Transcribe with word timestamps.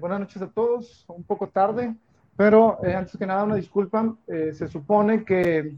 Buenas 0.00 0.20
noches 0.20 0.40
a 0.40 0.48
todos, 0.50 1.04
un 1.08 1.24
poco 1.24 1.50
tarde, 1.50 1.94
pero 2.34 2.82
eh, 2.82 2.94
antes 2.94 3.18
que 3.18 3.26
nada 3.26 3.44
una 3.44 3.56
disculpa, 3.56 4.16
eh, 4.28 4.54
se 4.54 4.66
supone 4.66 5.26
que 5.26 5.76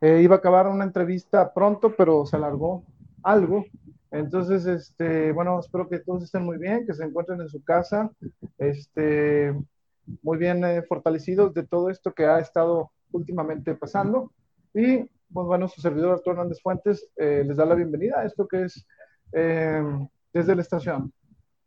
eh, 0.00 0.20
iba 0.22 0.36
a 0.36 0.38
acabar 0.38 0.68
una 0.68 0.84
entrevista 0.84 1.52
pronto, 1.52 1.92
pero 1.96 2.24
se 2.26 2.36
alargó 2.36 2.84
algo. 3.24 3.64
Entonces, 4.12 4.66
este, 4.66 5.32
bueno, 5.32 5.58
espero 5.58 5.88
que 5.88 5.98
todos 5.98 6.22
estén 6.22 6.44
muy 6.44 6.58
bien, 6.58 6.86
que 6.86 6.94
se 6.94 7.02
encuentren 7.02 7.40
en 7.40 7.48
su 7.48 7.60
casa, 7.64 8.12
este, 8.56 9.52
muy 10.22 10.38
bien 10.38 10.62
fortalecidos 10.88 11.52
de 11.52 11.66
todo 11.66 11.90
esto 11.90 12.12
que 12.12 12.26
ha 12.26 12.38
estado 12.38 12.92
últimamente 13.10 13.74
pasando. 13.74 14.30
Y, 14.74 14.98
pues 15.32 15.46
bueno, 15.46 15.66
su 15.66 15.80
servidor 15.80 16.12
Arturo 16.12 16.36
Hernández 16.36 16.62
Fuentes 16.62 17.10
les 17.16 17.56
da 17.56 17.64
la 17.64 17.74
bienvenida 17.74 18.20
a 18.20 18.26
esto 18.26 18.46
que 18.46 18.62
es 18.62 18.86
desde 19.32 20.54
la 20.54 20.62
estación. 20.62 21.12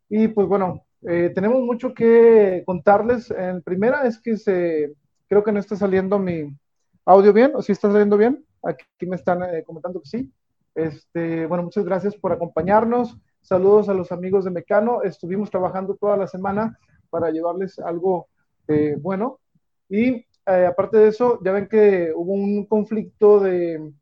Y 0.08 0.28
pues 0.28 0.46
bueno, 0.46 0.82
eh, 1.06 1.30
tenemos 1.34 1.62
mucho 1.62 1.92
que 1.92 2.62
contarles. 2.66 3.30
En 3.30 3.62
primera 3.62 4.06
es 4.06 4.18
que 4.18 4.36
se, 4.36 4.94
creo 5.28 5.44
que 5.44 5.52
no 5.52 5.60
está 5.60 5.76
saliendo 5.76 6.18
mi 6.18 6.56
audio 7.04 7.32
bien, 7.32 7.52
o 7.54 7.62
si 7.62 7.72
está 7.72 7.90
saliendo 7.90 8.16
bien. 8.16 8.44
Aquí 8.62 9.06
me 9.06 9.16
están 9.16 9.42
eh, 9.42 9.62
comentando 9.64 10.00
que 10.00 10.08
sí. 10.08 10.32
Este, 10.74 11.46
bueno, 11.46 11.64
muchas 11.64 11.84
gracias 11.84 12.16
por 12.16 12.32
acompañarnos. 12.32 13.18
Saludos 13.42 13.88
a 13.88 13.94
los 13.94 14.12
amigos 14.12 14.44
de 14.44 14.50
Mecano. 14.50 15.02
Estuvimos 15.02 15.50
trabajando 15.50 15.96
toda 15.96 16.16
la 16.16 16.26
semana 16.26 16.78
para 17.10 17.30
llevarles 17.30 17.78
algo 17.78 18.28
eh, 18.68 18.96
bueno. 18.98 19.40
Y 19.88 20.26
aparte 20.46 20.98
de 20.98 21.08
eso, 21.08 21.38
ya 21.44 21.52
ven 21.52 21.68
que 21.68 22.12
hubo 22.14 22.32
un 22.32 22.66
conflicto 22.66 23.40
de, 23.40 23.92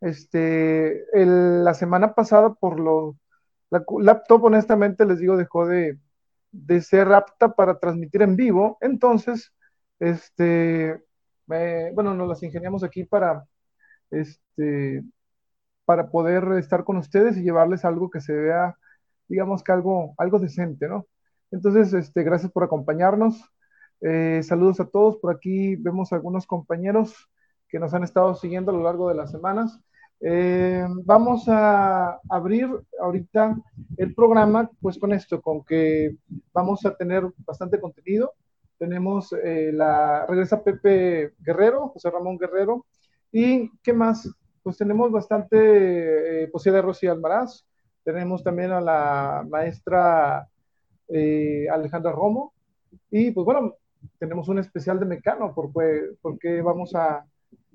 este, 0.00 1.04
la 1.14 1.74
semana 1.74 2.14
pasada 2.14 2.54
por 2.54 2.80
los, 2.80 3.14
la 3.70 3.84
laptop, 4.00 4.44
honestamente 4.44 5.06
les 5.06 5.20
digo, 5.20 5.36
dejó 5.36 5.66
de, 5.66 5.98
de 6.52 6.80
ser 6.82 7.12
apta 7.12 7.54
para 7.54 7.78
transmitir 7.78 8.22
en 8.22 8.36
vivo. 8.36 8.78
Entonces, 8.80 9.52
este, 9.98 11.02
bueno, 11.46 12.14
nos 12.14 12.28
las 12.28 12.42
ingeniamos 12.42 12.84
aquí 12.84 13.04
para, 13.04 13.44
este, 14.10 15.04
para 15.84 16.10
poder 16.10 16.44
estar 16.58 16.84
con 16.84 16.96
ustedes 16.98 17.36
y 17.36 17.42
llevarles 17.42 17.84
algo 17.84 18.10
que 18.10 18.20
se 18.20 18.34
vea, 18.34 18.76
digamos 19.28 19.62
que 19.64 19.72
algo, 19.72 20.14
algo 20.18 20.38
decente, 20.38 20.88
¿no? 20.88 21.06
Entonces, 21.50 21.92
este, 21.94 22.22
gracias 22.22 22.52
por 22.52 22.64
acompañarnos. 22.64 23.42
Eh, 24.00 24.42
saludos 24.42 24.80
a 24.80 24.86
todos. 24.86 25.18
Por 25.18 25.34
aquí 25.34 25.76
vemos 25.76 26.12
algunos 26.12 26.46
compañeros 26.46 27.14
que 27.68 27.78
nos 27.78 27.94
han 27.94 28.04
estado 28.04 28.34
siguiendo 28.34 28.70
a 28.70 28.74
lo 28.74 28.82
largo 28.82 29.08
de 29.08 29.14
las 29.14 29.30
semanas. 29.30 29.80
Eh, 30.24 30.86
vamos 31.04 31.48
a 31.48 32.20
abrir 32.28 32.68
ahorita 33.00 33.56
el 33.96 34.14
programa, 34.14 34.70
pues 34.80 34.96
con 34.96 35.12
esto, 35.12 35.42
con 35.42 35.64
que 35.64 36.16
vamos 36.52 36.86
a 36.86 36.94
tener 36.94 37.24
bastante 37.38 37.80
contenido. 37.80 38.32
Tenemos 38.78 39.32
eh, 39.32 39.72
la, 39.72 40.24
regresa 40.26 40.62
Pepe 40.62 41.32
Guerrero, 41.40 41.88
José 41.88 42.08
Ramón 42.10 42.38
Guerrero, 42.38 42.86
y 43.32 43.70
¿qué 43.82 43.92
más? 43.92 44.28
Pues 44.62 44.76
tenemos 44.76 45.10
bastante 45.10 46.44
eh, 46.44 46.48
poesía 46.48 46.72
de 46.72 46.82
Rocío 46.82 47.10
Almaraz, 47.10 47.66
tenemos 48.04 48.44
también 48.44 48.70
a 48.70 48.80
la 48.80 49.44
maestra 49.48 50.48
eh, 51.08 51.66
Alejandra 51.68 52.12
Romo, 52.12 52.52
y 53.10 53.32
pues 53.32 53.44
bueno, 53.44 53.74
tenemos 54.18 54.48
un 54.48 54.60
especial 54.60 55.00
de 55.00 55.06
Mecano, 55.06 55.52
porque, 55.52 56.10
porque 56.20 56.62
vamos 56.62 56.94
a, 56.94 57.24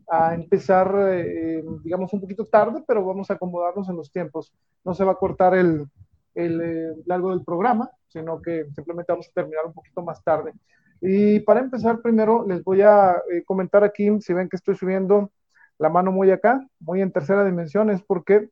a 0.09 0.33
empezar, 0.33 0.93
eh, 1.11 1.63
digamos, 1.83 2.13
un 2.13 2.21
poquito 2.21 2.45
tarde, 2.45 2.83
pero 2.87 3.05
vamos 3.05 3.29
a 3.29 3.33
acomodarnos 3.33 3.89
en 3.89 3.97
los 3.97 4.11
tiempos. 4.11 4.53
No 4.83 4.93
se 4.93 5.03
va 5.03 5.13
a 5.13 5.15
cortar 5.15 5.55
el, 5.55 5.85
el 6.33 6.61
eh, 6.61 6.95
largo 7.05 7.31
del 7.31 7.43
programa, 7.43 7.89
sino 8.07 8.41
que 8.41 8.65
simplemente 8.73 9.11
vamos 9.11 9.27
a 9.27 9.33
terminar 9.33 9.65
un 9.65 9.73
poquito 9.73 10.01
más 10.01 10.23
tarde. 10.23 10.53
Y 11.01 11.39
para 11.41 11.59
empezar, 11.59 12.01
primero 12.01 12.45
les 12.47 12.63
voy 12.63 12.81
a 12.81 13.21
eh, 13.31 13.43
comentar 13.45 13.83
aquí, 13.83 14.09
si 14.21 14.33
ven 14.33 14.49
que 14.49 14.55
estoy 14.55 14.75
subiendo 14.75 15.31
la 15.77 15.89
mano 15.89 16.11
muy 16.11 16.31
acá, 16.31 16.65
muy 16.79 17.01
en 17.01 17.11
tercera 17.11 17.45
dimensión, 17.45 17.89
es 17.89 18.01
porque 18.01 18.49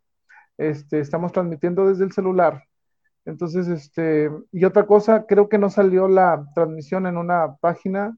este, 0.58 1.00
estamos 1.00 1.32
transmitiendo 1.32 1.88
desde 1.88 2.04
el 2.04 2.12
celular. 2.12 2.64
Entonces, 3.26 3.68
este, 3.68 4.30
y 4.52 4.66
otra 4.66 4.86
cosa, 4.86 5.26
creo 5.26 5.50
que 5.50 5.58
no 5.58 5.70
salió 5.70 6.08
la 6.08 6.46
transmisión 6.54 7.08
en 7.08 7.18
una 7.18 7.56
página 7.56 8.16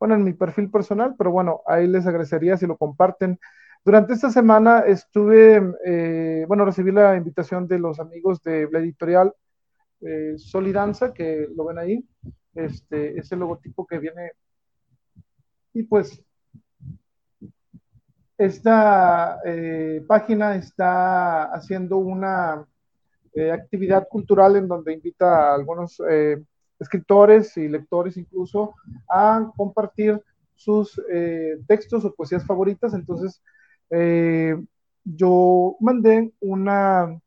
bueno, 0.00 0.14
en 0.14 0.24
mi 0.24 0.32
perfil 0.32 0.70
personal, 0.70 1.14
pero 1.16 1.30
bueno, 1.30 1.60
ahí 1.66 1.86
les 1.86 2.06
agradecería 2.06 2.56
si 2.56 2.66
lo 2.66 2.78
comparten. 2.78 3.38
Durante 3.84 4.14
esta 4.14 4.30
semana 4.30 4.80
estuve, 4.80 5.62
eh, 5.84 6.44
bueno, 6.48 6.64
recibí 6.64 6.90
la 6.90 7.16
invitación 7.16 7.68
de 7.68 7.78
los 7.78 8.00
amigos 8.00 8.42
de 8.42 8.66
la 8.72 8.78
editorial 8.78 9.34
eh, 10.00 10.34
Solidanza, 10.38 11.12
que 11.12 11.46
lo 11.54 11.66
ven 11.66 11.78
ahí, 11.78 12.08
este, 12.54 13.18
es 13.18 13.30
el 13.30 13.40
logotipo 13.40 13.86
que 13.86 13.98
viene. 13.98 14.32
Y 15.74 15.82
pues, 15.82 16.22
esta 18.38 19.38
eh, 19.44 20.02
página 20.08 20.56
está 20.56 21.44
haciendo 21.52 21.98
una 21.98 22.66
actividad 23.52 24.08
cultural 24.08 24.56
en 24.56 24.66
donde 24.66 24.94
invita 24.94 25.50
a 25.50 25.54
algunos 25.54 26.02
escritores 26.80 27.56
y 27.56 27.68
lectores 27.68 28.16
incluso 28.16 28.74
a 29.08 29.52
compartir 29.56 30.20
sus 30.54 31.00
eh, 31.10 31.58
textos 31.66 32.04
o 32.04 32.14
poesías 32.14 32.44
favoritas. 32.44 32.94
Entonces, 32.94 33.42
eh, 33.90 34.56
yo 35.04 35.76
mandé 35.80 36.32
una, 36.40 37.18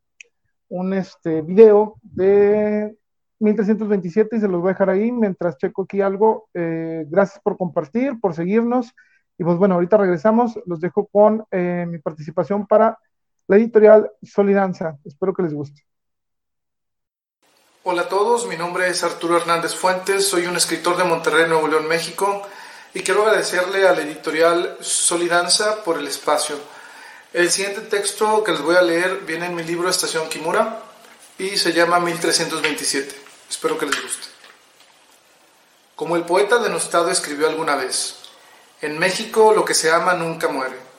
un 0.69 0.93
este, 0.93 1.41
video 1.41 1.95
de 2.01 2.95
1327 3.39 4.35
y 4.35 4.39
se 4.39 4.47
los 4.47 4.61
voy 4.61 4.69
a 4.69 4.73
dejar 4.73 4.89
ahí 4.89 5.11
mientras 5.11 5.57
checo 5.57 5.83
aquí 5.83 6.01
algo. 6.01 6.47
Eh, 6.53 7.05
gracias 7.09 7.39
por 7.41 7.57
compartir, 7.57 8.19
por 8.19 8.33
seguirnos. 8.33 8.93
Y 9.37 9.43
pues 9.43 9.57
bueno, 9.57 9.75
ahorita 9.75 9.97
regresamos. 9.97 10.59
Los 10.65 10.79
dejo 10.79 11.07
con 11.07 11.45
mi 11.51 11.97
participación 11.97 12.67
para 12.67 12.99
la 13.47 13.57
editorial 13.57 14.11
Solidanza. 14.21 14.99
Espero 15.03 15.33
que 15.33 15.43
les 15.43 15.53
guste. 15.53 15.92
Hola 17.85 18.03
a 18.03 18.07
todos, 18.07 18.45
mi 18.45 18.55
nombre 18.55 18.87
es 18.87 19.03
Arturo 19.03 19.35
Hernández 19.35 19.75
Fuentes, 19.75 20.25
soy 20.25 20.45
un 20.45 20.55
escritor 20.55 20.95
de 20.95 21.03
Monterrey, 21.03 21.49
Nuevo 21.49 21.67
León, 21.67 21.85
México, 21.89 22.47
y 22.93 23.01
quiero 23.01 23.23
agradecerle 23.23 23.85
a 23.85 23.91
la 23.91 24.03
editorial 24.03 24.77
Solidanza 24.79 25.83
por 25.83 25.97
el 25.97 26.07
espacio. 26.07 26.55
El 27.33 27.51
siguiente 27.51 27.81
texto 27.81 28.41
que 28.41 28.53
les 28.53 28.61
voy 28.61 28.77
a 28.77 28.81
leer 28.81 29.23
viene 29.25 29.47
en 29.47 29.55
mi 29.55 29.63
libro 29.63 29.89
Estación 29.89 30.29
Kimura 30.29 30.81
y 31.37 31.57
se 31.57 31.73
llama 31.73 31.99
1327. 31.99 33.21
Espero 33.49 33.77
que 33.77 33.87
les 33.87 34.01
guste. 34.01 34.27
Como 35.97 36.15
el 36.15 36.23
poeta 36.23 36.59
denostado 36.59 37.11
escribió 37.11 37.49
alguna 37.49 37.75
vez, 37.75 38.15
en 38.79 38.97
México 38.97 39.51
lo 39.53 39.65
que 39.65 39.73
se 39.73 39.91
ama 39.91 40.13
nunca 40.13 40.47
muere. 40.47 40.92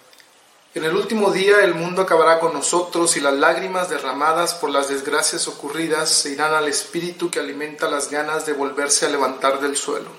En 0.74 0.82
el 0.82 0.96
último 0.96 1.30
día 1.30 1.60
el 1.60 1.76
mundo 1.76 2.02
acabará 2.02 2.40
con 2.40 2.52
nosotros 2.52 3.16
y 3.16 3.20
las 3.20 3.34
lágrimas 3.34 3.90
derramadas 3.90 4.54
por 4.54 4.70
las 4.70 4.88
desgracias 4.88 5.46
ocurridas 5.46 6.10
se 6.10 6.30
irán 6.30 6.52
al 6.52 6.66
espíritu 6.66 7.30
que 7.30 7.38
alimenta 7.38 7.88
las 7.88 8.10
ganas 8.10 8.44
de 8.44 8.54
volverse 8.54 9.06
a 9.06 9.08
levantar 9.08 9.60
del 9.60 9.76
suelo. 9.76 10.10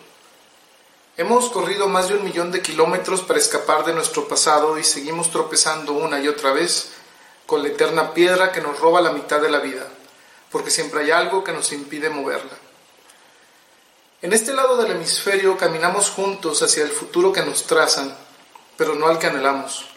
Hemos 1.18 1.50
corrido 1.50 1.90
más 1.90 2.08
de 2.08 2.16
un 2.16 2.24
millón 2.24 2.54
de 2.54 2.62
kilómetros 2.62 3.22
para 3.22 3.38
escapar 3.38 3.84
de 3.84 3.92
nuestro 3.92 4.30
pasado 4.30 4.80
y 4.80 4.86
seguimos 4.86 5.30
tropezando 5.30 5.92
una 5.92 6.22
y 6.22 6.30
otra 6.30 6.54
vez 6.54 6.94
con 7.46 7.62
la 7.62 7.68
eterna 7.68 8.14
piedra 8.14 8.54
que 8.54 8.62
nos 8.62 8.80
roba 8.80 9.02
la 9.02 9.12
mitad 9.12 9.42
de 9.42 9.52
la 9.52 9.60
vida, 9.60 9.86
porque 10.52 10.72
siempre 10.72 11.02
hay 11.02 11.12
algo 11.12 11.44
que 11.44 11.52
nos 11.52 11.74
impide 11.74 12.10
moverla. 12.10 12.58
En 14.22 14.32
este 14.32 14.54
lado 14.54 14.78
del 14.78 14.92
hemisferio 14.92 15.58
caminamos 15.58 16.10
juntos 16.12 16.64
hacia 16.64 16.84
el 16.84 16.92
futuro 16.92 17.34
que 17.34 17.44
nos 17.44 17.64
trazan, 17.64 18.16
pero 18.78 18.96
no 18.96 19.08
al 19.08 19.20
que 19.20 19.28
anhelamos. 19.28 19.95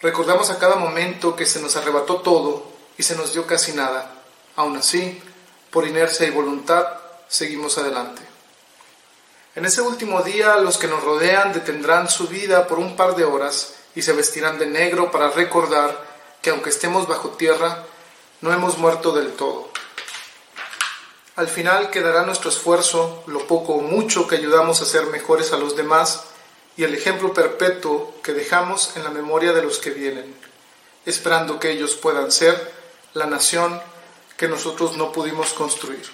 Recordamos 0.00 0.50
a 0.50 0.58
cada 0.58 0.76
momento 0.76 1.34
que 1.34 1.44
se 1.44 1.60
nos 1.60 1.76
arrebató 1.76 2.16
todo 2.16 2.64
y 2.96 3.02
se 3.02 3.16
nos 3.16 3.32
dio 3.32 3.46
casi 3.46 3.72
nada. 3.72 4.14
Aún 4.54 4.76
así, 4.76 5.20
por 5.70 5.86
inercia 5.86 6.26
y 6.26 6.30
voluntad, 6.30 6.86
seguimos 7.28 7.78
adelante. 7.78 8.22
En 9.56 9.64
ese 9.64 9.82
último 9.82 10.22
día 10.22 10.56
los 10.56 10.78
que 10.78 10.86
nos 10.86 11.02
rodean 11.02 11.52
detendrán 11.52 12.08
su 12.08 12.28
vida 12.28 12.68
por 12.68 12.78
un 12.78 12.94
par 12.94 13.16
de 13.16 13.24
horas 13.24 13.74
y 13.96 14.02
se 14.02 14.12
vestirán 14.12 14.58
de 14.58 14.66
negro 14.66 15.10
para 15.10 15.30
recordar 15.30 16.06
que 16.42 16.50
aunque 16.50 16.70
estemos 16.70 17.08
bajo 17.08 17.30
tierra, 17.30 17.84
no 18.40 18.52
hemos 18.52 18.78
muerto 18.78 19.10
del 19.10 19.32
todo. 19.32 19.68
Al 21.34 21.48
final 21.48 21.90
quedará 21.90 22.22
nuestro 22.22 22.50
esfuerzo, 22.50 23.24
lo 23.26 23.46
poco 23.48 23.74
o 23.74 23.80
mucho 23.80 24.28
que 24.28 24.36
ayudamos 24.36 24.80
a 24.80 24.86
ser 24.86 25.06
mejores 25.06 25.52
a 25.52 25.56
los 25.56 25.76
demás, 25.76 26.24
y 26.78 26.84
el 26.84 26.94
ejemplo 26.94 27.34
perpetuo 27.34 28.14
que 28.22 28.32
dejamos 28.32 28.96
en 28.96 29.02
la 29.02 29.10
memoria 29.10 29.52
de 29.52 29.62
los 29.62 29.80
que 29.80 29.90
vienen, 29.90 30.32
esperando 31.04 31.58
que 31.58 31.72
ellos 31.72 31.96
puedan 31.96 32.30
ser 32.30 32.72
la 33.14 33.26
nación 33.26 33.80
que 34.36 34.46
nosotros 34.46 34.96
no 34.96 35.10
pudimos 35.10 35.52
construir. 35.54 36.04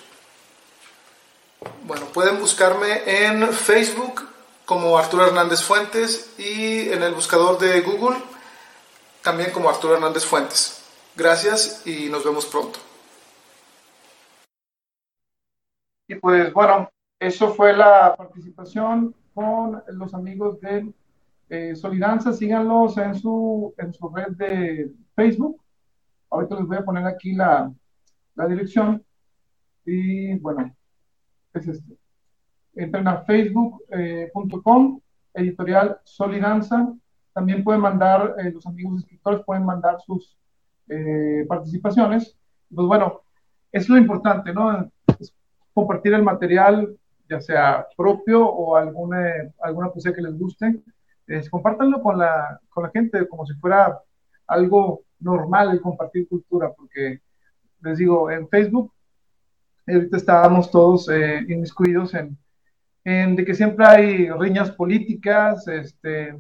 Bueno, 1.83 2.07
pueden 2.07 2.41
buscarme 2.41 3.03
en 3.05 3.53
Facebook 3.53 4.27
como 4.65 4.97
Arturo 4.97 5.27
Hernández 5.27 5.63
Fuentes 5.63 6.33
y 6.39 6.89
en 6.89 7.03
el 7.03 7.13
buscador 7.13 7.59
de 7.59 7.83
Google 7.83 8.17
también 9.21 9.51
como 9.51 9.69
Arturo 9.69 9.95
Hernández 9.95 10.25
Fuentes. 10.25 10.83
Gracias 11.15 11.87
y 11.87 12.09
nos 12.09 12.25
vemos 12.25 12.47
pronto. 12.47 12.79
Y 16.09 16.15
pues 16.15 16.51
bueno, 16.55 16.91
eso 17.21 17.53
fue 17.53 17.75
la 17.75 18.15
participación 18.17 19.15
con 19.35 19.83
los 19.89 20.15
amigos 20.15 20.61
de 20.61 20.93
eh, 21.49 21.75
Solidanza. 21.75 22.33
Síganlos 22.33 22.97
en 22.99 23.15
su, 23.15 23.75
en 23.77 23.93
su 23.93 24.09
red 24.09 24.29
de 24.37 24.93
Facebook. 25.15 25.61
Ahorita 26.31 26.57
les 26.57 26.67
voy 26.67 26.77
a 26.77 26.85
poner 26.85 27.05
aquí 27.07 27.35
la, 27.35 27.73
la 28.35 28.47
dirección. 28.47 29.05
Y 29.85 30.35
bueno, 30.39 30.75
es 31.53 31.69
este. 31.69 31.97
Entren 32.77 33.07
a 33.07 33.19
facebook.com, 33.23 35.01
eh, 35.35 35.41
editorial 35.41 35.99
Solidanza. 36.05 36.93
También 37.33 37.63
pueden 37.63 37.81
mandar, 37.83 38.37
eh, 38.39 38.51
los 38.53 38.67
amigos 38.67 39.01
escritores 39.01 39.45
pueden 39.45 39.65
mandar 39.65 40.01
sus 40.01 40.39
participaciones. 41.49 42.37
Pues 42.73 42.87
bueno, 42.87 43.23
es 43.73 43.89
lo 43.89 43.97
importante, 43.97 44.53
¿no? 44.53 44.91
compartir 45.73 46.15
el 46.15 46.23
material, 46.23 46.97
ya 47.29 47.41
sea 47.41 47.87
propio 47.97 48.47
o 48.47 48.77
alguna, 48.77 49.53
alguna 49.61 49.91
poesía 49.91 50.13
que 50.13 50.23
les 50.23 50.39
guste. 50.39 50.83
Es, 51.27 51.49
compártanlo 51.49 52.03
con 52.03 52.19
la, 52.19 52.61
con 52.69 52.85
la 52.85 52.91
gente 52.91 53.27
como 53.29 53.47
si 53.47 53.55
fuera 53.55 53.99
algo 54.47 55.03
normal 55.21 55.71
el 55.71 55.81
compartir 55.81 56.29
cultura, 56.29 56.73
porque 56.77 57.21
les 57.83 57.99
digo, 57.99 58.31
en 58.31 58.49
Facebook, 58.49 58.93
ahorita 59.87 60.17
estábamos 60.17 60.71
todos 60.71 61.09
eh, 61.09 61.45
inmiscuidos 61.49 62.15
en, 62.15 62.37
en, 63.05 63.37
de 63.37 63.45
que 63.45 63.55
siempre 63.55 63.87
hay 63.87 64.31
riñas 64.31 64.71
políticas, 64.71 65.67
este, 65.69 66.39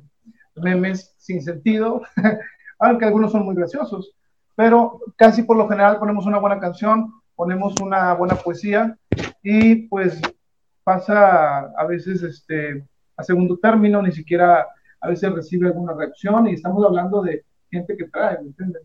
memes 0.57 1.15
sin 1.19 1.43
sentido, 1.43 2.03
aunque 2.79 3.05
algunos 3.05 3.33
son 3.33 3.45
muy 3.45 3.55
graciosos, 3.55 4.15
pero 4.55 5.01
casi 5.17 5.43
por 5.43 5.57
lo 5.57 5.69
general 5.69 5.99
ponemos 5.99 6.27
una 6.27 6.39
buena 6.39 6.61
canción, 6.61 7.13
ponemos 7.35 7.75
una 7.81 8.15
buena 8.15 8.37
poesía 8.37 8.97
y 9.43 9.89
pues 9.89 10.21
pasa 10.85 11.73
a 11.77 11.87
veces 11.87 12.23
este, 12.23 12.87
a 13.17 13.23
segundo 13.23 13.59
término, 13.59 14.03
ni 14.03 14.13
siquiera 14.13 14.67
a 15.01 15.09
veces 15.09 15.33
recibe 15.33 15.67
alguna 15.69 15.95
reacción 15.95 16.47
y 16.49 16.55
estamos 16.55 16.85
hablando 16.85 17.23
de 17.23 17.45
gente 17.71 17.97
que 17.97 18.09
trae, 18.09 18.41
¿me 18.41 18.49
entienden? 18.49 18.83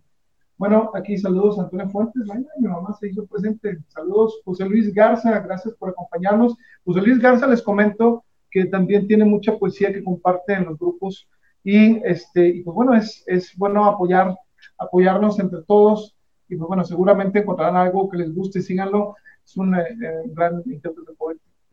Bueno, 0.57 0.91
aquí 0.93 1.17
saludos 1.17 1.57
a 1.57 1.63
Antonio 1.63 1.89
Fuentes, 1.89 2.27
mi 2.57 2.67
mamá 2.67 2.93
se 2.99 3.07
hizo 3.07 3.25
presente. 3.25 3.79
Saludos, 3.87 4.41
José 4.43 4.65
Luis 4.65 4.93
Garza, 4.93 5.39
gracias 5.39 5.73
por 5.75 5.89
acompañarnos. 5.89 6.57
José 6.83 7.01
Luis 7.01 7.19
Garza, 7.19 7.47
les 7.47 7.61
comento 7.61 8.25
que 8.51 8.65
también 8.65 9.07
tiene 9.07 9.23
mucha 9.23 9.57
poesía 9.57 9.93
que 9.93 10.03
comparte 10.03 10.53
en 10.53 10.65
los 10.65 10.77
grupos 10.77 11.29
y, 11.63 12.01
este, 12.03 12.49
y 12.49 12.63
pues 12.63 12.75
bueno, 12.75 12.93
es, 12.93 13.23
es 13.27 13.55
bueno 13.55 13.85
apoyar, 13.85 14.35
apoyarnos 14.77 15.39
entre 15.39 15.61
todos 15.63 16.17
y 16.49 16.57
pues 16.57 16.67
bueno, 16.67 16.83
seguramente 16.83 17.39
encontrarán 17.39 17.77
algo 17.77 18.09
que 18.09 18.17
les 18.17 18.33
guste, 18.33 18.61
síganlo, 18.61 19.15
es 19.45 19.55
un 19.55 19.75
eh, 19.75 19.83
eh, 20.03 20.23
gran 20.25 20.61
intérprete 20.65 21.13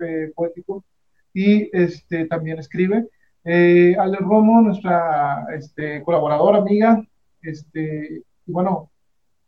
eh, 0.00 0.32
poético 0.34 0.84
y 1.32 1.70
este, 1.72 2.26
también 2.26 2.58
escribe. 2.58 3.08
Ale 3.44 4.16
Romo, 4.18 4.60
nuestra 4.60 5.46
este, 5.56 6.02
colaboradora, 6.02 6.58
amiga, 6.58 7.00
este, 7.42 8.22
y 8.46 8.52
bueno, 8.52 8.90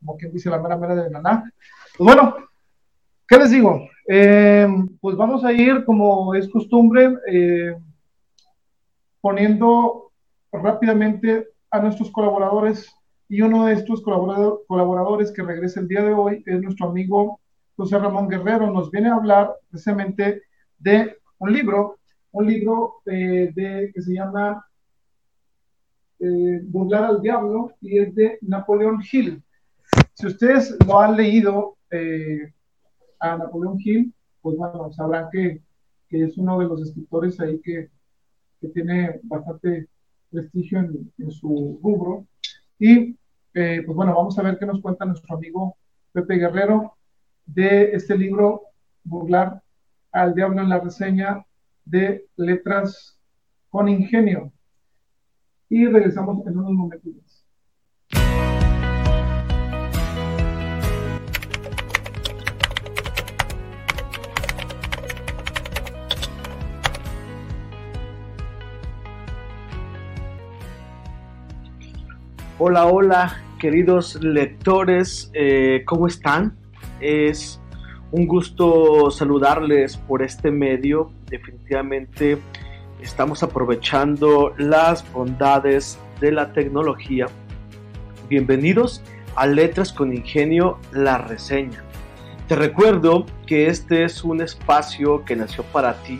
como 0.01 0.17
quien 0.17 0.33
dice 0.33 0.51
la 0.51 0.59
mera 0.59 0.77
mera 0.77 0.95
de 0.95 1.11
Naná. 1.11 1.53
Pues 1.97 2.07
bueno, 2.07 2.37
¿qué 3.27 3.39
les 3.39 3.51
digo? 3.51 3.89
Eh, 4.07 4.67
pues 5.01 5.17
vamos 5.17 5.45
a 5.45 5.53
ir, 5.53 5.85
como 5.85 6.35
es 6.35 6.49
costumbre, 6.49 7.15
eh, 7.31 7.77
poniendo 9.21 10.13
rápidamente 10.53 11.49
a 11.71 11.81
nuestros 11.81 12.11
colaboradores 12.11 12.91
y 13.29 13.43
uno 13.43 13.67
de 13.67 13.75
estos 13.75 14.03
colaboradores 14.03 15.31
que 15.33 15.43
regresa 15.43 15.81
el 15.81 15.89
día 15.89 16.03
de 16.03 16.15
hoy 16.15 16.43
es 16.47 16.63
nuestro 16.63 16.89
amigo 16.89 17.41
José 17.79 17.97
Ramón 17.97 18.29
Guerrero. 18.29 18.73
Nos 18.73 18.91
viene 18.91 19.09
a 19.09 19.15
hablar 19.15 19.55
precisamente 19.71 20.43
de 20.81 21.17
un 21.39 21.53
libro, 21.53 21.99
un 22.33 22.47
libro 22.49 22.97
eh, 23.07 23.53
de, 23.55 23.93
que 23.95 24.03
se 24.03 24.15
llama 24.15 24.67
eh, 26.19 26.61
Burlar 26.65 27.05
al 27.05 27.23
Diablo 27.23 27.73
y 27.81 28.01
es 28.01 28.13
de 28.17 28.39
Napoleón 28.43 29.01
Hill. 29.11 29.41
Si 30.13 30.27
ustedes 30.27 30.77
lo 30.85 30.99
han 30.99 31.17
leído 31.17 31.77
eh, 31.93 32.53
a 33.21 33.37
Napoleón 33.37 33.79
Hill, 33.79 34.13
pues 34.43 34.57
bueno, 34.57 34.91
sabrán 34.93 35.29
que, 35.31 35.63
que, 36.09 36.25
es 36.25 36.37
uno 36.37 36.59
de 36.59 36.65
los 36.67 36.83
escritores 36.83 37.39
ahí 37.39 37.61
que, 37.61 37.91
que 38.61 38.69
tiene 38.71 39.21
bastante 39.23 39.87
prestigio 40.31 40.81
en, 40.81 41.13
en 41.17 41.31
su 41.31 41.79
rubro. 41.81 42.27
Y 42.77 43.17
eh, 43.55 43.83
pues 43.87 43.95
bueno, 43.95 44.17
vamos 44.17 44.37
a 44.37 44.43
ver 44.43 44.59
qué 44.59 44.67
nos 44.67 44.81
cuenta 44.81 45.05
nuestro 45.05 45.37
amigo 45.37 45.77
Pepe 46.11 46.39
Guerrero 46.39 46.98
de 47.49 47.93
este 47.93 48.17
libro, 48.17 48.63
Burlar 49.03 49.63
al 50.13 50.35
Diablo 50.35 50.63
en 50.63 50.69
la 50.69 50.81
reseña 50.81 51.45
de 51.85 52.27
Letras 52.37 53.19
con 53.71 53.89
Ingenio 53.89 54.53
y 55.69 55.87
regresamos 55.87 56.47
en 56.47 56.59
unos 56.59 56.73
momentos. 56.73 57.47
Hola, 72.61 72.87
hola, 72.87 73.37
queridos 73.59 74.23
lectores, 74.23 75.31
eh, 75.33 75.85
¿cómo 75.87 76.09
están? 76.09 76.58
Es 77.01 77.61
un 78.11 78.27
gusto 78.27 79.11
saludarles 79.11 79.97
por 79.97 80.23
este 80.23 80.51
medio. 80.51 81.13
Definitivamente 81.27 82.39
estamos 83.01 83.43
aprovechando 83.45 84.53
las 84.59 85.11
bondades 85.13 85.99
de 86.21 86.33
la 86.33 86.53
tecnología. 86.53 87.27
Bienvenidos 88.29 89.03
a 89.37 89.47
Letras 89.47 89.93
con 89.93 90.13
Ingenio, 90.13 90.79
la 90.93 91.19
reseña. 91.19 91.85
Te 92.49 92.57
recuerdo 92.57 93.27
que 93.47 93.69
este 93.69 94.03
es 94.03 94.25
un 94.25 94.41
espacio 94.41 95.25
que 95.25 95.37
nació 95.37 95.63
para 95.65 96.03
ti, 96.03 96.19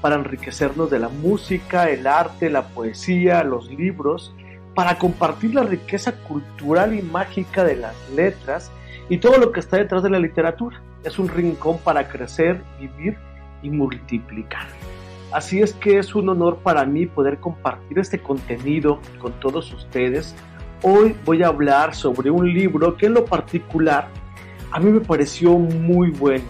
para 0.00 0.14
enriquecernos 0.14 0.90
de 0.90 1.00
la 1.00 1.08
música, 1.08 1.90
el 1.90 2.06
arte, 2.06 2.50
la 2.50 2.68
poesía, 2.68 3.42
los 3.42 3.68
libros, 3.68 4.32
para 4.76 4.96
compartir 4.98 5.54
la 5.54 5.64
riqueza 5.64 6.12
cultural 6.12 6.94
y 6.94 7.02
mágica 7.02 7.64
de 7.64 7.76
las 7.76 7.96
letras 8.14 8.70
y 9.10 9.18
todo 9.18 9.38
lo 9.38 9.52
que 9.52 9.60
está 9.60 9.76
detrás 9.76 10.02
de 10.02 10.08
la 10.08 10.20
literatura. 10.20 10.80
Es 11.04 11.18
un 11.18 11.28
rincón 11.28 11.78
para 11.78 12.08
crecer, 12.08 12.62
vivir 12.78 13.18
y 13.60 13.68
multiplicar. 13.68 14.68
Así 15.32 15.60
es 15.60 15.74
que 15.74 15.98
es 15.98 16.14
un 16.14 16.28
honor 16.28 16.58
para 16.58 16.84
mí 16.86 17.06
poder 17.06 17.38
compartir 17.38 17.98
este 17.98 18.20
contenido 18.20 19.00
con 19.18 19.32
todos 19.40 19.72
ustedes. 19.74 20.34
Hoy 20.82 21.16
voy 21.24 21.42
a 21.42 21.48
hablar 21.48 21.94
sobre 21.94 22.30
un 22.30 22.54
libro 22.54 22.96
que 22.96 23.06
en 23.06 23.14
lo 23.14 23.24
particular 23.24 24.08
a 24.70 24.78
mí 24.78 24.90
me 24.90 25.00
pareció 25.00 25.58
muy 25.58 26.10
bueno 26.10 26.44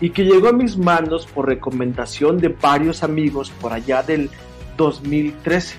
y 0.00 0.10
que 0.10 0.24
llegó 0.24 0.48
a 0.48 0.52
mis 0.52 0.78
manos 0.78 1.26
por 1.26 1.46
recomendación 1.46 2.38
de 2.38 2.48
varios 2.48 3.02
amigos 3.02 3.50
por 3.60 3.74
allá 3.74 4.02
del 4.02 4.30
2013, 4.78 5.76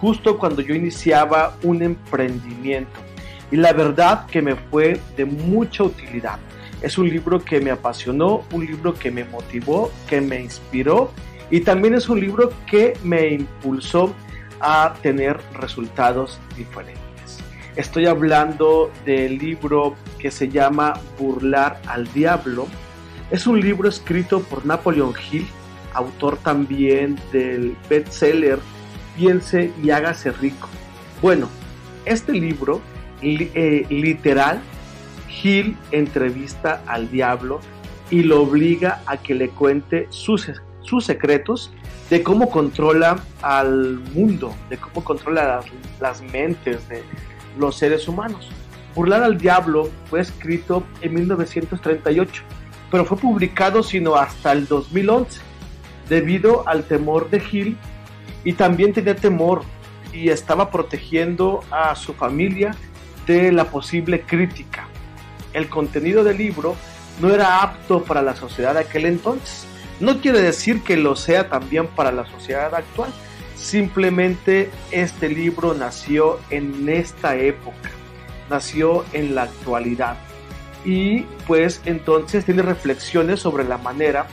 justo 0.00 0.38
cuando 0.38 0.62
yo 0.62 0.74
iniciaba 0.74 1.56
un 1.62 1.82
emprendimiento. 1.82 3.07
Y 3.50 3.56
la 3.56 3.72
verdad 3.72 4.26
que 4.26 4.42
me 4.42 4.56
fue 4.56 5.00
de 5.16 5.24
mucha 5.24 5.84
utilidad. 5.84 6.38
Es 6.82 6.98
un 6.98 7.08
libro 7.08 7.44
que 7.44 7.60
me 7.60 7.70
apasionó, 7.70 8.44
un 8.52 8.66
libro 8.66 8.94
que 8.94 9.10
me 9.10 9.24
motivó, 9.24 9.90
que 10.08 10.20
me 10.20 10.40
inspiró 10.40 11.10
y 11.50 11.60
también 11.60 11.94
es 11.94 12.08
un 12.08 12.20
libro 12.20 12.52
que 12.70 12.94
me 13.02 13.28
impulsó 13.28 14.14
a 14.60 14.94
tener 15.02 15.38
resultados 15.54 16.38
diferentes. 16.56 16.98
Estoy 17.76 18.06
hablando 18.06 18.90
del 19.04 19.38
libro 19.38 19.96
que 20.18 20.30
se 20.30 20.48
llama 20.48 20.94
Burlar 21.18 21.80
al 21.86 22.12
Diablo. 22.12 22.66
Es 23.30 23.46
un 23.46 23.60
libro 23.60 23.88
escrito 23.88 24.40
por 24.40 24.66
Napoleon 24.66 25.14
Hill, 25.30 25.46
autor 25.94 26.36
también 26.38 27.18
del 27.32 27.76
bestseller 27.88 28.58
Piense 29.16 29.72
y 29.82 29.90
hágase 29.90 30.30
rico. 30.30 30.68
Bueno, 31.20 31.48
este 32.04 32.32
libro, 32.32 32.80
eh, 33.22 33.86
literal, 33.90 34.60
Hill 35.42 35.76
entrevista 35.92 36.82
al 36.86 37.10
diablo 37.10 37.60
y 38.10 38.22
lo 38.22 38.42
obliga 38.42 39.02
a 39.06 39.18
que 39.18 39.34
le 39.34 39.50
cuente 39.50 40.06
sus 40.10 40.50
sus 40.88 41.04
secretos 41.04 41.70
de 42.08 42.22
cómo 42.22 42.50
controla 42.50 43.22
al 43.42 44.00
mundo, 44.14 44.54
de 44.70 44.78
cómo 44.78 45.04
controla 45.04 45.60
las, 46.00 46.22
mentes 46.22 46.88
de 46.88 47.02
los 47.58 47.76
seres 47.76 48.08
humanos. 48.08 48.48
Burlar 48.94 49.22
al 49.22 49.36
Diablo 49.36 49.90
fue 50.08 50.20
escrito 50.20 50.82
en 51.02 51.14
1938, 51.14 52.42
pero 52.90 53.04
fue 53.04 53.18
publicado 53.18 53.82
sino 53.82 54.16
hasta 54.16 54.52
el 54.52 54.66
2011, 54.66 55.40
debido 56.08 56.66
al 56.66 56.84
temor 56.84 57.28
de 57.28 57.42
Hill 57.52 57.76
y 58.44 58.54
también 58.54 58.94
tenía 58.94 59.14
temor 59.14 59.62
y 60.12 60.30
estaba 60.30 60.70
protegiendo 60.70 61.60
a 61.70 61.94
su 61.94 62.14
familia 62.14 62.74
de 63.28 63.52
la 63.52 63.66
posible 63.66 64.22
crítica. 64.22 64.88
El 65.52 65.68
contenido 65.68 66.24
del 66.24 66.38
libro 66.38 66.74
no 67.20 67.32
era 67.32 67.62
apto 67.62 68.02
para 68.02 68.22
la 68.22 68.34
sociedad 68.34 68.74
de 68.74 68.80
aquel 68.80 69.04
entonces. 69.04 69.66
No 70.00 70.20
quiere 70.20 70.40
decir 70.40 70.82
que 70.82 70.96
lo 70.96 71.14
sea 71.14 71.48
también 71.48 71.86
para 71.88 72.10
la 72.10 72.26
sociedad 72.26 72.74
actual. 72.74 73.10
Simplemente 73.54 74.70
este 74.92 75.28
libro 75.28 75.74
nació 75.74 76.40
en 76.50 76.88
esta 76.88 77.36
época, 77.36 77.90
nació 78.48 79.04
en 79.12 79.34
la 79.34 79.42
actualidad. 79.42 80.16
Y 80.84 81.22
pues 81.46 81.82
entonces 81.84 82.44
tiene 82.44 82.62
reflexiones 82.62 83.40
sobre 83.40 83.64
la 83.64 83.78
manera 83.78 84.26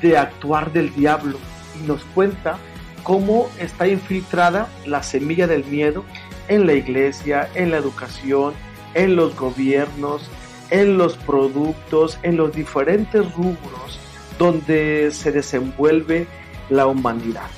de 0.00 0.18
actuar 0.18 0.72
del 0.72 0.92
diablo 0.94 1.38
y 1.78 1.86
nos 1.86 2.02
cuenta 2.06 2.58
cómo 3.04 3.48
está 3.58 3.86
infiltrada 3.86 4.68
la 4.84 5.02
semilla 5.02 5.46
del 5.46 5.64
miedo 5.64 6.04
en 6.48 6.66
la 6.66 6.74
iglesia, 6.74 7.48
en 7.54 7.70
la 7.70 7.78
educación, 7.78 8.54
en 8.94 9.16
los 9.16 9.36
gobiernos, 9.36 10.28
en 10.70 10.98
los 10.98 11.16
productos, 11.16 12.18
en 12.22 12.36
los 12.36 12.54
diferentes 12.54 13.34
rubros 13.34 13.98
donde 14.38 15.10
se 15.12 15.30
desenvuelve 15.32 16.26
la 16.70 16.86
humanidad. 16.86 17.48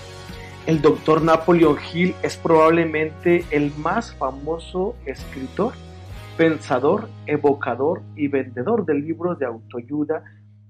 El 0.67 0.81
doctor 0.81 1.23
Napoleon 1.23 1.77
Hill 1.93 2.15
es 2.23 2.37
probablemente 2.37 3.45
el 3.51 3.73
más 3.77 4.15
famoso 4.15 4.97
escritor, 5.05 5.75
pensador, 6.37 7.09
evocador 7.27 8.03
y 8.17 8.29
vendedor 8.29 8.85
de 8.85 8.95
libros 8.95 9.39
de 9.39 9.47
autoayuda 9.47 10.25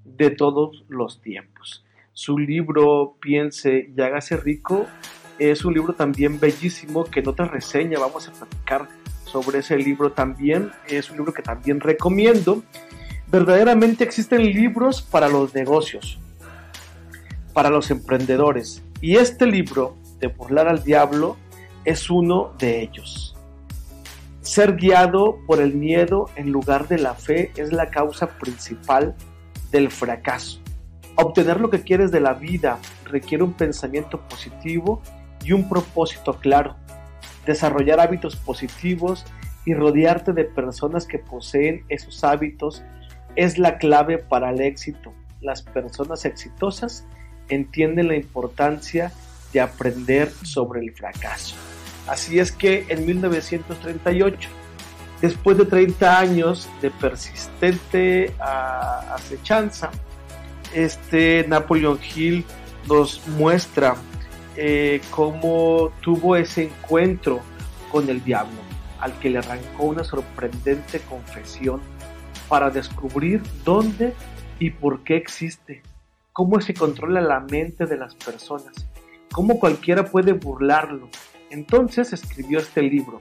de 0.05 0.31
todos 0.31 0.85
los 0.89 1.21
tiempos. 1.23 1.85
Su 2.13 2.39
libro 2.39 3.17
Piense 3.21 3.91
y 3.97 4.01
hágase 4.01 4.37
rico 4.37 4.87
es 5.39 5.65
un 5.65 5.75
libro 5.75 5.95
también 5.95 6.39
bellísimo 6.39 7.05
que 7.05 7.21
en 7.21 7.29
otra 7.29 7.47
reseña 7.47 7.99
vamos 7.99 8.29
a 8.29 8.33
platicar 8.33 8.89
sobre 9.25 9.59
ese 9.59 9.77
libro 9.77 10.13
también. 10.13 10.71
Es 10.87 11.11
un 11.11 11.17
libro 11.17 11.33
que 11.33 11.43
también 11.43 11.81
recomiendo. 11.81 12.63
Verdaderamente 13.27 14.05
existen 14.05 14.43
libros 14.43 15.03
para 15.03 15.29
los 15.29 15.55
negocios, 15.55 16.19
para 17.53 17.71
los 17.71 17.91
emprendedores. 17.91 18.83
Y 19.01 19.17
este 19.17 19.47
libro, 19.47 19.97
de 20.21 20.29
burlar 20.29 20.69
al 20.69 20.85
diablo, 20.85 21.37
es 21.85 22.11
uno 22.11 22.53
de 22.59 22.83
ellos. 22.83 23.37
Ser 24.41 24.77
guiado 24.77 25.39
por 25.47 25.61
el 25.61 25.75
miedo 25.75 26.31
en 26.37 26.53
lugar 26.53 26.87
de 26.87 26.99
la 26.99 27.15
fe 27.15 27.51
es 27.57 27.73
la 27.73 27.91
causa 27.91 28.39
principal 28.39 29.17
del 29.71 29.91
fracaso. 29.91 30.61
Obtener 31.17 31.61
lo 31.61 31.71
que 31.71 31.83
quieres 31.83 32.11
de 32.11 32.21
la 32.21 32.35
vida 32.35 32.79
requiere 33.05 33.43
un 33.43 33.53
pensamiento 33.53 34.21
positivo 34.29 35.03
y 35.45 35.53
un 35.53 35.69
propósito 35.69 36.35
claro. 36.35 36.77
Desarrollar 37.47 38.01
hábitos 38.01 38.37
positivos 38.37 39.25
y 39.65 39.75
rodearte 39.75 40.33
de 40.33 40.45
personas 40.45 41.07
que 41.07 41.19
poseen 41.19 41.85
esos 41.89 42.25
hábitos 42.25 42.83
es 43.37 43.59
la 43.59 43.79
clave 43.79 44.19
para 44.19 44.51
el 44.51 44.61
éxito. 44.61 45.13
Las 45.41 45.63
personas 45.63 46.25
exitosas 46.25 47.05
entienden 47.49 48.09
la 48.09 48.17
importancia 48.17 49.13
de 49.53 49.61
aprender 49.61 50.31
sobre 50.31 50.81
el 50.81 50.93
fracaso. 50.93 51.57
Así 52.09 52.39
es 52.39 52.53
que 52.53 52.87
en 52.89 53.07
1938 53.07 54.49
Después 55.25 55.57
de 55.57 55.65
30 55.65 56.19
años 56.19 56.69
de 56.83 56.91
persistente 56.91 58.35
acechanza, 58.39 59.91
este 60.75 61.47
Napoleon 61.49 61.99
Hill 62.15 62.45
nos 62.87 63.27
muestra 63.29 63.97
eh, 64.57 65.01
cómo 65.11 65.91
tuvo 66.01 66.37
ese 66.37 66.65
encuentro 66.65 67.41
con 67.91 68.09
el 68.09 68.23
diablo, 68.23 68.59
al 69.01 69.13
que 69.19 69.31
le 69.31 69.39
arrancó 69.39 69.85
una 69.85 70.05
sorprendente 70.05 71.01
confesión 71.01 71.81
para 72.49 72.71
descubrir 72.71 73.43
dónde 73.65 74.15
y 74.59 74.71
por 74.71 75.03
qué 75.03 75.17
existe, 75.17 75.83
cómo 76.33 76.61
se 76.61 76.75
controla 76.75 77.21
la 77.21 77.41
mente 77.41 77.87
de 77.87 77.97
las 77.97 78.15
personas, 78.15 78.87
cómo 79.33 79.59
cualquiera 79.59 80.05
puede 80.05 80.33
burlarlo. 80.33 81.09
Entonces 81.51 82.13
escribió 82.13 82.59
este 82.59 82.83
libro, 82.83 83.21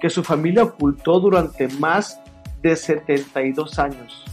que 0.00 0.10
su 0.10 0.24
familia 0.24 0.64
ocultó 0.64 1.20
durante 1.20 1.68
más 1.68 2.20
de 2.60 2.76
72 2.76 3.78
años, 3.78 4.24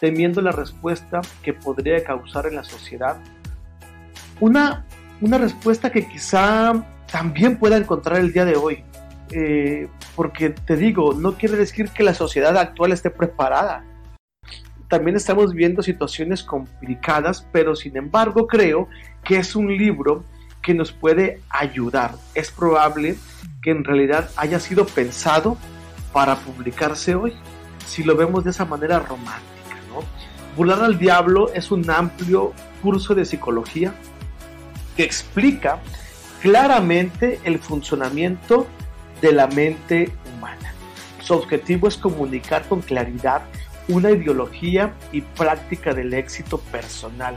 temiendo 0.00 0.40
la 0.42 0.52
respuesta 0.52 1.20
que 1.42 1.52
podría 1.52 2.02
causar 2.04 2.46
en 2.46 2.56
la 2.56 2.64
sociedad. 2.64 3.16
Una, 4.40 4.84
una 5.20 5.38
respuesta 5.38 5.90
que 5.90 6.06
quizá 6.06 6.84
también 7.10 7.58
pueda 7.58 7.76
encontrar 7.76 8.18
el 8.18 8.32
día 8.32 8.44
de 8.44 8.56
hoy. 8.56 8.84
Eh, 9.32 9.88
porque 10.14 10.50
te 10.50 10.76
digo, 10.76 11.14
no 11.14 11.32
quiere 11.32 11.56
decir 11.56 11.90
que 11.90 12.02
la 12.02 12.14
sociedad 12.14 12.56
actual 12.56 12.92
esté 12.92 13.10
preparada. 13.10 13.84
También 14.88 15.16
estamos 15.16 15.52
viendo 15.52 15.82
situaciones 15.82 16.44
complicadas, 16.44 17.46
pero 17.52 17.74
sin 17.74 17.96
embargo 17.96 18.46
creo 18.46 18.88
que 19.24 19.38
es 19.38 19.56
un 19.56 19.76
libro 19.76 20.24
que 20.62 20.74
nos 20.74 20.92
puede 20.92 21.40
ayudar. 21.48 22.14
Es 22.34 22.50
probable 22.50 23.16
que 23.62 23.72
en 23.72 23.84
realidad 23.84 24.30
haya 24.36 24.60
sido 24.60 24.86
pensado 24.86 25.56
para 26.12 26.36
publicarse 26.36 27.14
hoy, 27.14 27.32
si 27.84 28.04
lo 28.04 28.16
vemos 28.16 28.44
de 28.44 28.50
esa 28.50 28.64
manera 28.64 29.00
romántica. 29.00 29.76
¿no? 29.88 30.04
Burlar 30.56 30.82
al 30.82 30.98
Diablo 30.98 31.52
es 31.52 31.72
un 31.72 31.88
amplio 31.90 32.52
curso 32.80 33.14
de 33.14 33.24
psicología 33.24 33.92
que 34.96 35.02
explica 35.02 35.80
claramente 36.40 37.40
el 37.44 37.58
funcionamiento 37.58 38.66
de 39.20 39.32
la 39.32 39.46
mente 39.46 40.10
humana. 40.34 40.74
Su 41.20 41.34
objetivo 41.34 41.88
es 41.88 41.96
comunicar 41.96 42.66
con 42.68 42.80
claridad 42.80 43.42
una 43.88 44.10
ideología 44.10 44.94
y 45.12 45.20
práctica 45.20 45.94
del 45.94 46.12
éxito 46.14 46.58
personal 46.58 47.36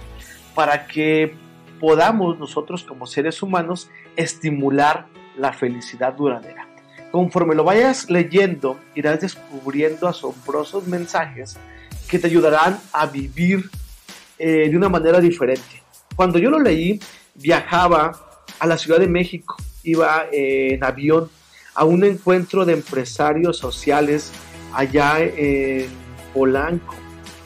para 0.55 0.87
que 0.87 1.35
podamos 1.79 2.37
nosotros 2.39 2.83
como 2.83 3.07
seres 3.07 3.41
humanos 3.41 3.89
estimular 4.15 5.07
la 5.37 5.53
felicidad 5.53 6.13
duradera. 6.13 6.67
Conforme 7.11 7.55
lo 7.55 7.63
vayas 7.63 8.09
leyendo, 8.09 8.79
irás 8.93 9.21
descubriendo 9.21 10.07
asombrosos 10.07 10.87
mensajes 10.87 11.57
que 12.09 12.19
te 12.19 12.27
ayudarán 12.27 12.77
a 12.91 13.05
vivir 13.05 13.69
eh, 14.37 14.69
de 14.69 14.77
una 14.77 14.89
manera 14.89 15.19
diferente. 15.19 15.81
Cuando 16.15 16.37
yo 16.37 16.49
lo 16.49 16.59
leí, 16.59 16.99
viajaba 17.41 18.11
a 18.59 18.67
la 18.67 18.77
Ciudad 18.77 18.99
de 18.99 19.07
México, 19.07 19.55
iba 19.83 20.27
en 20.31 20.83
avión 20.83 21.29
a 21.75 21.85
un 21.85 22.03
encuentro 22.03 22.65
de 22.65 22.73
empresarios 22.73 23.57
sociales 23.57 24.31
allá 24.73 25.19
en 25.19 25.87
Polanco. 26.33 26.95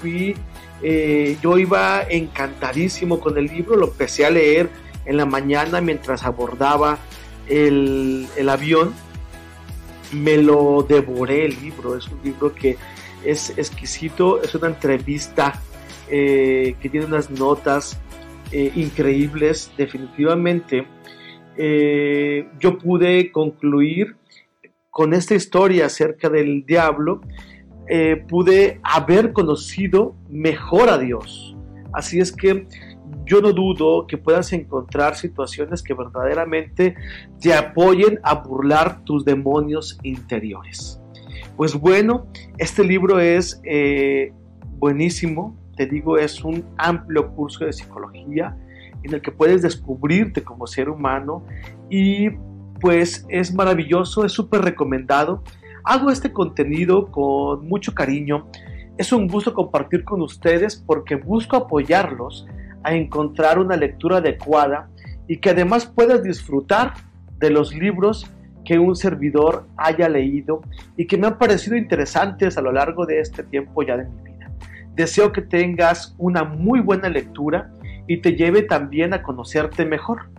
Fui, 0.01 0.35
eh, 0.81 1.38
yo 1.41 1.57
iba 1.57 2.03
encantadísimo 2.09 3.19
con 3.19 3.38
el 3.38 3.45
libro, 3.45 3.75
lo 3.75 3.88
empecé 3.88 4.25
a 4.25 4.29
leer 4.29 4.69
en 5.05 5.17
la 5.17 5.25
mañana 5.25 5.81
mientras 5.81 6.23
abordaba 6.23 6.97
el, 7.47 8.27
avión, 8.50 8.93
me 10.12 10.38
lo 10.38 10.85
devoré 10.88 11.45
el 11.45 11.62
libro. 11.62 11.97
Es 11.97 12.07
un 12.07 12.19
libro 12.23 12.53
que 12.53 12.77
es 13.23 13.51
exquisito, 13.57 14.41
es 14.41 14.55
una 14.55 14.67
entrevista 14.67 15.62
eh, 16.09 16.75
que 16.81 16.89
tiene 16.89 17.05
unas 17.05 17.29
notas 17.29 17.97
eh, 18.53 18.72
increíbles. 18.75 19.72
Definitivamente, 19.77 20.88
eh, 21.57 22.48
yo 22.60 22.77
pude 22.77 23.31
concluir 23.31 24.15
con 24.89 25.13
esta 25.13 25.36
historia 25.36 25.88
acerca 25.88 26.29
del 26.29 26.65
diablo. 26.65 27.22
pude 28.29 28.79
haber 28.81 29.33
conocido 29.33 30.15
mejor 30.29 30.89
a 30.89 30.98
Dios. 30.98 31.53
Así 31.91 32.19
es 32.19 32.31
que 32.31 32.65
yo 33.25 33.41
no 33.41 33.53
dudo 33.53 34.07
que 34.07 34.17
puedas 34.17 34.51
encontrar 34.53 35.15
situaciones 35.15 35.81
que 35.81 35.93
verdaderamente 35.93 36.95
te 37.39 37.53
apoyen 37.53 38.19
a 38.24 38.36
burlar 38.36 39.03
tus 39.03 39.24
demonios 39.25 39.98
interiores. 40.03 41.00
Pues 41.55 41.75
bueno, 41.75 42.27
este 42.57 42.83
libro 42.83 43.19
es 43.19 43.62
eh, 43.63 44.33
buenísimo, 44.77 45.57
te 45.75 45.85
digo, 45.85 46.17
es 46.17 46.43
un 46.43 46.65
amplio 46.77 47.31
curso 47.31 47.65
de 47.65 47.73
psicología 47.73 48.55
en 49.03 49.13
el 49.13 49.21
que 49.21 49.31
puedes 49.31 49.61
descubrirte 49.61 50.43
como 50.43 50.67
ser 50.67 50.89
humano 50.89 51.43
y 51.89 52.29
pues 52.79 53.25
es 53.29 53.53
maravilloso, 53.53 54.25
es 54.25 54.31
súper 54.31 54.61
recomendado. 54.61 55.43
Hago 55.83 56.09
este 56.09 56.31
contenido 56.31 57.11
con 57.11 57.67
mucho 57.67 57.93
cariño. 57.93 58.47
Es 58.97 59.11
un 59.11 59.27
gusto 59.27 59.53
compartir 59.53 60.03
con 60.03 60.21
ustedes 60.21 60.75
porque 60.85 61.15
busco 61.15 61.55
apoyarlos 61.55 62.47
a 62.83 62.93
encontrar 62.93 63.59
una 63.59 63.77
lectura 63.77 64.17
adecuada 64.17 64.89
y 65.27 65.37
que 65.37 65.51
además 65.51 65.85
puedas 65.85 66.23
disfrutar 66.23 66.93
de 67.39 67.49
los 67.49 67.73
libros 67.73 68.29
que 68.63 68.79
un 68.79 68.95
servidor 68.95 69.65
haya 69.77 70.07
leído 70.07 70.61
y 70.95 71.07
que 71.07 71.17
me 71.17 71.27
han 71.27 71.37
parecido 71.37 71.75
interesantes 71.75 72.57
a 72.57 72.61
lo 72.61 72.71
largo 72.71 73.05
de 73.05 73.19
este 73.19 73.43
tiempo 73.43 73.83
ya 73.83 73.97
de 73.97 74.05
mi 74.05 74.23
vida. 74.23 74.32
Deseo 74.95 75.31
que 75.31 75.41
tengas 75.41 76.15
una 76.17 76.43
muy 76.43 76.79
buena 76.79 77.09
lectura 77.09 77.71
y 78.07 78.17
te 78.17 78.35
lleve 78.35 78.62
también 78.62 79.13
a 79.13 79.23
conocerte 79.23 79.85
mejor. 79.85 80.29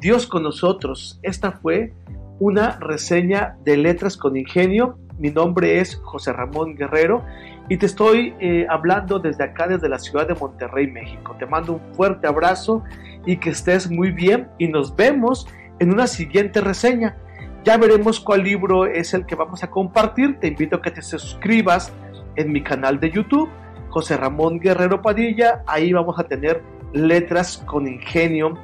Dios 0.00 0.26
con 0.26 0.44
nosotros. 0.44 1.18
Esta 1.22 1.52
fue 1.52 1.92
una 2.38 2.78
reseña 2.78 3.56
de 3.64 3.76
Letras 3.76 4.16
con 4.16 4.36
Ingenio 4.36 4.96
Mi 5.18 5.30
nombre 5.30 5.80
es 5.80 5.96
José 5.96 6.32
Ramón 6.32 6.76
Guerrero 6.76 7.24
y 7.68 7.76
te 7.76 7.86
estoy 7.86 8.34
eh, 8.38 8.66
hablando 8.70 9.18
desde 9.18 9.44
acá, 9.44 9.66
desde 9.66 9.88
la 9.88 9.98
ciudad 9.98 10.26
de 10.26 10.34
Monterrey, 10.34 10.86
México. 10.86 11.36
Te 11.38 11.44
mando 11.44 11.74
un 11.74 11.94
fuerte 11.94 12.26
abrazo 12.26 12.82
y 13.26 13.36
que 13.36 13.50
estés 13.50 13.90
muy 13.90 14.10
bien 14.10 14.48
y 14.58 14.68
nos 14.68 14.94
vemos 14.94 15.46
en 15.80 15.92
una 15.92 16.06
siguiente 16.06 16.60
reseña. 16.60 17.16
Ya 17.64 17.76
veremos 17.76 18.20
cuál 18.20 18.44
libro 18.44 18.86
es 18.86 19.12
el 19.12 19.26
que 19.26 19.34
vamos 19.34 19.62
a 19.64 19.70
compartir. 19.70 20.38
Te 20.40 20.46
invito 20.46 20.76
a 20.76 20.82
que 20.82 20.90
te 20.90 21.02
suscribas 21.02 21.92
en 22.36 22.52
mi 22.52 22.62
canal 22.62 23.00
de 23.00 23.10
YouTube, 23.10 23.50
José 23.90 24.16
Ramón 24.16 24.60
Guerrero 24.60 25.02
Padilla. 25.02 25.62
Ahí 25.66 25.92
vamos 25.92 26.18
a 26.18 26.24
tener 26.24 26.62
letras 26.92 27.62
con 27.66 27.86
ingenio, 27.86 28.54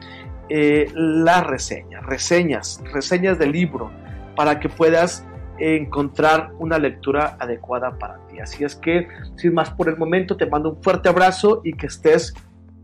eh, 0.49 0.91
la 0.95 1.43
reseña, 1.43 2.01
reseñas, 2.01 2.83
reseñas 2.93 3.39
del 3.39 3.53
libro, 3.53 3.91
para 4.37 4.61
que 4.61 4.69
puedas 4.69 5.27
encontrar 5.59 6.53
una 6.59 6.79
lectura 6.79 7.37
adecuada 7.39 7.99
para 7.99 8.19
ti. 8.27 8.41
Así 8.41 8.65
es 8.65 8.75
que, 8.75 9.09
sin 9.37 9.55
más 9.55 9.71
por 9.71 9.89
el 9.89 9.97
momento, 9.97 10.37
te 10.37 10.47
mando 10.47 10.71
un 10.71 10.83
fuerte 10.83 11.09
abrazo 11.09 11.61
y 11.65 11.73
que 11.75 11.87
estés 11.87 12.35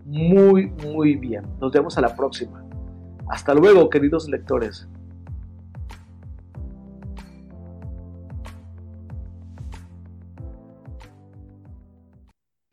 muy, 0.05 0.67
muy 0.67 1.17
bien. 1.17 1.45
Nos 1.61 1.73
vemos 1.73 1.99
a 1.99 2.01
la 2.01 2.15
próxima. 2.15 2.65
Hasta 3.29 3.55
luego, 3.55 3.89
queridos 3.91 4.29
lectores. 4.29 4.89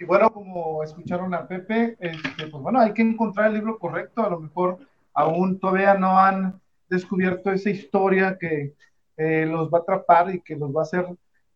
Bueno, 0.07 0.31
como 0.31 0.83
escucharon 0.83 1.33
a 1.33 1.47
Pepe, 1.47 1.97
este, 1.99 2.47
pues 2.47 2.63
bueno, 2.63 2.79
hay 2.79 2.93
que 2.93 3.01
encontrar 3.01 3.47
el 3.47 3.55
libro 3.55 3.77
correcto. 3.77 4.23
A 4.23 4.29
lo 4.29 4.39
mejor 4.39 4.79
aún 5.13 5.59
todavía 5.59 5.93
no 5.95 6.17
han 6.17 6.59
descubierto 6.89 7.51
esa 7.51 7.69
historia 7.69 8.37
que 8.39 8.73
eh, 9.17 9.45
los 9.45 9.69
va 9.69 9.79
a 9.79 9.81
atrapar 9.81 10.33
y 10.33 10.41
que 10.41 10.55
los 10.55 10.75
va 10.75 10.81
a 10.81 10.83
hacer, 10.83 11.05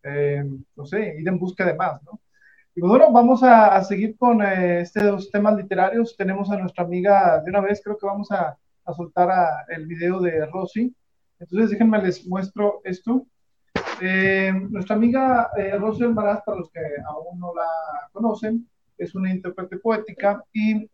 eh, 0.02 0.44
no 0.76 0.84
sé, 0.86 1.16
ir 1.18 1.28
en 1.28 1.38
busca 1.38 1.64
de 1.64 1.74
más, 1.74 2.02
¿no? 2.02 2.20
Y 2.74 2.80
pues 2.80 2.90
bueno, 2.90 3.12
vamos 3.12 3.42
a, 3.42 3.82
seguir 3.84 4.16
con 4.16 4.42
eh, 4.42 4.80
estos 4.80 5.30
temas 5.30 5.56
literarios. 5.56 6.16
Tenemos 6.16 6.50
a 6.50 6.56
nuestra 6.58 6.84
amiga, 6.84 7.40
de 7.42 7.50
una 7.50 7.60
vez 7.60 7.80
creo 7.84 7.98
que 7.98 8.06
vamos 8.06 8.30
a, 8.32 8.58
soltar 8.96 9.30
el 9.68 9.86
video 9.86 10.20
de 10.20 10.44
Rosy. 10.46 10.94
Entonces 11.38 11.70
déjenme 11.70 12.02
les 12.02 12.26
muestro 12.26 12.80
esto. 12.84 13.26
Nuestra 14.70 14.96
amiga 14.96 15.50
Rosy 15.78 16.04
Almaraz, 16.04 16.42
para 16.44 16.58
los 16.58 16.70
que 16.70 16.80
aún 17.06 17.38
no 17.38 17.54
la 17.54 18.08
conocen, 18.12 18.68
es 18.98 19.14
una 19.14 19.30
intérprete 19.30 19.78
poética 19.78 20.44
y 20.52 20.88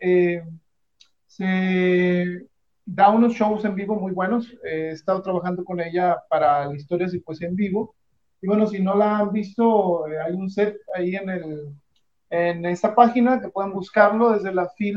se 1.26 2.46
da 2.90 3.10
unos 3.10 3.34
shows 3.34 3.64
en 3.64 3.74
vivo 3.74 3.96
muy 3.96 4.12
buenos. 4.12 4.56
he 4.64 4.90
estado 4.90 5.22
trabajando 5.22 5.64
con 5.64 5.78
ella 5.80 6.16
para 6.28 6.74
historias 6.74 7.12
y 7.14 7.20
poesía 7.20 7.48
en 7.48 7.56
vivo. 7.56 7.94
Y 8.40 8.46
bueno, 8.46 8.66
si 8.66 8.80
no 8.80 8.94
la 8.96 9.18
han 9.18 9.32
visto, 9.32 10.06
eh, 10.08 10.18
hay 10.20 10.32
un 10.32 10.48
set 10.48 10.76
ahí 10.94 11.16
en, 11.16 11.28
el, 11.28 11.74
en 12.30 12.64
esta 12.66 12.94
página 12.94 13.40
que 13.40 13.50
pueden 13.50 13.72
buscarlo 13.72 14.32
desde 14.32 14.54
la 14.54 14.68
FIL 14.70 14.96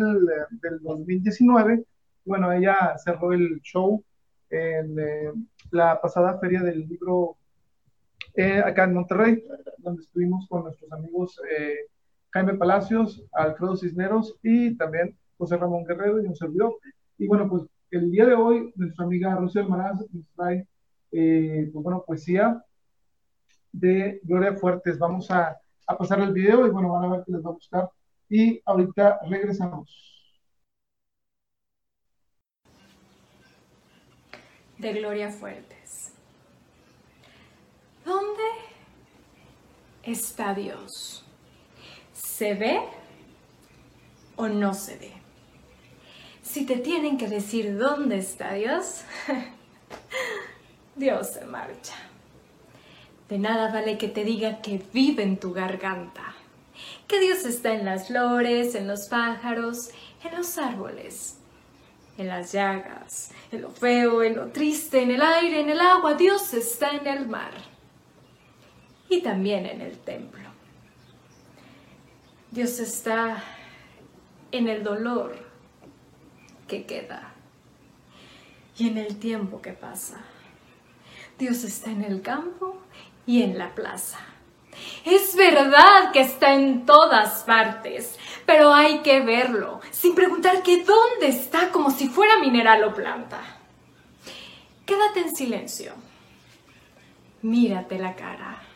del 0.61 0.79
2019. 0.81 1.83
Bueno, 2.23 2.51
ella 2.53 2.95
cerró 3.03 3.33
el 3.33 3.59
show 3.61 4.03
en 4.49 4.99
eh, 4.99 5.31
la 5.71 5.99
pasada 5.99 6.39
feria 6.39 6.61
del 6.61 6.87
libro 6.87 7.37
eh, 8.35 8.61
acá 8.65 8.85
en 8.85 8.93
Monterrey, 8.93 9.43
donde 9.77 10.03
estuvimos 10.03 10.47
con 10.47 10.63
nuestros 10.63 10.91
amigos 10.91 11.39
Jaime 12.33 12.53
Palacios, 12.53 13.23
Alfredo 13.33 13.75
Cisneros 13.75 14.37
y 14.41 14.75
también 14.77 15.17
José 15.37 15.57
Ramón 15.57 15.83
Guerrero 15.83 16.21
y 16.21 16.27
un 16.27 16.35
servidor. 16.35 16.77
Y 17.17 17.27
bueno, 17.27 17.49
pues 17.49 17.63
el 17.91 18.09
día 18.09 18.25
de 18.25 18.35
hoy 18.35 18.71
nuestra 18.75 19.05
amiga 19.05 19.35
Rocío 19.35 19.67
Maraz 19.67 19.99
nos 20.11 20.25
trae, 20.35 20.65
eh, 21.11 21.69
pues 21.73 21.83
bueno, 21.83 22.03
poesía 22.05 22.63
de 23.71 24.21
Gloria 24.23 24.53
Fuertes. 24.53 24.97
Vamos 24.97 25.29
a, 25.29 25.57
a 25.87 25.97
pasar 25.97 26.21
el 26.21 26.31
video 26.31 26.65
y 26.65 26.69
bueno, 26.69 26.93
van 26.93 27.03
a 27.03 27.15
ver 27.15 27.23
qué 27.25 27.33
les 27.33 27.45
va 27.45 27.49
a 27.49 27.53
gustar. 27.53 27.89
Y 28.29 28.61
ahorita 28.65 29.19
regresamos. 29.29 30.41
De 34.77 34.93
Gloria 34.93 35.29
Fuertes. 35.29 35.80
¿Dónde 38.05 38.43
está 40.03 40.53
Dios? 40.53 41.23
¿Se 42.13 42.53
ve 42.55 42.81
o 44.35 44.47
no 44.47 44.73
se 44.73 44.97
ve? 44.97 45.11
Si 46.41 46.65
te 46.65 46.77
tienen 46.77 47.17
que 47.17 47.27
decir 47.27 47.77
dónde 47.77 48.17
está 48.17 48.53
Dios, 48.53 49.01
Dios 50.95 51.27
se 51.33 51.45
marcha. 51.45 51.95
De 53.29 53.37
nada 53.37 53.71
vale 53.71 53.97
que 53.97 54.07
te 54.07 54.25
diga 54.25 54.61
que 54.61 54.83
vive 54.91 55.23
en 55.23 55.37
tu 55.37 55.53
garganta, 55.53 56.35
que 57.07 57.19
Dios 57.19 57.45
está 57.45 57.73
en 57.73 57.85
las 57.85 58.07
flores, 58.07 58.75
en 58.75 58.87
los 58.87 59.07
pájaros, 59.07 59.91
en 60.23 60.35
los 60.35 60.57
árboles, 60.57 61.37
en 62.17 62.27
las 62.27 62.51
llagas, 62.51 63.31
en 63.51 63.61
lo 63.61 63.69
feo, 63.69 64.23
en 64.23 64.35
lo 64.35 64.47
triste, 64.47 65.03
en 65.03 65.11
el 65.11 65.21
aire, 65.21 65.61
en 65.61 65.69
el 65.69 65.79
agua. 65.79 66.15
Dios 66.15 66.53
está 66.53 66.89
en 66.89 67.07
el 67.07 67.27
mar 67.27 67.70
y 69.11 69.21
también 69.21 69.65
en 69.65 69.81
el 69.81 69.99
templo. 69.99 70.49
Dios 72.49 72.79
está 72.79 73.43
en 74.53 74.69
el 74.69 74.83
dolor 74.83 75.37
que 76.65 76.85
queda 76.85 77.33
y 78.77 78.87
en 78.87 78.97
el 78.97 79.19
tiempo 79.19 79.61
que 79.61 79.73
pasa. 79.73 80.21
Dios 81.37 81.65
está 81.65 81.91
en 81.91 82.05
el 82.05 82.21
campo 82.21 82.77
y 83.25 83.43
en 83.43 83.57
la 83.57 83.75
plaza. 83.75 84.19
Es 85.03 85.35
verdad 85.35 86.13
que 86.13 86.21
está 86.21 86.53
en 86.53 86.85
todas 86.85 87.43
partes, 87.43 88.17
pero 88.45 88.73
hay 88.73 88.99
que 88.99 89.19
verlo, 89.19 89.81
sin 89.91 90.15
preguntar 90.15 90.63
que 90.63 90.85
dónde 90.85 91.27
está 91.27 91.69
como 91.71 91.91
si 91.91 92.07
fuera 92.07 92.39
mineral 92.39 92.81
o 92.85 92.93
planta. 92.93 93.41
Quédate 94.85 95.19
en 95.19 95.35
silencio. 95.35 95.93
Mírate 97.41 97.99
la 97.99 98.15
cara. 98.15 98.70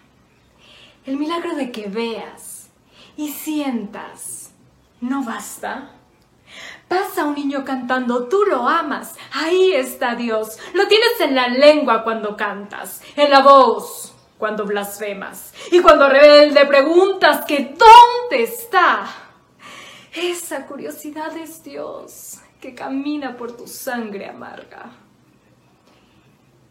El 1.06 1.18
milagro 1.18 1.56
de 1.56 1.72
que 1.72 1.88
veas 1.88 2.70
y 3.16 3.30
sientas, 3.30 4.52
¿no 5.02 5.24
basta? 5.24 5.92
Pasa 6.88 7.26
un 7.26 7.36
niño 7.36 7.64
cantando, 7.64 8.28
tú 8.28 8.44
lo 8.46 8.68
amas, 8.68 9.16
ahí 9.34 9.74
está 9.74 10.16
Dios. 10.16 10.58
Lo 10.74 10.88
tienes 10.88 11.20
en 11.20 11.36
la 11.36 11.48
lengua 11.48 12.04
cuando 12.04 12.36
cantas, 12.36 13.02
en 13.16 13.30
la 13.30 13.42
voz 13.42 14.14
cuando 14.38 14.66
blasfemas 14.66 15.54
y 15.72 15.80
cuando 15.80 16.10
rebelde 16.10 16.66
preguntas 16.66 17.46
que 17.46 17.76
¿dónde 17.78 18.44
está? 18.44 19.06
Esa 20.14 20.66
curiosidad 20.66 21.36
es 21.38 21.64
Dios 21.64 22.40
que 22.60 22.74
camina 22.74 23.38
por 23.38 23.56
tu 23.56 23.68
sangre 23.68 24.28
amarga. 24.28 24.92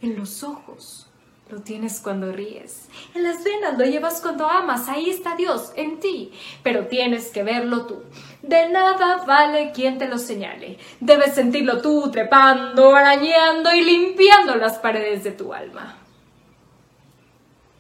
En 0.00 0.16
los 0.18 0.42
ojos 0.42 1.03
lo 1.50 1.60
tienes 1.60 2.00
cuando 2.00 2.32
ríes. 2.32 2.88
En 3.14 3.22
las 3.22 3.44
venas 3.44 3.78
lo 3.78 3.84
llevas 3.84 4.20
cuando 4.20 4.48
amas. 4.48 4.88
Ahí 4.88 5.10
está 5.10 5.36
Dios, 5.36 5.72
en 5.76 6.00
ti. 6.00 6.32
Pero 6.62 6.86
tienes 6.86 7.30
que 7.30 7.42
verlo 7.42 7.86
tú. 7.86 8.02
De 8.42 8.68
nada 8.70 9.24
vale 9.26 9.72
quien 9.72 9.98
te 9.98 10.08
lo 10.08 10.18
señale. 10.18 10.78
Debes 11.00 11.34
sentirlo 11.34 11.82
tú 11.82 12.10
trepando, 12.10 12.94
arañando 12.94 13.74
y 13.74 13.82
limpiando 13.82 14.56
las 14.56 14.78
paredes 14.78 15.22
de 15.22 15.32
tu 15.32 15.52
alma. 15.52 15.96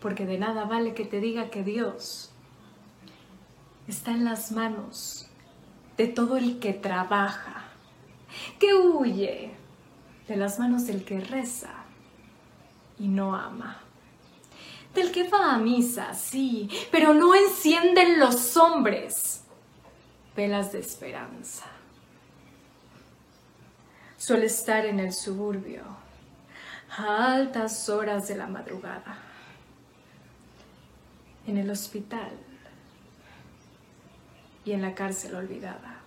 Porque 0.00 0.26
de 0.26 0.38
nada 0.38 0.64
vale 0.64 0.92
que 0.92 1.06
te 1.06 1.20
diga 1.20 1.48
que 1.48 1.62
Dios 1.62 2.30
está 3.88 4.10
en 4.10 4.24
las 4.24 4.52
manos 4.52 5.30
de 5.96 6.06
todo 6.06 6.36
el 6.36 6.58
que 6.58 6.72
trabaja, 6.74 7.64
que 8.58 8.74
huye 8.74 9.52
de 10.28 10.36
las 10.36 10.58
manos 10.58 10.86
del 10.86 11.04
que 11.04 11.20
reza 11.20 11.83
y 12.98 13.08
no 13.08 13.34
ama. 13.34 13.78
Del 14.94 15.10
que 15.10 15.28
va 15.28 15.54
a 15.54 15.58
misa, 15.58 16.14
sí, 16.14 16.68
pero 16.92 17.14
no 17.14 17.34
encienden 17.34 18.20
los 18.20 18.56
hombres 18.56 19.42
velas 20.36 20.72
de 20.72 20.80
esperanza. 20.80 21.66
Suele 24.16 24.46
estar 24.46 24.86
en 24.86 25.00
el 25.00 25.12
suburbio 25.12 25.82
a 26.96 27.34
altas 27.34 27.88
horas 27.88 28.28
de 28.28 28.36
la 28.36 28.46
madrugada, 28.46 29.18
en 31.46 31.58
el 31.58 31.70
hospital 31.70 32.30
y 34.64 34.72
en 34.72 34.82
la 34.82 34.94
cárcel 34.94 35.34
olvidada. 35.34 36.00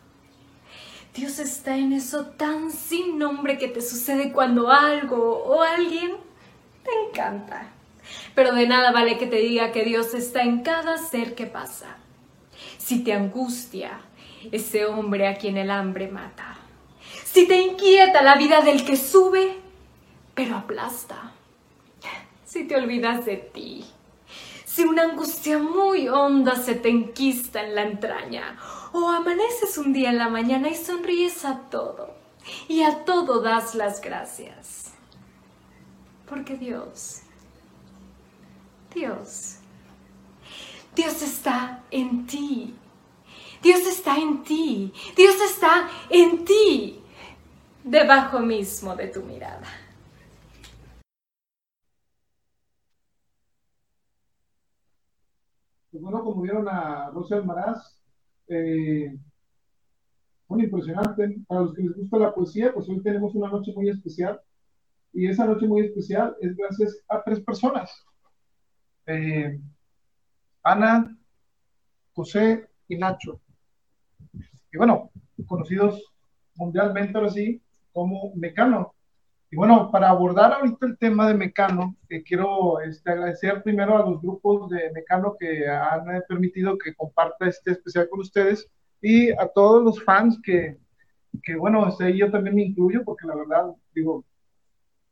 Dios 1.14 1.40
está 1.40 1.76
en 1.76 1.94
eso 1.94 2.28
tan 2.28 2.72
sin 2.72 3.18
nombre 3.18 3.58
que 3.58 3.68
te 3.68 3.82
sucede 3.82 4.32
cuando 4.32 4.70
algo 4.70 5.44
o 5.44 5.62
alguien 5.62 6.27
encanta. 7.08 7.72
Pero 8.36 8.54
de 8.54 8.68
nada 8.68 8.92
vale 8.92 9.18
que 9.18 9.28
te 9.28 9.38
diga 9.38 9.72
que 9.72 9.84
Dios 9.84 10.14
está 10.14 10.42
en 10.44 10.64
cada 10.64 10.98
ser 10.98 11.36
que 11.36 11.46
pasa. 11.46 11.98
Si 12.78 13.04
te 13.04 13.14
angustia 13.14 14.00
ese 14.52 14.86
hombre 14.86 15.28
a 15.28 15.38
quien 15.38 15.58
el 15.58 15.72
hambre 15.72 16.08
mata. 16.08 16.58
Si 17.26 17.48
te 17.48 17.62
inquieta 17.62 18.22
la 18.22 18.36
vida 18.36 18.62
del 18.62 18.86
que 18.86 18.96
sube, 18.96 19.58
pero 20.34 20.56
aplasta. 20.56 21.34
Si 22.46 22.66
te 22.66 22.76
olvidas 22.76 23.26
de 23.26 23.36
ti 23.36 23.86
Si 24.66 24.84
una 24.84 25.04
angustia 25.04 25.58
muy 25.58 26.08
honda 26.08 26.56
se 26.56 26.76
te 26.76 26.90
enquista 26.90 27.64
en 27.64 27.76
la 27.76 27.84
entraña, 27.84 28.58
o 28.94 29.10
amaneces 29.10 29.78
un 29.78 29.92
día 29.92 30.10
en 30.10 30.18
la 30.18 30.30
mañana 30.30 30.70
y 30.70 30.76
sonríes 30.76 31.46
a 31.46 31.62
todo, 31.70 32.14
y 32.68 32.84
a 32.84 33.04
todo 33.04 33.42
das 33.42 33.76
las 33.76 34.02
gracias. 34.02 34.87
Porque 36.28 36.58
Dios, 36.58 37.22
Dios, 38.94 39.60
Dios 40.94 41.22
está 41.22 41.84
en 41.90 42.28
ti. 42.28 42.76
Dios 43.62 43.88
está 43.88 44.18
en 44.18 44.44
ti. 44.44 44.92
Dios 45.16 45.36
está 45.42 45.90
en 46.10 46.44
ti. 46.44 47.02
Debajo 47.84 48.40
mismo 48.40 48.96
de 48.96 49.08
tu 49.08 49.22
mirada. 49.24 49.68
Pues 55.92 56.04
bueno, 56.04 56.24
como 56.24 56.42
vieron 56.42 56.68
a 56.68 57.10
Rosa 57.12 57.38
Almaraz, 57.38 58.00
eh, 58.50 59.18
muy 60.48 60.64
impresionante. 60.64 61.38
Para 61.48 61.62
los 61.62 61.74
que 61.74 61.84
les 61.84 61.96
gusta 61.96 62.18
la 62.18 62.34
poesía, 62.34 62.74
pues 62.74 62.90
hoy 62.90 63.02
tenemos 63.02 63.34
una 63.34 63.50
noche 63.50 63.72
muy 63.74 63.90
especial. 63.90 64.42
Y 65.14 65.28
esa 65.28 65.46
noche 65.46 65.68
muy 65.68 65.82
especial 65.82 66.36
es 66.42 66.56
gracias 66.56 67.04
a 67.08 67.24
tres 67.24 67.40
personas. 67.40 67.92
Eh, 69.06 69.60
Ana, 70.64 71.18
José 72.14 72.68
y 72.88 72.98
Nacho. 72.98 73.42
Y 74.72 74.78
bueno, 74.78 75.12
conocidos 75.46 76.04
mundialmente 76.56 77.18
ahora 77.18 77.30
sí 77.30 77.62
como 77.94 78.34
Mecano. 78.36 78.94
Y 79.50 79.56
bueno, 79.56 79.90
para 79.92 80.10
abordar 80.10 80.52
ahorita 80.52 80.86
el 80.88 80.98
tema 80.98 81.28
de 81.28 81.34
Mecano, 81.34 81.96
eh, 82.10 82.22
quiero 82.22 82.82
este, 82.82 83.12
agradecer 83.12 83.64
primero 83.64 83.96
a 83.98 84.10
los 84.10 84.22
grupos 84.22 84.70
de 84.70 84.92
Mecano 84.92 85.38
que 85.40 85.68
han 85.68 86.16
eh, 86.16 86.22
permitido 86.28 86.78
que 86.78 86.94
comparta 86.94 87.48
este 87.48 87.72
especial 87.72 88.10
con 88.10 88.20
ustedes 88.20 88.70
y 89.02 89.32
a 89.32 89.48
todos 89.48 89.82
los 89.84 90.04
fans 90.04 90.38
que, 90.44 90.78
que 91.44 91.56
bueno, 91.56 91.88
este, 91.88 92.16
yo 92.18 92.30
también 92.30 92.56
me 92.56 92.64
incluyo 92.64 93.04
porque 93.06 93.26
la 93.26 93.36
verdad, 93.36 93.72
digo, 93.96 94.26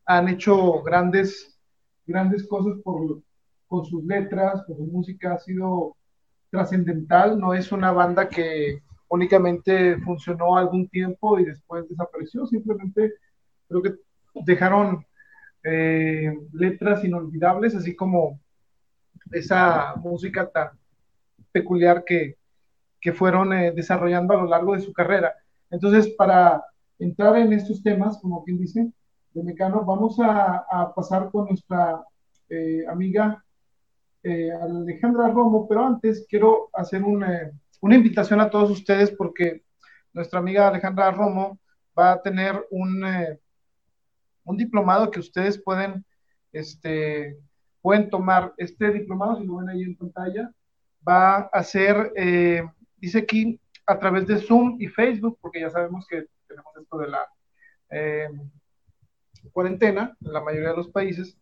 han 0.06 0.30
hecho 0.30 0.82
grandes, 0.84 1.58
grandes 2.06 2.48
cosas 2.48 2.78
por, 2.84 3.22
con 3.68 3.86
sus 3.86 4.04
letras, 4.06 4.64
con 4.66 4.78
su 4.78 4.84
música, 4.84 5.34
ha 5.34 5.40
sido 5.40 5.96
trascendental, 6.50 7.40
no 7.40 7.54
es 7.54 7.72
una 7.72 7.92
banda 7.92 8.30
que 8.30 8.82
únicamente 9.10 9.98
funcionó 10.00 10.58
algún 10.58 10.88
tiempo 10.88 11.40
y 11.40 11.46
después 11.46 11.88
desapareció, 11.90 12.46
simplemente 12.46 13.14
creo 13.68 13.82
que 13.82 13.96
dejaron 14.46 15.06
eh, 15.64 16.38
letras 16.54 17.04
inolvidables, 17.04 17.76
así 17.76 17.96
como 17.96 18.40
esa 19.32 19.96
música 19.98 20.50
tan 20.50 20.70
peculiar 21.52 22.04
que, 22.04 22.38
que 23.02 23.14
fueron 23.14 23.54
eh, 23.54 23.72
desarrollando 23.72 24.34
a 24.34 24.44
lo 24.44 24.48
largo 24.48 24.76
de 24.76 24.82
su 24.82 24.94
carrera. 24.94 25.34
Entonces, 25.72 26.08
para 26.10 26.64
entrar 27.00 27.36
en 27.38 27.54
estos 27.54 27.82
temas, 27.82 28.20
como 28.20 28.44
quien 28.44 28.60
dice, 28.60 28.92
de 29.36 29.44
Mecano, 29.44 29.86
vamos 29.86 30.18
a, 30.20 30.94
pasar 30.96 31.30
con 31.30 31.46
nuestra 31.46 32.04
eh, 32.50 32.84
amiga 32.88 33.44
Alejandra 34.24 35.28
Romo, 35.28 35.68
pero 35.68 35.86
antes 35.86 36.26
quiero 36.28 36.70
hacer 36.74 37.04
un, 37.04 37.24
una 37.82 37.96
invitación 37.96 38.42
a 38.42 38.50
todos 38.50 38.72
ustedes 38.72 39.12
porque 39.12 39.64
nuestra 40.14 40.40
amiga 40.40 40.68
Alejandra 40.68 41.12
Romo 41.12 41.60
va 41.96 42.14
a 42.14 42.22
tener 42.24 42.66
un 42.72 43.04
un 44.46 44.58
diplomado 44.58 45.12
que 45.12 45.20
ustedes 45.20 45.62
pueden, 45.62 46.06
este, 46.54 47.38
pueden 47.82 48.10
tomar. 48.10 48.54
Este 48.58 48.92
diplomado, 48.92 49.38
si 49.38 49.46
lo 49.46 49.58
ven 49.58 49.70
ahí 49.70 49.84
en 49.84 49.98
pantalla, 49.98 50.52
va 51.08 51.50
a 51.52 51.64
ser, 51.64 52.14
eh, 52.16 52.64
dice 52.98 53.20
aquí, 53.20 53.60
a 53.86 54.00
través 54.00 54.26
de 54.28 54.38
Zoom 54.38 54.78
y 54.80 54.88
Facebook, 54.88 55.38
porque 55.42 55.60
ya 55.60 55.70
sabemos 55.70 56.08
que 56.08 56.26
tenemos 56.48 56.76
esto 56.78 56.98
de 56.98 57.08
la 57.08 57.28
eh, 57.90 58.30
cuarentena 59.52 60.16
en 60.24 60.34
la 60.34 60.42
mayoría 60.42 60.70
de 60.70 60.78
los 60.78 60.90
países. 60.90 61.38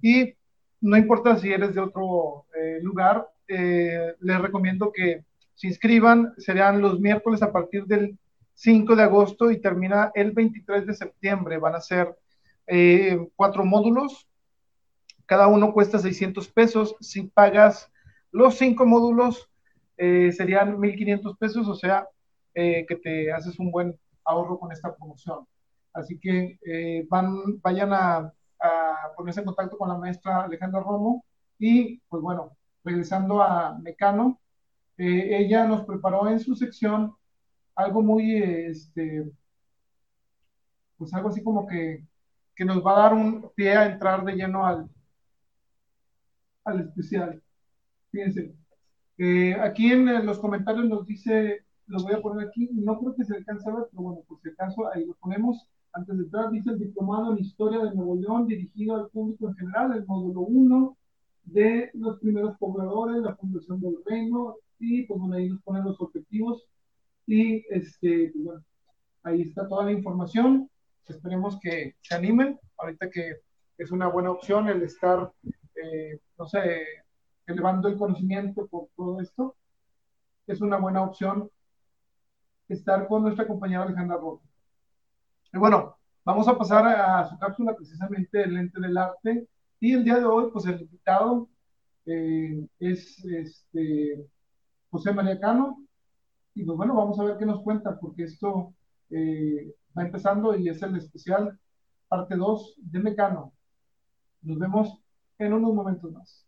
Y 0.00 0.34
no 0.80 0.96
importa 0.96 1.36
si 1.38 1.52
eres 1.52 1.74
de 1.74 1.80
otro 1.80 2.46
eh, 2.54 2.78
lugar, 2.82 3.28
les 3.46 4.40
recomiendo 4.40 4.92
que 4.92 5.24
se 5.54 5.68
inscriban. 5.68 6.34
Serán 6.38 6.80
los 6.80 7.00
miércoles 7.00 7.42
a 7.42 7.52
partir 7.52 7.84
del 7.84 8.18
5 8.54 8.96
de 8.96 9.02
agosto 9.02 9.50
y 9.50 9.60
termina 9.60 10.10
el 10.14 10.32
23 10.32 10.86
de 10.86 10.94
septiembre. 10.94 11.58
Van 11.58 11.74
a 11.74 11.80
ser 11.80 12.16
eh, 12.66 13.28
cuatro 13.36 13.64
módulos, 13.64 14.28
cada 15.26 15.46
uno 15.48 15.72
cuesta 15.72 15.98
600 15.98 16.48
pesos. 16.48 16.96
Si 17.00 17.22
pagas 17.22 17.90
los 18.30 18.56
cinco 18.56 18.86
módulos, 18.86 19.50
eh, 19.96 20.32
serían 20.32 20.76
1.500 20.78 21.38
pesos, 21.38 21.68
o 21.68 21.74
sea, 21.74 22.08
eh, 22.54 22.84
que 22.86 22.96
te 22.96 23.32
haces 23.32 23.58
un 23.58 23.70
buen 23.70 23.98
ahorro 24.24 24.58
con 24.58 24.72
esta 24.72 24.94
promoción. 24.94 25.46
Así 25.94 26.18
que 26.18 26.58
van, 27.08 27.60
vayan 27.60 27.92
a, 27.92 28.32
ponerse 29.16 29.40
en 29.40 29.46
contacto 29.46 29.78
con 29.78 29.88
la 29.88 29.96
maestra 29.98 30.44
Alejandra 30.44 30.80
Romo 30.80 31.24
y, 31.58 31.98
pues 32.08 32.22
bueno, 32.22 32.56
regresando 32.82 33.42
a 33.42 33.78
Mecano, 33.78 34.40
ella 34.96 35.66
nos 35.66 35.84
preparó 35.84 36.28
en 36.28 36.40
su 36.40 36.54
sección 36.56 37.14
algo 37.74 38.02
muy, 38.02 38.36
este, 38.36 39.30
pues 40.96 41.12
algo 41.14 41.28
así 41.28 41.42
como 41.42 41.66
que 41.66 42.04
que 42.54 42.64
nos 42.64 42.84
va 42.84 42.92
a 42.96 43.02
dar 43.02 43.14
un 43.14 43.50
pie 43.54 43.76
a 43.76 43.86
entrar 43.86 44.24
de 44.24 44.32
lleno 44.34 44.64
al, 44.64 44.88
al 46.64 46.80
especial. 46.80 47.42
Fíjense, 48.10 48.54
eh, 49.18 49.54
aquí 49.60 49.92
en 49.92 50.24
los 50.24 50.38
comentarios 50.38 50.86
nos 50.86 51.06
dice, 51.06 51.64
lo 51.86 52.02
voy 52.02 52.14
a 52.14 52.22
poner 52.22 52.48
aquí, 52.48 52.68
no 52.72 52.98
creo 52.98 53.14
que 53.16 53.24
se 53.24 53.36
alcance 53.36 53.68
a 53.68 53.74
ver, 53.74 53.86
pero 53.90 54.02
bueno, 54.02 54.20
por 54.26 54.40
si 54.40 54.50
acaso 54.50 54.88
ahí 54.92 55.04
lo 55.04 55.14
ponemos. 55.14 55.68
Antes 55.94 56.18
de 56.18 56.24
entrar, 56.24 56.50
dice 56.50 56.70
el 56.70 56.78
diplomado 56.78 57.32
en 57.32 57.38
Historia 57.38 57.78
de 57.78 57.94
Nuevo 57.94 58.16
León 58.16 58.46
dirigido 58.46 58.96
al 58.96 59.08
público 59.08 59.48
en 59.48 59.54
general, 59.56 59.96
el 59.96 60.06
módulo 60.06 60.40
1 60.42 60.96
de 61.44 61.90
los 61.94 62.18
primeros 62.18 62.56
pobladores, 62.58 63.22
la 63.22 63.36
fundación 63.36 63.80
del 63.80 63.96
reino, 64.04 64.56
y 64.78 65.04
pues 65.04 65.20
bueno, 65.20 65.36
ahí 65.36 65.48
nos 65.48 65.62
ponen 65.62 65.84
los 65.84 66.00
objetivos. 66.00 66.64
Y 67.26 67.64
este, 67.70 68.30
pues, 68.32 68.44
bueno, 68.44 68.64
ahí 69.22 69.42
está 69.42 69.68
toda 69.68 69.84
la 69.84 69.92
información 69.92 70.68
esperemos 71.12 71.58
que 71.60 71.96
se 72.00 72.14
animen, 72.14 72.58
ahorita 72.78 73.10
que 73.10 73.36
es 73.76 73.90
una 73.90 74.08
buena 74.08 74.30
opción 74.30 74.68
el 74.68 74.82
estar, 74.82 75.32
eh, 75.44 76.18
no 76.38 76.46
sé, 76.46 76.86
elevando 77.46 77.88
el 77.88 77.98
conocimiento 77.98 78.66
por 78.66 78.88
todo 78.96 79.20
esto, 79.20 79.56
es 80.46 80.60
una 80.60 80.78
buena 80.78 81.02
opción 81.02 81.50
estar 82.68 83.06
con 83.06 83.22
nuestra 83.22 83.46
compañera 83.46 83.82
Alejandra 83.82 84.16
Rojo. 84.16 84.42
Y 85.54 85.58
bueno, 85.58 85.96
vamos 86.24 86.48
a 86.48 86.58
pasar 86.58 86.84
a 86.84 87.28
su 87.28 87.38
cápsula 87.38 87.76
precisamente 87.76 88.42
el 88.42 88.54
lente 88.54 88.80
del 88.80 88.96
arte, 88.98 89.46
y 89.78 89.92
el 89.92 90.02
día 90.02 90.18
de 90.18 90.24
hoy, 90.24 90.50
pues 90.52 90.66
el 90.66 90.80
invitado 90.80 91.48
eh, 92.06 92.66
es 92.80 93.24
este, 93.24 94.26
José 94.90 95.12
María 95.12 95.38
Cano, 95.38 95.86
y 96.56 96.64
pues 96.64 96.76
bueno, 96.76 96.96
vamos 96.96 97.20
a 97.20 97.24
ver 97.24 97.38
qué 97.38 97.46
nos 97.46 97.62
cuenta, 97.62 97.96
porque 98.00 98.24
esto 98.24 98.74
eh, 99.10 99.72
va 99.96 100.02
empezando 100.02 100.56
y 100.56 100.68
es 100.68 100.82
el 100.82 100.96
especial 100.96 101.56
parte 102.08 102.34
2 102.34 102.74
de 102.78 102.98
Mecano. 102.98 103.52
Nos 104.42 104.58
vemos 104.58 104.98
en 105.38 105.52
unos 105.52 105.72
momentos 105.72 106.10
más. 106.10 106.44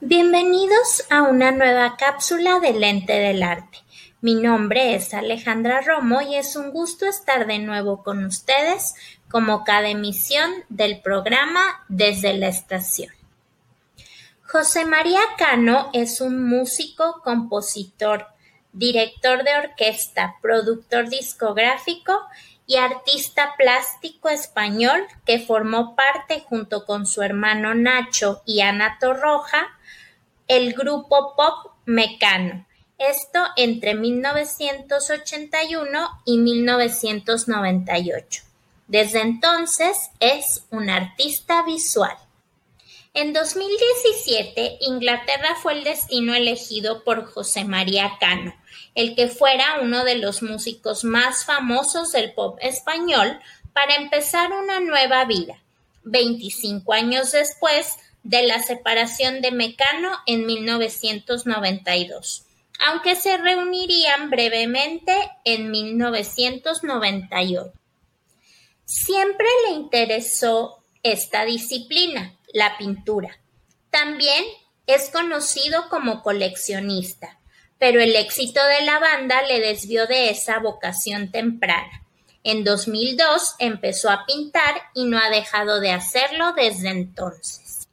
Bienvenidos 0.00 1.04
a 1.10 1.24
una 1.24 1.50
nueva 1.50 1.96
cápsula 1.96 2.60
del 2.60 2.78
Lente 2.78 3.14
del 3.14 3.42
Arte. 3.42 3.87
Mi 4.20 4.34
nombre 4.34 4.96
es 4.96 5.14
Alejandra 5.14 5.80
Romo 5.80 6.20
y 6.20 6.34
es 6.34 6.56
un 6.56 6.72
gusto 6.72 7.06
estar 7.06 7.46
de 7.46 7.60
nuevo 7.60 8.02
con 8.02 8.24
ustedes 8.24 8.96
como 9.30 9.62
cada 9.62 9.88
emisión 9.90 10.50
del 10.68 11.00
programa 11.00 11.84
Desde 11.88 12.34
la 12.34 12.48
Estación. 12.48 13.12
José 14.42 14.86
María 14.86 15.20
Cano 15.36 15.90
es 15.92 16.20
un 16.20 16.48
músico, 16.48 17.20
compositor, 17.22 18.26
director 18.72 19.44
de 19.44 19.56
orquesta, 19.56 20.34
productor 20.42 21.08
discográfico 21.08 22.18
y 22.66 22.74
artista 22.74 23.54
plástico 23.56 24.30
español 24.30 25.06
que 25.26 25.38
formó 25.38 25.94
parte 25.94 26.44
junto 26.48 26.84
con 26.86 27.06
su 27.06 27.22
hermano 27.22 27.72
Nacho 27.74 28.42
y 28.44 28.62
Ana 28.62 28.98
Torroja 28.98 29.68
el 30.48 30.72
grupo 30.72 31.36
pop 31.36 31.74
Mecano. 31.84 32.67
Esto 32.98 33.38
entre 33.56 33.94
1981 33.94 36.22
y 36.24 36.38
1998. 36.38 38.42
Desde 38.88 39.20
entonces 39.20 40.10
es 40.18 40.64
un 40.70 40.90
artista 40.90 41.62
visual. 41.62 42.16
En 43.14 43.32
2017, 43.32 44.78
Inglaterra 44.80 45.54
fue 45.62 45.74
el 45.74 45.84
destino 45.84 46.34
elegido 46.34 47.04
por 47.04 47.24
José 47.24 47.64
María 47.64 48.14
Cano, 48.18 48.52
el 48.96 49.14
que 49.14 49.28
fuera 49.28 49.78
uno 49.80 50.04
de 50.04 50.16
los 50.16 50.42
músicos 50.42 51.04
más 51.04 51.44
famosos 51.44 52.10
del 52.10 52.34
pop 52.34 52.58
español 52.60 53.38
para 53.72 53.94
empezar 53.94 54.52
una 54.52 54.80
nueva 54.80 55.24
vida. 55.24 55.62
25 56.02 56.92
años 56.92 57.30
después 57.30 57.94
de 58.24 58.44
la 58.44 58.60
separación 58.60 59.40
de 59.40 59.52
Mecano 59.52 60.10
en 60.26 60.46
1992, 60.46 62.47
aunque 62.78 63.16
se 63.16 63.36
reunirían 63.36 64.30
brevemente 64.30 65.12
en 65.44 65.70
1998. 65.70 67.72
Siempre 68.84 69.46
le 69.66 69.74
interesó 69.74 70.82
esta 71.02 71.44
disciplina, 71.44 72.36
la 72.52 72.78
pintura. 72.78 73.38
También 73.90 74.44
es 74.86 75.10
conocido 75.10 75.88
como 75.88 76.22
coleccionista, 76.22 77.38
pero 77.78 78.00
el 78.00 78.16
éxito 78.16 78.60
de 78.64 78.84
la 78.84 78.98
banda 78.98 79.42
le 79.42 79.60
desvió 79.60 80.06
de 80.06 80.30
esa 80.30 80.58
vocación 80.58 81.30
temprana. 81.30 82.04
En 82.44 82.64
2002 82.64 83.56
empezó 83.58 84.10
a 84.10 84.24
pintar 84.24 84.82
y 84.94 85.04
no 85.04 85.18
ha 85.18 85.28
dejado 85.28 85.80
de 85.80 85.90
hacerlo 85.90 86.54
desde 86.54 86.88
entonces. 86.88 87.88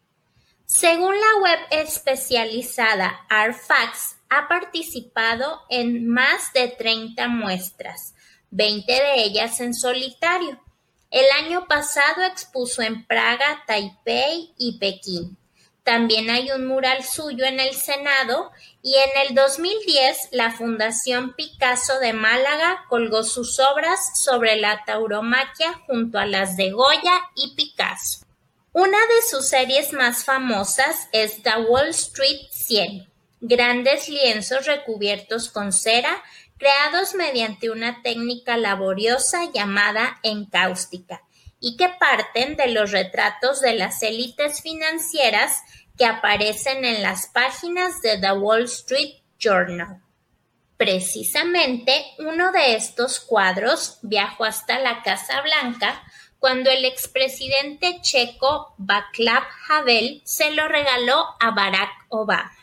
Según 0.65 1.15
la 1.19 1.41
web 1.41 1.59
especializada 1.71 3.25
Artfacts, 3.29 4.14
ha 4.29 4.47
participado 4.47 5.61
en 5.69 6.07
más 6.07 6.53
de 6.53 6.67
30 6.67 7.27
muestras, 7.27 8.13
20 8.51 8.91
de 8.91 9.23
ellas 9.23 9.59
en 9.61 9.73
solitario. 9.73 10.59
El 11.11 11.25
año 11.43 11.67
pasado 11.67 12.23
expuso 12.23 12.81
en 12.81 13.05
Praga, 13.05 13.63
Taipei 13.67 14.53
y 14.57 14.77
Pekín. 14.79 15.37
También 15.83 16.31
hay 16.31 16.51
un 16.51 16.65
mural 16.65 17.03
suyo 17.03 17.45
en 17.45 17.59
el 17.59 17.75
Senado 17.75 18.51
y 18.81 18.95
en 18.95 19.27
el 19.27 19.35
2010 19.35 20.29
la 20.31 20.51
Fundación 20.51 21.35
Picasso 21.35 21.99
de 21.99 22.11
Málaga 22.11 22.85
colgó 22.89 23.23
sus 23.23 23.59
obras 23.59 23.99
sobre 24.19 24.55
la 24.55 24.83
tauromaquia 24.83 25.73
junto 25.85 26.17
a 26.17 26.25
las 26.25 26.57
de 26.57 26.71
Goya 26.71 27.21
y 27.35 27.53
Picasso. 27.55 28.25
Una 28.73 28.97
de 28.97 29.21
sus 29.29 29.47
series 29.47 29.93
más 29.93 30.25
famosas 30.25 31.07
es 31.11 31.43
The 31.43 31.61
Wall 31.69 31.89
Street 31.89 32.47
100, 32.51 33.07
grandes 33.47 34.09
lienzos 34.09 34.65
recubiertos 34.65 35.49
con 35.49 35.71
cera 35.71 36.23
creados 36.57 37.15
mediante 37.15 37.69
una 37.69 38.01
técnica 38.01 38.57
laboriosa 38.57 39.51
llamada 39.53 40.19
encáustica 40.23 41.21
y 41.59 41.77
que 41.77 41.89
parten 41.89 42.55
de 42.55 42.67
los 42.67 42.91
retratos 42.91 43.61
de 43.61 43.73
las 43.73 44.01
élites 44.03 44.61
financieras 44.61 45.61
que 45.97 46.05
aparecen 46.05 46.85
en 46.85 47.01
las 47.01 47.27
páginas 47.27 48.01
de 48.01 48.17
The 48.17 48.33
Wall 48.33 48.63
Street 48.63 49.15
Journal. 49.39 50.01
Precisamente 50.77 52.05
uno 52.19 52.51
de 52.51 52.75
estos 52.75 53.19
cuadros 53.19 53.99
viajó 54.01 54.43
hasta 54.43 54.79
la 54.79 55.03
Casa 55.03 55.41
Blanca 55.41 56.03
cuando 56.39 56.69
el 56.69 56.83
expresidente 56.83 58.01
checo 58.01 58.75
Václav 58.77 59.43
Havel 59.69 60.21
se 60.25 60.51
lo 60.51 60.67
regaló 60.67 61.25
a 61.39 61.51
Barack 61.51 61.91
Obama. 62.09 62.54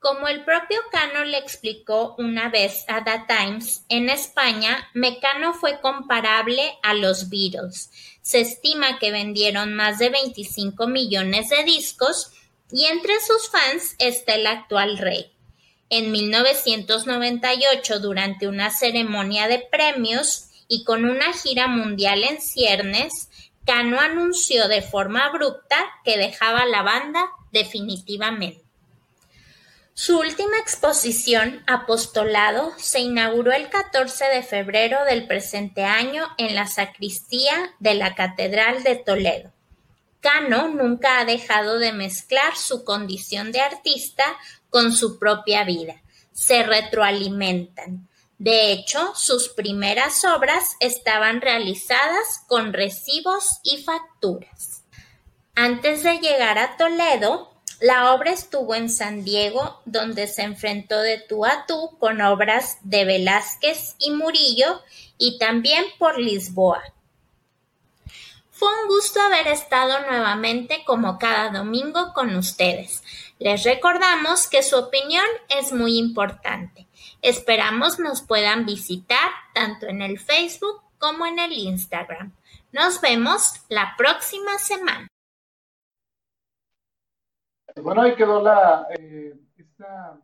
Como 0.00 0.28
el 0.28 0.44
propio 0.44 0.78
Cano 0.92 1.24
le 1.24 1.38
explicó 1.38 2.14
una 2.18 2.50
vez 2.50 2.84
a 2.86 3.02
The 3.02 3.24
Times, 3.26 3.84
en 3.88 4.08
España, 4.08 4.88
Mecano 4.94 5.54
fue 5.54 5.80
comparable 5.80 6.78
a 6.84 6.94
los 6.94 7.28
Beatles. 7.28 7.90
Se 8.22 8.40
estima 8.40 9.00
que 9.00 9.10
vendieron 9.10 9.74
más 9.74 9.98
de 9.98 10.10
25 10.10 10.86
millones 10.86 11.48
de 11.48 11.64
discos 11.64 12.30
y 12.70 12.84
entre 12.84 13.18
sus 13.20 13.50
fans 13.50 13.96
está 13.98 14.36
el 14.36 14.46
actual 14.46 14.98
rey. 14.98 15.32
En 15.90 16.12
1998, 16.12 17.98
durante 17.98 18.46
una 18.46 18.70
ceremonia 18.70 19.48
de 19.48 19.58
premios 19.58 20.50
y 20.68 20.84
con 20.84 21.06
una 21.06 21.32
gira 21.32 21.66
mundial 21.66 22.22
en 22.22 22.40
ciernes, 22.40 23.30
Cano 23.66 23.98
anunció 23.98 24.68
de 24.68 24.80
forma 24.80 25.26
abrupta 25.26 25.76
que 26.04 26.16
dejaba 26.16 26.66
la 26.66 26.82
banda 26.82 27.28
definitivamente. 27.50 28.67
Su 29.98 30.20
última 30.20 30.58
exposición, 30.58 31.64
Apostolado, 31.66 32.72
se 32.76 33.00
inauguró 33.00 33.50
el 33.50 33.68
14 33.68 34.26
de 34.26 34.44
febrero 34.44 35.04
del 35.04 35.26
presente 35.26 35.82
año 35.82 36.22
en 36.38 36.54
la 36.54 36.68
sacristía 36.68 37.74
de 37.80 37.94
la 37.94 38.14
Catedral 38.14 38.84
de 38.84 38.94
Toledo. 38.94 39.52
Cano 40.20 40.68
nunca 40.68 41.18
ha 41.18 41.24
dejado 41.24 41.80
de 41.80 41.92
mezclar 41.92 42.56
su 42.56 42.84
condición 42.84 43.50
de 43.50 43.60
artista 43.60 44.22
con 44.70 44.92
su 44.92 45.18
propia 45.18 45.64
vida. 45.64 46.00
Se 46.30 46.62
retroalimentan. 46.62 48.08
De 48.38 48.70
hecho, 48.70 49.16
sus 49.16 49.48
primeras 49.48 50.24
obras 50.24 50.76
estaban 50.78 51.40
realizadas 51.40 52.44
con 52.46 52.72
recibos 52.72 53.58
y 53.64 53.82
facturas. 53.82 54.84
Antes 55.56 56.04
de 56.04 56.20
llegar 56.20 56.56
a 56.56 56.76
Toledo, 56.76 57.57
la 57.80 58.12
obra 58.12 58.32
estuvo 58.32 58.74
en 58.74 58.90
San 58.90 59.24
Diego, 59.24 59.80
donde 59.84 60.26
se 60.26 60.42
enfrentó 60.42 61.00
de 61.00 61.18
tú 61.18 61.44
a 61.44 61.64
tú 61.66 61.96
con 61.98 62.20
obras 62.20 62.78
de 62.82 63.04
Velázquez 63.04 63.94
y 63.98 64.10
Murillo, 64.10 64.82
y 65.16 65.38
también 65.38 65.84
por 65.98 66.18
Lisboa. 66.18 66.82
Fue 68.50 68.68
un 68.82 68.88
gusto 68.88 69.20
haber 69.20 69.46
estado 69.46 70.00
nuevamente 70.00 70.82
como 70.84 71.18
cada 71.18 71.50
domingo 71.50 72.12
con 72.12 72.34
ustedes. 72.34 73.04
Les 73.38 73.62
recordamos 73.62 74.48
que 74.48 74.64
su 74.64 74.76
opinión 74.76 75.26
es 75.48 75.72
muy 75.72 75.96
importante. 75.96 76.88
Esperamos 77.22 78.00
nos 78.00 78.22
puedan 78.22 78.66
visitar 78.66 79.30
tanto 79.54 79.86
en 79.86 80.02
el 80.02 80.18
Facebook 80.18 80.82
como 80.98 81.26
en 81.26 81.38
el 81.38 81.52
Instagram. 81.52 82.32
Nos 82.72 83.00
vemos 83.00 83.60
la 83.68 83.94
próxima 83.96 84.58
semana. 84.58 85.06
Bueno, 87.82 88.02
ahí 88.02 88.14
quedó 88.16 88.42
la, 88.42 88.86
eh, 88.98 89.34
esta 89.56 90.18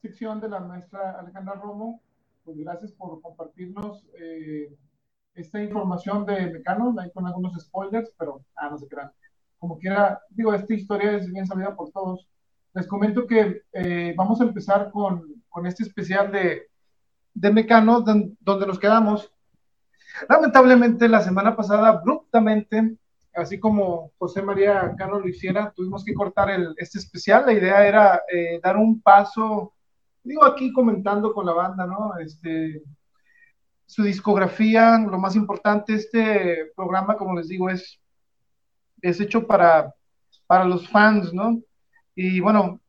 sección 0.00 0.40
de 0.40 0.48
la 0.48 0.60
maestra 0.60 1.18
Alejandra 1.18 1.54
Romo. 1.54 2.00
Pues 2.44 2.56
gracias 2.58 2.92
por 2.92 3.20
compartirnos 3.20 4.04
eh, 4.18 4.74
esta 5.34 5.62
información 5.62 6.26
de 6.26 6.50
Mecano, 6.50 6.94
ahí 6.98 7.10
con 7.12 7.26
algunos 7.26 7.54
spoilers, 7.60 8.12
pero 8.18 8.44
ah, 8.56 8.70
no 8.70 8.78
se 8.78 8.88
crean. 8.88 9.12
Como 9.58 9.78
quiera, 9.78 10.20
digo, 10.30 10.52
esta 10.54 10.74
historia 10.74 11.12
es 11.16 11.30
bien 11.30 11.46
sabida 11.46 11.74
por 11.76 11.90
todos. 11.90 12.28
Les 12.74 12.86
comento 12.86 13.26
que 13.26 13.62
eh, 13.72 14.14
vamos 14.16 14.40
a 14.40 14.44
empezar 14.44 14.90
con, 14.90 15.42
con, 15.48 15.66
este 15.66 15.84
especial 15.84 16.32
de, 16.32 16.68
de 17.34 17.52
Mecano, 17.52 18.00
donde 18.00 18.66
nos 18.66 18.78
quedamos. 18.78 19.32
Lamentablemente, 20.28 21.08
la 21.08 21.20
semana 21.20 21.54
pasada, 21.54 21.88
abruptamente, 21.88 22.96
así 23.34 23.58
como 23.58 24.12
José 24.18 24.42
María 24.42 24.94
Cano 24.96 25.18
lo 25.18 25.28
hiciera, 25.28 25.72
tuvimos 25.74 26.04
que 26.04 26.14
cortar 26.14 26.50
el, 26.50 26.74
este 26.76 26.98
especial. 26.98 27.46
La 27.46 27.52
idea 27.52 27.86
era 27.86 28.22
eh, 28.32 28.60
dar 28.62 28.76
un 28.76 29.00
paso, 29.00 29.74
digo 30.22 30.44
aquí 30.44 30.72
comentando 30.72 31.32
con 31.32 31.46
la 31.46 31.52
banda, 31.52 31.86
¿no? 31.86 32.16
Este, 32.18 32.82
su 33.86 34.02
discografía, 34.02 34.98
lo 34.98 35.18
más 35.18 35.36
importante, 35.36 35.94
este 35.94 36.72
programa, 36.76 37.16
como 37.16 37.34
les 37.36 37.48
digo, 37.48 37.68
es, 37.68 38.00
es 39.00 39.20
hecho 39.20 39.46
para, 39.46 39.94
para 40.46 40.64
los 40.64 40.88
fans, 40.88 41.32
¿no? 41.32 41.60
Y 42.14 42.40
bueno, 42.40 42.80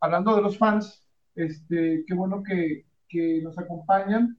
hablando 0.00 0.34
de 0.36 0.42
los 0.42 0.58
fans, 0.58 1.04
este, 1.34 2.04
qué 2.06 2.14
bueno 2.14 2.42
que, 2.42 2.86
que 3.08 3.40
nos 3.42 3.58
acompañan. 3.58 4.36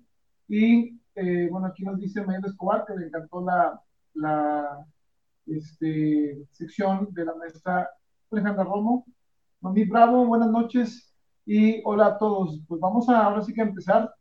Y 0.48 1.00
eh, 1.16 1.48
bueno, 1.50 1.68
aquí 1.68 1.84
nos 1.84 2.00
dice 2.00 2.22
Manuel 2.22 2.46
Escobar 2.46 2.86
que 2.86 2.96
le 2.96 3.08
encantó 3.08 3.44
la, 3.44 3.82
la 4.14 4.86
este, 5.48 6.46
sección 6.52 7.10
de 7.12 7.26
la 7.26 7.36
maestra 7.36 7.90
Alejandra 8.32 8.64
Romo. 8.64 9.06
Mami 9.62 9.86
Bravo, 9.86 10.26
buenas 10.26 10.50
noches 10.50 11.14
y 11.46 11.82
hola 11.86 12.08
a 12.08 12.18
todos. 12.18 12.62
Pues 12.68 12.80
vamos 12.82 13.10
a 13.10 13.24
ahora 13.24 13.42
sí 13.42 13.54
que 13.54 13.62
empezar 13.62 14.14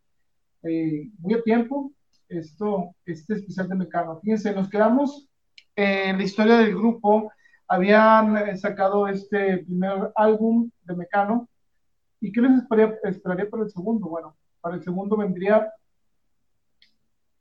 eh, 0.62 1.10
muy 1.18 1.34
a 1.34 1.42
tiempo 1.42 1.92
esto, 2.28 2.94
este 3.04 3.34
especial 3.34 3.68
de 3.68 3.74
Mecano. 3.76 4.20
Fíjense, 4.20 4.52
nos 4.54 4.68
quedamos 4.68 5.28
en 5.74 6.16
la 6.18 6.24
historia 6.24 6.58
del 6.58 6.74
grupo. 6.74 7.30
Habían 7.68 8.36
eh, 8.36 8.56
sacado 8.56 9.08
este 9.08 9.58
primer 9.58 10.10
álbum 10.14 10.70
de 10.84 10.96
Mecano. 10.96 11.48
¿Y 12.20 12.32
qué 12.32 12.40
les 12.40 12.62
esperaría, 12.62 12.96
esperaría 13.04 13.50
para 13.50 13.64
el 13.64 13.70
segundo? 13.70 14.08
Bueno, 14.08 14.36
para 14.60 14.76
el 14.76 14.82
segundo 14.82 15.16
vendría 15.16 15.70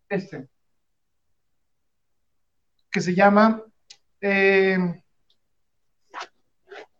este, 0.10 0.48
que 2.91 3.02
se 3.02 3.15
llama 3.15 3.62
eh, 4.28 4.78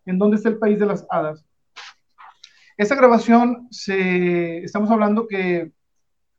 ¿En 0.04 0.18
dónde 0.18 0.36
está 0.36 0.48
el 0.48 0.58
país 0.58 0.78
de 0.78 0.86
las 0.86 1.04
hadas? 1.10 1.44
Esta 2.76 2.94
grabación, 2.94 3.66
se, 3.72 4.58
estamos 4.58 4.90
hablando 4.90 5.26
que 5.26 5.72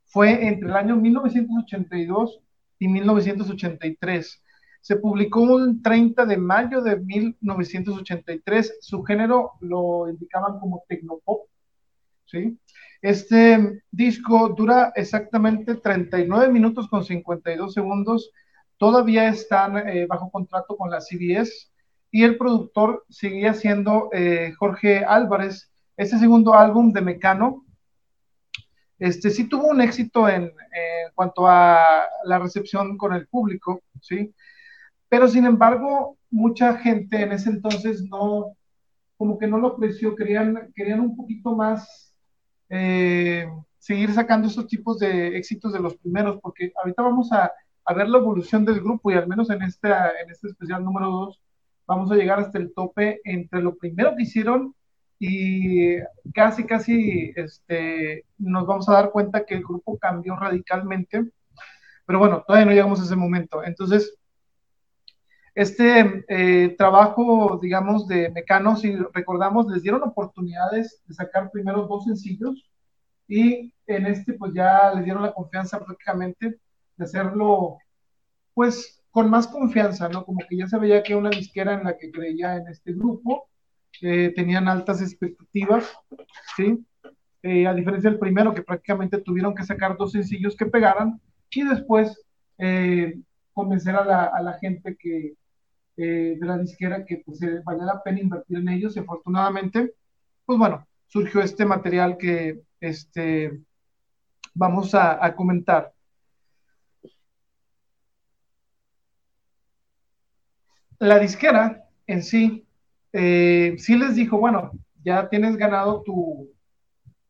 fue 0.06 0.46
entre 0.46 0.70
el 0.70 0.76
año 0.76 0.96
1982 0.96 2.40
y 2.78 2.88
1983. 2.88 4.42
Se 4.80 4.96
publicó 4.96 5.58
el 5.58 5.82
30 5.82 6.24
de 6.24 6.36
mayo 6.38 6.80
de 6.80 6.96
1983. 6.96 8.78
Su 8.80 9.02
género 9.02 9.52
lo 9.60 10.08
indicaban 10.08 10.58
como 10.58 10.84
tecnopop. 10.88 11.48
¿sí? 12.24 12.58
Este 13.02 13.82
disco 13.90 14.54
dura 14.56 14.92
exactamente 14.96 15.74
39 15.74 16.50
minutos 16.50 16.88
con 16.88 17.04
52 17.04 17.74
segundos 17.74 18.32
todavía 18.78 19.28
están 19.28 19.76
eh, 19.88 20.06
bajo 20.06 20.30
contrato 20.30 20.76
con 20.76 20.90
la 20.90 21.00
CBS 21.00 21.70
y 22.10 22.24
el 22.24 22.38
productor 22.38 23.04
seguía 23.10 23.52
siendo 23.52 24.08
eh, 24.12 24.52
Jorge 24.58 25.04
Álvarez. 25.04 25.70
Este 25.96 26.18
segundo 26.18 26.54
álbum 26.54 26.92
de 26.92 27.02
Mecano, 27.02 27.64
este 28.98 29.30
sí 29.30 29.48
tuvo 29.48 29.68
un 29.68 29.80
éxito 29.80 30.28
en, 30.28 30.52
cuanto 31.14 31.46
a 31.46 32.06
la 32.24 32.38
recepción 32.38 32.96
con 32.96 33.12
el 33.12 33.26
público, 33.26 33.82
¿sí? 34.00 34.32
Pero 35.08 35.26
sin 35.26 35.44
embargo, 35.46 36.16
mucha 36.30 36.76
gente 36.78 37.22
en 37.22 37.32
ese 37.32 37.50
entonces 37.50 38.02
no, 38.02 38.56
como 39.16 39.38
que 39.38 39.46
no 39.46 39.58
lo 39.58 39.68
apreció, 39.68 40.14
querían, 40.14 40.72
querían 40.74 41.00
un 41.00 41.16
poquito 41.16 41.56
más 41.56 42.14
eh, 42.68 43.48
seguir 43.78 44.12
sacando 44.12 44.48
esos 44.48 44.66
tipos 44.66 44.98
de 44.98 45.36
éxitos 45.36 45.72
de 45.72 45.80
los 45.80 45.96
primeros, 45.96 46.38
porque 46.40 46.72
ahorita 46.76 47.02
vamos 47.02 47.32
a, 47.32 47.50
a, 47.88 47.94
ver 47.94 48.08
la 48.08 48.18
evolución 48.18 48.64
del 48.64 48.80
grupo 48.80 49.10
y 49.10 49.14
al 49.14 49.28
menos 49.28 49.50
en, 49.50 49.62
esta, 49.62 50.12
en 50.20 50.30
este 50.30 50.48
especial 50.48 50.84
número 50.84 51.10
2 51.10 51.40
vamos 51.86 52.10
a 52.10 52.16
llegar 52.16 52.38
hasta 52.38 52.58
el 52.58 52.72
tope 52.74 53.20
entre 53.24 53.62
lo 53.62 53.76
primero 53.76 54.14
que 54.16 54.22
hicieron 54.24 54.74
y 55.18 55.96
casi, 56.32 56.64
casi 56.64 57.32
este, 57.34 58.24
nos 58.38 58.66
vamos 58.66 58.88
a 58.88 58.92
dar 58.92 59.10
cuenta 59.10 59.44
que 59.44 59.54
el 59.54 59.64
grupo 59.64 59.98
cambió 59.98 60.36
radicalmente. 60.36 61.24
Pero 62.06 62.18
bueno, 62.20 62.44
todavía 62.46 62.66
no 62.66 62.72
llegamos 62.72 63.00
a 63.00 63.04
ese 63.04 63.16
momento. 63.16 63.64
Entonces, 63.64 64.16
este 65.54 66.24
eh, 66.28 66.76
trabajo, 66.78 67.58
digamos, 67.60 68.06
de 68.06 68.30
Mecano, 68.30 68.76
si 68.76 68.94
recordamos, 69.12 69.66
les 69.66 69.82
dieron 69.82 70.02
oportunidades 70.04 71.02
de 71.06 71.14
sacar 71.14 71.50
primero 71.50 71.86
dos 71.86 72.04
sencillos 72.04 72.70
y 73.26 73.74
en 73.86 74.06
este 74.06 74.34
pues 74.34 74.52
ya 74.54 74.92
les 74.94 75.04
dieron 75.04 75.22
la 75.22 75.32
confianza 75.32 75.84
prácticamente 75.84 76.60
de 76.98 77.04
hacerlo 77.04 77.78
pues 78.54 78.98
con 79.10 79.30
más 79.30 79.46
confianza, 79.46 80.08
¿no? 80.08 80.24
Como 80.24 80.40
que 80.48 80.56
ya 80.56 80.66
se 80.66 80.78
veía 80.78 81.02
que 81.02 81.14
una 81.14 81.30
disquera 81.30 81.74
en 81.74 81.84
la 81.84 81.96
que 81.96 82.10
creía 82.10 82.56
en 82.56 82.68
este 82.68 82.92
grupo, 82.92 83.48
eh, 84.02 84.32
tenían 84.34 84.68
altas 84.68 85.00
expectativas, 85.00 85.92
¿sí? 86.56 86.84
Eh, 87.42 87.66
a 87.66 87.74
diferencia 87.74 88.10
del 88.10 88.18
primero, 88.18 88.52
que 88.52 88.62
prácticamente 88.62 89.18
tuvieron 89.18 89.54
que 89.54 89.64
sacar 89.64 89.96
dos 89.96 90.12
sencillos 90.12 90.56
que 90.56 90.66
pegaran 90.66 91.20
y 91.50 91.64
después 91.64 92.20
eh, 92.58 93.18
convencer 93.52 93.96
a 93.96 94.04
la, 94.04 94.24
a 94.24 94.42
la 94.42 94.58
gente 94.58 94.96
que, 94.96 95.34
de 95.96 96.38
la 96.40 96.58
disquera 96.58 97.04
que 97.04 97.22
pues 97.26 97.40
valía 97.64 97.84
la 97.84 98.02
pena 98.04 98.20
invertir 98.20 98.58
en 98.58 98.68
ellos 98.68 98.94
y 98.94 99.00
afortunadamente, 99.00 99.94
pues 100.46 100.56
bueno, 100.56 100.86
surgió 101.08 101.40
este 101.40 101.64
material 101.64 102.16
que 102.18 102.60
este, 102.80 103.60
vamos 104.54 104.94
a 104.94 105.34
comentar. 105.34 105.92
La 110.98 111.18
disquera 111.18 111.84
en 112.06 112.22
sí, 112.22 112.66
eh, 113.12 113.74
sí 113.78 113.96
les 113.96 114.16
dijo, 114.16 114.38
bueno, 114.38 114.72
ya 115.04 115.28
tienes 115.28 115.56
ganado 115.56 116.02
tu 116.02 116.50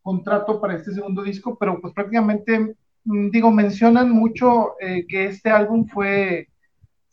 contrato 0.03 0.61
para 0.61 0.75
este 0.75 0.93
segundo 0.93 1.23
disco, 1.23 1.57
pero 1.59 1.81
pues 1.81 1.93
prácticamente, 1.93 2.77
mm, 3.05 3.31
digo, 3.31 3.51
mencionan 3.51 4.11
mucho 4.11 4.75
eh, 4.81 5.07
que 5.07 5.27
este 5.27 5.51
álbum 5.51 5.87
fue 5.87 6.49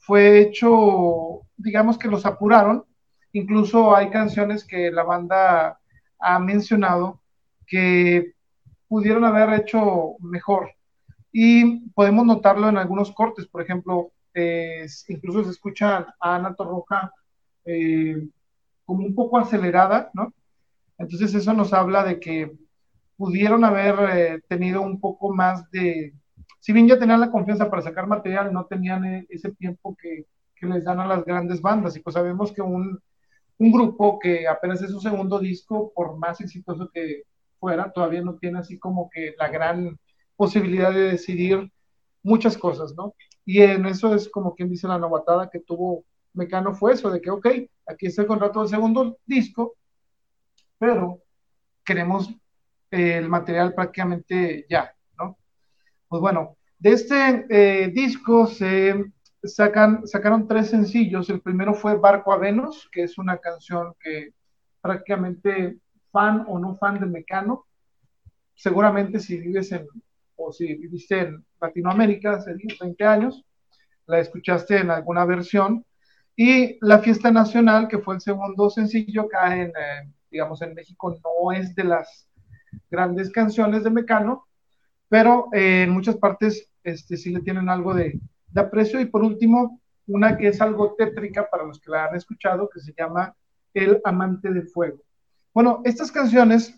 fue 0.05 0.39
hecho, 0.39 1.41
digamos 1.57 1.97
que 1.97 2.07
los 2.07 2.25
apuraron. 2.25 2.85
Incluso 3.33 3.95
hay 3.95 4.09
canciones 4.11 4.63
que 4.63 4.91
la 4.91 5.03
banda 5.03 5.79
ha 6.19 6.39
mencionado 6.39 7.21
que 7.67 8.33
pudieron 8.87 9.25
haber 9.25 9.61
hecho 9.61 10.15
mejor. 10.19 10.71
Y 11.31 11.89
podemos 11.89 12.25
notarlo 12.25 12.69
en 12.69 12.77
algunos 12.77 13.11
cortes, 13.11 13.47
por 13.47 13.63
ejemplo, 13.63 14.11
eh, 14.35 14.85
incluso 15.07 15.43
se 15.43 15.51
escucha 15.51 16.15
a 16.19 16.35
Ana 16.35 16.53
Torroja 16.55 17.11
eh, 17.65 18.27
como 18.85 19.05
un 19.05 19.15
poco 19.15 19.37
acelerada, 19.37 20.11
¿no? 20.13 20.33
Entonces 20.97 21.33
eso 21.33 21.53
nos 21.53 21.73
habla 21.73 22.03
de 22.03 22.19
que 22.19 22.51
pudieron 23.17 23.63
haber 23.63 23.95
eh, 24.17 24.41
tenido 24.47 24.81
un 24.81 24.99
poco 24.99 25.33
más 25.33 25.69
de, 25.71 26.13
si 26.59 26.73
bien 26.73 26.87
ya 26.87 26.99
tenían 26.99 27.21
la 27.21 27.31
confianza 27.31 27.69
para 27.69 27.81
sacar 27.81 28.07
material, 28.07 28.51
no 28.53 28.65
tenían 28.65 29.25
ese 29.29 29.51
tiempo 29.53 29.95
que, 29.99 30.25
que 30.55 30.67
les 30.67 30.83
dan 30.83 30.99
a 30.99 31.07
las 31.07 31.23
grandes 31.25 31.61
bandas. 31.61 31.95
Y 31.95 32.01
pues 32.01 32.13
sabemos 32.13 32.51
que 32.51 32.61
un, 32.61 32.99
un, 33.57 33.71
grupo 33.71 34.19
que 34.19 34.47
apenas 34.47 34.81
es 34.81 34.91
su 34.91 34.99
segundo 34.99 35.39
disco, 35.39 35.91
por 35.95 36.17
más 36.17 36.41
exitoso 36.41 36.89
que 36.93 37.23
fuera, 37.59 37.91
todavía 37.91 38.21
no 38.21 38.35
tiene 38.35 38.59
así 38.59 38.77
como 38.77 39.09
que 39.09 39.33
la 39.37 39.47
gran 39.49 39.97
posibilidad 40.35 40.93
de 40.93 41.11
decidir 41.11 41.71
muchas 42.23 42.57
cosas, 42.57 42.93
¿no? 42.95 43.13
Y 43.45 43.61
en 43.61 43.85
eso 43.85 44.15
es 44.15 44.27
como 44.29 44.55
quien 44.55 44.69
dice 44.69 44.87
la 44.87 44.97
novatada 44.97 45.49
que 45.49 45.59
tuvo 45.59 46.03
Mecano 46.33 46.73
fue 46.73 46.93
eso, 46.93 47.09
de 47.09 47.21
que, 47.21 47.29
ok, 47.29 47.47
aquí 47.87 48.07
está 48.07 48.23
el 48.23 48.27
contrato 48.27 48.59
del 48.59 48.69
segundo 48.69 49.17
disco, 49.25 49.75
pero 50.77 51.21
queremos 51.85 52.29
eh, 52.91 53.17
el 53.17 53.29
material 53.29 53.73
prácticamente 53.73 54.65
ya, 54.69 54.91
pues 56.07 56.21
bueno, 56.21 56.57
de 56.79 56.91
este 56.91 57.45
eh, 57.49 57.87
disco 57.89 58.47
se 58.47 59.11
sacan, 59.43 60.07
sacaron 60.07 60.47
tres 60.47 60.69
sencillos. 60.69 61.29
El 61.29 61.41
primero 61.41 61.73
fue 61.73 61.97
Barco 61.97 62.31
a 62.31 62.37
Venus, 62.37 62.87
que 62.91 63.03
es 63.03 63.17
una 63.17 63.37
canción 63.37 63.93
que 63.99 64.33
prácticamente 64.81 65.79
fan 66.11 66.45
o 66.47 66.59
no 66.59 66.75
fan 66.75 66.99
de 66.99 67.05
Mecano, 67.07 67.65
seguramente 68.53 69.19
si 69.19 69.37
vives 69.37 69.71
en, 69.71 69.87
o 70.35 70.51
si 70.51 70.73
viviste 70.75 71.19
en 71.19 71.45
Latinoamérica 71.61 72.33
hace 72.33 72.53
20 72.79 73.03
años, 73.03 73.43
la 74.07 74.19
escuchaste 74.19 74.77
en 74.77 74.91
alguna 74.91 75.25
versión. 75.25 75.85
Y 76.35 76.77
La 76.81 76.99
Fiesta 76.99 77.31
Nacional, 77.31 77.87
que 77.87 77.99
fue 77.99 78.15
el 78.15 78.21
segundo 78.21 78.69
sencillo 78.69 79.23
acá 79.23 79.55
en, 79.55 79.69
eh, 79.69 80.11
digamos, 80.29 80.61
en 80.61 80.73
México, 80.73 81.17
no 81.23 81.51
es 81.51 81.73
de 81.75 81.85
las 81.85 82.27
grandes 82.91 83.31
canciones 83.31 83.83
de 83.83 83.89
Mecano, 83.89 84.45
pero 85.07 85.47
eh, 85.53 85.83
en 85.83 85.91
muchas 85.91 86.17
partes 86.17 86.69
este, 86.83 87.15
sí 87.15 87.31
le 87.31 87.39
tienen 87.39 87.69
algo 87.69 87.93
de, 87.93 88.19
de, 88.47 88.61
aprecio. 88.61 88.99
Y 88.99 89.05
por 89.05 89.23
último, 89.23 89.79
una 90.07 90.37
que 90.37 90.49
es 90.49 90.61
algo 90.61 90.95
tétrica 90.95 91.47
para 91.49 91.63
los 91.63 91.79
que 91.79 91.91
la 91.91 92.05
han 92.05 92.15
escuchado, 92.15 92.69
que 92.69 92.81
se 92.81 92.93
llama 92.97 93.33
El 93.73 94.01
Amante 94.03 94.51
de 94.51 94.63
Fuego. 94.63 94.99
Bueno, 95.53 95.81
estas 95.85 96.11
canciones 96.11 96.75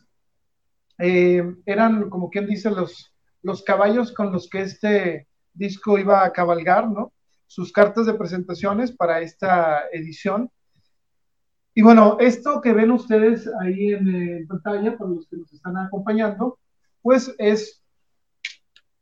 eh, 0.99 1.43
eran, 1.65 2.09
como 2.09 2.29
quien 2.29 2.47
dice, 2.47 2.69
los, 2.69 3.13
los 3.47 3.63
caballos 3.63 4.11
con 4.11 4.33
los 4.33 4.49
que 4.49 4.59
este 4.59 5.25
disco 5.53 5.97
iba 5.97 6.25
a 6.25 6.33
cabalgar, 6.33 6.89
¿no? 6.89 7.13
Sus 7.45 7.71
cartas 7.71 8.05
de 8.05 8.13
presentaciones 8.13 8.91
para 8.91 9.21
esta 9.21 9.83
edición. 9.93 10.51
Y 11.73 11.81
bueno, 11.81 12.17
esto 12.19 12.59
que 12.59 12.73
ven 12.73 12.91
ustedes 12.91 13.49
ahí 13.61 13.93
en, 13.93 14.45
pantalla, 14.47 14.97
para 14.97 15.11
los 15.11 15.29
que 15.29 15.37
nos 15.37 15.53
están 15.53 15.77
acompañando, 15.77 16.59
pues 17.01 17.33
es 17.37 17.81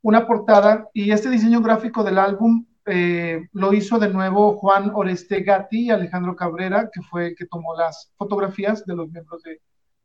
una 0.03 0.27
portada 0.27 0.87
y 0.93 1.09
este 1.09 1.31
diseño 1.31 1.59
gráfico 1.61 2.03
del 2.03 2.19
álbum 2.19 2.67
eh, 2.85 3.47
lo 3.51 3.73
hizo 3.73 3.97
de 3.97 4.09
nuevo 4.09 4.57
Juan 4.57 4.91
Oreste 4.93 5.41
Gatti 5.41 5.87
y 5.87 5.89
Alejandro 5.89 6.35
Cabrera, 6.35 6.91
que 6.93 7.01
fue 7.01 7.29
el 7.29 7.35
que 7.35 7.47
tomó 7.47 7.75
las 7.75 8.13
fotografías 8.15 8.85
de 8.85 8.95
los 8.95 9.09
miembros 9.09 9.41
de, 9.41 9.59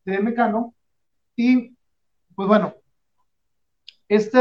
de 0.06 0.18
Mecano. 0.18 0.74
Y 1.36 1.76
pues 2.34 2.48
bueno, 2.48 2.79
este, 4.10 4.40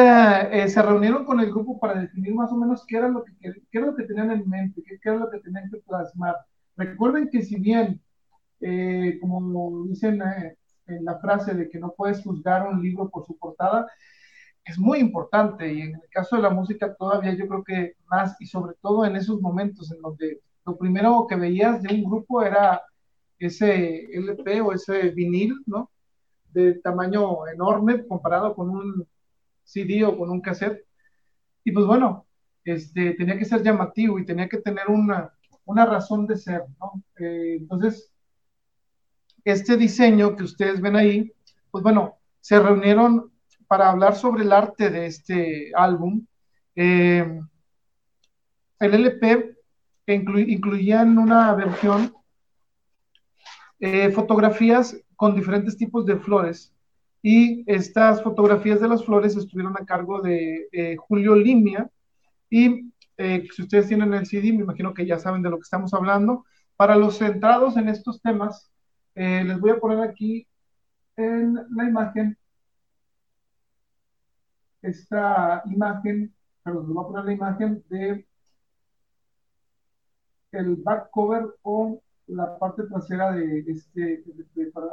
eh, 0.64 0.68
se 0.68 0.82
reunieron 0.82 1.26
con 1.26 1.40
el 1.40 1.52
grupo 1.52 1.80
para 1.80 2.02
definir 2.02 2.34
más 2.34 2.52
o 2.52 2.58
menos 2.58 2.84
qué 2.88 2.98
era 2.98 3.08
lo 3.08 3.24
que, 3.24 3.34
qué 3.40 3.78
era 3.78 3.86
lo 3.86 3.96
que 3.96 4.06
tenían 4.06 4.32
en 4.32 4.50
mente, 4.50 4.82
qué, 4.84 5.00
qué 5.00 5.10
era 5.10 5.20
lo 5.20 5.30
que 5.30 5.38
tenían 5.42 5.70
que 5.70 5.78
plasmar. 5.78 6.38
Recuerden 6.76 7.30
que 7.30 7.44
si 7.44 7.60
bien, 7.60 8.02
eh, 8.62 9.20
como 9.22 9.86
dicen 9.86 10.24
eh, 10.24 10.58
en 10.88 11.06
la 11.06 11.20
frase 11.20 11.54
de 11.54 11.70
que 11.70 11.78
no 11.78 11.94
puedes 11.96 12.24
juzgar 12.24 12.68
un 12.68 12.82
libro 12.82 13.10
por 13.10 13.28
su 13.28 13.38
portada, 13.38 13.86
es 14.66 14.80
muy 14.80 14.98
importante 15.00 15.72
y 15.72 15.82
en 15.82 15.96
el 15.96 16.10
caso 16.10 16.38
de 16.38 16.42
la 16.42 16.50
música 16.50 16.96
todavía 16.96 17.36
yo 17.36 17.48
creo 17.48 17.64
que 17.64 17.94
más 18.08 18.42
y 18.42 18.48
sobre 18.48 18.74
todo 18.82 19.06
en 19.06 19.18
esos 19.18 19.40
momentos 19.40 19.92
en 19.92 20.02
donde 20.02 20.42
lo 20.66 20.80
primero 20.80 21.28
que 21.30 21.36
veías 21.36 21.84
de 21.84 21.94
un 21.94 22.06
grupo 22.06 22.42
era 22.42 22.82
ese 23.38 24.06
LP 24.18 24.62
o 24.62 24.74
ese 24.74 25.12
vinil, 25.12 25.62
¿no? 25.68 25.92
De 26.54 26.74
tamaño 26.80 27.48
enorme 27.48 28.08
comparado 28.08 28.56
con 28.56 28.72
un 28.72 29.08
CD 29.70 30.04
o 30.04 30.18
con 30.18 30.30
un 30.30 30.42
cassette. 30.42 30.86
Y 31.64 31.72
pues 31.72 31.86
bueno, 31.86 32.26
este, 32.66 33.14
tenía 33.14 33.38
que 33.38 33.46
ser 33.46 33.64
llamativo 33.64 34.20
y 34.20 34.26
tenía 34.26 34.50
que 34.50 34.58
tener 34.58 34.88
una, 34.88 35.32
una 35.66 35.86
razón 35.86 36.26
de 36.28 36.38
ser, 36.38 36.64
¿no? 36.80 37.04
Eh, 37.20 37.58
entonces, 37.60 38.12
este 39.44 39.78
diseño 39.78 40.36
que 40.36 40.44
ustedes 40.44 40.82
ven 40.82 40.96
ahí, 40.96 41.32
pues 41.72 41.84
bueno, 41.84 42.18
se 42.42 42.60
reunieron 42.60 43.32
para 43.68 43.90
hablar 43.90 44.16
sobre 44.16 44.44
el 44.44 44.52
arte 44.52 44.90
de 44.90 45.06
este 45.06 45.72
álbum, 45.76 46.26
eh, 46.76 47.40
el 48.80 48.94
LP 48.94 49.56
inclu 50.08 50.40
incluía 50.40 51.02
en 51.02 51.18
una 51.18 51.54
versión 51.54 52.14
eh, 53.80 54.10
fotografías 54.12 54.98
con 55.16 55.36
diferentes 55.36 55.78
tipos 55.78 56.06
de 56.06 56.18
flores 56.18 56.74
y 57.22 57.64
estas 57.72 58.24
fotografías 58.24 58.80
de 58.80 58.88
las 58.88 59.04
flores 59.04 59.36
estuvieron 59.36 59.76
a 59.78 59.86
cargo 59.86 60.22
de 60.22 60.68
eh, 60.72 60.96
Julio 60.98 61.36
Limia 61.36 61.90
Y 62.50 62.92
eh, 63.18 63.48
si 63.54 63.64
ustedes 63.64 63.88
tienen 63.88 64.14
el 64.14 64.26
CD, 64.26 64.54
me 64.54 64.64
imagino 64.64 64.94
que 64.94 65.06
ya 65.06 65.20
saben 65.20 65.42
de 65.42 65.50
lo 65.50 65.58
que 65.58 65.64
estamos 65.64 65.94
hablando. 65.94 66.46
Para 66.76 66.96
los 66.96 67.18
centrados 67.18 67.76
en 67.78 67.90
estos 67.90 68.22
temas, 68.22 68.72
eh, 69.16 69.44
les 69.44 69.60
voy 69.60 69.72
a 69.72 69.80
poner 69.80 70.00
aquí 70.02 70.48
en 71.18 71.56
la 71.76 71.84
imagen 71.86 72.38
esta 74.82 75.62
imagen, 75.66 76.34
perdón, 76.64 76.86
les 76.88 76.94
voy 76.94 77.04
a 77.04 77.08
poner 77.08 77.26
la 77.26 77.34
imagen 77.34 77.84
de 77.90 78.26
el 80.52 80.76
back 80.78 81.10
cover 81.12 81.46
o 81.62 82.02
la 82.30 82.58
parte 82.58 82.84
trasera 82.84 83.32
de 83.32 83.66
este, 83.68 84.24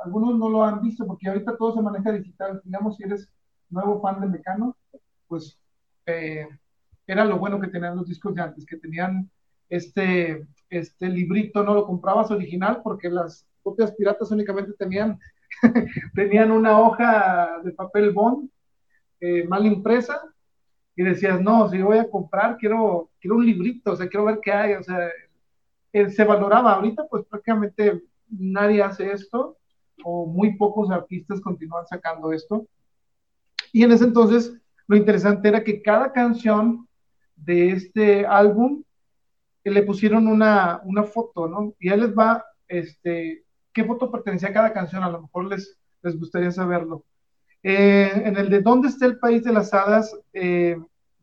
algunos 0.04 0.38
no 0.38 0.48
lo 0.48 0.64
han 0.64 0.80
visto 0.80 1.06
porque 1.06 1.28
ahorita 1.28 1.56
todo 1.56 1.74
se 1.74 1.82
maneja 1.82 2.12
digital, 2.12 2.60
digamos 2.64 2.96
si 2.96 3.04
eres 3.04 3.28
nuevo 3.68 4.00
fan 4.00 4.20
de 4.20 4.28
Mecano, 4.28 4.76
pues 5.28 5.58
eh, 6.06 6.48
era 7.06 7.24
lo 7.24 7.38
bueno 7.38 7.60
que 7.60 7.68
tenían 7.68 7.96
los 7.96 8.08
discos 8.08 8.34
de 8.34 8.42
antes, 8.42 8.64
que 8.64 8.76
tenían 8.76 9.30
este, 9.68 10.46
este 10.70 11.08
librito, 11.08 11.62
no 11.62 11.74
lo 11.74 11.86
comprabas 11.86 12.30
original 12.30 12.80
porque 12.82 13.10
las 13.10 13.46
copias 13.62 13.92
piratas 13.92 14.30
únicamente 14.30 14.72
tenían, 14.78 15.18
tenían 16.14 16.50
una 16.50 16.78
hoja 16.78 17.60
de 17.62 17.72
papel 17.72 18.12
bond 18.12 18.48
eh, 19.20 19.46
mal 19.46 19.66
impresa 19.66 20.20
y 20.94 21.02
decías, 21.02 21.40
no, 21.40 21.68
si 21.68 21.82
voy 21.82 21.98
a 21.98 22.08
comprar, 22.08 22.56
quiero, 22.56 23.10
quiero 23.20 23.36
un 23.36 23.44
librito, 23.44 23.92
o 23.92 23.96
sea, 23.96 24.08
quiero 24.08 24.24
ver 24.24 24.38
qué 24.42 24.52
hay, 24.52 24.72
o 24.74 24.82
sea, 24.82 25.10
eh, 25.96 26.10
se 26.10 26.24
valoraba. 26.24 26.74
Ahorita, 26.74 27.06
pues 27.08 27.24
prácticamente 27.24 28.02
nadie 28.28 28.82
hace 28.82 29.12
esto, 29.12 29.56
o 30.04 30.26
muy 30.26 30.54
pocos 30.58 30.90
artistas 30.90 31.40
continúan 31.40 31.86
sacando 31.86 32.34
esto. 32.34 32.66
Y 33.72 33.82
en 33.82 33.92
ese 33.92 34.04
entonces, 34.04 34.52
lo 34.88 34.96
interesante 34.96 35.48
era 35.48 35.64
que 35.64 35.80
cada 35.80 36.12
canción 36.12 36.86
de 37.34 37.70
este 37.70 38.26
álbum 38.26 38.82
eh, 39.64 39.70
le 39.70 39.82
pusieron 39.84 40.28
una, 40.28 40.82
una 40.84 41.02
foto, 41.02 41.48
¿no? 41.48 41.72
Y 41.80 41.88
ahí 41.88 41.98
les 41.98 42.14
va, 42.14 42.44
este, 42.68 43.46
qué 43.72 43.82
foto 43.82 44.12
pertenecía 44.12 44.50
a 44.50 44.52
cada 44.52 44.74
canción, 44.74 45.02
a 45.02 45.10
lo 45.10 45.22
mejor 45.22 45.46
les, 45.46 45.78
les 46.02 46.18
gustaría 46.18 46.50
saberlo. 46.50 47.06
Eh, 47.62 48.12
en 48.22 48.36
el 48.36 48.50
de 48.50 48.60
¿Dónde 48.60 48.88
está 48.88 49.06
el 49.06 49.18
país 49.18 49.42
de 49.44 49.52
las 49.54 49.72
hadas? 49.72 50.14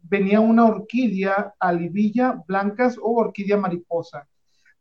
venía 0.06 0.42
una 0.42 0.66
orquídea 0.66 1.54
alivilla 1.60 2.44
blancas 2.48 2.98
o 2.98 3.14
orquídea 3.20 3.56
mariposa. 3.56 4.28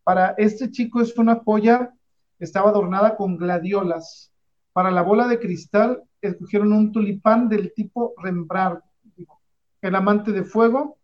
Para 0.05 0.35
este 0.37 0.71
chico 0.71 1.01
es 1.01 1.17
una 1.17 1.43
polla, 1.43 1.95
estaba 2.41 2.71
adornada 2.71 3.17
con 3.17 3.37
gladiolas. 3.37 4.33
Para 4.73 4.91
la 4.91 5.03
bola 5.03 5.29
de 5.29 5.39
cristal 5.39 6.03
escogieron 6.21 6.73
un 6.73 6.91
tulipán 6.91 7.49
del 7.49 7.73
tipo 7.73 8.15
Rembrandt. 8.17 8.83
El 9.81 9.95
amante 9.95 10.33
de 10.33 10.43
fuego 10.43 10.99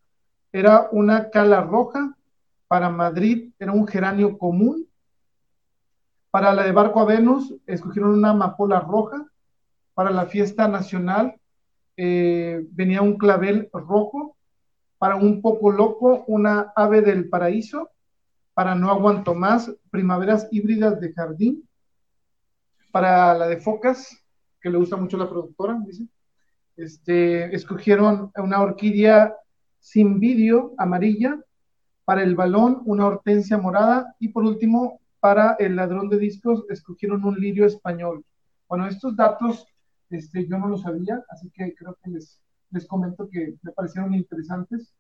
era 0.53 0.89
una 0.91 1.31
cala 1.31 1.61
roja. 1.61 2.17
Para 2.67 2.91
Madrid 2.91 3.53
era 3.59 3.73
un 3.73 3.87
geranio 3.87 4.37
común. 4.37 4.89
Para 6.31 6.53
la 6.53 6.65
de 6.65 6.73
Barco 6.73 7.01
a 7.01 7.05
Venus 7.05 7.55
escogieron 7.67 8.11
una 8.11 8.31
amapola 8.31 8.81
roja. 8.81 9.25
Para 9.95 10.11
la 10.11 10.27
fiesta 10.27 10.67
nacional 10.67 11.37
eh, 11.97 12.67
venía 12.73 13.03
un 13.03 13.17
clavel 13.17 13.71
rojo. 13.73 14.37
Para 14.99 15.15
un 15.15 15.41
poco 15.41 15.71
loco, 15.71 16.25
una 16.27 16.73
ave 16.75 17.01
del 17.03 17.29
paraíso 17.29 17.91
para 18.59 18.75
No 18.75 18.91
Aguanto 18.91 19.37
Más, 19.37 19.73
Primaveras 19.89 20.49
Híbridas 20.51 21.01
de 21.01 21.13
Jardín, 21.13 21.69
para 22.91 23.33
la 23.35 23.47
de 23.47 23.59
Focas, 23.59 24.21
que 24.61 24.69
le 24.69 24.79
gusta 24.79 24.97
mucho 24.97 25.17
la 25.17 25.31
productora, 25.31 25.81
dice. 25.87 26.09
Este, 26.77 27.55
escogieron 27.55 28.33
una 28.35 28.61
orquídea 28.61 29.33
sin 29.79 30.19
vídeo 30.19 30.75
amarilla, 30.77 31.39
para 32.05 32.25
el 32.25 32.35
balón 32.35 32.83
una 32.85 33.07
hortensia 33.07 33.59
morada 33.59 34.17
y 34.19 34.31
por 34.31 34.43
último 34.43 35.03
para 35.21 35.55
el 35.61 35.77
ladrón 35.77 36.09
de 36.09 36.19
discos 36.19 36.65
escogieron 36.69 37.25
un 37.25 37.39
lirio 37.39 37.65
español. 37.65 38.25
Bueno, 38.69 38.89
estos 38.89 39.15
datos 39.15 39.69
este, 40.11 40.49
yo 40.49 40.59
no 40.59 40.67
los 40.67 40.83
sabía, 40.83 41.23
así 41.29 41.49
que 41.51 41.77
creo 41.77 41.97
que 42.03 42.11
les, 42.11 42.41
les 42.73 42.89
comento 42.89 43.29
que 43.31 43.55
me 43.63 43.71
parecieron 43.71 44.15
interesantes. 44.15 44.93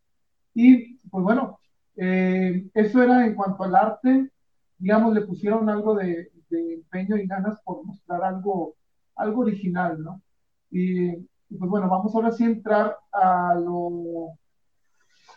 Y 0.54 0.98
pues 1.10 1.24
bueno, 1.24 1.58
eh, 2.00 2.68
eso 2.74 3.02
era 3.02 3.26
en 3.26 3.34
cuanto 3.34 3.64
al 3.64 3.74
arte, 3.74 4.30
digamos, 4.78 5.12
le 5.12 5.22
pusieron 5.22 5.68
algo 5.68 5.96
de, 5.96 6.30
empeño 6.50 7.16
y 7.16 7.26
ganas 7.26 7.60
por 7.62 7.84
mostrar 7.84 8.22
algo, 8.22 8.76
algo 9.16 9.42
original, 9.42 10.02
¿no? 10.02 10.22
Y, 10.70 11.10
pues 11.12 11.70
bueno, 11.70 11.88
vamos 11.88 12.14
ahora 12.14 12.30
sí 12.30 12.44
a 12.44 12.46
entrar 12.46 12.96
a 13.12 13.54
lo, 13.56 14.38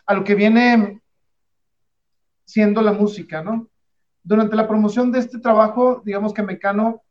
a 0.06 0.14
lo 0.14 0.24
que 0.24 0.34
viene 0.36 1.02
siendo 2.44 2.80
la 2.80 2.92
música, 2.92 3.42
¿no? 3.42 3.68
Durante 4.22 4.54
la 4.54 4.68
promoción 4.68 5.10
de 5.10 5.18
este 5.18 5.40
trabajo, 5.40 6.00
digamos 6.04 6.32
que 6.32 6.44
Mecano 6.44 7.02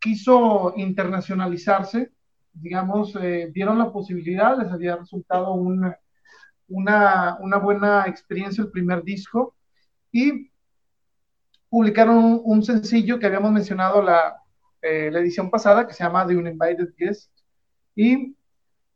quiso 0.00 0.74
internacionalizarse, 0.76 2.10
digamos, 2.52 3.14
eh, 3.16 3.50
vieron 3.54 3.78
la 3.78 3.92
posibilidad, 3.92 4.58
les 4.58 4.72
había 4.72 4.96
resultado 4.96 5.52
un, 5.52 5.94
una, 6.68 7.38
buena 7.62 8.04
experiencia 8.06 8.62
el 8.62 8.70
primer 8.70 9.02
disco 9.02 9.54
y 10.12 10.50
publicaron 11.68 12.40
un, 12.44 12.62
sencillo 12.62 13.18
que 13.18 13.26
habíamos 13.26 13.52
mencionado 13.52 14.02
la, 14.02 14.36
eh, 14.82 15.10
la, 15.10 15.20
edición 15.20 15.50
pasada 15.50 15.86
que 15.86 15.94
se 15.94 16.04
llama 16.04 16.26
The 16.26 16.36
Uninvited 16.36 16.94
Guest 16.96 17.30
y 17.94 18.36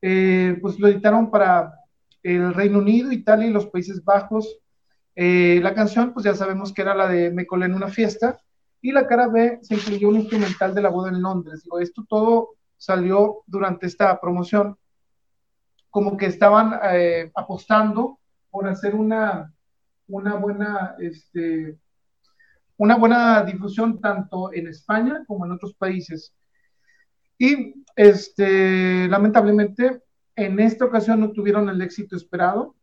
eh, 0.03 0.59
pues 0.61 0.79
lo 0.79 0.89
editaron 0.89 1.31
para 1.31 1.75
el 2.23 2.55
Reino 2.55 2.79
Unido, 2.79 3.13
Italia 3.13 3.47
y 3.47 3.53
los 3.53 3.67
Países 3.67 4.05
Bajos. 4.05 4.59
Eh, 5.15 5.61
la 5.63 5.75
canción 5.75 6.13
pues 6.13 6.25
ya 6.25 6.35
sabemos 6.35 6.73
que 6.73 6.83
era 6.83 6.95
la 6.95 7.09
de 7.09 7.31
Me 7.31 7.47
colé 7.47 7.67
en 7.67 7.75
una 7.75 7.89
fiesta 7.89 8.41
y 8.81 8.93
la 8.93 9.07
cara 9.07 9.29
B 9.29 9.59
se 9.63 9.75
incluyó 9.75 10.09
un 10.09 10.17
instrumental 10.17 10.75
de 10.75 10.83
la 10.83 10.89
boda 10.89 11.11
en 11.11 11.21
Londres. 11.21 11.63
Digo, 11.65 11.81
esto 11.81 12.05
todo 12.09 12.51
salió 12.77 13.43
durante 13.47 13.87
esta 13.87 14.19
promoción 14.21 14.79
como 15.91 16.17
que 16.17 16.27
estaban 16.27 16.79
eh, 16.93 17.31
apostando 17.35 18.19
por 18.51 18.69
hacer 18.69 18.95
una, 18.95 19.53
una 20.07 20.35
buena, 20.37 20.95
este, 20.99 21.77
una 22.77 22.97
buena 22.97 23.43
difusión 23.43 24.01
tanto 24.01 24.53
en 24.53 24.69
España 24.69 25.25
como 25.27 25.45
en 25.45 25.53
otros 25.53 25.75
países. 25.75 26.35
Y 27.39 27.85
este, 27.97 29.09
lamentablemente 29.09 30.03
en 30.37 30.61
esta 30.61 30.85
ocasión 30.85 31.21
no 31.21 31.33
tuvieron 31.33 31.69
el 31.69 31.83
éxito 31.83 32.17
esperado. 32.17 32.75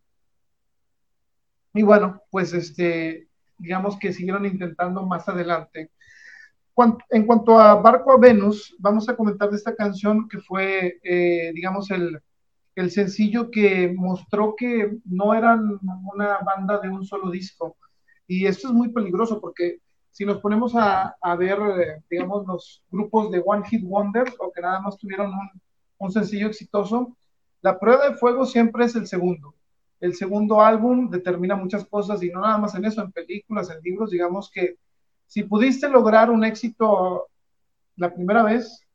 Y 1.73 1.83
bueno, 1.83 2.23
pues 2.31 2.53
este, 2.53 3.27
digamos 3.57 3.97
que 3.97 4.13
siguieron 4.13 4.45
intentando 4.45 5.05
más 5.05 5.27
adelante. 5.29 5.91
En 7.09 7.25
cuanto 7.25 7.59
a 7.59 7.75
Barco 7.75 8.11
a 8.11 8.19
Venus, 8.19 8.75
vamos 8.77 9.09
a 9.09 9.15
comentar 9.15 9.49
de 9.49 9.57
esta 9.57 9.75
canción 9.75 10.29
que 10.29 10.39
fue, 10.39 10.99
eh, 11.03 11.51
digamos, 11.53 11.89
el, 11.89 12.21
el 12.77 12.91
sencillo 12.91 13.49
que 13.49 13.91
mostró 13.95 14.55
que 14.55 14.99
no 15.05 15.33
eran 15.33 15.79
una 16.13 16.37
banda 16.45 16.79
de 16.79 16.89
un 16.89 17.03
solo 17.03 17.31
disco. 17.31 17.75
Y 18.27 18.45
esto 18.45 18.67
es 18.67 18.73
muy 18.73 18.89
peligroso 18.89 19.41
porque 19.41 19.79
si 20.11 20.25
nos 20.25 20.37
ponemos 20.39 20.73
a, 20.75 21.15
ver, 21.37 21.57
eh, 21.79 22.03
digamos, 22.07 22.45
los 22.45 22.83
grupos 22.91 23.31
de 23.31 23.41
One 23.43 23.67
Hit 23.67 23.83
Wonders 23.83 24.35
o 24.39 24.51
que 24.51 24.61
nada 24.61 24.79
más 24.79 24.95
tuvieron 24.97 25.33
un, 25.97 26.11
sencillo 26.11 26.47
exitoso, 26.47 27.17
la 27.61 27.79
prueba 27.79 28.09
de 28.09 28.17
fuego 28.17 28.45
siempre 28.45 28.85
es 28.85 28.95
el 28.95 29.07
segundo. 29.07 29.55
El 29.99 30.13
segundo 30.13 30.61
álbum 30.61 31.09
determina 31.09 31.55
muchas 31.55 31.83
cosas 31.85 32.21
y 32.21 32.29
no 32.29 32.41
nada 32.41 32.59
más 32.59 32.75
en 32.75 32.85
eso, 32.85 33.01
en 33.01 33.11
películas, 33.11 33.71
en 33.71 33.81
libros, 33.81 34.11
digamos 34.11 34.51
que 34.51 34.75
si 35.25 35.43
pudiste 35.43 35.89
lograr 35.89 36.29
un 36.29 36.45
éxito 36.45 37.25
la 37.95 38.13
primera 38.13 38.43
vez, 38.43 38.85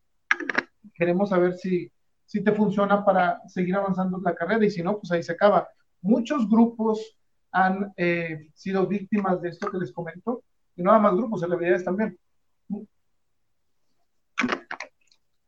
queremos 0.95 1.31
saber 1.31 1.55
si, 1.55 1.91
si 2.33 2.43
te 2.43 2.53
funciona 2.53 3.05
para 3.05 3.47
seguir 3.47 3.77
avanzando 3.77 4.19
la 4.19 4.35
carrera 4.35 4.65
y 4.65 4.71
si 4.71 4.83
no, 4.83 4.99
pues 4.99 5.13
ahí 5.13 5.23
se 5.23 5.33
acaba. 5.33 5.69
Muchos 6.01 6.49
grupos 6.49 7.15
han 7.51 7.93
eh, 7.99 8.49
sido 8.55 8.87
víctimas 8.87 9.43
de 9.43 9.51
esto 9.51 9.71
que 9.71 9.77
les 9.77 9.93
comento, 9.93 10.43
y 10.75 10.83
nada 10.83 10.99
más 10.99 11.15
grupos, 11.15 11.43
celebridades 11.43 11.85
también. 11.85 12.19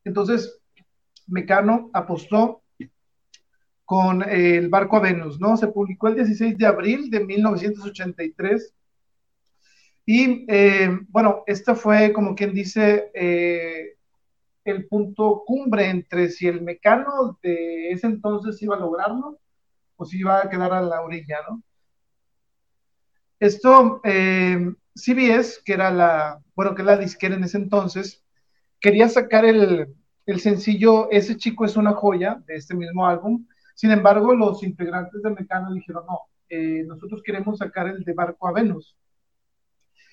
Entonces, 0.04 0.60
Mecano 1.26 1.88
apostó 1.94 2.60
con 3.86 4.22
el 4.28 4.68
barco 4.68 4.98
a 4.98 5.00
Venus, 5.00 5.40
¿no? 5.40 5.56
Se 5.56 5.68
publicó 5.68 6.08
el 6.08 6.16
16 6.16 6.58
de 6.58 6.66
abril 6.66 7.08
de 7.08 7.24
1983. 7.24 8.74
Y 10.04 10.44
eh, 10.48 10.98
bueno, 11.08 11.44
esta 11.46 11.74
fue 11.74 12.12
como 12.12 12.34
quien 12.34 12.52
dice 12.52 13.10
eh, 13.14 13.96
el 14.64 14.86
punto 14.88 15.42
cumbre 15.46 15.88
entre 15.90 16.30
si 16.30 16.48
el 16.48 16.62
mecano 16.62 17.38
de 17.42 17.90
ese 17.90 18.06
entonces 18.06 18.60
iba 18.62 18.76
a 18.76 18.80
lograrlo 18.80 19.38
o 19.96 20.04
si 20.04 20.18
iba 20.18 20.40
a 20.40 20.48
quedar 20.48 20.72
a 20.72 20.82
la 20.82 21.02
orilla, 21.02 21.38
¿no? 21.48 21.62
Esto, 23.38 24.00
eh, 24.04 24.72
CBS, 24.94 25.60
que 25.64 25.74
era 25.74 25.90
la, 25.90 26.42
bueno, 26.54 26.74
que 26.74 26.82
la 26.82 26.96
disquera 26.96 27.34
en 27.34 27.44
ese 27.44 27.58
entonces, 27.58 28.24
quería 28.80 29.08
sacar 29.08 29.44
el, 29.44 29.94
el 30.26 30.40
sencillo 30.40 31.10
Ese 31.10 31.36
chico 31.36 31.64
es 31.64 31.76
una 31.76 31.92
joya 31.92 32.42
de 32.46 32.56
este 32.56 32.74
mismo 32.74 33.06
álbum, 33.06 33.46
Sin 33.74 33.90
embargo, 33.90 34.34
los 34.34 34.62
integrantes 34.62 35.22
de 35.22 35.30
Mecano 35.30 35.72
dijeron, 35.72 36.06
no, 36.06 36.20
eh, 36.48 36.84
nosotros 36.86 37.22
queremos 37.24 37.58
sacar 37.58 37.88
el 37.88 38.04
de 38.04 38.12
Barco 38.12 38.48
a 38.48 38.52
Venus. 38.52 38.96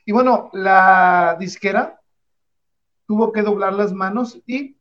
Y 0.05 0.11
bueno, 0.11 0.49
la 0.53 1.37
disquera 1.39 2.00
tuvo 3.11 3.33
que 3.33 3.41
doblar 3.41 3.73
las 3.73 3.91
manos 3.91 4.41
y, 4.47 4.77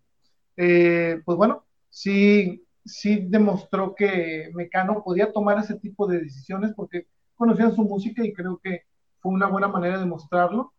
eh, 0.57 1.21
pues 1.25 1.37
bueno, 1.37 1.65
sí, 1.89 2.65
sí 2.85 3.27
demostró 3.29 3.97
que 3.97 4.53
Mecano 4.55 5.03
podía 5.03 5.33
tomar 5.33 5.59
ese 5.59 5.75
tipo 5.75 6.07
de 6.07 6.21
decisiones 6.21 6.73
porque 6.77 7.09
conocían 7.35 7.75
su 7.75 7.83
música 7.83 8.25
y 8.25 8.33
creo 8.33 8.61
que 8.63 8.85
fue 9.19 9.33
una 9.33 9.49
buena 9.49 9.67
manera 9.67 9.99
de 9.99 10.07
mostrarlo. 10.07 10.73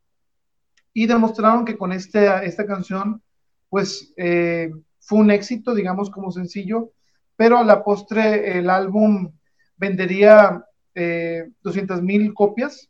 Y 0.94 1.08
demostraron 1.08 1.66
que 1.66 1.78
con 1.78 1.92
este, 1.92 2.46
esta 2.46 2.66
canción, 2.66 3.22
pues 3.68 4.14
eh, 4.16 4.72
fue 5.02 5.20
un 5.20 5.30
éxito, 5.30 5.76
digamos, 5.76 6.10
como 6.10 6.32
sencillo, 6.32 6.94
pero 7.36 7.58
a 7.58 7.66
la 7.66 7.84
postre 7.84 8.60
el 8.60 8.70
álbum 8.70 9.30
vendería 9.76 10.64
eh, 10.96 11.52
200 11.64 12.02
mil 12.02 12.34
copias. 12.34 12.90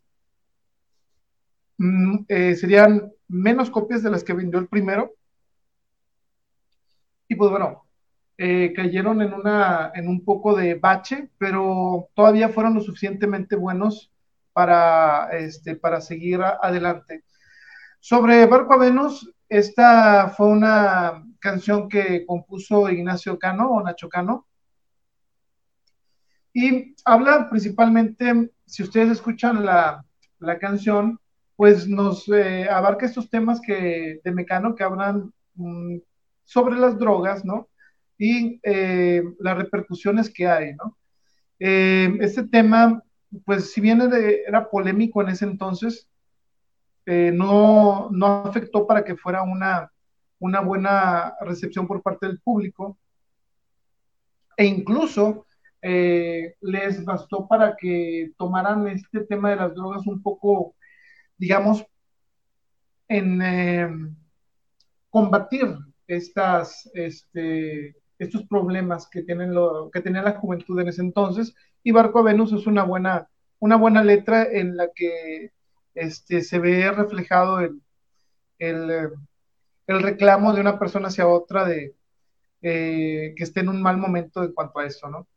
Mm, 1.79 2.25
eh, 2.27 2.55
serían 2.55 3.11
menos 3.31 3.69
copias 3.71 4.03
de 4.03 4.11
las 4.11 4.23
que 4.23 4.33
vendió 4.33 4.59
el 4.59 4.67
primero. 4.67 5.13
Y 7.27 7.35
pues 7.35 7.49
bueno, 7.49 7.85
eh, 8.37 8.73
cayeron 8.75 9.21
en, 9.21 9.33
una, 9.33 9.91
en 9.95 10.07
un 10.07 10.25
poco 10.25 10.55
de 10.55 10.75
bache, 10.75 11.29
pero 11.37 12.09
todavía 12.13 12.49
fueron 12.49 12.73
lo 12.73 12.81
suficientemente 12.81 13.55
buenos 13.55 14.11
para, 14.51 15.29
este, 15.37 15.75
para 15.75 16.01
seguir 16.01 16.41
adelante. 16.41 17.23
Sobre 17.99 18.45
Barco 18.47 18.73
a 18.73 18.77
Venus, 18.77 19.31
esta 19.47 20.29
fue 20.29 20.47
una 20.47 21.23
canción 21.39 21.87
que 21.87 22.25
compuso 22.25 22.89
Ignacio 22.89 23.39
Cano 23.39 23.69
o 23.69 23.83
Nacho 23.83 24.09
Cano. 24.09 24.47
Y 26.53 26.95
habla 27.05 27.49
principalmente, 27.49 28.51
si 28.65 28.83
ustedes 28.83 29.11
escuchan 29.11 29.63
la, 29.63 30.03
la 30.39 30.59
canción, 30.59 31.20
pues 31.61 31.87
nos 31.87 32.27
eh, 32.27 32.67
abarca 32.67 33.05
estos 33.05 33.29
temas 33.29 33.61
que, 33.61 34.19
de 34.23 34.31
Mecano 34.31 34.73
que 34.73 34.83
hablan 34.83 35.31
mm, 35.53 35.97
sobre 36.43 36.75
las 36.75 36.97
drogas, 36.97 37.45
¿no? 37.45 37.69
Y 38.17 38.59
eh, 38.63 39.21
las 39.37 39.57
repercusiones 39.59 40.33
que 40.33 40.47
hay, 40.47 40.73
¿no? 40.73 40.97
Eh, 41.59 42.17
este 42.19 42.47
tema, 42.47 43.03
pues 43.45 43.71
si 43.71 43.79
bien 43.79 44.01
era 44.47 44.71
polémico 44.71 45.21
en 45.21 45.29
ese 45.29 45.45
entonces, 45.45 46.09
no, 47.05 48.09
no 48.09 48.25
afectó 48.47 48.87
para 48.87 49.03
que 49.03 49.15
fuera 49.15 49.43
una, 49.43 49.91
una 50.39 50.61
buena 50.61 51.35
recepción 51.41 51.85
por 51.85 52.01
parte 52.01 52.25
del 52.25 52.39
público. 52.39 52.97
E 54.57 54.65
incluso 54.65 55.45
les 55.83 57.05
bastó 57.05 57.47
para 57.47 57.75
que 57.75 58.31
tomaran 58.35 58.87
este 58.87 59.19
tema 59.25 59.51
de 59.51 59.57
las 59.57 59.75
drogas 59.75 60.07
un 60.07 60.23
poco 60.23 60.73
digamos, 61.41 61.83
en 63.07 63.41
eh, 63.41 63.89
combatir 65.09 65.75
estas, 66.05 66.87
este, 66.93 67.95
estos 68.19 68.43
problemas 68.43 69.09
que, 69.09 69.23
tienen 69.23 69.51
lo, 69.51 69.89
que 69.89 70.01
tenía 70.01 70.21
la 70.21 70.37
juventud 70.37 70.79
en 70.79 70.89
ese 70.89 71.01
entonces. 71.01 71.55
Y 71.81 71.91
Barco 71.91 72.19
a 72.19 72.21
Venus 72.21 72.53
es 72.53 72.67
una 72.67 72.83
buena, 72.83 73.27
una 73.57 73.75
buena 73.75 74.03
letra 74.03 74.43
en 74.43 74.77
la 74.77 74.89
que 74.93 75.51
este, 75.95 76.43
se 76.43 76.59
ve 76.59 76.91
reflejado 76.91 77.59
el, 77.59 77.81
el, 78.59 79.09
reclamo 79.87 80.53
de 80.53 80.61
una 80.61 80.77
persona 80.77 81.07
hacia 81.07 81.27
otra 81.27 81.65
de 81.65 81.95
eh, 82.61 83.33
que 83.35 83.43
esté 83.43 83.61
en 83.61 83.69
un 83.69 83.81
mal 83.81 83.97
momento 83.97 84.43
en 84.43 84.53
cuanto 84.53 84.77
a 84.77 84.85
eso, 84.85 85.09
¿no? 85.09 85.27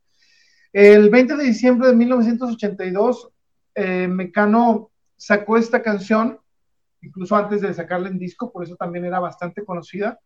El 0.71 1.09
20 1.09 1.35
de 1.35 1.45
diciembre 1.45 1.87
de 1.87 1.95
1982, 1.95 3.29
eh, 3.73 4.07
Mecano 4.07 4.91
sacó 5.17 5.57
esta 5.57 5.81
canción, 5.81 6.39
incluso 7.01 7.35
antes 7.35 7.61
de 7.61 7.73
sacarla 7.73 8.09
en 8.09 8.19
disco, 8.19 8.51
por 8.51 8.63
eso 8.63 8.75
también 8.75 9.05
era 9.05 9.19
bastante 9.19 9.63
conocida, 9.63 10.19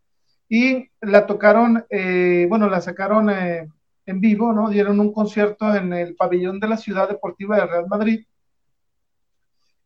y 0.48 0.90
la 1.02 1.28
tocaron, 1.28 1.86
eh, 1.90 2.48
bueno, 2.50 2.70
la 2.70 2.82
sacaron 2.82 3.30
eh, 3.30 3.70
en 4.06 4.20
vivo, 4.20 4.52
¿no? 4.52 4.70
Dieron 4.70 5.00
un 5.00 5.14
concierto 5.14 5.76
en 5.76 5.94
el 5.94 6.16
pabellón 6.16 6.60
de 6.60 6.68
la 6.68 6.78
Ciudad 6.78 7.08
Deportiva 7.08 7.58
de 7.58 7.68
Real 7.68 7.88
Madrid. 7.88 8.26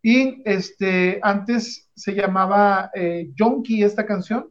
Y 0.01 0.41
este, 0.45 1.19
antes 1.21 1.89
se 1.95 2.13
llamaba 2.13 2.91
eh, 2.93 3.31
Jonky 3.37 3.83
esta 3.83 4.05
canción 4.05 4.49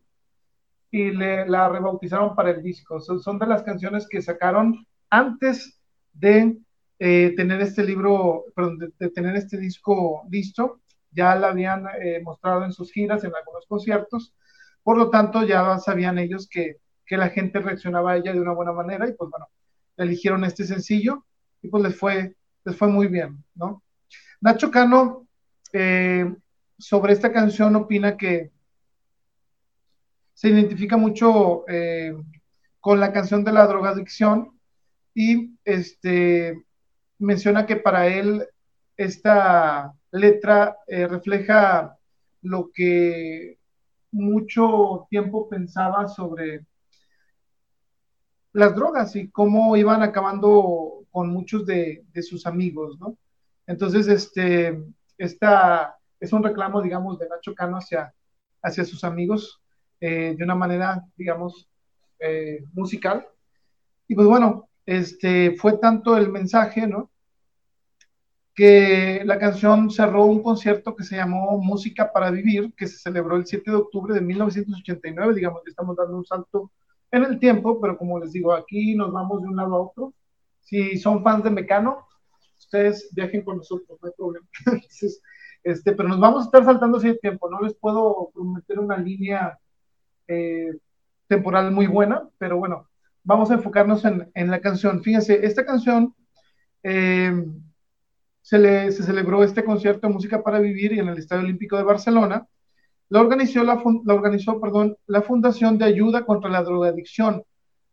y 0.91 1.11
le, 1.11 1.49
la 1.49 1.69
rebautizaron 1.71 2.35
para 2.35 2.51
el 2.51 2.63
disco. 2.63 3.01
son 3.01 3.39
de 3.39 3.47
las 3.47 3.63
canciones 3.63 4.07
que 4.09 4.21
sacaron 4.21 4.87
antes 5.09 5.81
de 6.13 6.59
eh, 7.05 7.35
tener 7.35 7.61
este 7.61 7.83
libro, 7.83 8.45
perdón, 8.55 8.79
de, 8.79 9.11
tener 9.11 9.35
este 9.35 9.59
disco 9.59 10.23
listo. 10.31 10.83
Ya 11.11 11.35
la 11.35 11.49
habían 11.49 11.85
eh, 12.01 12.21
mostrado 12.23 12.65
en 12.65 12.73
sus 12.73 12.93
giras, 12.93 13.25
en 13.25 13.33
algunos 13.35 13.67
conciertos. 13.67 14.37
Por 14.85 14.97
lo 14.97 15.11
tanto, 15.11 15.43
ya 15.43 15.81
sabían 15.81 16.19
ellos 16.19 16.49
que, 16.49 16.77
que, 17.05 17.17
la 17.17 17.31
gente 17.31 17.59
reaccionaba 17.59 18.13
a 18.13 18.17
ella 18.19 18.33
de 18.33 18.41
una 18.41 18.53
buena 18.53 18.71
manera 18.71 19.09
y 19.09 19.15
pues 19.15 19.29
bueno, 19.31 19.49
eligieron 19.97 20.45
este 20.45 20.65
sencillo 20.65 21.27
y 21.61 21.71
pues 21.71 21.83
les 21.83 21.97
fue, 21.97 22.37
les 22.65 22.77
fue 22.77 22.87
muy 22.87 23.09
bien, 23.09 23.45
¿no? 23.57 23.83
Nacho 24.41 24.71
Cano 24.71 25.27
eh, 25.73 26.33
sobre 26.79 27.15
esta 27.15 27.33
canción 27.33 27.75
opina 27.75 28.17
que 28.17 28.53
se 30.35 30.51
identifica 30.51 30.97
mucho 30.97 31.65
con 32.79 33.01
la 33.01 33.13
canción 33.13 33.43
de 33.43 33.53
la 33.53 33.67
drogadicción 33.67 34.57
y 35.15 35.57
este 35.65 36.65
menciona 37.23 37.67
que 37.67 37.77
para 37.77 38.09
él 38.09 38.47
esta 38.97 39.95
letra 40.11 40.77
eh, 40.87 41.07
refleja 41.07 41.97
lo 42.43 42.71
que 42.73 43.59
mucho 44.11 45.07
tiempo 45.09 45.49
pensaba 45.49 46.09
sobre 46.09 46.67
las 48.53 48.75
drogas 48.75 49.17
y 49.17 49.31
cómo 49.31 49.77
iban 49.77 50.03
acabando 50.03 51.07
con 51.11 51.31
muchos 51.31 51.65
de, 51.65 52.05
sus 52.23 52.47
amigos, 52.47 52.99
¿no? 53.01 53.17
Entonces, 53.67 54.09
este, 54.09 54.85
esta 55.17 55.97
es 56.21 56.33
un 56.33 56.43
reclamo, 56.43 56.83
digamos, 56.83 57.19
de 57.19 57.29
Nacho 57.29 57.55
Cano 57.55 57.79
hacia, 57.79 58.13
hacia 58.63 58.85
sus 58.85 59.05
amigos 59.05 59.63
eh, 60.01 60.35
de 60.37 60.45
una 60.45 60.55
manera, 60.55 61.03
digamos, 61.17 61.69
eh, 62.19 62.65
musical. 62.75 63.27
Y 64.09 64.15
pues 64.15 64.27
bueno, 64.27 64.69
este, 64.85 65.55
fue 65.57 65.79
tanto 65.79 66.17
el 66.17 66.31
mensaje, 66.31 66.87
¿no? 66.87 67.12
Que 68.55 69.23
la 69.25 69.39
canción 69.39 69.91
cerró 69.91 70.27
un 70.27 70.43
concierto 70.43 70.95
que 70.95 71.05
se 71.05 71.17
llamó 71.17 71.59
Música 71.59 72.13
para 72.13 72.31
Vivir, 72.31 72.75
que 72.77 72.87
se 72.87 72.99
celebró 72.99 73.37
el 73.37 73.47
7 73.47 73.71
de 73.71 73.77
octubre 73.77 74.15
de 74.15 74.21
1989, 74.21 75.35
digamos 75.35 75.63
que 75.65 75.71
estamos 75.71 75.97
dando 75.97 76.19
un 76.19 76.27
salto 76.27 76.71
en 77.11 77.25
el 77.25 77.39
tiempo, 77.39 77.81
pero 77.81 77.97
como 77.97 78.19
les 78.19 78.33
digo, 78.33 78.53
aquí 78.53 78.95
nos 78.95 79.13
vamos 79.13 79.43
de 79.43 79.49
un 79.49 79.57
lado 79.57 79.75
a 79.75 79.83
otro. 79.83 80.15
Si 80.61 80.99
son 80.99 81.23
fans 81.23 81.45
de 81.45 81.51
Mecano, 81.51 82.07
ustedes 82.59 83.11
viajen 83.13 83.43
con 83.43 83.59
nosotros, 83.59 83.99
no 84.01 84.09
hay 84.09 84.15
problema. 84.17 84.47
este, 85.63 85.93
pero 85.93 86.09
nos 86.09 86.21
vamos 86.21 86.43
a 86.43 86.47
estar 86.47 86.65
saltando 86.65 86.99
de 86.99 87.15
tiempo, 87.15 87.51
no 87.51 87.61
les 87.61 87.75
puedo 87.75 88.31
prometer 88.35 88.79
una 88.79 88.99
línea 88.99 89.59
eh, 90.29 90.73
temporal 91.27 91.71
muy 91.73 91.87
buena, 91.87 92.29
pero 92.37 92.59
bueno, 92.59 92.89
vamos 93.25 93.51
a 93.51 93.55
enfocarnos 93.55 94.05
en, 94.05 94.31
en 94.35 94.51
la 94.51 94.61
canción. 94.61 95.03
Fíjense, 95.03 95.45
esta 95.47 95.65
canción... 95.65 96.15
Eh, 96.83 97.33
se, 98.43 98.59
le, 98.59 98.93
se 98.93 99.03
celebró 99.05 99.43
este 99.43 99.65
concierto 99.65 100.07
de 100.07 100.13
música 100.13 100.43
para 100.43 100.59
vivir 100.59 100.99
en 100.99 101.09
el 101.09 101.19
Estadio 101.19 101.45
Olímpico 101.45 101.77
de 101.77 101.85
Barcelona. 101.85 102.47
La 103.09 103.21
organizó, 103.21 103.63
la, 103.63 103.83
la 104.05 104.15
organizó 104.15 104.61
perdón, 104.61 104.97
la 105.07 105.23
Fundación 105.23 105.79
de 105.79 105.85
Ayuda 105.87 106.27
contra 106.27 106.51
la 106.51 106.63
Drogadicción. 106.63 107.43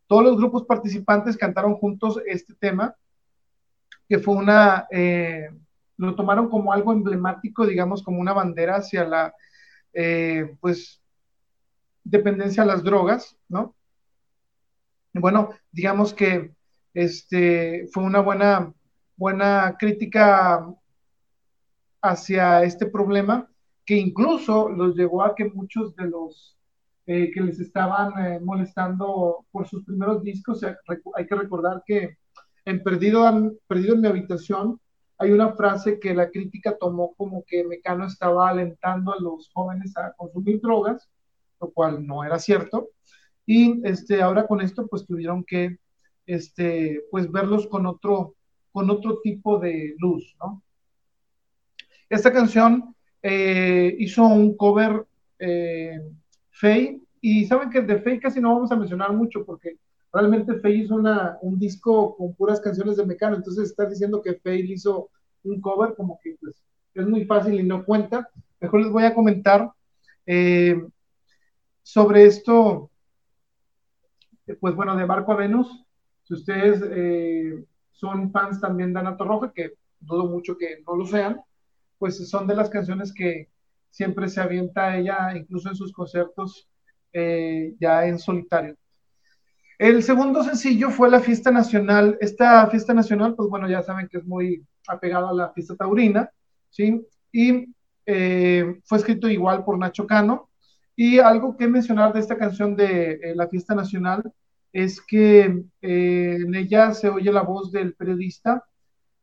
Todos 0.08 0.24
los 0.24 0.38
grupos 0.38 0.66
participantes 0.66 1.38
cantaron 1.38 1.76
juntos 1.76 2.20
este 2.26 2.56
tema, 2.56 2.95
que 4.08 4.18
fue 4.18 4.34
una, 4.36 4.88
eh, 4.91 5.50
lo 5.97 6.16
tomaron 6.16 6.50
como 6.50 6.74
algo 6.74 6.91
emblemático, 6.91 7.68
digamos, 7.68 8.02
como 8.02 8.20
una 8.20 8.34
bandera 8.34 8.78
hacia 8.78 9.06
la, 9.06 9.34
eh, 9.93 10.56
pues, 10.60 11.00
dependencia 12.04 12.64
a 12.64 12.66
las 12.66 12.84
drogas, 12.84 13.38
¿no? 13.47 13.76
bueno, 15.14 15.50
digamos 15.72 16.14
que 16.14 16.54
este, 16.93 17.88
fue 17.91 18.04
una 18.04 18.20
buena 18.20 18.74
buena 19.20 19.76
crítica 19.78 20.65
hacia 22.01 22.63
este 22.63 22.86
problema, 22.86 23.51
que 23.86 23.97
incluso 23.97 24.70
los 24.70 24.95
llevó 24.95 25.24
a 25.24 25.36
que 25.36 25.45
muchos 25.45 25.93
de 25.97 26.05
los 26.07 26.57
eh, 27.05 27.30
que 27.34 27.41
les 27.41 27.59
estaban 27.59 28.13
eh, 28.26 28.39
molestando 28.39 29.45
por 29.51 29.67
sus 29.67 29.84
primeros 29.84 30.24
discos, 30.24 30.63
hay 30.63 31.28
que 31.28 31.36
recordar 31.36 31.84
que 31.86 32.17
en 32.63 32.82
Perdido, 32.82 33.57
Perdido 33.67 33.95
en 33.95 34.01
mi 34.01 34.07
habitación 34.07 34.80
hay 35.17 35.32
una 35.32 35.51
frase 35.53 35.99
que 35.99 36.13
la 36.13 36.30
crítica 36.30 36.78
tomó 36.80 37.13
como 37.15 37.43
que 37.45 37.65
Mecano 37.65 38.05
estaba 38.05 38.49
alentando 38.49 39.11
a 39.11 39.20
los 39.20 39.49
jóvenes 39.53 39.97
a 39.97 40.13
consumir 40.13 40.61
drogas, 40.61 41.09
lo 41.59 41.72
cual 41.72 42.07
no 42.07 42.24
era 42.24 42.39
cierto. 42.39 42.89
Y 43.45 43.86
este, 43.86 44.22
ahora 44.22 44.47
con 44.47 44.61
esto 44.61 44.88
pues 44.88 45.05
tuvieron 45.05 45.43
que 45.43 45.78
este, 46.26 47.03
pues 47.11 47.30
verlos 47.30 47.67
con 47.67 47.86
otro, 47.86 48.36
con 48.72 48.89
otro 48.89 49.20
tipo 49.22 49.59
de 49.59 49.95
luz, 49.97 50.36
¿no? 50.39 50.63
Esta 52.09 52.32
canción 52.34 52.95
eh, 53.22 53.95
hizo 53.99 54.26
un 54.26 54.55
cover 54.57 55.05
eh, 55.38 56.01
Faye, 56.51 57.01
y 57.22 57.45
saben 57.45 57.70
que 57.70 57.82
de 57.82 57.99
Faye 57.99 58.20
casi 58.20 58.39
no 58.39 58.53
vamos 58.53 58.72
a 58.72 58.76
mencionar 58.76 59.13
mucho 59.13 59.45
porque 59.45 59.78
realmente 60.11 60.59
Faye 60.59 60.84
hizo 60.84 60.95
una, 60.95 61.38
un 61.41 61.59
disco 61.59 62.15
con 62.15 62.34
puras 62.34 62.59
canciones 62.59 62.97
de 62.97 63.05
Mecano, 63.05 63.36
entonces 63.36 63.70
estás 63.70 63.89
diciendo 63.89 64.22
que 64.22 64.36
Faye 64.36 64.74
hizo 64.74 65.09
un 65.43 65.61
cover 65.61 65.93
como 65.95 66.20
que 66.24 66.36
pues, 66.39 66.63
es 66.93 67.07
muy 67.07 67.26
fácil 67.26 67.59
y 67.59 67.63
no 67.63 67.86
cuenta. 67.86 68.30
Mejor 68.59 68.82
les 68.82 68.91
voy 68.91 69.03
a 69.03 69.13
comentar 69.13 69.72
eh, 70.26 70.82
sobre 71.84 72.26
esto, 72.26 72.91
pues 74.59 74.76
bueno, 74.76 74.95
de 74.95 75.05
Barco 75.05 75.32
a 75.32 75.36
Venus. 75.36 75.86
Si 76.24 76.34
ustedes 76.34 76.82
eh, 76.91 77.63
son 78.00 78.32
fans 78.32 78.62
también 78.62 78.93
de 78.93 79.00
Ana 79.00 79.18
Roja, 79.20 79.52
que 79.54 79.74
dudo 80.00 80.26
mucho 80.26 80.58
que 80.58 80.82
no 80.88 80.95
lo 80.95 81.06
sean, 81.06 81.41
pues 81.97 82.30
son 82.30 82.47
de 82.47 82.56
las 82.56 82.70
canciones 82.70 83.14
que 83.14 83.50
siempre 83.91 84.30
se 84.30 84.39
avienta 84.39 84.97
ella, 84.97 85.36
incluso 85.36 85.70
en 85.70 85.76
sus 85.76 85.91
conciertos, 85.91 86.70
eh, 87.12 87.74
ya 87.80 88.06
en 88.06 88.18
solitario. 88.18 88.76
El 89.78 90.04
segundo 90.04 90.43
sencillo 90.43 90.89
fue 90.91 91.10
la 91.10 91.20
fiesta 91.20 91.52
nacional. 91.52 92.18
Esta 92.22 92.68
fiesta 92.68 92.93
nacional, 92.93 93.36
pues 93.36 93.50
bueno, 93.50 93.70
ya 93.70 93.82
saben 93.82 94.08
que 94.08 94.18
es 94.18 94.26
muy 94.26 94.66
apegada 94.88 95.30
a 95.30 95.34
la 95.34 95.52
fiesta 95.52 95.76
taurina, 95.76 96.30
¿sí? 96.70 97.06
Y 97.32 97.74
eh, 98.06 98.80
fue 98.86 98.97
escrito 98.97 99.28
igual 99.30 99.64
por 99.64 99.78
Nacho 99.78 100.06
Cano. 100.06 100.50
Y 100.95 101.20
algo 101.20 101.56
que 101.56 101.68
mencionar 101.68 102.12
de 102.14 102.20
esta 102.20 102.38
canción 102.38 102.76
de 102.76 103.12
eh, 103.12 103.36
la 103.36 103.47
fiesta 103.47 103.74
nacional 103.74 104.22
es 104.72 105.01
que 105.01 105.63
en 105.82 106.55
ella 106.55 106.93
se 106.93 107.09
oye 107.09 107.32
la 107.32 107.41
voz 107.41 107.72
del 107.72 107.95
periodista 107.95 108.63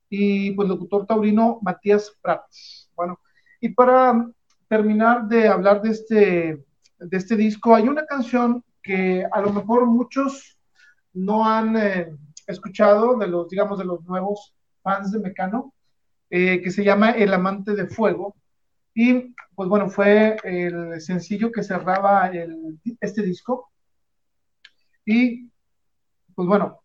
y 0.08 0.52
pues 0.52 0.68
locutor 0.68 1.06
taurino 1.06 1.58
Matías 1.62 2.12
Prats. 2.20 2.90
Bueno, 2.94 3.20
y 3.60 3.70
para 3.70 4.28
terminar 4.68 5.26
de 5.28 5.48
hablar 5.48 5.82
de 5.82 5.90
este, 5.90 6.64
de 6.98 7.16
este 7.16 7.36
disco, 7.36 7.74
hay 7.74 7.88
una 7.88 8.04
canción 8.06 8.64
que 8.82 9.24
a 9.30 9.40
lo 9.40 9.52
mejor 9.52 9.86
muchos 9.86 10.58
no 11.12 11.48
han 11.48 11.76
eh, 11.76 12.10
escuchado 12.46 13.16
de 13.16 13.26
los, 13.26 13.48
digamos, 13.48 13.78
de 13.78 13.84
los 13.84 14.04
nuevos 14.04 14.54
fans 14.82 15.10
de 15.10 15.20
Mecano, 15.20 15.74
eh, 16.30 16.60
que 16.62 16.70
se 16.70 16.84
llama 16.84 17.10
El 17.10 17.32
Amante 17.32 17.74
de 17.74 17.86
Fuego. 17.86 18.36
Y 18.94 19.34
pues 19.54 19.68
bueno, 19.68 19.88
fue 19.88 20.36
el 20.44 21.00
sencillo 21.00 21.50
que 21.50 21.62
cerraba 21.62 22.30
este 23.00 23.22
disco. 23.22 23.70
Y 25.06 25.48
pues 26.34 26.48
bueno, 26.48 26.82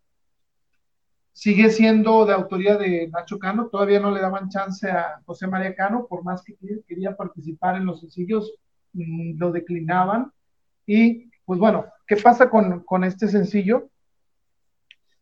sigue 1.34 1.72
siendo 1.72 2.26
de 2.26 2.34
autoría 2.34 2.78
de 2.78 3.10
Nacho 3.10 3.40
Cano, 3.40 3.68
todavía 3.68 4.00
no 4.00 4.12
le 4.12 4.22
daban 4.22 4.50
chance 4.50 4.90
a 4.90 5.22
José 5.26 5.48
María 5.48 5.76
Cano, 5.76 6.06
por 6.08 6.24
más 6.24 6.44
que 6.44 6.56
quería 6.88 7.18
participar 7.18 7.76
en 7.76 7.86
los 7.86 8.00
sencillos, 8.00 8.54
mm, 8.94 9.38
lo 9.40 9.52
declinaban. 9.52 10.32
Y 10.86 11.32
pues 11.46 11.60
bueno, 11.60 11.86
¿qué 12.08 12.16
pasa 12.16 12.50
con, 12.50 12.84
con 12.84 13.04
este 13.04 13.28
sencillo? 13.28 13.90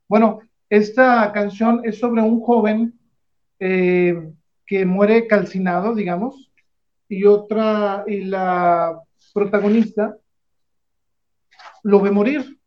Bueno, 0.08 0.42
esta 0.70 1.32
canción 1.32 1.82
es 1.86 2.00
sobre 2.00 2.22
un 2.22 2.42
joven 2.42 3.00
eh, 3.60 4.32
que 4.66 4.86
muere 4.86 5.26
calcinado, 5.26 5.96
digamos, 5.96 6.52
y 7.08 7.26
otra, 7.26 8.04
y 8.08 8.26
la 8.26 9.02
protagonista 9.34 10.18
lo 11.84 12.02
ve 12.02 12.12
morir 12.12 12.59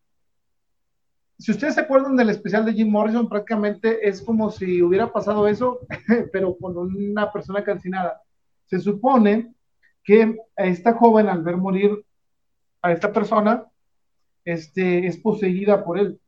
si 1.43 1.51
ustedes 1.51 1.75
se 1.75 1.81
acuerdan 1.81 2.15
del 2.15 2.31
especial 2.31 2.65
de 2.65 2.73
Jim 2.73 2.89
Morrison, 2.89 3.29
prácticamente 3.29 4.09
es 4.09 4.23
como 4.23 4.49
si 4.53 4.81
hubiera 4.81 5.13
pasado 5.13 5.49
eso, 5.49 5.81
pero 6.33 6.57
con 6.57 6.77
una 6.77 7.33
persona 7.33 7.65
calcinada. 7.65 8.23
Se 8.67 8.79
supone 8.79 9.53
que 10.05 10.37
esta 10.57 10.95
joven, 10.95 11.29
al 11.29 11.43
ver 11.43 11.57
morir 11.57 12.05
a 12.81 12.93
esta 12.93 13.13
persona, 13.13 13.65
este, 14.45 15.05
es 15.05 15.17
poseída 15.17 15.85
por 15.85 15.99
él. 15.99 16.21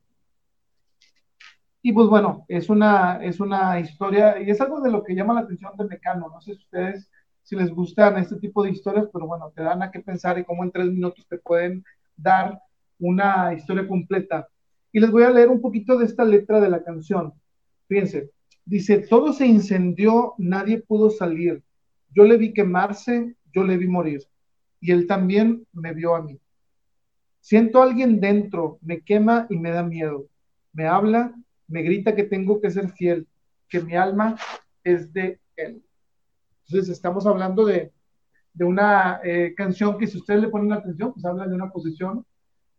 Y 1.81 1.93
pues 1.93 2.09
bueno, 2.09 2.45
es 2.49 2.69
una, 2.69 3.25
es 3.25 3.39
una 3.39 3.79
historia, 3.79 4.43
y 4.43 4.51
es 4.51 4.61
algo 4.61 4.81
de 4.81 4.91
lo 4.91 5.05
que 5.05 5.15
llama 5.15 5.35
la 5.35 5.41
atención 5.43 5.77
de 5.77 5.85
Mecano. 5.85 6.29
No 6.29 6.41
sé 6.41 6.57
si 6.57 6.62
ustedes, 6.65 7.09
si 7.45 7.55
les 7.55 7.71
gustan 7.71 8.19
este 8.19 8.35
tipo 8.41 8.65
de 8.65 8.71
historias, 8.71 9.09
pero 9.12 9.29
bueno, 9.29 9.53
te 9.55 9.62
dan 9.62 9.81
a 9.81 9.93
qué 9.93 10.01
pensar 10.01 10.41
y 10.41 10.45
cómo 10.45 10.65
en 10.65 10.73
tres 10.73 10.87
minutos 10.87 11.25
te 11.29 11.39
pueden 11.39 11.85
dar 12.17 12.61
una 12.99 13.55
historia 13.55 13.87
completa. 13.87 14.49
Y 14.95 15.01
les 15.01 15.11
voy 15.11 15.24
a 15.24 15.30
leer 15.30 15.49
un 15.49 15.61
poquito 15.61 15.99
de 15.99 16.05
esta 16.05 16.24
letra 16.24 16.61
de 16.61 16.70
la 16.70 16.84
canción. 16.84 17.34
Fíjense, 17.88 18.30
dice, 18.64 18.99
todo 18.99 19.32
se 19.32 19.45
incendió, 19.45 20.34
nadie 20.38 20.78
pudo 20.78 21.11
salir. 21.11 21.64
Yo 22.14 22.22
le 22.22 22.36
vi 22.36 22.53
quemarse, 22.53 23.34
yo 23.53 23.64
le 23.64 23.76
vi 23.76 23.88
morir. 23.88 24.22
Y 24.80 24.92
él 24.92 25.09
también 25.09 25.66
me 25.72 25.92
vio 25.92 26.14
a 26.14 26.22
mí. 26.22 26.38
Siento 27.40 27.82
a 27.82 27.86
alguien 27.86 28.20
dentro, 28.20 28.78
me 28.82 29.01
quema 29.01 29.49
y 29.51 29.59
me 29.59 29.72
da 29.72 29.82
miedo. 29.82 30.28
Me 30.72 30.86
habla, 30.86 31.34
me 31.66 31.82
grita 31.82 32.14
que 32.14 32.22
tengo 32.22 32.61
que 32.61 32.70
ser 32.70 32.88
fiel, 32.90 33.26
que 33.68 33.80
mi 33.80 33.97
alma 33.97 34.36
es 34.84 35.12
de 35.12 35.40
él. 35.57 35.82
Entonces 36.68 36.90
estamos 36.90 37.26
hablando 37.26 37.64
de, 37.64 37.90
una 38.61 39.18
eh, 39.24 39.55
canción 39.57 39.99
que 39.99 40.07
si 40.07 40.18
ustedes 40.18 40.42
le 40.42 40.49
ponen 40.51 40.72
atención, 40.72 41.12
pues 41.12 41.24
habla 41.24 41.49
de 41.49 41.57
una 41.57 41.72
posición 41.72 42.24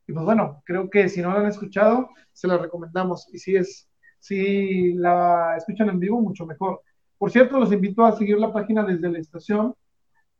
y 0.07 0.13
pues 0.13 0.25
bueno, 0.25 0.61
creo 0.65 0.89
que 0.89 1.09
si 1.09 1.21
no 1.21 1.31
la 1.33 1.39
han 1.39 1.47
escuchado, 1.47 2.09
se 2.31 2.47
la 2.47 2.57
recomendamos. 2.57 3.27
Y 3.33 3.39
si 3.39 3.55
es, 3.55 3.89
si 4.19 4.93
la 4.93 5.55
escuchan 5.57 5.89
en 5.89 5.99
vivo, 5.99 6.21
mucho 6.21 6.45
mejor. 6.45 6.81
Por 7.17 7.31
cierto, 7.31 7.59
los 7.59 7.71
invito 7.71 8.05
a 8.05 8.11
seguir 8.15 8.37
la 8.37 8.53
página 8.53 8.83
desde 8.83 9.09
la 9.09 9.19
estación. 9.19 9.73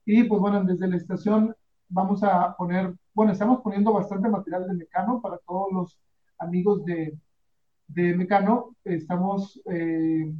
Y 0.06 0.24
pues 0.26 0.40
bueno, 0.40 0.64
desde 0.64 0.88
la 0.88 0.98
estación 0.98 1.56
vamos 1.90 2.24
a 2.24 2.56
poner, 2.56 2.94
bueno, 3.14 3.32
estamos 3.32 3.62
poniendo 3.62 3.92
bastante 3.94 4.30
material 4.30 4.68
de 4.68 4.76
Mecano 4.76 5.22
para 5.22 5.38
todos 5.40 5.72
los 5.72 6.00
amigos 6.38 6.86
de, 6.86 7.18
de 7.88 8.16
Mecano. 8.16 8.76
Estamos 8.84 9.60
eh, 9.72 10.32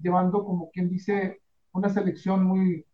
llevando, 0.00 0.44
como 0.44 0.70
quien 0.70 0.88
dice, 0.88 1.40
una 1.72 1.88
selección 1.88 2.44
muy, 2.44 2.86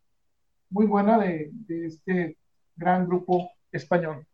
muy 0.70 0.86
buena 0.86 1.18
de, 1.18 1.50
de 1.52 1.86
este 1.86 2.38
gran 2.76 3.06
grupo 3.06 3.50
español. 3.70 4.26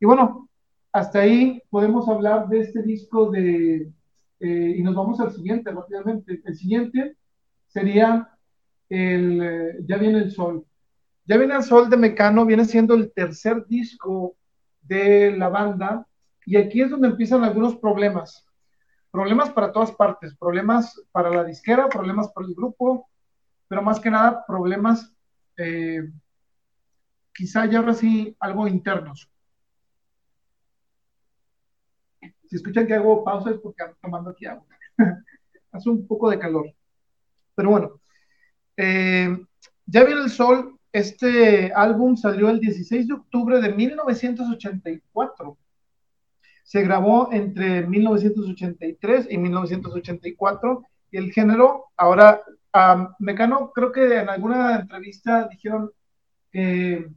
Y 0.00 0.06
bueno, 0.06 0.48
hasta 0.92 1.20
ahí 1.20 1.62
podemos 1.70 2.08
hablar 2.08 2.48
de 2.48 2.60
este 2.60 2.82
disco 2.82 3.30
de, 3.30 3.92
eh, 4.40 4.74
y 4.76 4.82
nos 4.82 4.94
vamos 4.94 5.20
al 5.20 5.32
siguiente 5.32 5.70
rápidamente. 5.70 6.40
El 6.44 6.56
siguiente 6.56 7.16
sería 7.68 8.28
el 8.88 9.42
eh, 9.42 9.76
Ya 9.86 9.98
viene 9.98 10.18
el 10.18 10.32
sol. 10.32 10.64
Ya 11.26 11.36
viene 11.36 11.54
el 11.54 11.62
sol 11.62 11.88
de 11.90 11.96
Mecano, 11.96 12.46
viene 12.46 12.64
siendo 12.64 12.94
el 12.94 13.12
tercer 13.12 13.66
disco 13.66 14.36
de 14.82 15.36
la 15.36 15.48
banda, 15.48 16.06
y 16.44 16.56
aquí 16.56 16.82
es 16.82 16.90
donde 16.90 17.08
empiezan 17.08 17.44
algunos 17.44 17.76
problemas. 17.76 18.44
Problemas 19.12 19.50
para 19.50 19.70
todas 19.70 19.92
partes, 19.92 20.34
problemas 20.36 21.00
para 21.12 21.30
la 21.30 21.44
disquera, 21.44 21.88
problemas 21.88 22.32
para 22.32 22.46
el 22.48 22.54
grupo, 22.54 23.08
pero 23.68 23.82
más 23.82 24.00
que 24.00 24.10
nada 24.10 24.44
problemas, 24.46 25.14
eh, 25.56 26.10
quizá 27.32 27.66
ya 27.66 27.78
ahora 27.78 27.94
sí 27.94 28.34
algo 28.40 28.66
internos. 28.66 29.30
Si 32.50 32.56
escuchan 32.56 32.84
que 32.84 32.94
hago 32.94 33.22
pausa 33.22 33.50
es 33.50 33.58
porque 33.58 33.84
ando 33.84 33.96
tomando 34.02 34.30
aquí 34.30 34.44
agua. 34.44 34.66
Hace 35.72 35.88
un 35.88 36.04
poco 36.04 36.28
de 36.28 36.38
calor. 36.38 36.74
Pero 37.54 37.70
bueno, 37.70 38.00
eh, 38.76 39.38
ya 39.86 40.04
viene 40.04 40.22
el 40.22 40.30
sol. 40.30 40.76
Este 40.92 41.72
álbum 41.72 42.16
salió 42.16 42.50
el 42.50 42.58
16 42.58 43.06
de 43.06 43.14
octubre 43.14 43.60
de 43.60 43.72
1984. 43.72 45.56
Se 46.64 46.82
grabó 46.82 47.28
entre 47.32 47.86
1983 47.86 49.28
y 49.30 49.38
1984 49.38 50.84
y 51.12 51.18
el 51.18 51.32
género, 51.32 51.84
ahora, 51.96 52.42
Mecano, 53.20 53.70
creo 53.72 53.92
que 53.92 54.18
en 54.18 54.28
alguna 54.28 54.80
entrevista 54.80 55.46
dijeron 55.48 55.92
que 56.50 57.08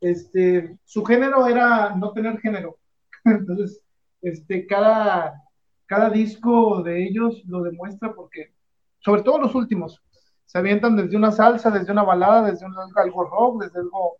este, 0.00 0.76
su 0.84 1.04
género 1.04 1.46
era 1.46 1.94
no 1.94 2.12
tener 2.12 2.40
género. 2.40 2.78
Entonces, 3.24 3.80
este, 4.22 4.66
cada, 4.66 5.42
cada 5.86 6.10
disco 6.10 6.82
de 6.82 7.04
ellos 7.04 7.42
lo 7.46 7.62
demuestra 7.62 8.14
porque, 8.14 8.52
sobre 8.98 9.22
todo 9.22 9.38
los 9.38 9.54
últimos, 9.54 10.02
se 10.44 10.58
avientan 10.58 10.96
desde 10.96 11.16
una 11.16 11.32
salsa, 11.32 11.70
desde 11.70 11.92
una 11.92 12.02
balada, 12.02 12.50
desde 12.50 12.66
un, 12.66 12.74
algo 12.96 13.24
rock, 13.24 13.64
desde 13.64 13.80
algo 13.80 14.16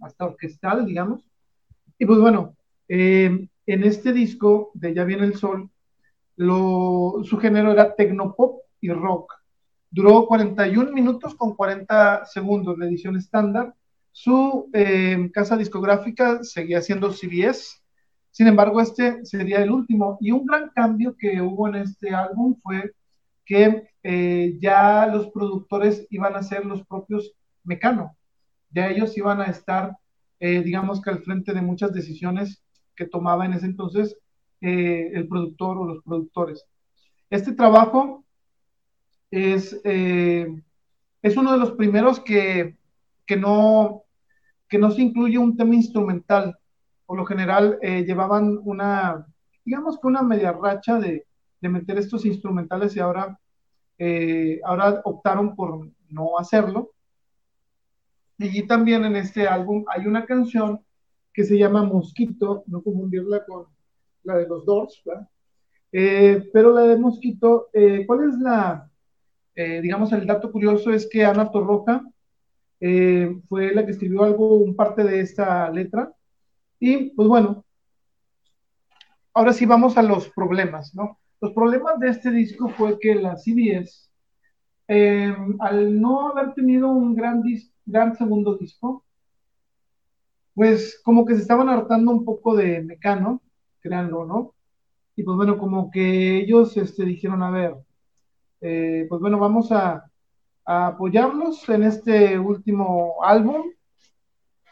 hasta 0.00 0.24
orquestal, 0.24 0.86
digamos. 0.86 1.28
Y 1.98 2.06
pues 2.06 2.18
bueno, 2.18 2.56
eh, 2.88 3.48
en 3.66 3.84
este 3.84 4.12
disco 4.12 4.70
de 4.74 4.94
Ya 4.94 5.04
viene 5.04 5.26
el 5.26 5.36
sol, 5.36 5.70
su 6.36 7.38
género 7.40 7.72
era 7.72 7.94
tecnopop 7.94 8.62
y 8.80 8.90
rock. 8.90 9.32
Duró 9.90 10.26
41 10.26 10.92
minutos 10.92 11.34
con 11.34 11.54
40 11.54 12.26
segundos 12.26 12.78
la 12.78 12.86
edición 12.86 13.16
estándar. 13.16 13.74
Su 14.12 14.68
eh, 14.72 15.30
casa 15.32 15.56
discográfica 15.56 16.42
seguía 16.42 16.82
siendo 16.82 17.12
CBS 17.12 17.82
Sin 18.36 18.48
embargo, 18.48 18.82
este 18.82 19.24
sería 19.24 19.62
el 19.62 19.70
último. 19.70 20.18
Y 20.20 20.30
un 20.30 20.44
gran 20.44 20.68
cambio 20.68 21.16
que 21.16 21.40
hubo 21.40 21.68
en 21.68 21.76
este 21.76 22.14
álbum 22.14 22.54
fue 22.62 22.92
que 23.46 23.88
eh, 24.02 24.58
ya 24.60 25.06
los 25.06 25.28
productores 25.28 26.06
iban 26.10 26.36
a 26.36 26.42
ser 26.42 26.66
los 26.66 26.86
propios 26.86 27.32
Mecano. 27.64 28.14
Ya 28.68 28.90
ellos 28.90 29.16
iban 29.16 29.40
a 29.40 29.46
estar, 29.46 29.96
eh, 30.38 30.60
digamos 30.60 31.00
que 31.00 31.08
al 31.08 31.20
frente 31.20 31.54
de 31.54 31.62
muchas 31.62 31.94
decisiones 31.94 32.62
que 32.94 33.06
tomaba 33.06 33.46
en 33.46 33.54
ese 33.54 33.64
entonces 33.64 34.18
eh, 34.60 35.12
el 35.14 35.26
productor 35.28 35.78
o 35.78 35.86
los 35.86 36.02
productores. 36.04 36.62
Este 37.30 37.52
trabajo 37.52 38.22
es, 39.30 39.80
es 39.82 41.36
uno 41.38 41.52
de 41.52 41.58
los 41.58 41.72
primeros 41.72 42.20
que, 42.20 42.76
que, 43.24 43.36
no, 43.38 44.02
que 44.68 44.76
no 44.76 44.90
se 44.90 45.00
incluye 45.00 45.38
un 45.38 45.56
tema 45.56 45.74
instrumental 45.74 46.58
por 47.06 47.16
lo 47.16 47.24
general 47.24 47.78
eh, 47.80 48.04
llevaban 48.04 48.58
una, 48.64 49.26
digamos 49.64 49.98
que 49.98 50.06
una 50.08 50.22
media 50.22 50.52
racha 50.52 50.98
de, 50.98 51.24
meter 51.62 51.98
estos 51.98 52.24
instrumentales 52.24 52.94
y 52.94 53.00
ahora, 53.00 53.40
eh, 53.98 54.60
ahora 54.62 55.00
optaron 55.02 55.56
por 55.56 55.90
no 56.10 56.38
hacerlo. 56.38 56.92
Y 58.38 58.68
también 58.68 59.04
en 59.04 59.16
este 59.16 59.48
álbum 59.48 59.84
hay 59.88 60.06
una 60.06 60.24
canción 60.26 60.80
que 61.34 61.42
se 61.42 61.58
llama 61.58 61.82
Mosquito, 61.82 62.62
no 62.68 62.82
confundirla 62.82 63.44
con 63.44 63.66
la 64.22 64.36
de 64.36 64.46
los 64.46 64.64
Doors, 64.64 65.02
eh, 65.90 66.48
pero 66.52 66.72
la 66.72 66.82
de 66.82 66.96
Mosquito, 66.96 67.68
¿cuál 68.06 68.28
es 68.28 68.38
la, 68.38 68.88
digamos, 69.56 70.12
el 70.12 70.24
dato 70.24 70.52
curioso 70.52 70.92
es 70.92 71.08
que 71.10 71.24
Ana 71.24 71.50
Torroja 71.50 72.04
fue 73.48 73.74
la 73.74 73.84
que 73.84 73.90
escribió 73.90 74.22
algo, 74.22 74.54
un 74.54 74.76
parte 74.76 75.02
de 75.02 75.18
esta 75.18 75.68
letra, 75.72 76.12
y 76.78 77.10
pues 77.10 77.28
bueno, 77.28 77.64
ahora 79.34 79.52
sí 79.52 79.66
vamos 79.66 79.96
a 79.98 80.02
los 80.02 80.28
problemas, 80.30 80.94
¿no? 80.94 81.18
Los 81.40 81.52
problemas 81.52 81.98
de 82.00 82.08
este 82.08 82.30
disco 82.30 82.68
fue 82.70 82.98
que 82.98 83.14
la 83.14 83.36
CBS, 83.36 84.08
eh, 84.88 85.34
al 85.60 86.00
no 86.00 86.30
haber 86.30 86.54
tenido 86.54 86.88
un 86.88 87.14
gran, 87.14 87.42
gran 87.84 88.16
segundo 88.16 88.56
disco, 88.56 89.04
pues 90.54 91.00
como 91.04 91.26
que 91.26 91.34
se 91.34 91.42
estaban 91.42 91.68
hartando 91.68 92.10
un 92.10 92.24
poco 92.24 92.56
de 92.56 92.82
Mecano, 92.82 93.42
créanlo, 93.80 94.24
¿no? 94.24 94.54
Y 95.14 95.22
pues 95.22 95.36
bueno, 95.36 95.58
como 95.58 95.90
que 95.90 96.38
ellos 96.38 96.76
este, 96.78 97.04
dijeron, 97.04 97.42
a 97.42 97.50
ver, 97.50 97.74
eh, 98.62 99.06
pues 99.08 99.20
bueno, 99.20 99.38
vamos 99.38 99.70
a, 99.70 100.10
a 100.64 100.86
apoyarlos 100.88 101.68
en 101.68 101.82
este 101.84 102.38
último 102.38 103.22
álbum. 103.22 103.70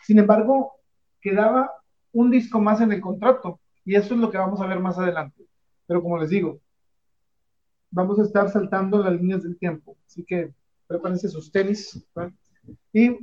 Sin 0.03 0.19
embargo, 0.19 0.73
quedaba 1.21 1.71
un 2.15 2.31
disco 2.31 2.61
más 2.61 2.81
en 2.81 2.93
el 2.93 3.01
contrato. 3.01 3.61
Y 3.85 3.95
eso 3.95 4.15
es 4.15 4.21
lo 4.21 4.31
que 4.31 4.39
vamos 4.39 4.61
a 4.61 4.67
ver 4.67 4.81
más 4.81 4.99
adelante. 4.99 5.45
Pero 5.87 6.03
como 6.03 6.19
les 6.19 6.31
digo, 6.31 6.61
vamos 7.91 8.19
a 8.19 8.23
estar 8.23 8.49
saltando 8.51 9.03
las 9.03 9.13
líneas 9.13 9.43
del 9.43 9.59
tiempo. 9.59 9.97
Así 10.07 10.25
que 10.25 10.55
prepárense 10.87 11.29
sus 11.29 11.53
tenis. 11.53 12.03
Y 12.93 13.19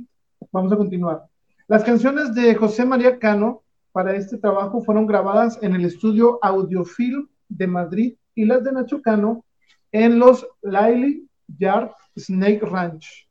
vamos 0.52 0.72
a 0.72 0.76
continuar. 0.76 1.24
Las 1.66 1.82
canciones 1.82 2.34
de 2.34 2.54
José 2.54 2.84
María 2.84 3.18
Cano 3.18 3.62
para 3.90 4.14
este 4.14 4.38
trabajo 4.38 4.82
fueron 4.82 5.06
grabadas 5.06 5.58
en 5.62 5.74
el 5.74 5.84
estudio 5.84 6.38
Audiofilm 6.42 7.28
de 7.48 7.66
Madrid 7.66 8.14
y 8.34 8.44
las 8.44 8.62
de 8.64 8.72
Nacho 8.72 9.02
Cano 9.02 9.44
en 9.90 10.18
los 10.18 10.46
Lily 10.62 11.28
Yard 11.58 11.90
Snake 12.16 12.60
Ranch, 12.62 13.28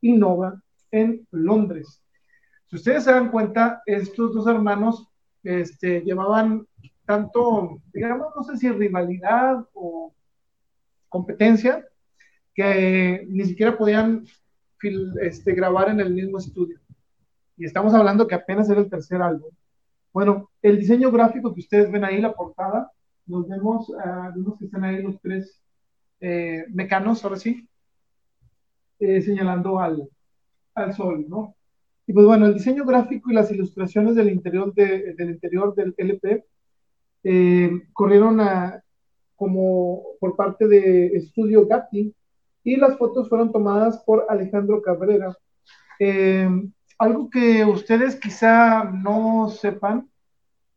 Innova, 0.00 0.60
en 0.90 1.26
Londres. 1.30 2.02
Si 2.68 2.76
ustedes 2.76 3.04
se 3.04 3.12
dan 3.12 3.30
cuenta, 3.30 3.82
estos 3.86 4.34
dos 4.34 4.46
hermanos 4.46 5.08
este, 5.42 6.00
llevaban 6.00 6.66
tanto, 7.04 7.80
digamos, 7.92 8.34
no 8.34 8.42
sé 8.42 8.56
si 8.56 8.68
rivalidad 8.68 9.64
o 9.72 10.12
competencia, 11.08 11.86
que 12.54 13.24
ni 13.28 13.44
siquiera 13.44 13.78
podían 13.78 14.24
este, 15.20 15.52
grabar 15.52 15.90
en 15.90 16.00
el 16.00 16.12
mismo 16.12 16.38
estudio. 16.38 16.80
Y 17.56 17.64
estamos 17.64 17.94
hablando 17.94 18.26
que 18.26 18.34
apenas 18.34 18.68
era 18.68 18.80
el 18.80 18.90
tercer 18.90 19.22
álbum. 19.22 19.50
Bueno, 20.12 20.50
el 20.62 20.78
diseño 20.78 21.10
gráfico 21.12 21.54
que 21.54 21.60
ustedes 21.60 21.90
ven 21.90 22.04
ahí, 22.04 22.20
la 22.20 22.32
portada, 22.32 22.90
nos 23.26 23.48
vemos, 23.48 23.88
uh, 23.90 24.32
vemos 24.34 24.58
que 24.58 24.64
están 24.64 24.84
ahí 24.84 25.02
los 25.02 25.20
tres 25.20 25.60
eh, 26.20 26.64
mecanos, 26.70 27.22
ahora 27.24 27.36
sí, 27.36 27.68
eh, 28.98 29.20
señalando 29.20 29.78
al, 29.78 30.08
al 30.74 30.94
sol, 30.94 31.26
¿no? 31.28 31.54
Y 32.06 32.12
pues 32.12 32.24
bueno, 32.24 32.46
el 32.46 32.54
diseño 32.54 32.84
gráfico 32.84 33.30
y 33.30 33.34
las 33.34 33.50
ilustraciones 33.50 34.14
del 34.14 34.30
interior, 34.30 34.72
del, 34.72 35.16
interior 35.18 35.74
del 35.74 35.92
LP 35.96 36.44
eh, 37.24 37.82
corrieron 37.92 38.40
a, 38.40 38.80
como 39.34 40.02
por 40.20 40.36
parte 40.36 40.68
de 40.68 41.06
Estudio 41.08 41.66
Gatti 41.66 42.14
y 42.62 42.76
las 42.76 42.96
fotos 42.96 43.28
fueron 43.28 43.50
tomadas 43.50 43.98
por 44.04 44.24
Alejandro 44.28 44.80
Cabrera. 44.82 45.36
Eh, 45.98 46.48
algo 46.96 47.28
que 47.28 47.64
ustedes 47.64 48.14
quizá 48.14 48.84
no 48.84 49.48
sepan, 49.48 50.08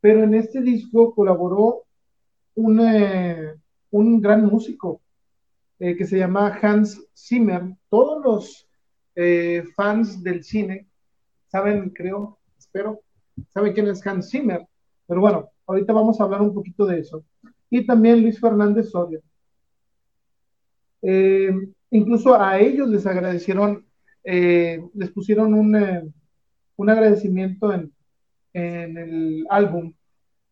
pero 0.00 0.24
en 0.24 0.34
este 0.34 0.60
disco 0.60 1.14
colaboró 1.14 1.84
un, 2.56 2.80
eh, 2.80 3.54
un 3.90 4.20
gran 4.20 4.46
músico 4.46 5.00
que 5.78 6.04
se 6.04 6.18
llama 6.18 6.58
Hans 6.60 7.02
Zimmer. 7.16 7.74
Todos 7.88 8.22
los 8.22 8.68
fans 9.74 10.22
del 10.22 10.44
cine 10.44 10.89
saben, 11.50 11.90
creo, 11.90 12.38
espero, 12.58 13.00
saben 13.48 13.72
quién 13.72 13.88
es 13.88 14.06
Hans 14.06 14.30
Zimmer, 14.30 14.66
pero 15.06 15.20
bueno, 15.20 15.50
ahorita 15.66 15.92
vamos 15.92 16.20
a 16.20 16.24
hablar 16.24 16.40
un 16.42 16.54
poquito 16.54 16.86
de 16.86 17.00
eso. 17.00 17.24
Y 17.68 17.86
también 17.86 18.22
Luis 18.22 18.40
Fernández 18.40 18.90
Soria. 18.90 19.20
Eh, 21.02 21.50
incluso 21.90 22.40
a 22.40 22.58
ellos 22.58 22.88
les 22.88 23.06
agradecieron, 23.06 23.86
eh, 24.22 24.80
les 24.94 25.10
pusieron 25.10 25.54
un, 25.54 25.76
eh, 25.76 26.02
un 26.76 26.90
agradecimiento 26.90 27.72
en, 27.72 27.92
en, 28.52 28.98
el 28.98 29.46
álbum 29.48 29.92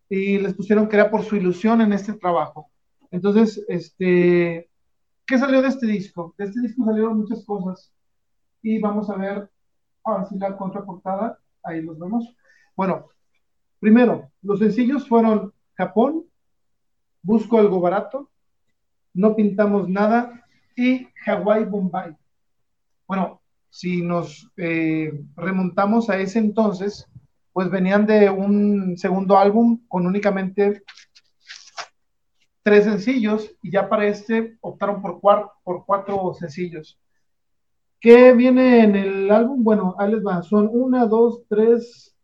y 0.09 0.39
les 0.39 0.55
pusieron 0.55 0.89
que 0.89 0.97
era 0.97 1.11
por 1.11 1.23
su 1.23 1.37
ilusión 1.37 1.81
en 1.81 1.93
este 1.93 2.15
trabajo. 2.15 2.71
Entonces, 3.11 3.65
este, 3.69 4.69
¿qué 5.27 5.39
salió 5.39 5.63
de 5.63 5.69
este 5.69 5.87
disco? 5.87 6.35
De 6.39 6.47
este 6.47 6.61
disco 6.61 6.85
salieron 6.85 7.19
muchas 7.19 7.45
cosas 7.45 7.93
y 8.63 8.81
vamos 8.81 9.11
a 9.11 9.17
ver 9.17 9.51
Ahora 10.09 10.25
sí, 10.25 10.39
la 10.39 10.57
contraportada, 10.57 11.39
ahí 11.63 11.83
los 11.83 11.99
vemos. 11.99 12.35
Bueno, 12.75 13.09
primero, 13.79 14.31
los 14.41 14.59
sencillos 14.59 15.07
fueron 15.07 15.53
Japón, 15.75 16.25
Busco 17.21 17.59
algo 17.59 17.81
barato, 17.81 18.31
No 19.13 19.37
pintamos 19.37 19.87
nada 19.87 20.47
y 20.77 21.09
Hawaii 21.27 21.65
Bombay. 21.65 22.17
Bueno, 23.07 23.43
si 23.69 24.01
nos 24.01 24.51
eh, 24.57 25.13
remontamos 25.37 26.09
a 26.09 26.19
ese 26.19 26.39
entonces, 26.39 27.07
pues 27.53 27.69
venían 27.71 28.07
de 28.07 28.31
un 28.31 28.97
segundo 28.97 29.37
álbum 29.37 29.81
con 29.89 30.07
únicamente 30.07 30.85
tres 32.63 32.85
sencillos 32.85 33.51
y 33.61 33.73
ya 33.73 33.91
para 33.91 34.07
este 34.07 34.57
optaron 34.63 35.03
por, 35.03 35.21
por 35.21 35.85
cuatro 35.85 36.33
sencillos. 36.33 36.99
¿Qué 38.01 38.33
viene 38.33 38.85
en 38.85 38.95
el 38.95 39.31
álbum? 39.31 39.65
Bueno, 39.65 39.95
ahí 39.99 40.13
les 40.13 40.25
va. 40.25 40.43
Son 40.43 40.69
una, 40.71 41.07
dos, 41.07 41.43
tres, 41.49 42.15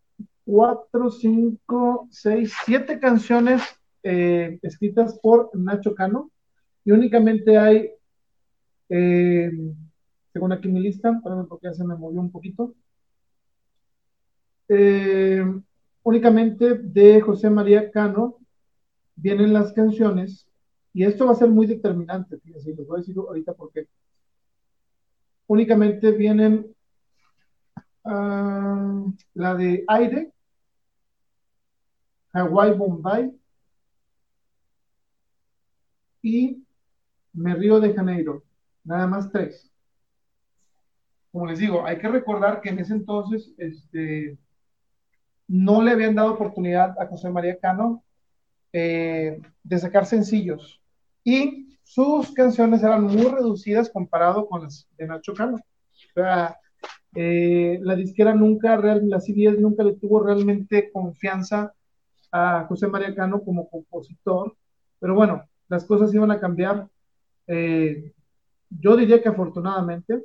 cuatro, 0.45 1.11
cinco, 1.11 2.09
seis, 2.12 2.55
siete 2.64 3.01
canciones 3.01 3.62
eh, 4.05 4.59
escritas 4.62 5.18
por 5.20 5.51
Nacho 5.55 5.95
Cano. 5.95 6.31
Y 6.85 6.93
únicamente 6.93 7.59
hay, 7.59 7.91
eh, 8.89 9.51
según 10.33 10.53
aquí 10.53 10.68
mi 10.68 10.81
lista, 10.81 11.20
porque 11.49 11.66
ya 11.66 11.75
se 11.75 11.85
me 11.85 11.97
movió 11.97 12.20
un 12.20 12.31
poquito. 12.31 12.75
Eh, 14.68 15.45
únicamente 16.05 16.75
de 16.75 17.20
José 17.20 17.51
María 17.51 17.91
Cano 17.91 18.39
vienen 19.16 19.53
las 19.53 19.72
canciones. 19.72 20.47
Y 20.93 21.05
esto 21.05 21.27
va 21.27 21.33
a 21.33 21.37
ser 21.37 21.49
muy 21.49 21.66
determinante, 21.66 22.39
fíjense, 22.39 22.72
les 22.72 22.87
voy 22.87 22.99
a 22.99 23.01
decir 23.01 23.16
ahorita 23.18 23.53
por 23.55 23.72
qué 23.72 23.89
únicamente 25.47 26.12
vienen 26.12 26.74
ah, 28.05 29.05
la 29.34 29.55
de 29.55 29.84
aire, 29.88 30.32
Hawaii 32.32 32.72
Bombay 32.72 33.32
y 36.22 36.64
Me 37.32 37.55
Río 37.55 37.80
de 37.80 37.95
Janeiro. 37.95 38.42
Nada 38.82 39.07
más 39.07 39.30
tres. 39.30 39.70
Como 41.30 41.47
les 41.47 41.59
digo, 41.59 41.84
hay 41.84 41.99
que 41.99 42.09
recordar 42.09 42.61
que 42.61 42.70
en 42.70 42.78
ese 42.78 42.95
entonces 42.95 43.53
este, 43.59 44.38
no 45.49 45.82
le 45.82 45.92
habían 45.92 46.14
dado 46.14 46.32
oportunidad 46.32 46.99
a 47.01 47.07
José 47.07 47.30
María 47.30 47.59
Cano 47.59 48.05
eh, 48.72 49.40
de 49.62 49.78
sacar 49.78 50.07
sencillos. 50.07 50.80
Y 51.22 51.74
sus 51.85 52.32
canciones 52.32 52.82
eran 52.82 53.05
muy 53.05 53.26
reducidas 53.26 53.91
comparado 53.91 54.49
con 54.49 54.62
las 54.62 54.89
de 54.97 55.07
Nacho 55.07 55.35
Cano. 55.35 55.57
O 55.57 56.12
sea, 56.14 56.57
eh, 57.14 57.78
la 57.82 57.95
disquera 57.95 58.35
nunca, 58.35 58.76
la 58.76 59.20
CBS 59.20 59.61
nunca 59.61 59.85
le 59.85 59.95
tuvo 59.95 60.20
realmente 60.20 60.91
confianza 60.91 61.72
a 62.32 62.64
José 62.66 62.89
María 62.89 63.14
Cano 63.14 63.43
como 63.45 63.68
compositor, 63.68 64.57
pero 64.99 65.14
bueno, 65.14 65.45
las 65.68 65.85
cosas 65.85 66.12
iban 66.12 66.32
a 66.32 66.41
cambiar. 66.41 66.89
Eh, 67.47 68.12
yo 68.70 68.97
diría 68.97 69.22
que 69.22 69.28
afortunadamente, 69.28 70.24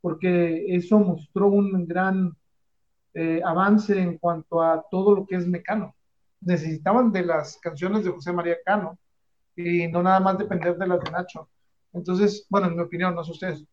porque 0.00 0.74
eso 0.74 0.98
mostró 1.00 1.48
un 1.48 1.86
gran 1.86 2.32
eh, 3.12 3.42
avance 3.44 4.00
en 4.00 4.16
cuanto 4.16 4.62
a 4.62 4.82
todo 4.90 5.14
lo 5.14 5.26
que 5.26 5.34
es 5.34 5.46
Mecano. 5.46 5.94
Necesitaban 6.40 7.12
de 7.12 7.24
las 7.24 7.58
canciones 7.58 8.04
de 8.04 8.10
José 8.10 8.32
María 8.32 8.56
Cano 8.64 8.96
y 9.56 9.88
no 9.88 10.02
nada 10.02 10.20
más 10.20 10.38
depender 10.38 10.76
de 10.76 10.86
las 10.86 11.00
de 11.00 11.10
Nacho. 11.10 11.48
Entonces, 11.92 12.46
bueno, 12.48 12.68
en 12.68 12.76
mi 12.76 12.82
opinión, 12.82 13.14
no 13.14 13.24
sé 13.24 13.32
ustedes. 13.32 13.64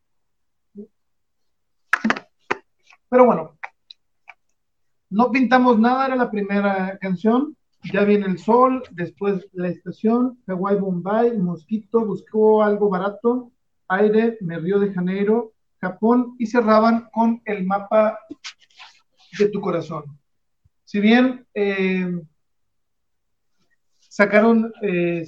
Pero 3.10 3.26
bueno, 3.26 3.58
no 5.10 5.32
pintamos 5.32 5.80
nada, 5.80 6.08
era 6.08 6.16
la 6.16 6.30
primera 6.30 6.98
canción. 7.00 7.56
Ya 7.94 8.04
viene 8.04 8.26
el 8.26 8.40
sol, 8.40 8.84
después 8.92 9.48
la 9.54 9.70
estación, 9.70 10.42
Hawaii 10.48 10.78
Bombay, 10.78 11.38
Mosquito, 11.38 12.06
buscó 12.06 12.64
algo 12.64 12.90
barato, 12.90 13.52
aire, 13.88 14.38
me 14.42 14.58
río 14.60 14.80
de 14.80 14.94
Janeiro, 14.94 15.54
Japón 15.80 16.36
y 16.40 16.48
cerraban 16.48 17.08
con 17.14 17.42
el 17.46 17.66
mapa 17.66 18.20
de 19.38 19.50
tu 19.50 19.62
corazón. 19.62 20.20
Si 20.84 21.00
bien 21.00 21.46
eh, 21.54 22.20
sacaron 24.10 24.74
eh, 24.82 25.26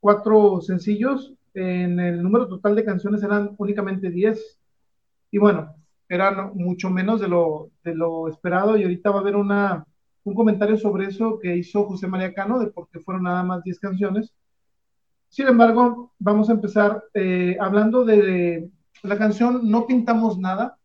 cuatro 0.00 0.60
sencillos, 0.60 1.34
en 1.54 2.00
el 2.00 2.22
número 2.22 2.48
total 2.48 2.74
de 2.74 2.84
canciones 2.84 3.22
eran 3.22 3.54
únicamente 3.58 4.10
10. 4.10 4.58
Y 5.32 5.38
bueno, 5.38 5.74
eran 6.08 6.52
mucho 6.54 6.90
menos 6.90 7.20
de 7.20 7.28
lo, 7.28 7.70
de 7.84 7.94
lo 7.94 8.28
esperado. 8.28 8.76
Y 8.76 8.82
ahorita 8.82 9.10
va 9.10 9.18
a 9.18 9.20
haber 9.20 9.36
una, 9.36 9.86
un 10.24 10.34
comentario 10.34 10.76
sobre 10.76 11.06
eso 11.06 11.38
que 11.38 11.56
hizo 11.56 11.84
José 11.84 12.08
María 12.08 12.34
Cano, 12.34 12.58
de 12.58 12.68
por 12.68 12.88
qué 12.88 13.00
fueron 13.00 13.24
nada 13.24 13.42
más 13.42 13.62
10 13.62 13.78
canciones. 13.78 14.34
Sin 15.28 15.46
embargo, 15.46 16.12
vamos 16.18 16.50
a 16.50 16.54
empezar 16.54 17.04
eh, 17.14 17.56
hablando 17.60 18.04
de 18.04 18.68
la 19.02 19.16
canción 19.16 19.70
No 19.70 19.86
Pintamos 19.86 20.38
Nada. 20.38 20.76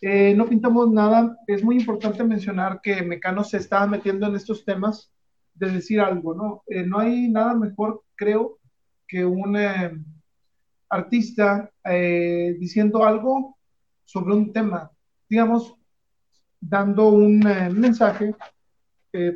Eh, 0.00 0.34
no 0.34 0.46
pintamos 0.46 0.90
nada. 0.90 1.36
Es 1.46 1.62
muy 1.62 1.76
importante 1.76 2.24
mencionar 2.24 2.80
que 2.82 3.02
Mecano 3.02 3.44
se 3.44 3.58
estaba 3.58 3.86
metiendo 3.86 4.26
en 4.26 4.36
estos 4.36 4.64
temas 4.64 5.12
de 5.54 5.70
decir 5.70 6.00
algo, 6.00 6.34
¿no? 6.34 6.62
Eh, 6.66 6.84
no 6.84 6.98
hay 6.98 7.28
nada 7.28 7.54
mejor, 7.54 8.02
creo, 8.14 8.58
que 9.06 9.24
un 9.24 9.56
eh, 9.56 9.92
artista 10.88 11.70
diciendo 12.58 13.04
algo 13.04 13.56
sobre 14.04 14.34
un 14.34 14.52
tema, 14.52 14.90
digamos, 15.28 15.74
dando 16.60 17.08
un 17.08 17.40
mensaje 17.40 18.34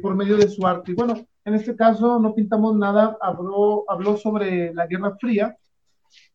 por 0.01 0.15
medio 0.15 0.37
de 0.37 0.49
su 0.49 0.65
arte. 0.67 0.93
Y 0.93 0.95
bueno, 0.95 1.15
en 1.45 1.55
este 1.55 1.77
caso 1.77 2.19
no 2.19 2.35
pintamos 2.35 2.77
nada, 2.77 3.17
habló, 3.21 3.85
habló 3.89 4.17
sobre 4.17 4.73
la 4.75 4.87
Guerra 4.87 5.17
Fría, 5.19 5.57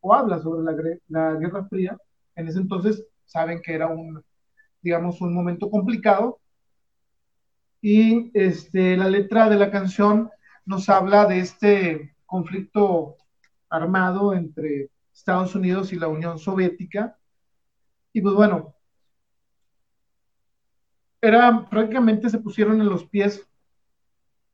o 0.01 0.13
habla 0.13 0.39
sobre 0.39 0.63
la, 0.63 0.75
la 1.07 1.33
Guerra 1.35 1.65
Fría. 1.65 1.97
En 2.35 2.47
ese 2.47 2.59
entonces 2.59 3.05
saben 3.25 3.61
que 3.61 3.73
era 3.73 3.87
un, 3.87 4.23
digamos, 4.81 5.21
un 5.21 5.33
momento 5.33 5.69
complicado. 5.69 6.39
Y 7.81 8.31
este, 8.33 8.97
la 8.97 9.09
letra 9.09 9.49
de 9.49 9.57
la 9.57 9.71
canción 9.71 10.29
nos 10.65 10.89
habla 10.89 11.25
de 11.25 11.39
este 11.39 12.15
conflicto 12.25 13.15
armado 13.69 14.33
entre 14.33 14.89
Estados 15.13 15.55
Unidos 15.55 15.93
y 15.93 15.97
la 15.97 16.07
Unión 16.07 16.39
Soviética. 16.39 17.17
Y 18.13 18.21
pues 18.21 18.35
bueno, 18.35 18.75
era 21.21 21.69
prácticamente 21.69 22.29
se 22.29 22.39
pusieron 22.39 22.79
en 22.81 22.89
los 22.89 23.05
pies 23.05 23.47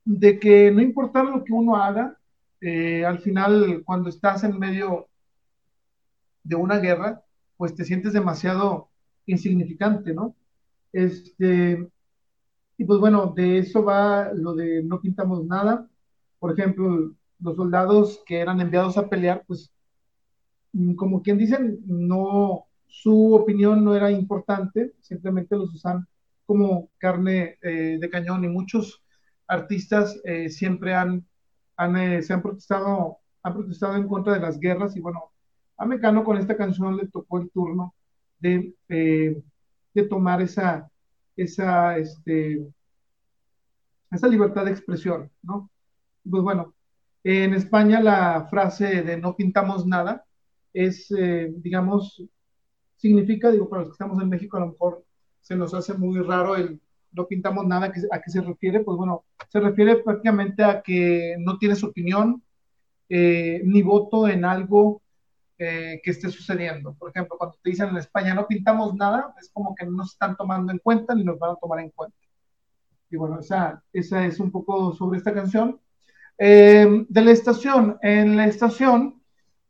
de 0.03 0.39
que 0.39 0.71
no 0.71 0.82
importara 0.82 1.30
lo 1.30 1.43
que 1.43 1.53
uno 1.53 1.76
haga, 1.76 2.17
eh, 2.61 3.05
al 3.05 3.19
final 3.19 3.84
cuando 3.86 4.09
estás 4.09 4.43
en 4.43 4.57
medio 4.57 5.07
de 6.43 6.55
una 6.55 6.78
guerra, 6.78 7.23
pues 7.57 7.73
te 7.73 7.84
sientes 7.84 8.13
demasiado 8.13 8.89
insignificante, 9.26 10.13
¿no? 10.13 10.36
Este, 10.93 11.89
y 12.78 12.86
pues 12.86 12.99
bueno, 12.99 13.34
de 13.36 13.59
eso 13.59 13.84
va 13.84 14.32
lo 14.34 14.53
de 14.53 14.84
no 14.84 14.99
pintamos 15.01 15.45
nada. 15.45 15.88
Por 16.39 16.51
ejemplo, 16.51 17.13
los 17.39 17.55
soldados 17.55 18.21
que 18.26 18.39
eran 18.39 18.59
enviados 18.61 18.97
a 18.97 19.09
pelear, 19.09 19.43
pues 19.47 19.71
mm, 20.73 20.95
como 20.95 21.21
quien 21.21 21.38
dicen, 21.38 21.80
no, 21.86 22.65
su 22.88 23.34
opinión 23.36 23.84
no 23.86 23.95
era 23.95 24.11
importante, 24.11 24.93
simplemente 25.01 25.55
los 25.55 25.73
usan 25.73 26.07
como 26.45 26.89
carne 26.97 27.57
eh, 27.61 27.97
de 27.99 28.09
cañón 28.09 28.43
y 28.43 28.47
muchos 28.49 29.03
artistas 29.47 30.19
eh, 30.26 30.49
siempre 30.49 30.93
han, 30.93 31.26
han 31.78 31.97
eh, 31.97 32.21
se 32.23 32.34
han 32.34 32.41
protestado, 32.41 33.19
han 33.43 33.53
protestado 33.53 33.95
en 33.95 34.07
contra 34.07 34.34
de 34.34 34.39
las 34.41 34.59
guerras 34.59 34.95
y 34.95 35.01
bueno, 35.01 35.32
a 35.78 35.86
Mecano 35.86 36.23
con 36.23 36.38
esta 36.38 36.57
canción 36.57 36.97
le 36.97 37.07
tocó 37.07 37.39
el 37.39 37.49
turno 37.51 37.95
de, 38.39 38.76
de 38.88 40.03
tomar 40.09 40.41
esa, 40.41 40.89
esa, 41.36 41.97
este, 41.97 42.67
esa 44.11 44.27
libertad 44.27 44.65
de 44.65 44.71
expresión, 44.71 45.31
¿no? 45.41 45.69
Pues 46.29 46.43
bueno, 46.43 46.73
en 47.23 47.53
España 47.53 48.01
la 48.01 48.47
frase 48.49 49.03
de 49.03 49.17
no 49.17 49.36
pintamos 49.36 49.86
nada 49.86 50.25
es, 50.73 51.11
eh, 51.11 51.53
digamos, 51.57 52.23
significa, 52.97 53.51
digo, 53.51 53.69
para 53.69 53.81
los 53.81 53.89
que 53.89 53.93
estamos 53.93 54.21
en 54.21 54.29
México 54.29 54.57
a 54.57 54.61
lo 54.61 54.67
mejor 54.67 55.05
se 55.41 55.55
nos 55.55 55.73
hace 55.73 55.93
muy 55.93 56.19
raro 56.21 56.55
el 56.55 56.79
no 57.15 57.27
pintamos 57.27 57.65
nada, 57.65 57.91
¿a 58.11 58.21
qué 58.21 58.29
se 58.29 58.41
refiere? 58.41 58.81
Pues 58.81 58.97
bueno, 58.97 59.23
se 59.49 59.59
refiere 59.59 59.97
prácticamente 59.97 60.63
a 60.63 60.81
que 60.81 61.36
no 61.39 61.57
tienes 61.57 61.83
opinión 61.83 62.43
eh, 63.09 63.61
ni 63.63 63.81
voto 63.81 64.27
en 64.27 64.45
algo 64.45 65.01
que 65.57 66.01
esté 66.03 66.29
sucediendo. 66.29 66.93
Por 66.95 67.09
ejemplo, 67.09 67.37
cuando 67.37 67.57
te 67.61 67.69
dicen 67.69 67.89
en 67.89 67.97
España 67.97 68.33
no 68.33 68.47
pintamos 68.47 68.93
nada, 68.95 69.33
es 69.39 69.49
como 69.51 69.73
que 69.75 69.85
no 69.85 69.91
nos 69.91 70.13
están 70.13 70.35
tomando 70.35 70.71
en 70.71 70.79
cuenta 70.79 71.15
ni 71.15 71.23
nos 71.23 71.39
van 71.39 71.51
a 71.51 71.55
tomar 71.55 71.79
en 71.79 71.89
cuenta. 71.91 72.17
Y 73.09 73.17
bueno, 73.17 73.39
esa, 73.39 73.83
esa 73.93 74.25
es 74.25 74.39
un 74.39 74.51
poco 74.51 74.93
sobre 74.93 75.17
esta 75.17 75.33
canción. 75.33 75.79
Eh, 76.37 77.05
de 77.07 77.21
la 77.21 77.31
estación, 77.31 77.97
en 78.01 78.35
la 78.35 78.45
estación 78.47 79.21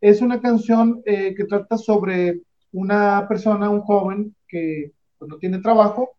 es 0.01 0.21
una 0.21 0.41
canción 0.41 1.01
eh, 1.05 1.35
que 1.35 1.45
trata 1.45 1.77
sobre 1.77 2.41
una 2.71 3.27
persona, 3.27 3.69
un 3.69 3.81
joven 3.81 4.35
que 4.47 4.93
pues, 5.17 5.29
no 5.29 5.37
tiene 5.37 5.59
trabajo 5.59 6.17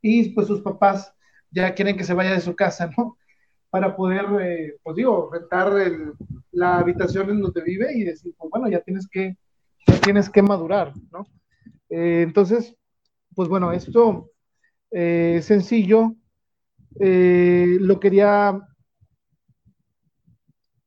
y 0.00 0.30
pues 0.30 0.46
sus 0.46 0.60
papás 0.60 1.14
ya 1.50 1.74
quieren 1.74 1.96
que 1.96 2.04
se 2.04 2.14
vaya 2.14 2.32
de 2.32 2.40
su 2.40 2.54
casa, 2.54 2.90
¿no? 2.96 3.16
Para 3.70 3.94
poder, 3.96 4.26
eh, 4.40 4.76
pues 4.82 4.96
digo, 4.96 5.30
rentar 5.32 5.72
la 6.52 6.78
habitación 6.78 7.30
en 7.30 7.40
donde 7.40 7.62
vive 7.62 7.92
y 7.94 8.04
decir, 8.04 8.34
pues 8.38 8.50
bueno, 8.50 8.68
ya 8.68 8.80
tienes 8.80 9.06
que, 9.08 9.36
tienes 10.02 10.30
que 10.30 10.42
madurar, 10.42 10.92
¿no? 11.12 11.26
Eh, 11.90 12.22
entonces, 12.22 12.74
pues 13.34 13.48
bueno, 13.48 13.72
esto 13.72 14.30
eh, 14.90 15.40
sencillo, 15.42 16.14
lo 17.00 18.00
quería, 18.00 18.60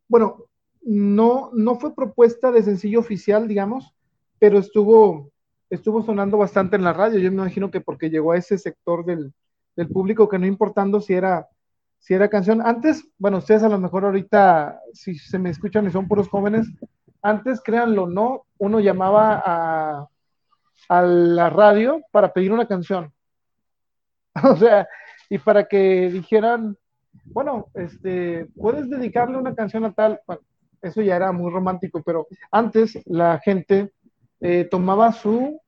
bueno, 0.08 0.46
no, 0.82 1.52
no 1.54 1.76
fue 1.76 1.96
propuesta 1.96 2.52
de 2.52 2.64
sencillo 2.64 3.00
oficial, 3.00 3.48
digamos, 3.48 3.96
pero 4.40 4.58
estuvo, 4.58 5.32
estuvo 5.70 6.02
sonando 6.02 6.38
bastante 6.38 6.76
en 6.76 6.84
la 6.84 6.94
radio. 6.94 7.20
Yo 7.20 7.32
me 7.32 7.38
imagino 7.38 7.70
que 7.70 7.80
porque 7.80 8.10
llegó 8.10 8.32
a 8.32 8.38
ese 8.38 8.58
sector 8.58 9.06
del 9.06 9.34
público 9.94 10.28
que 10.28 10.40
no 10.40 10.48
importando 10.48 11.00
si 11.00 11.14
era 11.14 11.48
si 12.02 12.16
era 12.16 12.30
canción. 12.30 12.62
Antes, 12.66 13.08
bueno, 13.18 13.38
ustedes 13.38 13.64
a 13.64 13.70
lo 13.70 13.80
mejor 13.80 14.06
ahorita, 14.06 14.82
si 14.91 15.16
se 15.16 15.39
me 15.39 15.52
escuchan 15.52 15.86
y 15.88 15.91
son 15.91 16.08
puros 16.08 16.28
jóvenes, 16.28 16.68
antes, 17.22 17.62
créanlo 17.62 18.08
no, 18.08 18.45
uno 18.58 18.80
llamaba 18.80 19.41
a, 19.45 20.08
a 20.89 21.02
la 21.04 21.49
radio 21.52 22.02
para 22.12 22.34
pedir 22.34 22.52
una 22.52 22.68
canción. 22.68 23.14
o 24.43 24.56
sea, 24.56 24.88
y 25.30 25.38
para 25.38 25.66
que 25.66 26.10
dijeran, 26.10 26.76
bueno, 27.26 27.68
este, 27.76 28.47
puedes 28.58 28.89
dedicarle 28.89 29.38
una 29.38 29.54
canción 29.54 29.86
a 29.86 29.93
tal, 29.93 30.20
eso 30.82 31.02
ya 31.04 31.16
era 31.16 31.32
muy 31.32 31.52
romántico, 31.52 32.02
pero 32.04 32.28
antes 32.52 32.99
la 33.06 33.39
gente 33.39 33.93
eh, 34.39 34.68
tomaba 34.70 35.12
su 35.12 35.62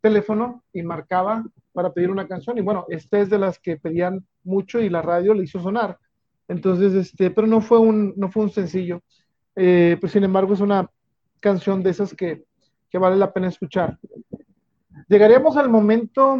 teléfono 0.00 0.62
y 0.72 0.82
marcaba 0.82 1.44
para 1.72 1.92
pedir 1.92 2.10
una 2.10 2.26
canción. 2.26 2.58
Y 2.58 2.62
bueno, 2.62 2.86
esta 2.88 3.18
es 3.20 3.30
de 3.30 3.38
las 3.38 3.58
que 3.58 3.76
pedían 3.76 4.26
mucho 4.44 4.80
y 4.80 4.88
la 4.88 5.02
radio 5.02 5.34
le 5.34 5.44
hizo 5.44 5.60
sonar. 5.60 5.98
Entonces, 6.48 6.94
este, 6.94 7.30
pero 7.30 7.46
no 7.46 7.60
fue 7.60 7.78
un, 7.78 8.14
no 8.16 8.30
fue 8.30 8.44
un 8.44 8.50
sencillo. 8.50 9.02
Eh, 9.56 9.96
pues 10.00 10.12
sin 10.12 10.24
embargo, 10.24 10.54
es 10.54 10.60
una 10.60 10.90
canción 11.40 11.82
de 11.82 11.90
esas 11.90 12.14
que, 12.14 12.44
que 12.90 12.98
vale 12.98 13.16
la 13.16 13.32
pena 13.32 13.48
escuchar. 13.48 13.98
Llegaremos 15.08 15.56
al 15.56 15.68
momento 15.68 16.38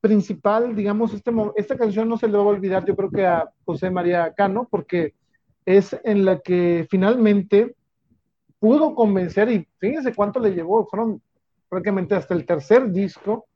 principal, 0.00 0.74
digamos, 0.74 1.12
este, 1.12 1.30
esta 1.56 1.76
canción 1.76 2.08
no 2.08 2.16
se 2.16 2.28
le 2.28 2.36
va 2.36 2.44
a 2.44 2.46
olvidar, 2.46 2.84
yo 2.84 2.94
creo 2.94 3.10
que 3.10 3.26
a 3.26 3.48
José 3.64 3.90
María 3.90 4.32
Cano, 4.34 4.66
porque 4.70 5.14
es 5.66 5.98
en 6.04 6.24
la 6.24 6.38
que 6.38 6.86
finalmente 6.88 7.74
pudo 8.58 8.94
convencer, 8.94 9.50
y 9.50 9.68
fíjense 9.78 10.14
cuánto 10.14 10.40
le 10.40 10.54
llevó, 10.54 10.86
fueron 10.86 11.20
prácticamente 11.68 12.14
hasta 12.14 12.34
el 12.34 12.46
tercer 12.46 12.90
disco, 12.90 13.46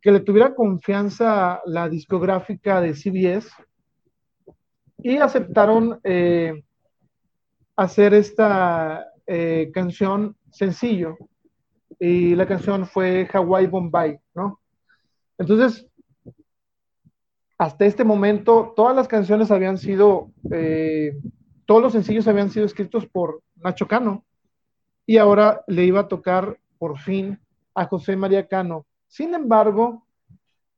que 0.00 0.12
le 0.12 0.20
tuviera 0.20 0.54
confianza 0.54 1.60
la 1.66 1.88
discográfica 1.88 2.80
de 2.80 2.94
CBS 2.94 3.50
y 4.98 5.18
aceptaron 5.18 6.00
eh, 6.04 6.62
hacer 7.76 8.14
esta 8.14 9.06
eh, 9.26 9.70
canción 9.72 10.36
sencillo. 10.50 11.16
Y 11.98 12.34
la 12.34 12.46
canción 12.46 12.86
fue 12.86 13.28
Hawaii 13.32 13.66
Bombay, 13.66 14.18
¿no? 14.34 14.60
Entonces, 15.36 15.86
hasta 17.58 17.84
este 17.84 18.04
momento, 18.04 18.72
todas 18.74 18.96
las 18.96 19.06
canciones 19.06 19.50
habían 19.50 19.76
sido, 19.76 20.30
eh, 20.50 21.18
todos 21.66 21.82
los 21.82 21.92
sencillos 21.92 22.26
habían 22.26 22.50
sido 22.50 22.64
escritos 22.64 23.06
por 23.06 23.42
Nacho 23.56 23.86
Cano. 23.86 24.24
Y 25.04 25.18
ahora 25.18 25.62
le 25.66 25.84
iba 25.84 26.00
a 26.00 26.08
tocar 26.08 26.58
por 26.80 26.98
fin 26.98 27.38
a 27.74 27.84
José 27.84 28.16
María 28.16 28.48
Cano. 28.48 28.86
Sin 29.06 29.34
embargo, 29.34 30.06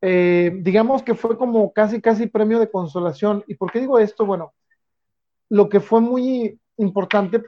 eh, 0.01 0.51
digamos 0.61 1.05
que 1.05 1.15
fue 1.15 1.39
como 1.39 1.73
casi, 1.73 2.01
casi 2.01 2.27
premio 2.27 2.59
de 2.59 2.69
consolación. 2.69 3.45
¿Y 3.47 3.55
por 3.55 3.71
qué 3.71 3.79
digo 3.79 4.01
esto? 4.01 4.27
Bueno, 4.27 4.53
lo 5.49 5.69
que 5.69 5.79
fue 5.79 6.01
muy 6.01 6.59
importante 6.77 7.41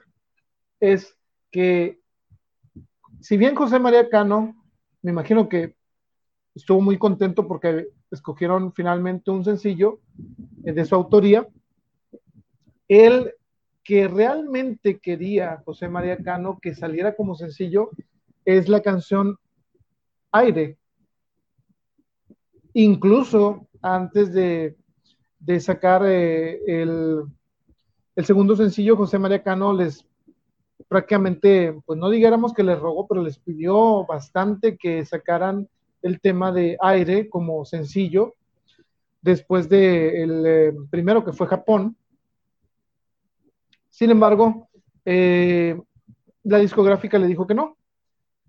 es 0.79 1.17
que, 1.51 2.01
si 3.21 3.37
bien 3.37 3.57
José 3.57 3.81
María 3.81 4.09
Cano, 4.09 4.55
me 5.03 5.11
imagino 5.11 5.49
que 5.49 5.75
estuvo 6.55 6.81
muy 6.81 6.97
contento 6.97 7.49
porque 7.49 7.89
escogieron 8.13 8.73
finalmente 8.73 9.33
un 9.33 9.45
sencillo 9.45 9.99
eh, 10.65 10.73
de 10.73 10.85
su 10.85 10.95
autoría, 10.95 11.49
él 12.87 13.35
que 13.83 14.07
realmente 14.07 15.01
quería 15.01 15.61
José 15.65 15.89
María 15.89 16.19
Cano 16.19 16.61
que 16.63 16.73
saliera 16.73 17.17
como 17.17 17.35
sencillo 17.35 17.91
es 18.45 18.69
la 18.69 18.81
canción 18.81 19.39
Aire, 20.33 20.77
incluso 22.73 23.69
antes 23.81 24.33
de, 24.33 24.77
sacar 25.61 26.03
eh, 26.07 26.61
el, 26.67 27.23
segundo 28.25 28.57
sencillo, 28.57 28.97
José 28.97 29.19
María 29.19 29.43
Cano 29.43 29.73
les 29.73 30.05
prácticamente, 30.89 31.81
pues 31.87 31.99
no 31.99 32.11
digáramos 32.11 32.53
que 32.53 32.65
les 32.65 32.79
rogó, 32.79 33.07
pero 33.07 33.23
les 33.23 33.39
pidió 33.39 34.05
bastante 34.07 34.77
que 34.77 35.05
sacaran 35.05 35.69
el 36.03 36.21
tema 36.21 36.51
de 36.51 36.77
aire 36.81 37.29
como 37.29 37.65
sencillo, 37.65 38.35
después 39.23 39.69
del 39.69 40.43
de 40.43 40.69
eh, 40.69 40.73
primero 40.91 41.25
que 41.25 41.33
fue 41.33 41.47
Japón. 41.47 41.97
Sin 43.89 44.11
embargo, 44.11 44.69
eh, 45.05 45.81
la 46.43 46.59
discográfica 46.59 47.19
le 47.19 47.29
dijo 47.29 47.47
que 47.47 47.55
no, 47.55 47.77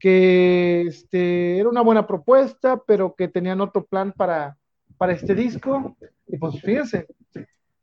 que 0.06 0.82
este, 0.82 1.58
era 1.58 1.68
una 1.68 1.82
buena 1.82 2.06
propuesta, 2.06 2.80
pero 2.86 3.16
que 3.16 3.28
tenían 3.28 3.60
otro 3.60 3.84
plan 3.84 4.12
para, 4.12 4.56
para 4.99 5.14
este 5.14 5.34
disco. 5.34 5.97
Y 6.28 6.38
pues 6.38 6.62
fíjense, 6.62 7.08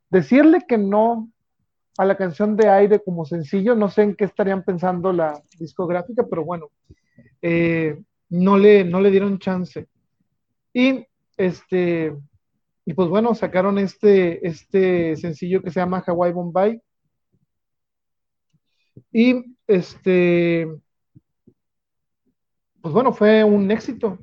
decirle 0.09 0.61
que 0.65 0.77
no 0.77 1.29
a 1.97 2.05
la 2.05 2.15
canción 2.15 2.55
de 2.55 2.69
aire 2.69 3.03
como 3.03 3.25
sencillo, 3.25 3.75
no 3.75 3.89
sé 3.89 4.03
en 4.03 4.15
qué 4.15 4.23
estarían 4.23 4.63
pensando 4.63 5.11
la 5.11 5.43
discográfica, 5.59 6.25
pero 6.29 6.45
bueno, 6.45 6.69
eh, 7.41 8.01
no, 8.29 8.57
le, 8.57 8.85
no 8.85 9.01
le 9.01 9.11
dieron 9.11 9.37
chance. 9.37 9.89
Y 10.71 11.05
este, 11.35 12.15
y 12.85 12.93
pues 12.93 13.09
bueno, 13.09 13.35
sacaron 13.35 13.77
este, 13.79 14.47
este 14.47 15.17
sencillo 15.17 15.61
que 15.61 15.71
se 15.71 15.81
llama 15.81 16.01
Hawaii 16.07 16.31
Bombay. 16.31 16.81
Y 19.11 19.57
este, 19.67 20.69
pues 22.83 22.93
bueno, 22.93 23.13
fue 23.13 23.45
un 23.45 23.71
éxito. 23.71 24.19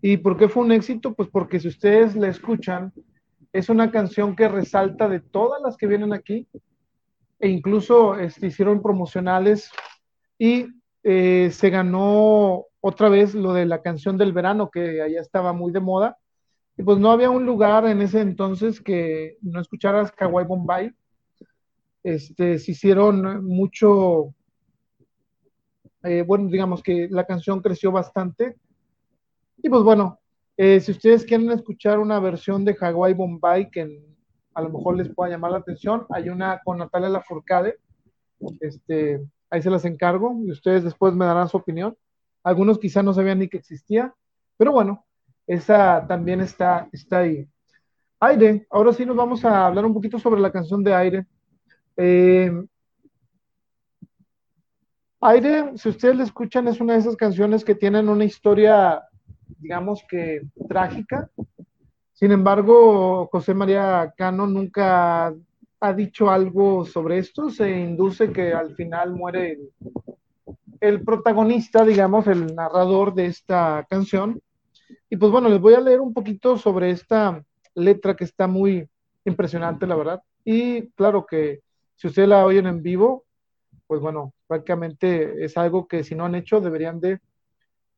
¿Y 0.00 0.16
por 0.18 0.36
qué 0.36 0.48
fue 0.48 0.62
un 0.62 0.70
éxito? 0.70 1.14
Pues 1.14 1.28
porque 1.28 1.58
si 1.58 1.66
ustedes 1.66 2.14
la 2.14 2.28
escuchan, 2.28 2.92
es 3.52 3.68
una 3.68 3.90
canción 3.90 4.36
que 4.36 4.46
resalta 4.46 5.08
de 5.08 5.18
todas 5.18 5.60
las 5.60 5.76
que 5.76 5.88
vienen 5.88 6.12
aquí, 6.12 6.46
e 7.40 7.48
incluso 7.48 8.14
este, 8.14 8.46
hicieron 8.46 8.80
promocionales 8.82 9.68
y 10.38 10.66
eh, 11.02 11.50
se 11.50 11.70
ganó 11.70 12.66
otra 12.80 13.08
vez 13.08 13.34
lo 13.34 13.52
de 13.52 13.66
la 13.66 13.82
canción 13.82 14.16
del 14.16 14.32
verano, 14.32 14.70
que 14.70 15.02
allá 15.02 15.20
estaba 15.20 15.52
muy 15.52 15.72
de 15.72 15.80
moda, 15.80 16.16
y 16.76 16.84
pues 16.84 16.98
no 16.98 17.10
había 17.10 17.30
un 17.30 17.44
lugar 17.44 17.84
en 17.86 18.00
ese 18.00 18.20
entonces 18.20 18.80
que 18.80 19.38
no 19.42 19.60
escucharas 19.60 20.12
Kawaii 20.12 20.46
Bombay. 20.46 20.92
Este, 22.04 22.60
se 22.60 22.70
hicieron 22.70 23.44
mucho, 23.44 24.36
eh, 26.04 26.22
bueno, 26.26 26.48
digamos 26.48 26.82
que 26.82 27.08
la 27.10 27.24
canción 27.24 27.60
creció 27.60 27.92
bastante. 27.92 28.56
Y 29.62 29.68
pues 29.68 29.82
bueno, 29.82 30.18
eh, 30.56 30.80
si 30.80 30.92
ustedes 30.92 31.24
quieren 31.24 31.50
escuchar 31.50 31.98
una 31.98 32.18
versión 32.20 32.64
de 32.64 32.76
Hawaii 32.78 33.14
Bombay 33.14 33.70
que 33.70 34.02
a 34.54 34.62
lo 34.62 34.70
mejor 34.70 34.96
les 34.96 35.08
pueda 35.14 35.30
llamar 35.30 35.52
la 35.52 35.58
atención, 35.58 36.04
hay 36.10 36.28
una 36.28 36.60
con 36.64 36.78
Natalia 36.78 37.08
Lafourcade, 37.08 37.78
este, 38.60 39.24
ahí 39.50 39.62
se 39.62 39.70
las 39.70 39.84
encargo 39.84 40.36
y 40.44 40.50
ustedes 40.50 40.84
después 40.84 41.14
me 41.14 41.24
darán 41.24 41.48
su 41.48 41.56
opinión. 41.56 41.96
Algunos 42.42 42.78
quizá 42.78 43.02
no 43.02 43.14
sabían 43.14 43.38
ni 43.38 43.48
que 43.48 43.56
existía, 43.56 44.12
pero 44.56 44.72
bueno, 44.72 45.04
esa 45.46 46.06
también 46.06 46.40
está, 46.40 46.88
está 46.92 47.18
ahí. 47.18 47.48
Aire, 48.20 48.66
ahora 48.70 48.92
sí 48.92 49.06
nos 49.06 49.16
vamos 49.16 49.44
a 49.44 49.66
hablar 49.66 49.84
un 49.84 49.94
poquito 49.94 50.18
sobre 50.18 50.40
la 50.40 50.52
canción 50.52 50.82
de 50.84 50.94
Aire. 50.94 51.26
Eh, 51.96 52.52
Aire, 55.24 55.78
si 55.78 55.88
ustedes 55.88 56.16
la 56.16 56.24
escuchan, 56.24 56.66
es 56.66 56.80
una 56.80 56.94
de 56.94 56.98
esas 56.98 57.14
canciones 57.14 57.64
que 57.64 57.76
tienen 57.76 58.08
una 58.08 58.24
historia, 58.24 59.04
digamos 59.60 60.02
que 60.08 60.42
trágica. 60.68 61.30
Sin 62.12 62.32
embargo, 62.32 63.28
José 63.30 63.54
María 63.54 64.12
Cano 64.16 64.48
nunca 64.48 65.32
ha 65.78 65.92
dicho 65.92 66.28
algo 66.28 66.84
sobre 66.84 67.18
esto. 67.18 67.50
Se 67.50 67.70
induce 67.70 68.32
que 68.32 68.52
al 68.52 68.74
final 68.74 69.12
muere 69.12 69.52
el, 69.52 69.70
el 70.80 71.04
protagonista, 71.04 71.84
digamos, 71.84 72.26
el 72.26 72.52
narrador 72.56 73.14
de 73.14 73.26
esta 73.26 73.86
canción. 73.88 74.42
Y 75.08 75.16
pues 75.16 75.30
bueno, 75.30 75.48
les 75.48 75.60
voy 75.60 75.74
a 75.74 75.80
leer 75.80 76.00
un 76.00 76.12
poquito 76.12 76.58
sobre 76.58 76.90
esta 76.90 77.40
letra 77.76 78.16
que 78.16 78.24
está 78.24 78.48
muy 78.48 78.88
impresionante, 79.24 79.86
la 79.86 79.94
verdad. 79.94 80.22
Y 80.44 80.88
claro 80.96 81.24
que 81.24 81.60
si 81.94 82.08
ustedes 82.08 82.28
la 82.28 82.44
oyen 82.44 82.66
en 82.66 82.82
vivo, 82.82 83.24
pues 83.92 84.00
bueno, 84.00 84.32
prácticamente 84.46 85.44
es 85.44 85.58
algo 85.58 85.86
que 85.86 86.02
si 86.02 86.14
no 86.14 86.24
han 86.24 86.34
hecho 86.34 86.62
deberían 86.62 86.98
de 86.98 87.20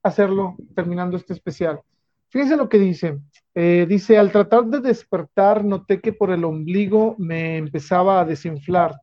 hacerlo 0.03 0.57
terminando 0.74 1.16
este 1.16 1.34
especial. 1.34 1.82
Fíjense 2.30 2.57
lo 2.57 2.68
que 2.68 2.80
dice. 2.80 3.20
Eh, 3.55 3.86
dice, 3.88 4.18
al 4.18 4.32
tratar 4.32 4.64
de 4.64 4.80
despertar, 4.80 5.64
noté 5.64 6.01
que 6.01 6.12
por 6.12 6.32
el 6.32 6.45
ombligo 6.45 7.14
me 7.16 7.59
empezaba 7.59 8.18
a 8.18 8.24
desinflar, 8.24 9.01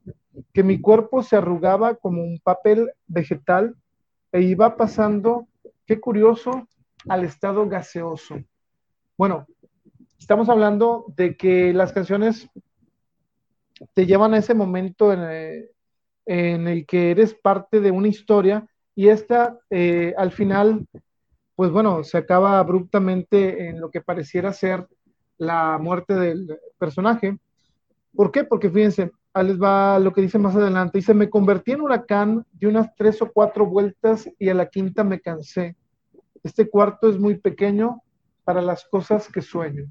que 0.52 0.64
mi 0.64 0.82
cuerpo 0.82 1.24
se 1.24 1.38
arrugaba 1.38 1.96
como 1.96 2.22
un 2.24 2.42
papel 2.44 2.92
vegetal 3.08 3.74
e 4.34 4.42
iba 4.42 4.76
pasando, 4.76 5.48
qué 5.86 5.98
curioso, 5.98 6.68
al 7.08 7.24
estado 7.24 7.70
gaseoso. 7.70 8.36
Bueno, 9.18 9.48
estamos 10.20 10.50
hablando 10.50 11.06
de 11.16 11.38
que 11.38 11.72
las 11.72 11.94
canciones 11.94 12.50
te 13.94 14.06
llevan 14.06 14.34
a 14.34 14.40
ese 14.40 14.54
momento 14.54 15.14
en, 15.14 15.20
eh, 15.24 15.70
en 16.26 16.68
el 16.68 16.86
que 16.86 17.12
eres 17.12 17.34
parte 17.34 17.80
de 17.80 17.92
una 17.92 18.08
historia 18.08 18.66
y 18.96 19.08
esta 19.08 19.60
eh, 19.70 20.14
al 20.18 20.32
final, 20.32 20.86
pues 21.56 21.72
bueno, 21.72 22.04
se 22.04 22.18
acaba 22.18 22.60
abruptamente 22.60 23.68
en 23.68 23.80
lo 23.80 23.90
que 23.90 24.02
pareciera 24.02 24.54
ser 24.54 24.88
la 25.38 25.78
muerte 25.80 26.14
del 26.14 26.60
personaje. 26.78 27.38
¿Por 28.16 28.32
qué? 28.32 28.44
Porque 28.44 28.70
fíjense, 28.70 29.12
ahí 29.34 29.48
les 29.48 29.62
va 29.62 29.98
lo 30.00 30.14
que 30.14 30.22
dice 30.22 30.38
más 30.38 30.56
adelante. 30.56 30.98
Dice, 30.98 31.14
me 31.14 31.30
convertí 31.30 31.72
en 31.72 31.82
huracán 31.82 32.46
de 32.52 32.68
unas 32.68 32.94
tres 32.96 33.22
o 33.22 33.32
cuatro 33.32 33.66
vueltas 33.66 34.30
y 34.38 34.50
a 34.50 34.54
la 34.54 34.68
quinta 34.68 35.04
me 35.04 35.20
cansé. 35.20 35.76
Este 36.44 36.70
cuarto 36.70 37.10
es 37.10 37.18
muy 37.18 37.38
pequeño 37.38 38.02
para 38.44 38.62
las 38.62 38.86
cosas 38.86 39.30
que 39.30 39.42
sueño. 39.42 39.86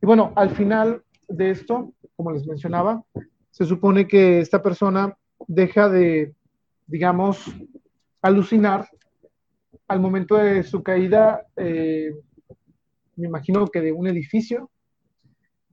Y 0.00 0.06
bueno, 0.06 0.32
al 0.36 0.50
final 0.50 1.02
de 1.28 1.50
esto, 1.50 1.92
como 2.16 2.32
les 2.32 2.46
mencionaba, 2.46 3.02
se 3.50 3.64
supone 3.64 4.06
que 4.06 4.40
esta 4.40 4.62
persona 4.62 5.16
deja 5.46 5.88
de, 5.88 6.34
digamos, 6.86 7.44
alucinar 8.22 8.88
al 9.88 10.00
momento 10.00 10.36
de 10.36 10.62
su 10.62 10.82
caída, 10.82 11.46
eh, 11.56 12.12
me 13.16 13.28
imagino 13.28 13.66
que 13.66 13.80
de 13.80 13.92
un 13.92 14.06
edificio. 14.06 14.70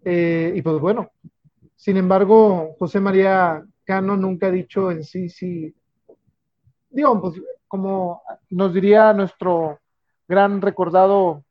Eh, 0.04 0.54
y 0.56 0.62
pues 0.62 0.80
bueno, 0.80 1.12
sin 1.76 1.98
embargo, 1.98 2.76
José 2.78 3.00
María 3.00 3.64
Cano 3.84 4.18
nunca 4.18 4.48
ha 4.48 4.52
dicho 4.52 4.92
en 4.92 5.04
sí 5.04 5.30
si, 5.30 5.74
digo, 6.90 7.22
pues 7.22 7.42
como 7.68 8.22
nos 8.50 8.74
diría 8.74 9.14
nuestro 9.14 9.80
gran 10.28 10.62
recordado 10.62 11.44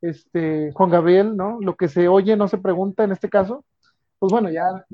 este, 0.00 0.72
Juan 0.72 0.90
Gabriel, 0.90 1.36
¿no? 1.36 1.58
Lo 1.60 1.76
que 1.76 1.88
se 1.88 2.08
oye 2.08 2.36
no 2.36 2.48
se 2.48 2.58
pregunta 2.58 3.04
en 3.04 3.12
este 3.12 3.28
caso. 3.28 3.64
Pues 4.18 4.32
bueno, 4.32 4.50
ya, 4.50 4.84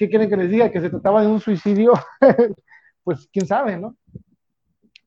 ¿qué 0.00 0.08
quieren 0.08 0.30
que 0.30 0.36
les 0.38 0.50
diga? 0.50 0.70
Que 0.70 0.80
se 0.80 0.88
trataba 0.88 1.20
de 1.20 1.28
un 1.28 1.40
suicidio, 1.40 1.92
pues 3.04 3.28
quién 3.30 3.46
sabe, 3.46 3.76
¿no? 3.76 3.94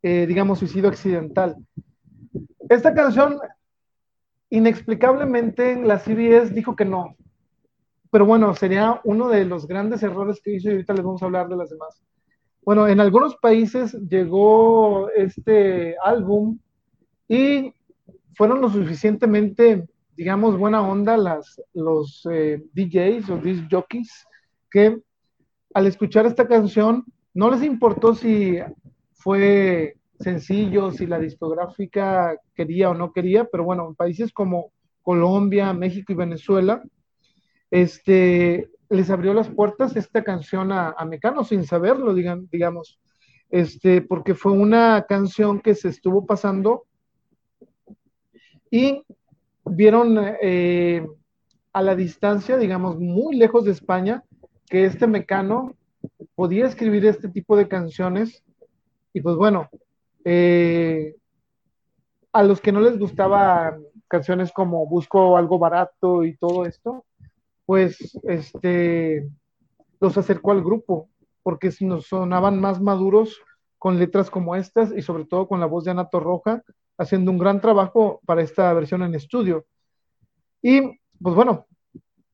Eh, 0.04 0.28
digamos, 0.28 0.60
suicidio 0.60 0.89
accidental. 0.89 1.56
Esta 2.70 2.94
canción, 2.94 3.39
inexplicablemente, 4.52 5.82
la 5.84 5.98
CBS 5.98 6.54
dijo 6.54 6.76
que 6.76 6.86
no, 6.86 7.16
pero 8.12 8.28
bueno, 8.28 8.54
sería 8.54 9.02
uno 9.04 9.30
de 9.30 9.46
los 9.46 9.66
grandes 9.68 10.04
errores 10.04 10.39
que 10.44 10.54
hizo 10.54 10.70
y 10.70 10.74
ahorita 10.74 10.94
les 10.94 11.04
vamos 11.04 11.24
a 11.24 11.26
hablar 11.26 11.50
de 11.50 11.58
las 11.58 11.72
demás. 11.72 12.00
Bueno, 12.62 12.88
en 12.88 13.00
algunos 13.00 13.36
países 13.38 13.94
llegó 14.08 15.10
este 15.10 15.96
álbum 16.04 16.60
y 17.28 17.74
fueron 18.36 18.62
lo 18.62 18.70
suficientemente, 18.70 19.88
digamos, 20.16 20.56
buena 20.56 20.88
onda 20.88 21.18
las, 21.18 21.60
los 21.74 22.28
eh, 22.32 22.64
DJs 22.74 23.32
o 23.32 23.38
disc 23.38 23.64
jockeys 23.72 24.28
que 24.74 24.99
al 25.76 25.86
escuchar 25.86 26.26
esta 26.26 26.47
canción 26.47 27.05
no 27.36 27.51
les 27.51 27.63
importó 27.63 28.15
si 28.15 28.57
fue 29.13 29.95
sencillo, 30.19 30.91
si 30.91 31.05
la 31.05 31.19
discográfica 31.19 32.36
quería 32.55 32.89
o 32.89 32.95
no 32.95 33.13
quería, 33.13 33.45
pero 33.45 33.63
bueno, 33.63 33.88
en 33.88 33.95
países 33.95 34.34
como 34.34 34.71
Colombia, 35.03 35.74
México 35.74 36.11
y 36.11 36.15
Venezuela, 36.15 36.82
este, 37.69 38.71
les 38.89 39.09
abrió 39.11 39.34
las 39.34 39.49
puertas 39.49 39.95
esta 39.95 40.24
canción 40.24 40.71
a, 40.71 40.95
Mecano 41.05 41.43
sin 41.43 41.65
saberlo, 41.65 42.15
digan, 42.15 42.47
digamos, 42.51 42.99
este, 43.49 44.01
porque 44.01 44.34
fue 44.34 44.53
una 44.53 45.05
canción 45.07 45.59
que 45.59 45.76
se 45.76 45.89
estuvo 45.89 46.26
pasando 46.26 46.86
y 48.71 49.03
vieron 49.65 50.17
eh, 50.41 51.05
a 51.74 51.82
la 51.84 51.95
distancia, 51.95 52.57
digamos, 52.57 52.99
muy 52.99 53.36
lejos 53.36 53.65
de 53.65 53.71
España, 53.71 54.24
que 54.74 54.86
este 54.86 55.05
Mecano 55.05 55.76
podía 56.34 56.65
escribir 56.65 57.05
este 57.05 57.30
tipo 57.30 57.55
de 57.55 57.67
canciones 57.67 58.43
y 59.13 59.21
pues 59.21 59.36
bueno, 59.36 59.69
eh, 60.26 61.15
a 62.32 62.41
los 62.41 62.59
que 62.59 62.71
no 62.71 62.82
les 62.82 62.97
gustaban 62.97 63.84
canciones 64.07 64.51
como 64.51 64.88
Busco 64.88 65.38
algo 65.38 65.59
barato 65.59 66.24
y 66.24 66.36
todo 66.38 66.65
esto, 66.65 67.05
pues 67.67 68.19
este 68.24 69.30
los 69.99 70.17
acercó 70.17 70.53
al 70.53 70.63
grupo, 70.63 71.07
porque 71.43 71.69
nos 71.82 72.07
sonaban 72.07 72.59
más 72.59 72.82
maduros 72.82 73.43
con 73.78 73.99
letras 73.99 74.32
como 74.32 74.55
estas 74.55 74.91
y 74.91 75.03
sobre 75.03 75.26
todo 75.26 75.47
con 75.47 75.59
la 75.59 75.67
voz 75.67 75.84
de 75.84 75.91
Anato 75.91 76.19
Roja, 76.19 76.63
haciendo 76.97 77.30
un 77.30 77.38
gran 77.38 77.61
trabajo 77.61 78.21
para 78.26 78.41
esta 78.41 78.74
versión 78.74 79.03
en 79.03 79.13
estudio. 79.13 79.67
Y 80.63 80.82
pues 81.21 81.36
bueno, 81.36 81.67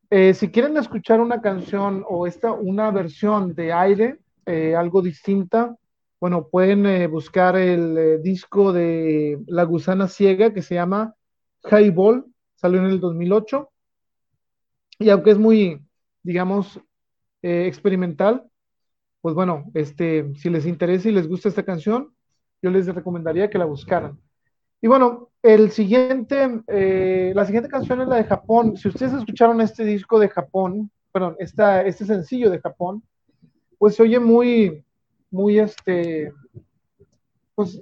eh, 0.10 0.34
si 0.34 0.49
quieren 0.49 0.76
escuchar 0.78 1.22
una 1.22 1.41
canción 1.41 2.03
o 2.07 2.26
esta, 2.26 2.51
una 2.51 2.89
versión 2.91 3.53
de 3.53 3.72
aire, 3.74 4.20
eh, 4.45 4.76
algo 4.76 5.01
distinta, 5.01 5.76
bueno, 6.20 6.47
pueden 6.47 6.86
eh, 6.86 7.07
buscar 7.07 7.55
el 7.55 8.22
disco 8.24 8.74
de 8.74 9.39
La 9.47 9.64
Gusana 9.64 10.07
Ciega 10.07 10.53
que 10.53 10.64
se 10.64 10.76
llama 10.76 11.16
Highball, 11.64 12.26
salió 12.55 12.80
en 12.80 12.88
el 12.88 12.99
2008. 12.99 13.70
Y 14.99 15.10
aunque 15.10 15.32
es 15.32 15.38
muy, 15.38 15.80
digamos, 16.24 16.80
experimental, 17.41 18.49
pues 19.22 19.34
bueno, 19.36 19.72
este, 19.74 20.34
si 20.36 20.49
les 20.49 20.66
interesa 20.66 21.07
y 21.07 21.14
les 21.14 21.28
gusta 21.28 21.47
esta 21.47 21.64
canción, 21.64 22.14
yo 22.62 22.70
les 22.70 22.88
recomendaría 22.93 23.49
que 23.49 23.57
la 23.57 23.66
buscaran. 23.66 24.20
Y 24.82 24.88
bueno, 24.88 25.28
el 25.41 25.71
siguiente, 25.71 26.61
eh, 26.67 27.31
la 27.35 27.45
siguiente 27.45 27.69
canción 27.69 28.01
es 28.01 28.07
la 28.07 28.17
de 28.17 28.25
Japón. 28.25 28.77
Si 28.77 28.87
ustedes 28.87 29.13
escucharon 29.13 29.61
este 29.61 29.83
disco 29.85 30.19
de 30.19 30.29
Japón, 30.29 30.91
perdón, 31.11 31.35
esta, 31.39 31.83
este 31.83 32.05
sencillo 32.05 32.49
de 32.49 32.59
Japón, 32.59 33.03
pues 33.77 33.95
se 33.95 34.03
oye 34.03 34.19
muy, 34.19 34.83
muy 35.31 35.59
este, 35.59 36.33
pues 37.55 37.81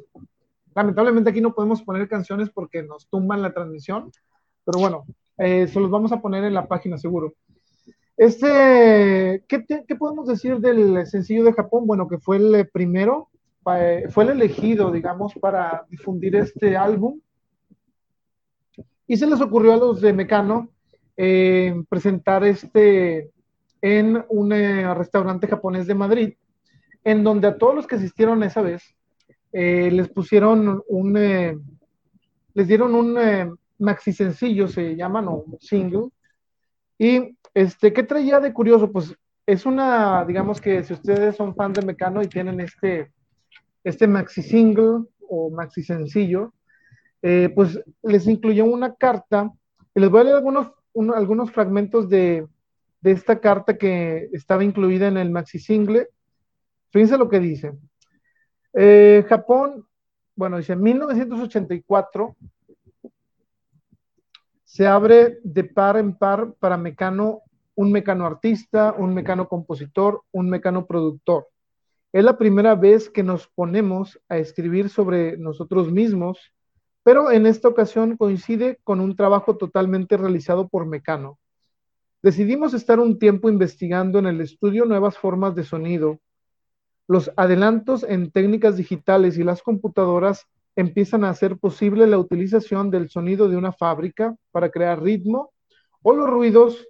lamentablemente 0.75 1.31
aquí 1.31 1.41
no 1.41 1.53
podemos 1.55 1.81
poner 1.81 2.07
canciones 2.07 2.49
porque 2.49 2.83
nos 2.83 3.07
tumban 3.07 3.41
la 3.41 3.53
transmisión, 3.53 4.11
pero 4.63 4.79
bueno, 4.79 5.05
eh, 5.37 5.67
se 5.67 5.79
los 5.79 5.89
vamos 5.89 6.11
a 6.11 6.21
poner 6.21 6.43
en 6.43 6.53
la 6.53 6.67
página 6.67 6.97
seguro. 6.97 7.33
Este, 8.15 9.43
¿qué, 9.47 9.65
¿qué, 9.65 9.95
podemos 9.95 10.27
decir 10.27 10.57
del 10.59 11.05
sencillo 11.05 11.43
de 11.43 11.53
Japón? 11.53 11.85
Bueno, 11.85 12.07
que 12.07 12.17
fue 12.17 12.37
el 12.37 12.67
primero 12.71 13.29
fue 14.09 14.23
el 14.23 14.29
elegido, 14.29 14.91
digamos, 14.91 15.33
para 15.35 15.85
difundir 15.89 16.35
este 16.35 16.77
álbum. 16.77 17.19
Y 19.07 19.17
se 19.17 19.27
les 19.27 19.41
ocurrió 19.41 19.73
a 19.73 19.77
los 19.77 20.01
de 20.01 20.13
Mecano 20.13 20.69
eh, 21.15 21.73
presentar 21.89 22.43
este 22.43 23.31
en 23.81 24.23
un 24.29 24.51
eh, 24.53 24.93
restaurante 24.93 25.47
japonés 25.47 25.87
de 25.87 25.95
Madrid, 25.95 26.33
en 27.03 27.23
donde 27.23 27.47
a 27.47 27.57
todos 27.57 27.75
los 27.75 27.87
que 27.87 27.95
asistieron 27.95 28.43
esa 28.43 28.61
vez 28.61 28.83
eh, 29.53 29.89
les 29.91 30.09
pusieron 30.09 30.83
un, 30.87 31.13
les 32.53 32.67
dieron 32.67 32.95
un 32.95 33.57
maxi 33.79 34.11
sencillo, 34.11 34.67
se 34.67 34.95
llaman, 34.95 35.27
o 35.27 35.45
single. 35.59 36.09
Y 36.97 37.37
este, 37.53 37.93
¿qué 37.93 38.03
traía 38.03 38.39
de 38.39 38.51
curioso? 38.51 38.91
Pues 38.91 39.15
es 39.45 39.65
una, 39.65 40.25
digamos 40.25 40.59
que 40.59 40.83
si 40.83 40.93
ustedes 40.93 41.35
son 41.35 41.55
fans 41.55 41.79
de 41.79 41.85
Mecano 41.85 42.21
y 42.21 42.27
tienen 42.27 42.59
este 42.59 43.11
este 43.87 44.05
maxi 44.05 44.41
single 44.41 45.05
o 45.29 45.49
maxi 45.49 45.81
sencillo, 45.81 46.53
eh, 47.22 47.51
pues 47.53 47.80
les 48.03 48.28
incluyó 48.28 48.65
una 48.65 48.95
carta, 48.95 49.51
y 49.95 49.99
les 49.99 50.09
voy 50.09 50.22
a 50.22 50.24
leer 50.26 50.36
algunos, 50.38 50.72
algunos 51.15 51.51
fragmentos 51.51 52.07
de, 52.09 52.47
esta 53.03 53.39
carta 53.39 53.78
que 53.78 54.30
estaba 54.34 54.65
incluida 54.65 55.07
en 55.07 55.15
el 55.15 55.30
maxi 55.30 55.59
single. 55.59 56.09
Fíjense 56.89 57.18
lo 57.18 57.30
que 57.30 57.39
dice. 57.39 57.72
Eh, 58.74 59.26
Japón, 59.30 59.88
bueno, 60.36 60.57
dice, 60.57 60.74
en 60.74 60.82
1984 60.82 62.36
se 64.65 64.86
abre 64.86 65.39
de 65.43 65.63
par 65.63 65.97
en 65.97 66.15
par 66.15 66.53
para 66.59 66.78
mecano, 66.78 67.43
un 67.76 67.91
mecano 67.91 68.26
artista, 68.26 68.93
un 68.97 69.13
mecano 69.13 69.47
compositor, 69.47 70.24
un 70.32 70.49
mecano 70.49 70.86
productor. 70.86 71.47
Es 72.11 72.24
la 72.24 72.38
primera 72.38 72.76
vez 72.76 73.09
que 73.09 73.24
nos 73.24 73.47
ponemos 73.47 74.20
a 74.30 74.38
escribir 74.38 74.89
sobre 74.89 75.38
nosotros 75.38 75.91
mismos, 75.91 76.53
pero 77.07 77.31
en 77.31 77.45
esta 77.45 77.69
ocasión 77.69 78.17
coincide 78.17 78.81
con 78.83 78.99
un 78.99 79.15
trabajo 79.15 79.55
totalmente 79.55 80.17
realizado 80.17 80.67
por 80.67 80.85
Mecano. 80.85 81.39
Decidimos 82.21 82.73
estar 82.73 82.99
un 82.99 83.17
tiempo 83.17 83.47
investigando 83.47 84.19
en 84.19 84.25
el 84.25 84.41
estudio 84.41 84.83
nuevas 84.83 85.17
formas 85.17 85.55
de 85.55 85.63
sonido. 85.63 86.19
Los 87.07 87.31
adelantos 87.37 88.03
en 88.03 88.29
técnicas 88.29 88.75
digitales 88.75 89.37
y 89.37 89.45
las 89.45 89.61
computadoras 89.61 90.47
empiezan 90.75 91.23
a 91.23 91.29
hacer 91.29 91.57
posible 91.57 92.07
la 92.07 92.17
utilización 92.17 92.91
del 92.91 93.09
sonido 93.09 93.47
de 93.47 93.55
una 93.55 93.71
fábrica 93.71 94.35
para 94.51 94.69
crear 94.69 95.01
ritmo 95.01 95.53
o 96.01 96.13
los 96.13 96.29
ruidos 96.29 96.89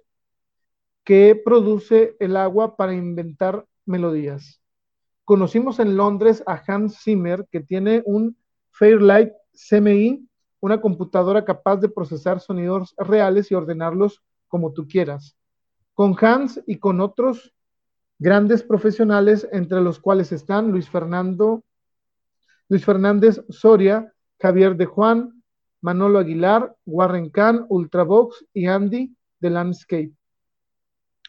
que 1.04 1.40
produce 1.44 2.16
el 2.18 2.36
agua 2.36 2.74
para 2.74 2.92
inventar 2.92 3.64
melodías. 3.86 4.60
Conocimos 5.24 5.78
en 5.78 5.96
Londres 5.96 6.42
a 6.44 6.60
Hans 6.66 7.04
Zimmer, 7.04 7.46
que 7.52 7.60
tiene 7.60 8.02
un 8.04 8.36
Fairlight 8.72 9.30
CMI, 9.68 10.28
una 10.60 10.80
computadora 10.80 11.44
capaz 11.44 11.76
de 11.76 11.88
procesar 11.88 12.40
sonidos 12.40 12.94
reales 12.98 13.50
y 13.50 13.54
ordenarlos 13.54 14.22
como 14.48 14.72
tú 14.72 14.86
quieras. 14.86 15.36
Con 15.94 16.16
Hans 16.20 16.62
y 16.66 16.78
con 16.78 17.00
otros 17.00 17.52
grandes 18.18 18.62
profesionales, 18.62 19.48
entre 19.52 19.80
los 19.80 20.00
cuales 20.00 20.32
están 20.32 20.70
Luis 20.70 20.88
Fernando, 20.88 21.62
Luis 22.68 22.84
Fernández 22.84 23.42
Soria, 23.48 24.12
Javier 24.40 24.76
de 24.76 24.86
Juan, 24.86 25.42
Manolo 25.80 26.18
Aguilar, 26.18 26.74
Warren 26.86 27.30
Kahn, 27.30 27.66
Ultravox 27.68 28.44
y 28.52 28.66
Andy 28.66 29.14
de 29.40 29.50
Landscape. 29.50 30.12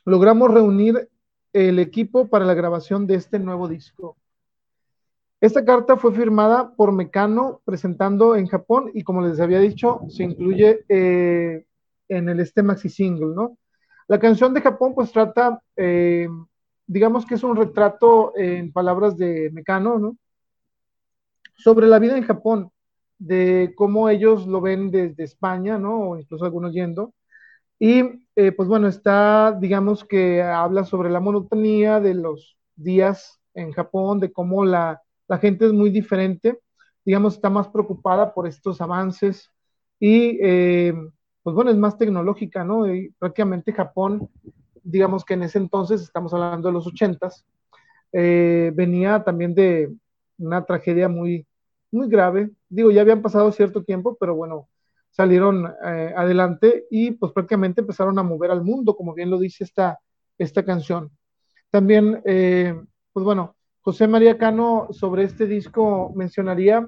Logramos 0.05 0.51
reunir 0.51 1.09
el 1.53 1.79
equipo 1.79 2.27
para 2.27 2.45
la 2.45 2.53
grabación 2.53 3.07
de 3.07 3.15
este 3.15 3.39
nuevo 3.39 3.67
disco. 3.67 4.17
Esta 5.41 5.63
carta 5.63 5.95
fue 5.95 6.13
firmada 6.13 6.75
por 6.75 6.91
Mecano 6.91 7.61
presentando 7.63 8.35
en 8.35 8.47
Japón 8.47 8.91
y 8.93 9.03
como 9.03 9.21
les 9.21 9.39
había 9.39 9.59
dicho, 9.59 10.01
se 10.09 10.23
incluye 10.23 10.83
eh, 10.89 11.65
en 12.09 12.29
el 12.29 12.41
este 12.41 12.61
maxi 12.61 12.89
single, 12.89 13.33
¿no? 13.33 13.57
La 14.09 14.19
canción 14.19 14.53
de 14.53 14.61
Japón 14.61 14.93
pues 14.93 15.11
trata, 15.13 15.61
eh, 15.77 16.27
digamos 16.87 17.25
que 17.25 17.35
es 17.35 17.43
un 17.43 17.55
retrato 17.55 18.33
en 18.35 18.73
palabras 18.73 19.17
de 19.17 19.49
Mecano, 19.53 19.97
¿no? 19.97 20.17
Sobre 21.55 21.87
la 21.87 21.99
vida 21.99 22.17
en 22.17 22.23
Japón, 22.23 22.71
de 23.17 23.73
cómo 23.77 24.09
ellos 24.09 24.45
lo 24.45 24.59
ven 24.59 24.91
desde 24.91 25.23
España, 25.23 25.77
¿no? 25.77 26.09
O 26.09 26.17
incluso 26.17 26.43
algunos 26.43 26.73
yendo, 26.73 27.13
y 27.79 28.03
eh, 28.35 28.51
pues 28.51 28.67
bueno, 28.67 28.89
está, 28.89 29.57
digamos 29.59 30.03
que 30.03 30.41
habla 30.41 30.83
sobre 30.83 31.09
la 31.09 31.21
monotonía 31.21 32.01
de 32.01 32.13
los 32.13 32.57
días 32.75 33.39
en 33.53 33.71
Japón, 33.71 34.19
de 34.19 34.33
cómo 34.33 34.65
la, 34.65 35.01
gente 35.37 35.65
es 35.65 35.73
muy 35.73 35.89
diferente, 35.89 36.59
digamos, 37.05 37.35
está 37.35 37.49
más 37.49 37.67
preocupada 37.67 38.33
por 38.33 38.47
estos 38.47 38.81
avances 38.81 39.51
y 39.99 40.39
eh, 40.41 40.93
pues 41.43 41.55
bueno, 41.55 41.71
es 41.71 41.77
más 41.77 41.97
tecnológica, 41.97 42.63
¿no? 42.63 42.93
Y 42.93 43.11
prácticamente 43.19 43.73
Japón, 43.73 44.29
digamos 44.83 45.23
que 45.25 45.35
en 45.35 45.43
ese 45.43 45.57
entonces, 45.57 46.01
estamos 46.01 46.33
hablando 46.33 46.67
de 46.67 46.73
los 46.73 46.87
ochentas, 46.87 47.45
eh, 48.11 48.71
venía 48.75 49.23
también 49.23 49.53
de 49.53 49.93
una 50.37 50.65
tragedia 50.65 51.07
muy, 51.09 51.45
muy 51.91 52.09
grave. 52.09 52.51
Digo, 52.69 52.91
ya 52.91 53.01
habían 53.01 53.21
pasado 53.21 53.51
cierto 53.51 53.83
tiempo, 53.83 54.17
pero 54.19 54.35
bueno, 54.35 54.69
salieron 55.11 55.65
eh, 55.85 56.13
adelante 56.15 56.85
y 56.89 57.11
pues 57.11 57.31
prácticamente 57.31 57.81
empezaron 57.81 58.17
a 58.19 58.23
mover 58.23 58.51
al 58.51 58.63
mundo, 58.63 58.95
como 58.95 59.13
bien 59.13 59.29
lo 59.29 59.39
dice 59.39 59.63
esta, 59.63 59.99
esta 60.37 60.63
canción. 60.63 61.11
También, 61.71 62.21
eh, 62.25 62.79
pues 63.13 63.23
bueno, 63.23 63.55
José 63.89 64.07
María 64.07 64.37
Cano 64.37 64.89
sobre 64.91 65.23
este 65.23 65.47
disco 65.47 66.13
mencionaría 66.15 66.87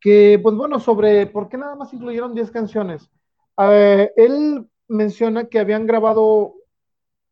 que, 0.00 0.36
pues 0.42 0.56
bueno, 0.56 0.80
sobre 0.80 1.28
por 1.28 1.48
qué 1.48 1.56
nada 1.58 1.76
más 1.76 1.92
incluyeron 1.94 2.34
10 2.34 2.50
canciones. 2.50 3.08
él 3.56 4.66
menciona 4.88 5.44
que 5.44 5.60
habían 5.60 5.86
grabado 5.86 6.54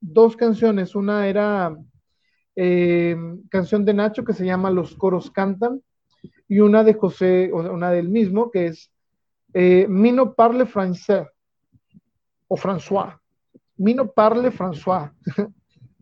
dos 0.01 0.36
canciones, 0.36 0.94
una 0.94 1.26
era 1.26 1.76
eh, 2.55 3.16
canción 3.51 3.85
de 3.85 3.94
Nacho 3.94 4.22
que 4.22 4.35
se 4.35 4.47
llama 4.47 4.70
Los 4.70 4.94
coros 4.94 5.32
cantan 5.32 5.82
y 6.47 6.60
una 6.60 6.85
de 6.85 6.94
José, 6.94 7.51
una 7.52 7.90
del 7.90 8.09
mismo, 8.09 8.52
que 8.52 8.66
es 8.68 8.93
eh, 9.52 9.85
Mino 9.89 10.32
parle 10.32 10.64
français 10.64 11.26
o 12.47 12.56
François. 12.56 13.18
Mino 13.76 14.12
parle 14.12 14.52
François. 14.52 15.10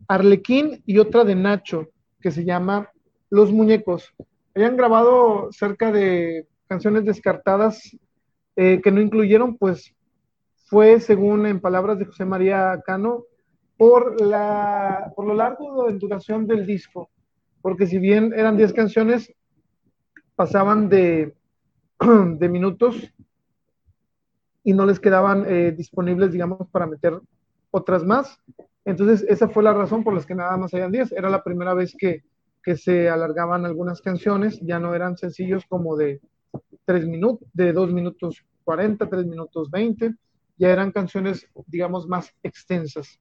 Arlequín 0.07 0.83
y 0.85 0.99
otra 0.99 1.23
de 1.23 1.35
Nacho, 1.35 1.87
que 2.21 2.31
se 2.31 2.45
llama 2.45 2.89
Los 3.29 3.51
Muñecos. 3.51 4.13
Habían 4.55 4.77
grabado 4.77 5.49
cerca 5.51 5.91
de 5.91 6.47
canciones 6.67 7.05
descartadas 7.05 7.95
eh, 8.55 8.81
que 8.83 8.91
no 8.91 9.01
incluyeron, 9.01 9.57
pues 9.57 9.93
fue, 10.65 10.99
según 10.99 11.45
en 11.45 11.59
palabras 11.59 11.99
de 11.99 12.05
José 12.05 12.25
María 12.25 12.81
Cano, 12.85 13.23
por, 13.77 14.19
la, 14.19 15.13
por 15.15 15.25
lo 15.27 15.33
largo 15.33 15.87
de 15.87 15.97
duración 15.97 16.47
del 16.47 16.65
disco. 16.65 17.09
Porque 17.61 17.85
si 17.85 17.99
bien 17.99 18.33
eran 18.35 18.57
10 18.57 18.73
canciones, 18.73 19.33
pasaban 20.35 20.89
de, 20.89 21.35
de 21.99 22.49
minutos 22.49 23.13
y 24.63 24.73
no 24.73 24.85
les 24.85 24.99
quedaban 24.99 25.45
eh, 25.47 25.71
disponibles, 25.71 26.31
digamos, 26.31 26.67
para 26.69 26.87
meter 26.87 27.19
otras 27.71 28.03
más. 28.03 28.39
Entonces, 28.87 29.25
esa 29.27 29.49
fue 29.49 29.63
la 29.63 29.73
razón 29.73 30.01
por 30.01 30.13
la 30.13 30.23
que 30.23 30.33
nada 30.33 30.55
más 30.55 30.73
hayan 30.73 30.93
10. 30.93 31.11
Era 31.11 31.29
la 31.29 31.43
primera 31.43 31.73
vez 31.73 31.93
que, 31.97 32.23
que 32.63 32.77
se 32.77 33.09
alargaban 33.09 33.65
algunas 33.65 33.99
canciones, 34.01 34.61
ya 34.61 34.79
no 34.79 34.95
eran 34.95 35.17
sencillos 35.17 35.65
como 35.67 35.97
de 35.97 36.21
3 36.85 37.05
minutos, 37.05 37.45
de 37.51 37.73
2 37.73 37.91
minutos 37.91 38.45
40, 38.63 39.09
3 39.09 39.25
minutos 39.25 39.69
20, 39.69 40.15
ya 40.57 40.69
eran 40.69 40.93
canciones, 40.93 41.49
digamos, 41.65 42.07
más 42.07 42.33
extensas. 42.41 43.19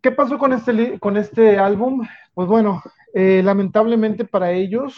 ¿Qué 0.00 0.12
pasó 0.12 0.38
con 0.38 0.52
este, 0.52 1.00
con 1.00 1.16
este 1.16 1.58
álbum? 1.58 2.06
Pues 2.32 2.46
bueno, 2.46 2.80
eh, 3.12 3.42
lamentablemente 3.42 4.24
para 4.24 4.52
ellos, 4.52 4.94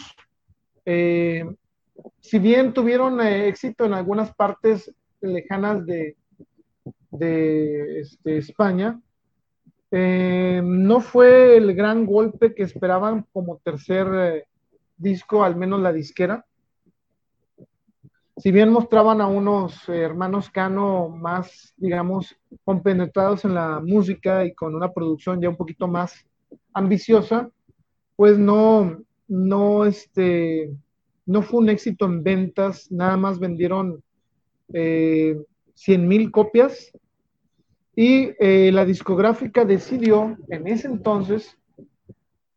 eh, 0.85 1.49
si 2.19 2.37
bien 2.37 2.73
tuvieron 2.73 3.21
eh, 3.21 3.47
éxito 3.47 3.85
en 3.85 3.93
algunas 3.93 4.35
partes 4.35 4.93
lejanas 5.19 5.83
de, 5.83 6.15
de 7.17 8.01
este, 8.01 8.37
España, 8.37 8.99
no 9.91 10.99
fue 10.99 11.57
el 11.57 11.73
gran 11.73 12.05
golpe 12.05 12.53
que 12.53 12.63
esperaban 12.63 13.25
como 13.31 13.57
tercer 13.57 14.45
disco, 14.97 15.43
al 15.43 15.55
menos 15.55 15.81
la 15.81 15.93
disquera. 15.93 16.45
Si 18.37 18.51
bien 18.51 18.69
mostraban 18.69 19.19
a 19.19 19.27
unos 19.27 19.89
hermanos 19.89 20.51
Cano 20.51 21.09
más, 21.09 21.73
digamos, 21.77 22.35
compenetrados 22.63 23.45
en 23.45 23.55
la 23.55 23.79
música 23.79 24.45
y 24.45 24.53
con 24.53 24.75
una 24.75 24.93
producción 24.93 25.41
ya 25.41 25.49
un 25.49 25.55
poquito 25.55 25.87
más 25.87 26.23
ambiciosa, 26.73 27.49
pues 28.15 28.37
no, 28.37 28.99
no, 29.27 29.85
este, 29.85 30.71
no 31.25 31.41
fue 31.41 31.61
un 31.61 31.69
éxito 31.69 32.05
en 32.05 32.23
ventas, 32.23 32.91
nada 32.91 33.17
más 33.17 33.39
vendieron 33.39 34.03
eh, 34.71 35.41
100 35.73 36.07
mil 36.07 36.31
copias 36.31 36.91
y 37.97 38.29
eh, 38.39 38.71
la 38.71 38.85
discográfica 38.85 39.65
decidió 39.65 40.37
en 40.49 40.67
ese 40.67 40.87
entonces 40.87 41.57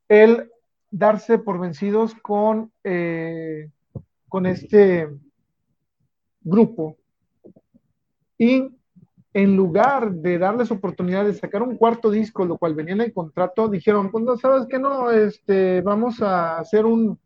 el 0.07 0.51
darse 0.91 1.39
por 1.39 1.59
vencidos 1.59 2.15
con, 2.17 2.71
eh, 2.85 3.71
con 4.29 4.45
este 4.45 5.09
grupo. 6.43 6.99
Y 8.37 8.69
en 9.33 9.57
lugar 9.57 10.13
de 10.13 10.37
darles 10.37 10.71
oportunidad 10.71 11.25
de 11.25 11.33
sacar 11.33 11.63
un 11.63 11.79
cuarto 11.79 12.11
disco, 12.11 12.45
lo 12.45 12.59
cual 12.59 12.75
venía 12.75 12.93
en 12.93 13.01
el 13.01 13.15
contrato, 13.15 13.67
dijeron, 13.67 14.11
pues 14.11 14.23
no, 14.23 14.37
sabes 14.37 14.67
que 14.67 14.79
no, 14.79 15.11
este, 15.11 15.81
vamos 15.81 16.21
a 16.21 16.59
hacer 16.59 16.85
un, 16.85 17.19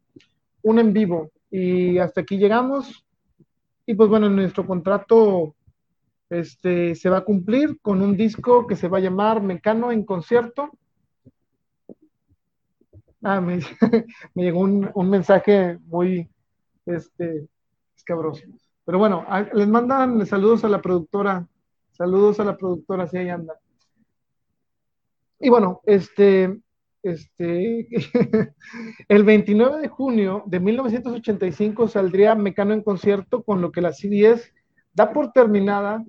un 0.63 0.79
en 0.79 0.93
vivo 0.93 1.33
y 1.51 1.99
hasta 1.99 2.21
aquí 2.21 2.39
llegamos. 2.39 3.05
Y 3.85 3.95
pues 3.95 4.09
bueno, 4.09 4.31
nuestro 4.31 4.65
contrato 4.65 5.57
este, 6.35 6.95
se 6.95 7.11
va 7.11 7.19
a 7.19 7.25
cumplir 7.25 7.81
con 7.81 8.03
un 8.03 8.17
disco 8.17 8.67
que 8.67 8.77
se 8.77 8.89
va 8.89 8.99
a 8.99 9.03
llamar 9.03 9.43
Mecano 9.43 9.93
en 9.93 10.05
concierto. 10.05 10.71
Ah, 13.23 13.41
me, 13.41 13.61
llegó 14.35 14.61
un, 14.61 15.11
mensaje 15.11 15.79
muy 15.87 16.29
este, 16.87 17.49
escabroso. 17.97 18.43
Pero 18.85 18.99
bueno, 18.99 19.25
les 19.55 19.69
mandan 19.69 20.27
saludos 20.27 20.65
a 20.65 20.69
la 20.69 20.83
productora 20.83 21.49
Saludos 21.97 22.41
a 22.41 22.45
la 22.45 22.57
productora, 22.57 23.07
si 23.07 23.19
ahí 23.19 23.29
anda. 23.29 23.55
Y 25.39 25.49
bueno, 25.49 25.81
este, 25.87 26.61
este, 27.05 27.87
el 29.09 29.23
29 29.23 29.81
de 29.81 29.89
junio 29.89 30.43
de 30.47 30.59
1985 30.59 31.87
saldría 31.87 32.35
Mecano 32.35 32.75
en 32.75 32.83
concierto, 32.83 33.45
con 33.45 33.61
lo 33.61 33.71
que 33.71 33.81
la 33.81 33.93
CBS 33.93 34.53
da 34.93 35.13
por 35.13 35.31
terminada 35.31 36.05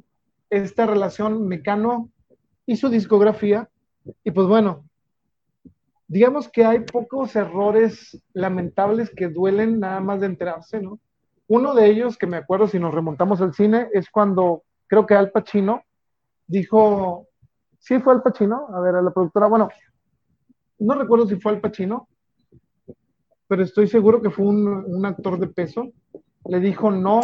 esta 0.50 0.86
relación 0.86 1.48
Mecano 1.48 2.10
y 2.66 2.78
su 2.78 2.90
discografía. 2.90 3.70
Y 4.24 4.32
pues 4.32 4.48
bueno, 4.48 4.86
digamos 6.08 6.50
que 6.50 6.66
hay 6.66 6.80
pocos 6.82 7.36
errores 7.36 8.22
lamentables 8.34 9.10
que 9.10 9.28
duelen 9.28 9.80
nada 9.80 10.00
más 10.00 10.22
de 10.22 10.28
enterarse, 10.28 10.82
¿no? 10.82 11.00
Uno 11.48 11.76
de 11.76 11.88
ellos, 11.88 12.18
que 12.18 12.28
me 12.28 12.38
acuerdo 12.38 12.68
si 12.68 12.80
nos 12.80 12.94
remontamos 12.94 13.40
al 13.42 13.54
cine, 13.54 13.88
es 13.94 14.10
cuando 14.10 14.64
creo 14.88 15.06
que 15.06 15.14
Al 15.14 15.32
Pacino 15.32 15.84
dijo, 16.48 17.28
sí 17.78 18.00
fue 18.00 18.14
Al 18.14 18.24
Pacino, 18.24 18.68
a 18.74 18.80
ver, 18.82 18.96
a 18.96 19.02
la 19.02 19.12
productora, 19.12 19.48
bueno, 19.48 19.70
no 20.80 20.96
recuerdo 20.96 21.28
si 21.28 21.36
fue 21.36 21.52
Al 21.52 21.62
Pacino, 21.62 22.08
pero 23.48 23.64
estoy 23.64 23.88
seguro 23.88 24.22
que 24.22 24.32
fue 24.32 24.46
un, 24.46 25.06
actor 25.06 25.40
de 25.40 25.48
peso, 25.48 25.92
le 26.46 26.60
dijo 26.60 26.90
no 26.92 27.22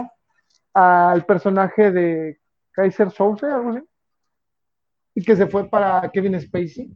al 0.73 1.25
personaje 1.25 1.91
de 1.91 2.39
Kaiser 2.71 3.11
Souse, 3.11 3.43
algo 3.43 3.71
así, 3.71 3.81
y 5.15 5.23
que 5.23 5.35
se 5.35 5.47
fue 5.47 5.69
para 5.69 6.09
Kevin 6.11 6.39
Spacey. 6.39 6.89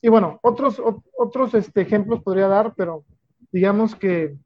Y 0.00 0.08
bueno, 0.08 0.38
otros, 0.42 0.82
otros 1.16 1.54
este, 1.54 1.80
ejemplos 1.80 2.22
podría 2.22 2.48
dar, 2.48 2.74
pero 2.76 3.04
digamos 3.50 3.94
que, 3.94 4.36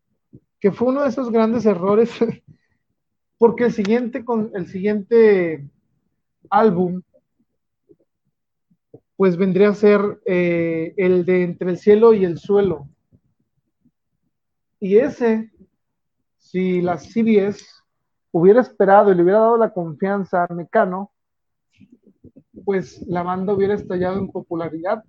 que 0.61 0.71
fue 0.71 0.89
uno 0.89 1.03
de 1.03 1.09
esos 1.09 1.31
grandes 1.31 1.67
errores 1.67 2.11
porque 3.39 3.65
el 3.65 3.73
siguiente, 3.73 4.25
con, 4.25 4.51
el 4.55 4.67
siguiente 4.67 5.69
álbum, 6.51 7.03
pues 9.17 9.37
vendría 9.37 9.71
a 9.71 9.75
ser 9.75 10.01
eh, 10.27 10.95
el 10.97 11.25
de 11.25 11.43
Entre 11.43 11.71
el 11.71 11.79
cielo 11.79 12.15
y 12.15 12.25
el 12.25 12.39
suelo. 12.39 12.89
Y 14.81 14.99
ese, 14.99 15.51
si 16.37 16.81
la 16.81 16.99
CBS 16.99 17.78
hubiera 18.39 18.61
esperado 18.61 19.11
y 19.11 19.15
le 19.15 19.23
hubiera 19.23 19.41
dado 19.41 19.57
la 19.57 19.73
confianza 19.73 20.45
a 20.45 20.55
Mecano, 20.55 21.13
pues 22.65 23.05
la 23.07 23.23
banda 23.23 23.53
hubiera 23.53 23.75
estallado 23.75 24.19
en 24.19 24.31
popularidad 24.31 25.05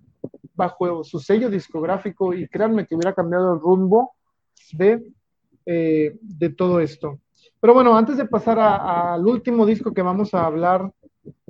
bajo 0.54 1.04
su 1.04 1.18
sello 1.18 1.48
discográfico 1.48 2.34
y 2.34 2.46
créanme 2.48 2.86
que 2.86 2.94
hubiera 2.94 3.14
cambiado 3.14 3.54
el 3.54 3.60
rumbo 3.60 4.12
de, 4.72 5.02
eh, 5.66 6.18
de 6.20 6.50
todo 6.50 6.80
esto. 6.80 7.20
Pero 7.60 7.74
bueno, 7.74 7.96
antes 7.96 8.16
de 8.16 8.24
pasar 8.24 8.58
al 8.58 9.26
último 9.26 9.66
disco 9.66 9.92
que 9.92 10.02
vamos 10.02 10.32
a 10.34 10.46
hablar, 10.46 10.90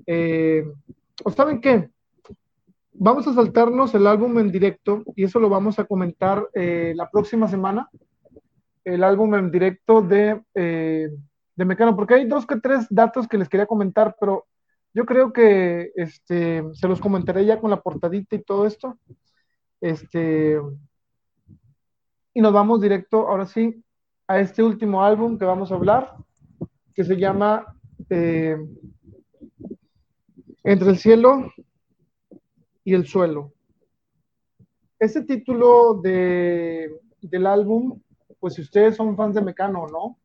eh, 0.06 0.64
¿saben 1.34 1.60
qué? 1.60 1.90
Vamos 2.92 3.26
a 3.28 3.32
saltarnos 3.32 3.94
el 3.94 4.06
álbum 4.06 4.38
en 4.38 4.50
directo 4.50 5.04
y 5.16 5.24
eso 5.24 5.38
lo 5.38 5.48
vamos 5.48 5.78
a 5.78 5.84
comentar 5.84 6.46
eh, 6.52 6.92
la 6.96 7.08
próxima 7.08 7.48
semana. 7.48 7.88
El 8.84 9.04
álbum 9.04 9.34
en 9.36 9.50
directo 9.50 10.02
de, 10.02 10.42
eh, 10.54 11.08
de 11.56 11.64
Mecano, 11.64 11.96
porque 11.96 12.14
hay 12.14 12.26
dos 12.26 12.46
que 12.46 12.56
tres 12.60 12.86
datos 12.90 13.28
que 13.28 13.38
les 13.38 13.48
quería 13.48 13.66
comentar, 13.66 14.16
pero 14.18 14.46
yo 14.94 15.04
creo 15.04 15.32
que 15.32 15.92
este, 15.94 16.64
se 16.74 16.88
los 16.88 17.00
comentaré 17.00 17.44
ya 17.44 17.60
con 17.60 17.70
la 17.70 17.80
portadita 17.80 18.36
y 18.36 18.42
todo 18.42 18.66
esto. 18.66 18.98
Este, 19.80 20.58
y 22.34 22.40
nos 22.40 22.52
vamos 22.52 22.80
directo, 22.80 23.28
ahora 23.28 23.46
sí, 23.46 23.82
a 24.26 24.40
este 24.40 24.62
último 24.62 25.02
álbum 25.02 25.38
que 25.38 25.44
vamos 25.44 25.70
a 25.70 25.74
hablar, 25.74 26.14
que 26.94 27.04
se 27.04 27.16
llama 27.16 27.76
eh, 28.08 28.56
Entre 30.64 30.90
el 30.90 30.98
cielo 30.98 31.52
y 32.84 32.94
el 32.94 33.06
suelo. 33.06 33.52
Este 34.98 35.22
título 35.22 35.94
de, 35.94 36.90
del 37.22 37.46
álbum 37.46 38.00
pues 38.40 38.54
si 38.54 38.62
ustedes 38.62 38.96
son 38.96 39.16
fans 39.16 39.34
de 39.34 39.42
Mecano 39.42 39.82
o 39.82 39.88
no, 39.88 40.18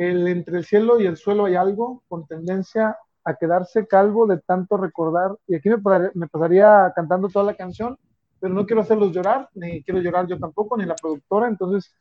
el 0.00 0.26
entre 0.28 0.58
el 0.58 0.64
cielo 0.64 0.98
y 0.98 1.06
el 1.06 1.16
suelo 1.16 1.44
hay 1.44 1.56
algo 1.56 2.02
con 2.08 2.26
tendencia 2.26 2.96
a 3.24 3.34
quedarse 3.34 3.86
calvo 3.86 4.26
de 4.26 4.38
tanto 4.38 4.76
recordar. 4.78 5.36
Y 5.46 5.56
aquí 5.56 5.68
me, 5.68 6.28
pasaría 6.28 6.90
cantando 6.96 7.28
toda 7.28 7.44
la 7.44 7.54
canción, 7.54 7.98
pero 8.40 8.54
no 8.54 8.64
quiero 8.64 8.80
hacerlos 8.80 9.12
llorar, 9.12 9.48
ni 9.54 9.82
quiero 9.82 10.00
llorar 10.00 10.26
yo 10.26 10.38
tampoco, 10.38 10.76
ni 10.76 10.86
la 10.86 10.94
productora. 10.94 11.48
Entonces, 11.48 11.94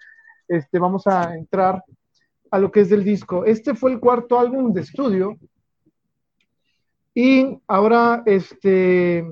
este, 0.47 0.79
vamos 0.79 1.07
a 1.07 1.35
entrar 1.35 1.83
a 2.51 2.59
lo 2.59 2.71
que 2.71 2.81
es 2.81 2.89
del 2.89 3.03
disco. 3.03 3.43
Este 3.45 3.75
fue 3.75 3.91
el 3.91 3.99
cuarto 3.99 4.39
álbum 4.39 4.71
de 4.71 4.81
estudio. 4.81 5.37
Y 7.13 7.59
ahora, 7.67 8.23
este, 8.25 9.27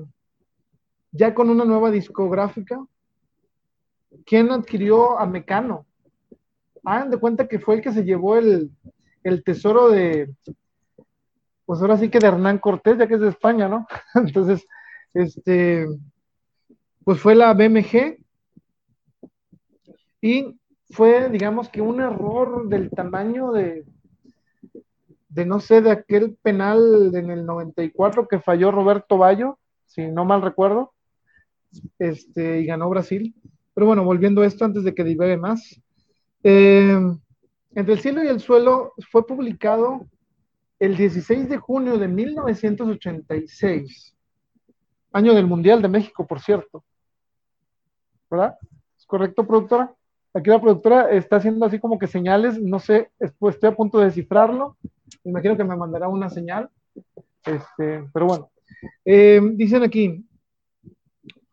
ya 1.10 1.34
con 1.34 1.48
una 1.48 1.64
nueva 1.64 1.90
discográfica, 1.90 2.84
¿quién 4.26 4.50
adquirió 4.50 5.18
a 5.18 5.26
Mecano? 5.26 5.87
Hagan 6.88 7.10
de 7.10 7.18
cuenta 7.18 7.48
que 7.48 7.58
fue 7.58 7.76
el 7.76 7.82
que 7.82 7.92
se 7.92 8.04
llevó 8.04 8.36
el, 8.36 8.70
el 9.22 9.44
tesoro 9.44 9.90
de, 9.90 10.30
pues 11.66 11.80
ahora 11.80 11.98
sí 11.98 12.08
que 12.08 12.18
de 12.18 12.28
Hernán 12.28 12.58
Cortés, 12.58 12.96
ya 12.98 13.06
que 13.06 13.14
es 13.14 13.20
de 13.20 13.28
España, 13.28 13.68
¿no? 13.68 13.86
Entonces, 14.14 14.66
este, 15.12 15.86
pues 17.04 17.20
fue 17.20 17.34
la 17.34 17.52
BMG 17.52 18.18
y 20.20 20.58
fue, 20.90 21.28
digamos 21.28 21.68
que 21.68 21.80
un 21.80 22.00
error 22.00 22.68
del 22.68 22.90
tamaño 22.90 23.52
de, 23.52 23.84
de 25.28 25.46
no 25.46 25.60
sé, 25.60 25.82
de 25.82 25.90
aquel 25.90 26.36
penal 26.42 27.14
en 27.14 27.30
el 27.30 27.44
94 27.44 28.26
que 28.26 28.40
falló 28.40 28.70
Roberto 28.70 29.18
Bayo, 29.18 29.58
si 29.86 30.06
no 30.08 30.24
mal 30.24 30.42
recuerdo, 30.42 30.94
este, 31.98 32.60
y 32.60 32.66
ganó 32.66 32.88
Brasil. 32.88 33.34
Pero 33.74 33.86
bueno, 33.86 34.04
volviendo 34.04 34.42
a 34.42 34.46
esto 34.46 34.64
antes 34.64 34.84
de 34.84 34.94
que 34.94 35.04
divague 35.04 35.36
más. 35.36 35.80
Eh, 36.42 36.98
Entre 37.74 37.94
el 37.94 38.00
cielo 38.00 38.24
y 38.24 38.28
el 38.28 38.40
suelo 38.40 38.94
fue 39.10 39.26
publicado 39.26 40.06
el 40.78 40.96
16 40.96 41.48
de 41.48 41.58
junio 41.58 41.98
de 41.98 42.08
1986, 42.08 44.16
año 45.12 45.34
del 45.34 45.46
Mundial 45.46 45.82
de 45.82 45.88
México, 45.88 46.26
por 46.26 46.40
cierto. 46.40 46.84
¿Verdad? 48.30 48.56
¿Es 48.96 49.04
correcto, 49.06 49.46
productora? 49.46 49.94
Aquí 50.34 50.50
la 50.50 50.60
productora 50.60 51.10
está 51.10 51.36
haciendo 51.36 51.64
así 51.66 51.80
como 51.80 51.98
que 51.98 52.06
señales, 52.06 52.60
no 52.60 52.78
sé, 52.78 53.10
pues 53.38 53.56
estoy 53.56 53.70
a 53.70 53.76
punto 53.76 53.98
de 53.98 54.06
descifrarlo. 54.06 54.76
Imagino 55.24 55.56
que 55.56 55.64
me 55.64 55.76
mandará 55.76 56.08
una 56.08 56.30
señal. 56.30 56.70
Este, 57.44 58.04
pero 58.12 58.26
bueno, 58.26 58.50
eh, 59.04 59.40
dicen 59.54 59.82
aquí, 59.82 60.24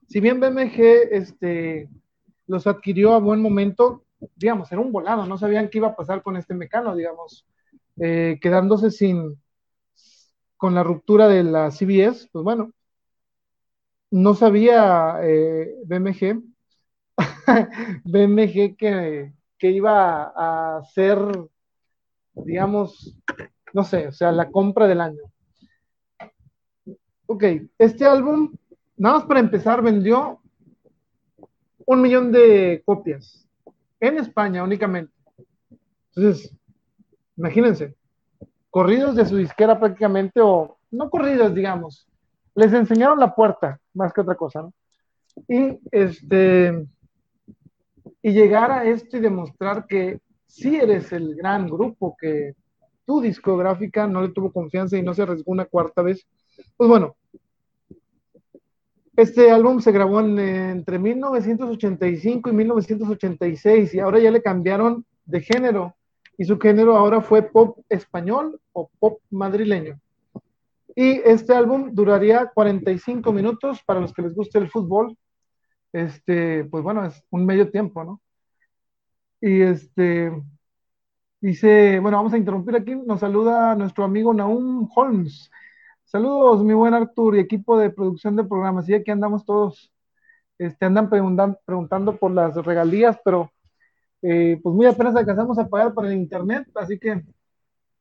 si 0.07 0.19
bien 0.19 0.39
BMG 0.39 0.79
este, 1.11 1.89
los 2.47 2.67
adquirió 2.67 3.13
a 3.13 3.19
buen 3.19 3.41
momento, 3.41 4.04
digamos, 4.35 4.71
era 4.71 4.81
un 4.81 4.91
volado, 4.91 5.25
no 5.25 5.37
sabían 5.37 5.69
qué 5.69 5.79
iba 5.79 5.89
a 5.89 5.95
pasar 5.95 6.21
con 6.23 6.37
este 6.37 6.53
mecano, 6.53 6.95
digamos, 6.95 7.45
eh, 7.97 8.37
quedándose 8.41 8.91
sin, 8.91 9.41
con 10.57 10.75
la 10.75 10.83
ruptura 10.83 11.27
de 11.27 11.43
la 11.43 11.71
CBS, 11.71 12.29
pues 12.31 12.43
bueno, 12.43 12.71
no 14.11 14.33
sabía 14.35 15.19
eh, 15.23 15.75
BMG, 15.85 16.41
BMG 18.05 18.75
que, 18.77 19.33
que 19.57 19.71
iba 19.71 20.23
a 20.35 20.77
hacer, 20.77 21.17
digamos, 22.33 23.17
no 23.73 23.83
sé, 23.83 24.07
o 24.07 24.11
sea, 24.11 24.31
la 24.31 24.49
compra 24.49 24.87
del 24.87 25.01
año. 25.01 25.21
Ok, 27.27 27.43
este 27.77 28.05
álbum, 28.05 28.53
nada 28.97 29.19
más 29.19 29.27
para 29.27 29.39
empezar, 29.39 29.81
vendió 29.81 30.39
un 31.85 32.01
millón 32.01 32.31
de 32.31 32.81
copias 32.85 33.44
en 34.07 34.19
España 34.19 34.63
únicamente. 34.63 35.13
Entonces, 36.15 36.55
imagínense, 37.37 37.95
corridos 38.69 39.15
de 39.15 39.25
su 39.25 39.37
disquera 39.37 39.79
prácticamente, 39.79 40.41
o 40.41 40.77
no 40.91 41.09
corridos, 41.09 41.53
digamos, 41.53 42.07
les 42.55 42.73
enseñaron 42.73 43.19
la 43.19 43.35
puerta, 43.35 43.79
más 43.93 44.13
que 44.13 44.21
otra 44.21 44.35
cosa, 44.35 44.61
¿no? 44.61 44.73
Y 45.47 45.77
este, 45.91 46.87
y 48.21 48.31
llegar 48.31 48.71
a 48.71 48.85
esto 48.85 49.17
y 49.17 49.19
demostrar 49.19 49.85
que 49.87 50.19
sí 50.47 50.77
eres 50.77 51.11
el 51.11 51.35
gran 51.35 51.67
grupo 51.67 52.15
que 52.19 52.55
tu 53.05 53.21
discográfica 53.21 54.07
no 54.07 54.21
le 54.21 54.29
tuvo 54.29 54.51
confianza 54.51 54.97
y 54.97 55.03
no 55.03 55.13
se 55.13 55.21
arriesgó 55.21 55.51
una 55.51 55.65
cuarta 55.65 56.01
vez. 56.01 56.25
Pues 56.75 56.89
bueno, 56.89 57.15
este 59.17 59.51
álbum 59.51 59.79
se 59.79 59.91
grabó 59.91 60.19
entre 60.19 60.99
1985 60.99 62.49
y 62.49 62.53
1986 62.53 63.93
y 63.93 63.99
ahora 63.99 64.19
ya 64.19 64.31
le 64.31 64.41
cambiaron 64.41 65.05
de 65.25 65.41
género 65.41 65.95
y 66.37 66.45
su 66.45 66.59
género 66.59 66.97
ahora 66.97 67.21
fue 67.21 67.43
pop 67.43 67.79
español 67.89 68.59
o 68.73 68.89
pop 68.99 69.19
madrileño. 69.29 69.99
Y 70.95 71.21
este 71.25 71.53
álbum 71.53 71.93
duraría 71.93 72.51
45 72.53 73.31
minutos 73.31 73.81
para 73.85 73.99
los 73.99 74.13
que 74.13 74.21
les 74.21 74.33
guste 74.33 74.59
el 74.59 74.69
fútbol. 74.69 75.17
Este, 75.91 76.65
pues 76.65 76.83
bueno, 76.83 77.05
es 77.05 77.23
un 77.29 77.45
medio 77.45 77.69
tiempo, 77.69 78.03
¿no? 78.03 78.21
Y 79.41 79.61
este, 79.61 80.31
dice, 81.39 81.99
bueno, 81.99 82.17
vamos 82.17 82.33
a 82.33 82.37
interrumpir 82.37 82.75
aquí, 82.75 82.95
nos 82.95 83.19
saluda 83.19 83.75
nuestro 83.75 84.03
amigo 84.03 84.33
Naum 84.33 84.89
Holmes. 84.93 85.51
Saludos, 86.05 86.63
mi 86.63 86.75
buen 86.75 86.93
Artur 86.93 87.35
y 87.35 87.39
equipo 87.39 87.77
de 87.79 87.89
producción 87.89 88.35
de 88.35 88.43
programas. 88.43 88.87
Y 88.87 88.93
aquí 88.93 89.09
andamos 89.09 89.43
todos, 89.43 89.91
este, 90.59 90.85
andan 90.85 91.09
preguntando 91.09 92.15
por 92.17 92.31
las 92.31 92.55
regalías, 92.63 93.19
pero 93.25 93.51
eh, 94.21 94.59
pues 94.61 94.75
muy 94.75 94.85
apenas 94.85 95.15
alcanzamos 95.15 95.57
a 95.57 95.67
pagar 95.67 95.93
por 95.95 96.05
el 96.05 96.13
internet, 96.13 96.67
así 96.75 96.99
que 96.99 97.23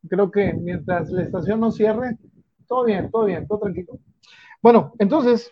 creo 0.07 0.31
que 0.31 0.53
mientras 0.53 1.11
la 1.11 1.23
estación 1.23 1.61
no 1.61 1.71
cierre, 1.73 2.19
todo 2.69 2.85
bien, 2.85 3.11
todo 3.11 3.25
bien, 3.25 3.47
todo 3.49 3.61
tranquilo. 3.61 3.99
Bueno, 4.61 4.93
entonces, 4.99 5.51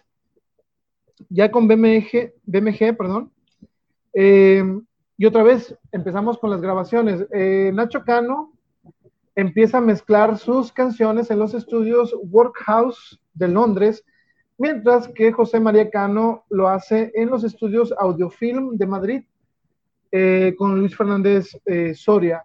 ya 1.31 1.51
con 1.51 1.67
BMG, 1.67 2.35
BMG 2.45 2.97
perdón, 2.97 3.33
eh, 4.13 4.63
y 5.17 5.25
otra 5.25 5.43
vez 5.43 5.75
empezamos 5.91 6.37
con 6.37 6.51
las 6.51 6.61
grabaciones. 6.61 7.27
Eh, 7.33 7.71
Nacho 7.73 8.05
Cano 8.05 8.52
empieza 9.35 9.79
a 9.79 9.83
mezclar 9.83 10.39
sus 10.39 10.73
canciones 10.73 11.31
en 11.31 11.39
los 11.39 11.55
estudios 11.55 12.15
Workhouse 12.23 13.21
de 13.35 13.49
Londres, 13.49 14.05
mientras 14.59 15.09
que 15.09 15.33
José 15.33 15.61
María 15.61 15.91
Cano 15.91 16.45
lo 16.51 16.69
hace 16.69 17.11
en 17.15 17.31
los 17.31 17.45
estudios 17.45 17.95
Audiofilm 17.99 18.77
de 18.77 18.87
Madrid 18.87 19.23
eh, 20.11 20.55
con 20.59 20.79
Luis 20.79 20.97
Fernández 20.97 21.51
eh, 21.65 21.95
Soria. 21.95 22.45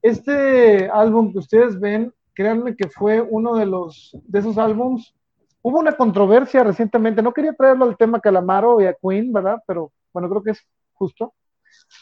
Este 0.00 0.88
álbum 0.88 1.32
que 1.32 1.38
ustedes 1.38 1.78
ven, 1.78 2.12
créanme 2.32 2.76
que 2.76 2.88
fue 2.88 3.20
uno 3.20 3.56
de 3.56 3.66
los 3.66 4.16
de 4.26 4.38
esos 4.38 4.56
álbums. 4.56 5.14
Hubo 5.60 5.80
una 5.80 5.96
controversia 5.96 6.62
recientemente, 6.64 7.22
no 7.22 7.32
quería 7.32 7.52
traerlo 7.52 7.84
al 7.84 7.96
tema 7.96 8.20
Calamaro 8.20 8.80
y 8.80 8.86
a 8.86 8.94
Queen, 8.94 9.32
¿verdad? 9.32 9.58
Pero 9.66 9.92
bueno, 10.12 10.28
creo 10.28 10.42
que 10.42 10.52
es 10.52 10.60
justo. 10.94 11.34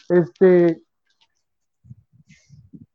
Este, 0.07 0.81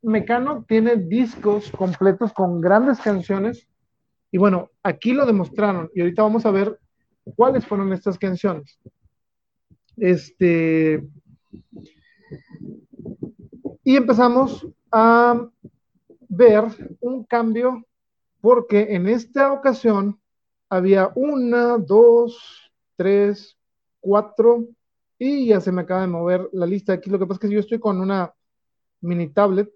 Mecano 0.01 0.65
tiene 0.67 0.95
discos 0.95 1.71
completos 1.71 2.33
con 2.33 2.59
grandes 2.59 2.99
canciones 2.99 3.67
y 4.31 4.37
bueno, 4.37 4.71
aquí 4.81 5.13
lo 5.13 5.25
demostraron 5.25 5.89
y 5.93 6.01
ahorita 6.01 6.23
vamos 6.23 6.45
a 6.45 6.51
ver 6.51 6.79
cuáles 7.35 7.65
fueron 7.65 7.93
estas 7.93 8.17
canciones. 8.17 8.79
Este 9.97 11.07
y 13.83 13.95
empezamos 13.95 14.67
a 14.91 15.47
ver 16.29 16.63
un 17.01 17.23
cambio 17.25 17.85
porque 18.39 18.95
en 18.95 19.07
esta 19.07 19.51
ocasión 19.51 20.19
había 20.69 21.11
una, 21.15 21.77
dos, 21.77 22.71
tres, 22.95 23.57
cuatro 23.99 24.65
y 25.19 25.47
ya 25.47 25.61
se 25.61 25.71
me 25.71 25.81
acaba 25.81 26.01
de 26.01 26.07
mover 26.07 26.49
la 26.53 26.65
lista 26.65 26.93
aquí. 26.93 27.09
Lo 27.09 27.19
que 27.19 27.27
pasa 27.27 27.39
es 27.43 27.49
que 27.49 27.53
yo 27.53 27.59
estoy 27.59 27.79
con 27.79 27.99
una 27.99 28.33
mini 29.01 29.27
tablet 29.27 29.69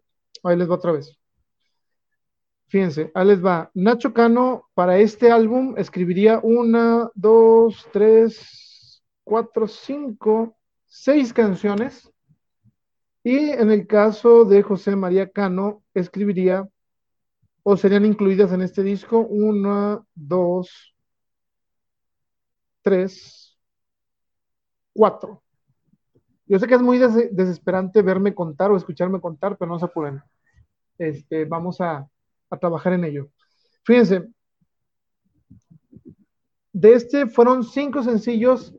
Ahí 0.46 0.56
les 0.56 0.70
va 0.70 0.76
otra 0.76 0.92
vez. 0.92 1.18
Fíjense, 2.68 3.12
ahí 3.16 3.28
les 3.28 3.44
va. 3.44 3.72
Nacho 3.74 4.14
Cano 4.14 4.70
para 4.74 4.98
este 5.00 5.32
álbum 5.32 5.76
escribiría 5.78 6.40
una, 6.44 7.10
dos, 7.16 7.88
tres, 7.92 9.02
cuatro, 9.24 9.68
cinco, 9.68 10.56
seis 10.86 11.34
canciones. 11.34 12.12
Y 13.24 13.50
en 13.50 13.72
el 13.72 13.88
caso 13.88 14.46
de 14.46 14.62
José 14.62 14.96
María 14.96 15.32
Cano, 15.32 15.84
escribiría 15.96 16.68
o 17.64 17.76
serían 17.76 18.06
incluidas 18.06 18.52
en 18.52 18.62
este 18.62 18.84
disco 18.84 19.20
una, 19.20 20.04
dos, 20.14 20.96
tres, 22.84 23.58
cuatro. 24.94 25.42
Yo 26.46 26.60
sé 26.60 26.68
que 26.68 26.76
es 26.76 26.82
muy 26.82 27.00
desesperante 27.00 28.04
verme 28.04 28.36
contar 28.36 28.70
o 28.70 28.78
escucharme 28.78 29.20
contar, 29.20 29.58
pero 29.58 29.72
no 29.72 29.80
se 29.80 29.86
apuren 29.86 30.22
este, 30.98 31.46
vamos 31.46 31.82
a, 31.82 32.08
trabajar 32.62 32.94
en 32.94 33.04
ello. 33.04 33.30
Fíjense, 33.84 34.30
de 36.72 36.94
este 36.94 37.28
fueron 37.28 37.66
cinco 37.66 38.02
sencillos. 38.02 38.74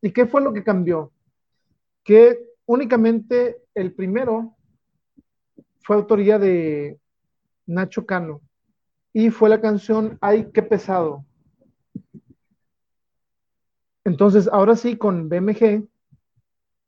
¿Y 0.00 0.10
qué 0.10 0.26
fue 0.26 0.40
lo 0.42 0.52
que 0.52 0.64
cambió? 0.64 1.12
Que 2.02 2.44
únicamente 2.66 3.62
el 3.76 3.94
primero 3.94 4.56
fue 5.82 5.94
autoría 5.94 6.40
de 6.40 6.98
Nacho 7.66 8.06
Cano 8.06 8.40
y 9.12 9.30
fue 9.30 9.48
la 9.48 9.60
canción 9.60 10.18
Ay, 10.20 10.50
qué 10.52 10.62
pesado. 10.62 11.24
Entonces, 14.04 14.48
ahora 14.48 14.74
sí, 14.74 14.96
con 14.96 15.28
BMG, 15.28 15.86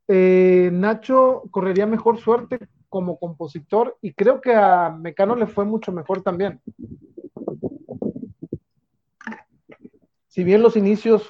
eh, 0.08 0.70
Nacho 0.72 1.44
correría 1.52 1.86
mejor 1.86 2.18
suerte 2.18 2.58
como 2.94 3.18
compositor 3.18 3.98
y 4.02 4.12
creo 4.12 4.40
que 4.40 4.54
a 4.54 4.88
Mecano 4.88 5.34
le 5.34 5.48
fue 5.48 5.64
mucho 5.64 5.90
mejor 5.90 6.22
también. 6.22 6.60
Si 10.28 10.44
bien 10.44 10.62
los 10.62 10.76
inicios 10.76 11.28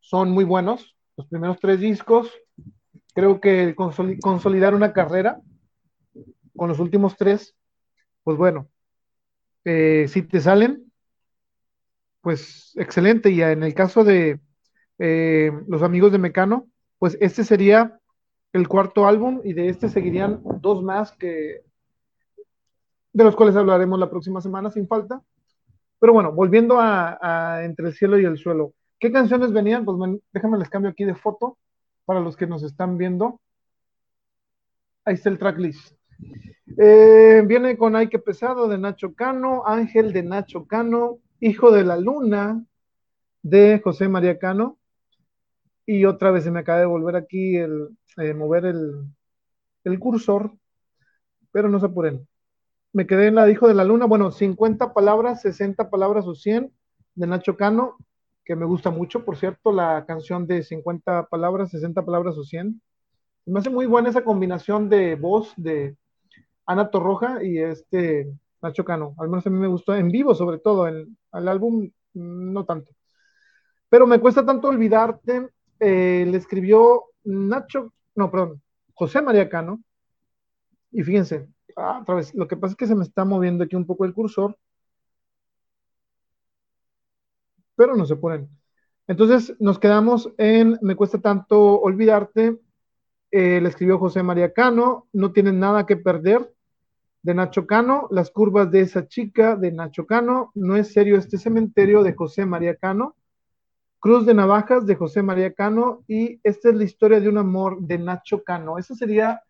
son 0.00 0.30
muy 0.30 0.44
buenos, 0.44 0.96
los 1.18 1.26
primeros 1.26 1.58
tres 1.60 1.78
discos, 1.78 2.32
creo 3.12 3.38
que 3.38 3.74
consolidar 3.74 4.74
una 4.74 4.94
carrera 4.94 5.38
con 6.56 6.70
los 6.70 6.78
últimos 6.78 7.18
tres, 7.18 7.54
pues 8.24 8.38
bueno, 8.38 8.70
eh, 9.66 10.06
si 10.08 10.22
te 10.22 10.40
salen, 10.40 10.90
pues 12.22 12.72
excelente. 12.76 13.28
Y 13.30 13.42
en 13.42 13.62
el 13.62 13.74
caso 13.74 14.04
de 14.04 14.40
eh, 14.98 15.52
los 15.66 15.82
amigos 15.82 16.12
de 16.12 16.18
Mecano, 16.18 16.66
pues 16.98 17.18
este 17.20 17.44
sería 17.44 18.00
el 18.52 18.68
cuarto 18.68 19.06
álbum 19.06 19.40
y 19.44 19.52
de 19.52 19.68
este 19.68 19.88
seguirían 19.88 20.40
dos 20.60 20.82
más 20.82 21.12
que 21.12 21.62
de 23.12 23.24
los 23.24 23.34
cuales 23.36 23.56
hablaremos 23.56 23.98
la 23.98 24.10
próxima 24.10 24.40
semana 24.40 24.70
sin 24.70 24.86
falta. 24.86 25.22
Pero 25.98 26.12
bueno, 26.12 26.32
volviendo 26.32 26.78
a, 26.78 27.64
Entre 27.64 27.88
el 27.88 27.94
cielo 27.94 28.18
y 28.18 28.24
el 28.24 28.38
suelo, 28.38 28.72
¿qué 28.98 29.10
canciones 29.10 29.52
venían? 29.52 29.84
Pues 29.84 29.98
déjame 30.32 30.58
les 30.58 30.68
cambio 30.68 30.90
aquí 30.90 31.04
de 31.04 31.14
foto 31.14 31.58
para 32.04 32.20
los 32.20 32.36
que 32.36 32.46
nos 32.46 32.62
están 32.62 32.96
viendo. 32.96 33.40
Ahí 35.04 35.14
está 35.14 35.30
el 35.30 35.38
tracklist. 35.38 35.96
Eh, 36.76 37.42
viene 37.46 37.76
con 37.76 37.96
Ay 37.96 38.08
que 38.08 38.18
pesado 38.18 38.68
de 38.68 38.78
Nacho 38.78 39.14
Cano, 39.14 39.64
Ángel 39.66 40.12
de 40.12 40.22
Nacho 40.22 40.66
Cano, 40.66 41.18
Hijo 41.40 41.70
de 41.70 41.84
la 41.84 41.96
Luna 41.96 42.64
de 43.42 43.80
José 43.82 44.08
María 44.08 44.38
Cano, 44.38 44.77
y 45.88 46.04
otra 46.04 46.30
vez 46.30 46.44
se 46.44 46.50
me 46.50 46.60
acaba 46.60 46.80
de 46.80 46.84
volver 46.84 47.16
aquí 47.16 47.56
el 47.56 47.96
eh, 48.18 48.34
mover 48.34 48.66
el, 48.66 49.98
cursor, 49.98 50.52
pero 51.50 51.70
no 51.70 51.80
se 51.80 51.86
apuren. 51.86 52.28
Me 52.92 53.06
quedé 53.06 53.28
en 53.28 53.36
la 53.36 53.50
Hijo 53.50 53.66
de 53.66 53.72
la 53.72 53.84
Luna, 53.84 54.04
bueno, 54.04 54.30
50 54.30 54.92
palabras, 54.92 55.40
60 55.40 55.88
palabras 55.88 56.26
o 56.26 56.34
100 56.34 56.70
de 57.14 57.26
Nacho 57.26 57.56
Cano, 57.56 57.96
que 58.44 58.54
me 58.54 58.66
gusta 58.66 58.90
mucho, 58.90 59.24
por 59.24 59.38
cierto, 59.38 59.72
la 59.72 60.04
canción 60.06 60.46
de 60.46 60.62
50 60.62 61.28
palabras, 61.28 61.70
60 61.70 62.04
palabras 62.04 62.36
o 62.36 62.44
100. 62.44 62.82
Me 63.46 63.60
hace 63.60 63.70
muy 63.70 63.86
buena 63.86 64.10
esa 64.10 64.24
combinación 64.24 64.90
de 64.90 65.14
voz 65.14 65.54
de 65.56 65.96
Ana 66.66 66.90
Torroja 66.90 67.42
y 67.42 67.60
este 67.60 68.30
Nacho 68.60 68.84
Cano. 68.84 69.14
Al 69.18 69.30
menos 69.30 69.46
a 69.46 69.50
mí 69.50 69.58
me 69.58 69.68
gustó 69.68 69.94
en 69.94 70.10
vivo, 70.10 70.34
sobre 70.34 70.58
todo, 70.58 70.86
en 70.86 71.16
el 71.32 71.48
álbum 71.48 71.90
no 72.12 72.66
tanto. 72.66 72.92
Pero 73.88 74.06
me 74.06 74.20
cuesta 74.20 74.44
tanto 74.44 74.68
olvidarte 74.68 75.48
eh, 75.80 76.26
le 76.28 76.36
escribió 76.36 77.04
Nacho, 77.24 77.92
no, 78.14 78.30
perdón, 78.30 78.62
José 78.94 79.22
María 79.22 79.48
Cano. 79.48 79.82
Y 80.90 81.02
fíjense, 81.02 81.48
ah, 81.76 82.00
otra 82.02 82.16
vez, 82.16 82.34
lo 82.34 82.48
que 82.48 82.56
pasa 82.56 82.72
es 82.72 82.76
que 82.76 82.86
se 82.86 82.94
me 82.94 83.04
está 83.04 83.24
moviendo 83.24 83.64
aquí 83.64 83.76
un 83.76 83.86
poco 83.86 84.04
el 84.04 84.14
cursor, 84.14 84.56
pero 87.76 87.94
no 87.94 88.06
se 88.06 88.16
ponen. 88.16 88.48
Entonces 89.06 89.54
nos 89.60 89.78
quedamos 89.78 90.32
en 90.36 90.78
Me 90.82 90.96
cuesta 90.96 91.18
tanto 91.20 91.80
olvidarte. 91.80 92.58
Eh, 93.30 93.60
le 93.60 93.68
escribió 93.68 93.98
José 93.98 94.22
María 94.22 94.52
Cano, 94.52 95.08
No 95.12 95.32
tienen 95.32 95.60
nada 95.60 95.86
que 95.86 95.96
perder, 95.96 96.52
de 97.22 97.34
Nacho 97.34 97.66
Cano, 97.66 98.08
Las 98.10 98.30
curvas 98.30 98.70
de 98.70 98.80
esa 98.80 99.06
chica, 99.06 99.54
de 99.56 99.70
Nacho 99.70 100.06
Cano, 100.06 100.50
No 100.54 100.76
es 100.76 100.92
serio 100.92 101.16
este 101.16 101.38
cementerio, 101.38 102.02
de 102.02 102.14
José 102.14 102.46
María 102.46 102.76
Cano, 102.76 103.16
Cruz 104.00 104.26
de 104.26 104.34
Navajas 104.34 104.86
de 104.86 104.94
José 104.94 105.22
María 105.22 105.52
Cano 105.52 106.04
y 106.06 106.38
esta 106.44 106.68
es 106.68 106.76
la 106.76 106.84
historia 106.84 107.20
de 107.20 107.28
un 107.28 107.36
amor 107.36 107.80
de 107.80 107.98
Nacho 107.98 108.44
Cano. 108.44 108.78
Esa 108.78 108.94
sería 108.94 109.42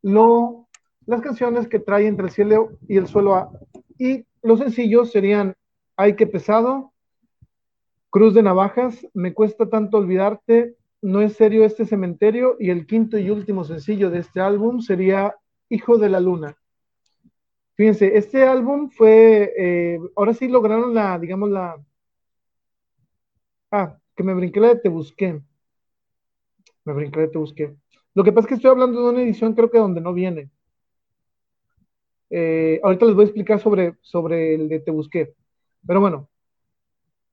lo, 0.00 0.68
las 1.04 1.20
canciones 1.20 1.68
que 1.68 1.80
trae 1.80 2.06
entre 2.06 2.26
el 2.26 2.30
cielo 2.30 2.70
y 2.88 2.96
el 2.96 3.06
suelo 3.06 3.34
A. 3.34 3.50
Y 3.98 4.24
los 4.42 4.58
sencillos 4.60 5.10
serían 5.10 5.54
Ay, 5.96 6.16
qué 6.16 6.26
pesado, 6.26 6.94
Cruz 8.08 8.32
de 8.32 8.42
Navajas, 8.42 9.06
Me 9.12 9.34
cuesta 9.34 9.68
tanto 9.68 9.98
olvidarte, 9.98 10.76
No 11.02 11.20
es 11.20 11.34
serio 11.34 11.64
este 11.64 11.84
cementerio 11.84 12.56
y 12.58 12.70
el 12.70 12.86
quinto 12.86 13.18
y 13.18 13.28
último 13.28 13.64
sencillo 13.64 14.08
de 14.08 14.20
este 14.20 14.40
álbum 14.40 14.80
sería 14.80 15.34
Hijo 15.68 15.98
de 15.98 16.08
la 16.08 16.20
Luna. 16.20 16.56
Fíjense, 17.74 18.16
este 18.16 18.44
álbum 18.44 18.90
fue, 18.90 19.52
eh, 19.56 19.98
ahora 20.16 20.32
sí 20.32 20.48
lograron 20.48 20.94
la, 20.94 21.18
digamos, 21.18 21.50
la, 21.50 21.76
Ah, 23.70 23.96
que 24.16 24.22
me 24.22 24.34
brinqué 24.34 24.60
la 24.60 24.68
de 24.68 24.76
Te 24.76 24.88
Busqué. 24.88 25.40
Me 26.84 26.92
brinqué 26.92 27.16
la 27.16 27.26
de 27.26 27.32
Te 27.32 27.38
Busqué. 27.38 27.76
Lo 28.14 28.24
que 28.24 28.32
pasa 28.32 28.46
es 28.46 28.48
que 28.48 28.54
estoy 28.54 28.70
hablando 28.70 29.02
de 29.02 29.10
una 29.10 29.22
edición, 29.22 29.54
creo 29.54 29.70
que 29.70 29.78
donde 29.78 30.00
no 30.00 30.12
viene. 30.12 30.50
Eh, 32.30 32.80
ahorita 32.82 33.06
les 33.06 33.14
voy 33.14 33.22
a 33.24 33.26
explicar 33.26 33.60
sobre, 33.60 33.94
sobre 34.02 34.54
el 34.54 34.68
de 34.68 34.80
Te 34.80 34.90
Busqué. 34.90 35.34
Pero 35.86 36.00
bueno, 36.00 36.28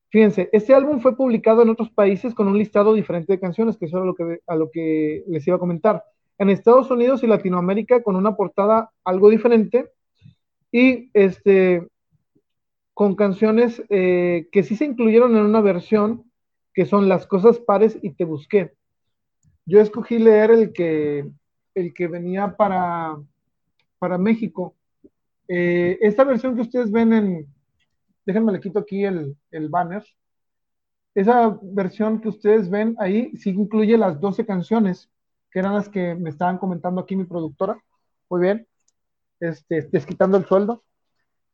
fíjense, 0.10 0.50
este 0.52 0.74
álbum 0.74 1.00
fue 1.00 1.16
publicado 1.16 1.62
en 1.64 1.70
otros 1.70 1.90
países 1.90 2.34
con 2.34 2.48
un 2.48 2.58
listado 2.58 2.94
diferente 2.94 3.34
de 3.34 3.40
canciones, 3.40 3.78
que 3.78 3.86
eso 3.86 4.00
es 4.00 4.06
lo 4.06 4.16
que, 4.16 4.40
a 4.46 4.56
lo 4.56 4.70
que 4.72 5.24
les 5.28 5.46
iba 5.48 5.56
a 5.56 5.60
comentar. 5.60 6.04
En 6.38 6.50
Estados 6.50 6.92
Unidos 6.92 7.24
y 7.24 7.28
Latinoamérica 7.28 8.04
con 8.04 8.16
una 8.16 8.36
portada 8.36 8.92
algo 9.04 9.30
diferente 9.30 9.92
y 10.72 11.10
este 11.14 11.88
con 12.94 13.16
canciones 13.16 13.84
eh, 13.90 14.48
que 14.52 14.64
sí 14.64 14.76
se 14.76 14.86
incluyeron 14.86 15.36
en 15.36 15.44
una 15.44 15.62
versión 15.62 16.27
que 16.78 16.86
son 16.86 17.10
Las 17.10 17.26
cosas 17.26 17.58
pares 17.58 17.98
y 18.04 18.12
Te 18.12 18.24
busqué. 18.24 18.72
Yo 19.66 19.82
escogí 19.82 20.20
leer 20.20 20.52
el 20.52 20.74
que, 20.74 21.28
el 21.74 21.92
que 21.92 22.08
venía 22.08 22.56
para, 22.56 23.18
para 23.98 24.20
México. 24.20 24.76
Eh, 25.48 25.98
esta 26.02 26.24
versión 26.24 26.56
que 26.56 26.62
ustedes 26.62 26.92
ven 26.92 27.14
en, 27.14 27.48
déjenme 28.28 28.52
le 28.52 28.60
quito 28.60 28.78
aquí 28.78 29.04
el, 29.04 29.36
el 29.50 29.70
banner. 29.70 30.06
Esa 31.16 31.58
versión 31.64 32.22
que 32.22 32.30
ustedes 32.30 32.70
ven 32.70 32.96
ahí 33.00 33.36
sí 33.38 33.50
incluye 33.50 33.98
las 33.98 34.22
12 34.22 34.46
canciones, 34.46 35.10
que 35.50 35.58
eran 35.58 35.74
las 35.74 35.90
que 35.90 36.14
me 36.14 36.30
estaban 36.30 36.60
comentando 36.60 37.02
aquí 37.02 37.16
mi 37.16 37.26
productora. 37.26 37.76
Muy 38.30 38.42
bien. 38.42 38.68
Este, 39.40 39.82
desquitando 39.92 40.38
el 40.38 40.46
sueldo. 40.46 40.84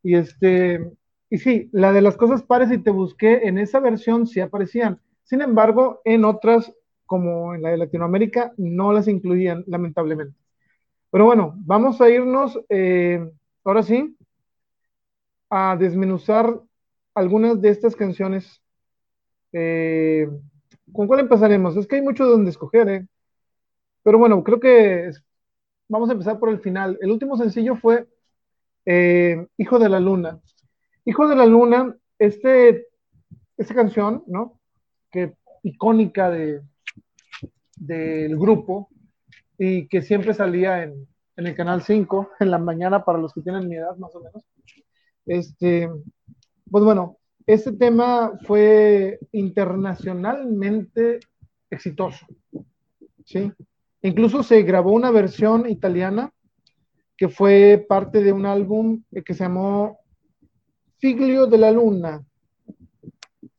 Y 0.04 0.16
este, 0.16 0.91
y 1.30 1.38
sí, 1.38 1.70
la 1.72 1.94
de 1.94 2.02
las 2.02 2.18
cosas 2.18 2.44
pares 2.44 2.74
y 2.74 2.78
te 2.78 2.91
busqué 2.91 3.48
en 3.48 3.58
esa 3.58 3.80
versión 3.80 4.28
sí 4.28 4.41
aparecían. 4.41 5.00
Sin 5.24 5.41
embargo, 5.41 6.02
en 6.06 6.26
otras, 6.26 6.74
como 7.06 7.56
en 7.56 7.62
la 7.62 7.70
de 7.70 7.78
Latinoamérica, 7.78 8.54
no 8.58 8.94
las 8.94 9.08
incluían, 9.08 9.64
lamentablemente. 9.68 10.36
Pero 11.12 11.26
bueno, 11.26 11.54
vamos 11.58 12.02
a 12.02 12.10
irnos, 12.10 12.60
eh, 12.70 13.32
ahora 13.64 13.84
sí, 13.84 14.18
a 15.50 15.78
desmenuzar 15.78 16.60
algunas 17.14 17.62
de 17.62 17.70
estas 17.70 17.95
canciones. 17.95 18.62
Eh, 19.52 20.28
¿Con 20.91 21.08
cuál 21.08 21.22
empezaremos? 21.22 21.78
Es 21.78 21.88
que 21.88 21.98
hay 21.98 22.02
mucho 22.02 22.26
donde 22.26 22.50
escoger, 22.50 22.90
¿eh? 22.90 23.08
Pero 24.04 24.18
bueno, 24.18 24.44
creo 24.44 24.60
que 24.60 25.12
vamos 25.88 26.10
a 26.10 26.14
empezar 26.14 26.40
por 26.40 26.50
el 26.50 26.60
final. 26.60 26.98
El 27.02 27.12
último 27.12 27.38
sencillo 27.38 27.76
fue 27.76 28.08
eh, 28.86 29.48
Hijo 29.58 29.80
de 29.80 29.90
la 29.90 30.00
Luna. 30.00 30.41
Hijo 31.06 31.28
de 31.28 31.36
la 31.36 31.45
Luna, 31.45 31.95
este, 32.20 32.88
esta 33.58 33.76
canción, 33.76 34.24
¿no? 34.28 34.60
Que 35.14 35.35
icónica 35.61 36.30
de, 36.30 36.61
del 37.77 38.38
grupo 38.38 38.90
y 39.57 39.88
que 39.88 40.02
siempre 40.02 40.34
salía 40.34 40.84
en, 40.84 41.07
el 41.38 41.56
canal 41.56 41.81
5 41.81 42.31
en 42.40 42.52
la 42.52 42.57
mañana 42.57 43.06
para 43.06 43.19
los 43.19 43.34
que 43.34 43.41
tienen 43.41 43.69
mi 43.69 43.76
edad 43.76 43.95
más 43.98 44.14
o 44.15 44.22
menos. 44.22 44.44
Este, 45.26 45.90
pues 46.69 46.84
bueno, 46.84 47.18
este 47.45 47.72
tema 47.73 48.34
fue 48.45 49.19
internacionalmente 49.31 51.19
exitoso. 51.69 52.26
¿sí? 53.23 53.52
Incluso 54.02 54.44
se 54.44 54.64
grabó 54.64 54.91
una 54.91 55.11
versión 55.11 55.69
italiana 55.69 56.31
que 57.15 57.30
fue 57.30 57.85
parte 57.88 58.22
de 58.23 58.34
un 58.34 58.45
álbum 58.45 59.03
que 59.23 59.34
se 59.34 59.44
llamó 59.44 59.99
Figlio 60.98 61.45
de 61.48 61.57
la 61.57 61.72
Luna, 61.72 62.26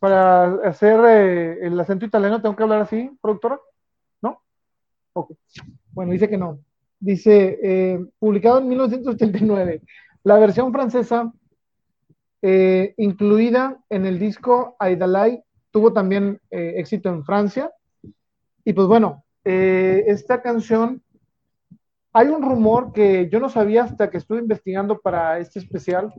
para 0.05 0.57
hacer 0.69 1.01
eh, 1.07 1.67
el 1.67 1.81
acento 1.81 2.05
italiano 2.05 2.43
tengo 2.43 2.55
que 2.55 2.63
hablar 2.63 2.83
así, 2.83 3.11
productora? 3.23 3.59
¿No? 4.21 4.43
Ok. 5.15 5.33
Bueno, 5.93 6.13
dice 6.13 6.29
que 6.29 6.37
no. 6.37 6.59
Dice, 7.01 7.59
eh, 7.63 8.05
publicado 8.19 8.59
en 8.59 8.69
1979. 8.69 9.81
La 10.25 10.39
versión 10.39 10.71
francesa, 10.75 11.33
eh, 12.43 12.93
incluida 12.99 13.83
en 13.89 14.05
el 14.05 14.19
disco 14.19 14.77
Aidalay, 14.79 15.43
tuvo 15.71 15.95
también 15.95 16.39
éxito 16.51 17.09
en 17.09 17.25
Francia. 17.25 17.73
Y 18.63 18.75
pues 18.75 18.87
bueno, 18.87 19.25
esta 19.43 20.43
canción 20.43 21.03
hay 22.13 22.29
un 22.29 22.43
rumor 22.43 22.93
que 22.93 23.31
yo 23.31 23.41
no 23.41 23.49
sabía 23.49 23.85
hasta 23.85 24.11
que 24.11 24.19
estuve 24.19 24.41
investigando 24.41 25.01
para 25.01 25.39
este 25.39 25.61
especial. 25.61 26.13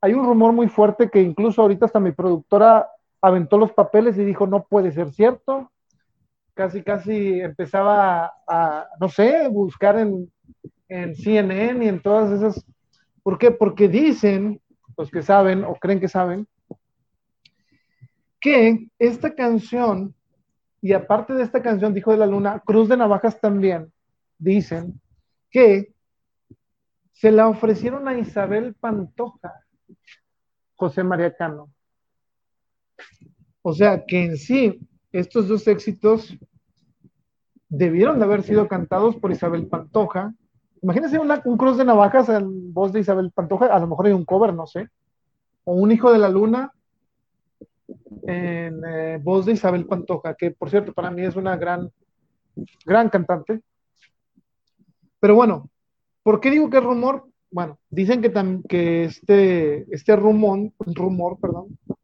Hay 0.00 0.14
un 0.14 0.24
rumor 0.24 0.52
muy 0.52 0.68
fuerte 0.68 1.10
que 1.10 1.20
incluso 1.20 1.62
ahorita 1.62 1.86
hasta 1.86 2.00
mi 2.00 2.12
productora 2.12 2.88
aventó 3.20 3.58
los 3.58 3.72
papeles 3.72 4.16
y 4.16 4.24
dijo, 4.24 4.46
no 4.46 4.64
puede 4.64 4.92
ser 4.92 5.12
cierto. 5.12 5.70
Casi, 6.54 6.82
casi 6.82 7.40
empezaba 7.40 8.32
a, 8.46 8.88
no 8.98 9.08
sé, 9.08 9.48
buscar 9.48 9.98
en, 9.98 10.30
en 10.88 11.14
CNN 11.14 11.84
y 11.84 11.88
en 11.88 12.00
todas 12.00 12.32
esas. 12.32 12.64
¿Por 13.22 13.38
qué? 13.38 13.50
Porque 13.50 13.88
dicen, 13.88 14.60
los 14.96 15.10
que 15.10 15.22
saben 15.22 15.64
o 15.64 15.74
creen 15.74 16.00
que 16.00 16.08
saben, 16.08 16.46
que 18.40 18.88
esta 18.98 19.34
canción, 19.34 20.14
y 20.80 20.92
aparte 20.94 21.34
de 21.34 21.42
esta 21.42 21.62
canción, 21.62 21.92
dijo 21.92 22.10
de 22.10 22.16
la 22.16 22.26
luna, 22.26 22.62
Cruz 22.64 22.88
de 22.88 22.96
Navajas 22.96 23.38
también, 23.40 23.92
dicen 24.38 25.00
que 25.50 25.92
se 27.12 27.30
la 27.30 27.48
ofrecieron 27.48 28.08
a 28.08 28.18
Isabel 28.18 28.74
Pantoja, 28.74 29.52
José 30.80 31.04
María 31.04 31.36
Cano. 31.36 31.68
O 33.60 33.74
sea 33.74 34.02
que 34.06 34.24
en 34.24 34.38
sí, 34.38 34.80
estos 35.12 35.46
dos 35.46 35.68
éxitos 35.68 36.34
debieron 37.68 38.18
de 38.18 38.24
haber 38.24 38.42
sido 38.42 38.66
cantados 38.66 39.14
por 39.16 39.30
Isabel 39.30 39.66
Pantoja. 39.66 40.32
Imagínense 40.80 41.18
un 41.18 41.56
cruz 41.58 41.76
de 41.76 41.84
navajas 41.84 42.30
en 42.30 42.72
voz 42.72 42.94
de 42.94 43.00
Isabel 43.00 43.30
Pantoja, 43.30 43.66
a 43.66 43.78
lo 43.78 43.88
mejor 43.88 44.06
hay 44.06 44.14
un 44.14 44.24
cover, 44.24 44.54
no 44.54 44.66
sé. 44.66 44.88
O 45.64 45.74
un 45.74 45.92
hijo 45.92 46.10
de 46.10 46.18
la 46.18 46.30
luna 46.30 46.72
en 48.22 48.80
eh, 48.82 49.20
voz 49.22 49.44
de 49.44 49.52
Isabel 49.52 49.84
Pantoja, 49.84 50.34
que 50.34 50.50
por 50.52 50.70
cierto 50.70 50.94
para 50.94 51.10
mí 51.10 51.22
es 51.22 51.36
una 51.36 51.56
gran, 51.56 51.92
gran 52.86 53.10
cantante. 53.10 53.60
Pero 55.20 55.34
bueno, 55.34 55.68
¿por 56.22 56.40
qué 56.40 56.50
digo 56.50 56.70
que 56.70 56.78
es 56.78 56.84
rumor? 56.84 57.29
Bueno, 57.50 57.78
dicen 57.90 58.22
que, 58.22 58.32
que 58.68 59.04
este, 59.04 59.86
este 59.92 60.16
rumor, 60.16 60.70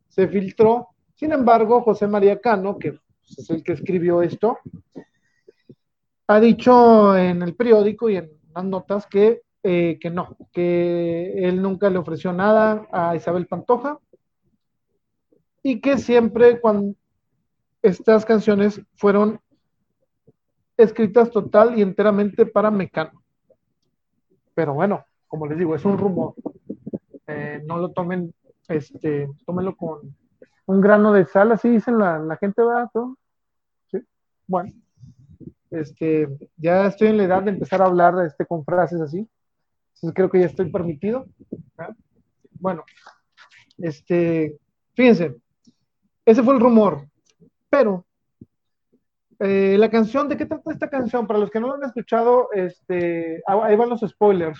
se 0.09 0.28
filtró. 0.28 0.89
Sin 1.14 1.32
embargo, 1.32 1.82
José 1.82 2.09
María 2.09 2.40
Cano, 2.40 2.78
que 2.78 2.98
es 3.39 3.51
el 3.51 3.62
que 3.62 3.73
escribió 3.73 4.23
esto, 4.23 4.59
ha 6.27 6.40
dicho 6.40 7.16
en 7.16 7.43
el 7.43 7.55
periódico 7.55 8.10
y 8.10 8.16
en 8.16 8.31
las 8.55 8.64
notas 8.64 9.06
que, 9.06 9.43
eh, 9.62 9.98
no, 10.12 10.36
que 10.52 11.48
él 11.48 11.62
nunca 11.62 11.90
le 11.90 11.98
ofreció 11.98 12.32
nada 12.32 12.86
a 12.90 13.14
Isabel 13.14 13.47
Pantoja 13.47 13.98
y 15.62 15.81
que 15.81 15.98
siempre 15.98 16.60
cuando 16.60 16.94
estas 17.82 18.24
canciones 18.24 18.81
fueron 18.94 19.40
escritas 20.77 21.31
total 21.31 21.78
y 21.78 21.82
enteramente 21.82 22.47
para 22.47 22.70
Mecano. 22.70 23.23
Pero 24.55 24.74
bueno, 24.74 25.05
como 25.28 25.47
les 25.47 25.59
digo, 25.59 25.74
es 25.74 25.85
un 25.85 25.98
rumor. 25.98 26.35
Eh, 27.27 27.62
no 27.66 27.78
lo 27.78 27.90
tomen, 27.93 28.32
este, 28.69 29.28
tómenlo 29.44 29.77
con 29.77 30.16
un 30.66 30.81
grano 30.81 31.12
de 31.12 31.24
sal, 31.24 31.53
así 31.53 31.69
dicen 31.69 31.98
la, 31.98 32.36
gente, 32.40 32.62
¿verdad? 32.62 32.90
¿Sí? 33.90 33.98
Bueno, 34.47 34.73
este, 35.70 36.28
ya 36.57 36.86
estoy 36.86 37.09
en 37.09 37.19
la 37.19 37.24
edad 37.24 37.43
de 37.43 37.51
empezar 37.51 37.82
a 37.82 37.86
hablar 37.86 38.15
este, 38.24 38.47
con 38.47 38.65
frases 38.65 39.01
así. 39.01 39.28
Entonces 39.94 40.15
creo 40.15 40.31
que 40.31 40.40
ya 40.40 40.47
estoy 40.47 40.70
permitido. 40.70 41.27
Bueno, 42.53 42.85
este, 43.78 44.59
fíjense, 44.94 45.36
ese 46.24 46.43
fue 46.43 46.55
el 46.55 46.61
rumor. 46.61 47.07
Pero 47.70 48.05
eh, 49.39 49.77
la 49.79 49.91
canción, 49.91 50.29
¿de 50.29 50.37
qué 50.37 50.47
trata 50.47 50.73
esta 50.73 50.89
canción? 50.89 51.27
Para 51.27 51.39
los 51.39 51.51
que 51.51 51.61
no 51.61 51.69
lo 51.69 51.75
han 51.75 51.85
escuchado, 51.85 52.49
este, 52.53 53.43
ah, 53.47 53.61
ahí 53.65 53.77
van 53.77 53.91
los 53.91 54.01
spoilers. 54.01 54.59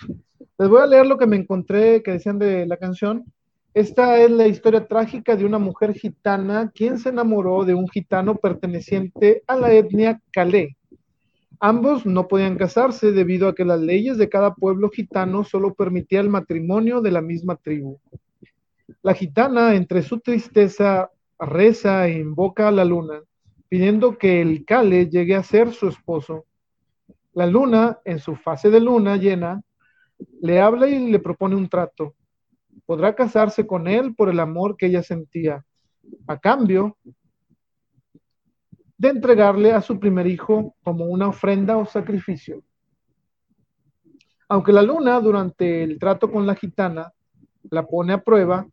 Les 0.57 0.69
voy 0.69 0.81
a 0.81 0.85
leer 0.87 1.07
lo 1.07 1.17
que 1.17 1.25
me 1.25 1.35
encontré 1.35 2.03
que 2.03 2.11
decían 2.11 2.37
de 2.37 2.65
la 2.67 2.77
canción. 2.77 3.25
Esta 3.73 4.17
es 4.17 4.29
la 4.29 4.47
historia 4.47 4.87
trágica 4.87 5.35
de 5.35 5.45
una 5.45 5.59
mujer 5.59 5.93
gitana 5.93 6.71
quien 6.73 6.99
se 6.99 7.09
enamoró 7.09 7.63
de 7.63 7.75
un 7.75 7.87
gitano 7.87 8.35
perteneciente 8.35 9.43
a 9.47 9.55
la 9.55 9.71
etnia 9.71 10.21
Calé. 10.31 10.77
Ambos 11.59 12.05
no 12.05 12.27
podían 12.27 12.55
casarse 12.55 13.11
debido 13.11 13.47
a 13.47 13.55
que 13.55 13.65
las 13.65 13.79
leyes 13.79 14.17
de 14.17 14.29
cada 14.29 14.53
pueblo 14.53 14.89
gitano 14.89 15.43
solo 15.43 15.73
permitían 15.73 16.25
el 16.25 16.31
matrimonio 16.31 17.01
de 17.01 17.11
la 17.11 17.21
misma 17.21 17.55
tribu. 17.55 17.99
La 19.01 19.15
gitana, 19.15 19.75
entre 19.75 20.03
su 20.03 20.19
tristeza, 20.19 21.09
reza 21.39 22.07
e 22.07 22.19
invoca 22.19 22.67
a 22.67 22.71
la 22.71 22.85
luna 22.85 23.21
pidiendo 23.69 24.17
que 24.17 24.41
el 24.41 24.65
Cale 24.65 25.09
llegue 25.09 25.35
a 25.35 25.43
ser 25.43 25.73
su 25.73 25.87
esposo. 25.87 26.45
La 27.33 27.45
luna, 27.45 27.99
en 28.05 28.19
su 28.19 28.35
fase 28.35 28.69
de 28.69 28.79
luna 28.79 29.17
llena, 29.17 29.61
le 30.41 30.59
habla 30.59 30.87
y 30.87 31.11
le 31.11 31.19
propone 31.19 31.55
un 31.55 31.69
trato. 31.69 32.15
Podrá 32.85 33.15
casarse 33.15 33.67
con 33.67 33.87
él 33.87 34.15
por 34.15 34.29
el 34.29 34.39
amor 34.39 34.77
que 34.77 34.87
ella 34.87 35.03
sentía, 35.03 35.63
a 36.27 36.39
cambio 36.39 36.97
de 38.97 39.09
entregarle 39.09 39.73
a 39.73 39.81
su 39.81 39.99
primer 39.99 40.25
hijo 40.25 40.75
como 40.83 41.05
una 41.05 41.27
ofrenda 41.27 41.77
o 41.77 41.85
sacrificio. 41.85 42.63
Aunque 44.49 44.71
la 44.71 44.81
luna, 44.81 45.19
durante 45.19 45.83
el 45.83 45.99
trato 45.99 46.31
con 46.31 46.47
la 46.47 46.55
gitana, 46.55 47.11
la 47.69 47.85
pone 47.85 48.13
a 48.13 48.23
prueba, 48.23 48.65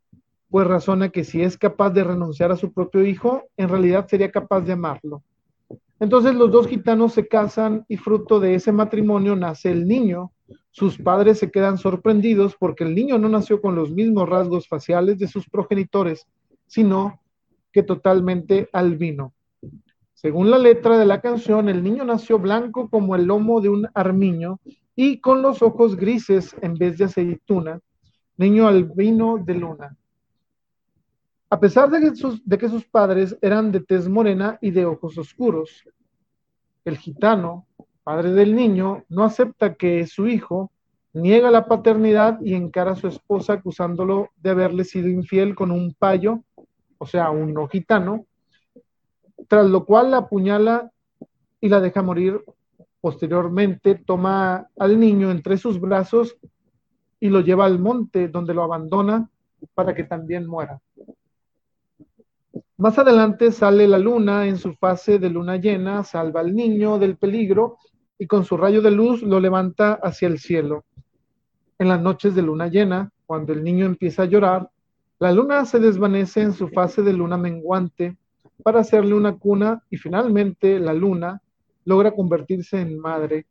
pues 0.49 0.67
razona 0.67 1.09
que 1.09 1.23
si 1.23 1.41
es 1.41 1.57
capaz 1.57 1.91
de 1.91 2.03
renunciar 2.03 2.51
a 2.51 2.55
su 2.55 2.71
propio 2.71 3.05
hijo, 3.05 3.43
en 3.57 3.69
realidad 3.69 4.07
sería 4.07 4.31
capaz 4.31 4.61
de 4.61 4.73
amarlo. 4.73 5.23
Entonces 5.99 6.35
los 6.35 6.51
dos 6.51 6.67
gitanos 6.67 7.13
se 7.13 7.27
casan 7.27 7.85
y 7.87 7.97
fruto 7.97 8.39
de 8.39 8.55
ese 8.55 8.71
matrimonio 8.71 9.35
nace 9.35 9.71
el 9.71 9.87
niño. 9.87 10.31
Sus 10.71 10.97
padres 10.97 11.39
se 11.39 11.49
quedan 11.49 11.77
sorprendidos 11.77 12.55
porque 12.59 12.83
el 12.83 12.93
niño 12.93 13.17
no 13.17 13.29
nació 13.29 13.61
con 13.61 13.75
los 13.75 13.91
mismos 13.91 14.27
rasgos 14.27 14.67
faciales 14.67 15.17
de 15.17 15.27
sus 15.27 15.49
progenitores, 15.49 16.27
sino 16.67 17.21
que 17.71 17.81
totalmente 17.81 18.69
albino. 18.73 19.33
Según 20.13 20.51
la 20.51 20.57
letra 20.57 20.97
de 20.97 21.05
la 21.05 21.21
canción, 21.21 21.69
el 21.69 21.81
niño 21.81 22.03
nació 22.03 22.39
blanco 22.39 22.89
como 22.89 23.15
el 23.15 23.25
lomo 23.25 23.61
de 23.61 23.69
un 23.69 23.87
armiño 23.93 24.59
y 24.95 25.19
con 25.19 25.41
los 25.41 25.61
ojos 25.61 25.95
grises 25.95 26.55
en 26.61 26.75
vez 26.75 26.97
de 26.97 27.05
aceituna, 27.05 27.79
niño 28.37 28.67
albino 28.67 29.37
de 29.37 29.55
luna 29.55 29.97
a 31.55 31.57
pesar 31.57 31.89
de 31.89 32.57
que, 32.57 32.67
sus, 32.67 32.83
padres 32.83 33.37
eran 33.41 33.71
de 33.71 33.79
tez 33.79 34.09
morena 34.09 34.57
y 34.59 34.71
de 34.71 34.85
ojos 34.85 35.17
oscuros. 35.17 35.87
El 36.83 36.97
gitano, 36.97 37.65
padre 38.03 38.33
del 38.33 38.53
niño, 38.53 39.05
no 39.07 39.23
acepta 39.23 39.75
que 39.75 40.05
su 40.05 40.27
hijo 40.27 40.69
niega 41.13 41.49
la 41.51 41.65
paternidad 41.65 42.41
y 42.41 42.55
encara 42.55 42.91
a 42.91 42.95
su 42.97 43.07
esposa 43.07 43.53
acusándolo 43.53 44.31
de 44.35 44.49
haberle 44.49 44.83
sido 44.83 45.07
infiel 45.07 45.55
con 45.55 45.71
un 45.71 45.93
payo, 45.93 46.43
o 46.97 47.05
sea, 47.05 47.29
un 47.29 47.53
no 47.53 47.69
gitano, 47.69 48.25
tras 49.47 49.65
lo 49.65 49.85
cual 49.85 50.11
la 50.11 50.17
apuñala 50.17 50.91
y 51.61 51.69
la 51.69 51.79
deja 51.79 52.01
morir. 52.01 52.43
Posteriormente 52.99 53.95
toma 53.95 54.67
al 54.77 54.99
niño 54.99 55.31
entre 55.31 55.55
sus 55.57 55.79
brazos 55.79 56.35
y 57.17 57.29
lo 57.29 57.39
lleva 57.39 57.65
al 57.65 57.79
monte 57.79 58.27
donde 58.27 58.53
lo 58.53 58.61
abandona 58.61 59.29
para 59.73 59.95
que 59.95 60.03
también 60.03 60.47
muera. 60.47 60.81
Más 62.77 62.99
adelante 62.99 63.53
sale 63.53 63.87
la 63.87 63.97
luna 63.97 64.47
en 64.47 64.57
su 64.57 64.73
fase 64.73 65.17
de 65.17 65.29
luna 65.29 65.55
llena, 65.55 66.03
salva 66.03 66.41
al 66.41 66.53
niño 66.53 66.99
del 66.99 67.15
peligro 67.15 67.77
y 68.19 68.27
con 68.27 68.43
su 68.43 68.57
rayo 68.57 68.81
de 68.81 68.91
luz 68.91 69.21
lo 69.21 69.39
levanta 69.39 69.93
hacia 69.93 70.27
el 70.27 70.39
cielo. 70.39 70.83
En 71.79 71.87
las 71.87 72.01
noches 72.01 72.35
de 72.35 72.41
luna 72.41 72.67
llena, 72.67 73.13
cuando 73.25 73.53
el 73.53 73.63
niño 73.63 73.85
empieza 73.85 74.23
a 74.23 74.25
llorar, 74.25 74.69
la 75.19 75.31
luna 75.31 75.63
se 75.63 75.79
desvanece 75.79 76.41
en 76.41 76.51
su 76.51 76.67
fase 76.67 77.01
de 77.01 77.13
luna 77.13 77.37
menguante 77.37 78.17
para 78.61 78.81
hacerle 78.81 79.13
una 79.13 79.37
cuna 79.37 79.81
y 79.89 79.95
finalmente 79.95 80.77
la 80.77 80.93
luna 80.93 81.41
logra 81.85 82.11
convertirse 82.11 82.81
en 82.81 82.99
madre, 82.99 83.45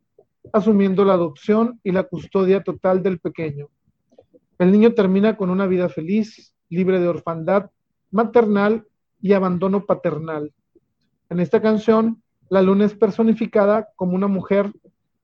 asumiendo 0.53 1.03
la 1.03 1.13
adopción 1.13 1.79
y 1.83 1.91
la 1.91 2.03
custodia 2.03 2.61
total 2.61 3.01
del 3.01 3.17
pequeño. 3.17 3.69
El 4.59 4.71
niño 4.71 4.93
termina 4.93 5.35
con 5.35 5.49
una 5.49 5.65
vida 5.65 5.89
feliz, 5.89 6.53
libre 6.69 6.99
de 6.99 7.07
orfandad 7.07 7.71
maternal 8.11 8.85
y 9.25 9.33
abandono 9.33 9.87
paternal. 9.87 10.53
En 11.31 11.39
esta 11.39 11.59
canción, 11.59 12.21
la 12.47 12.61
luna 12.61 12.85
es 12.85 12.93
personificada 12.93 13.89
como 13.95 14.13
una 14.13 14.27
mujer 14.27 14.71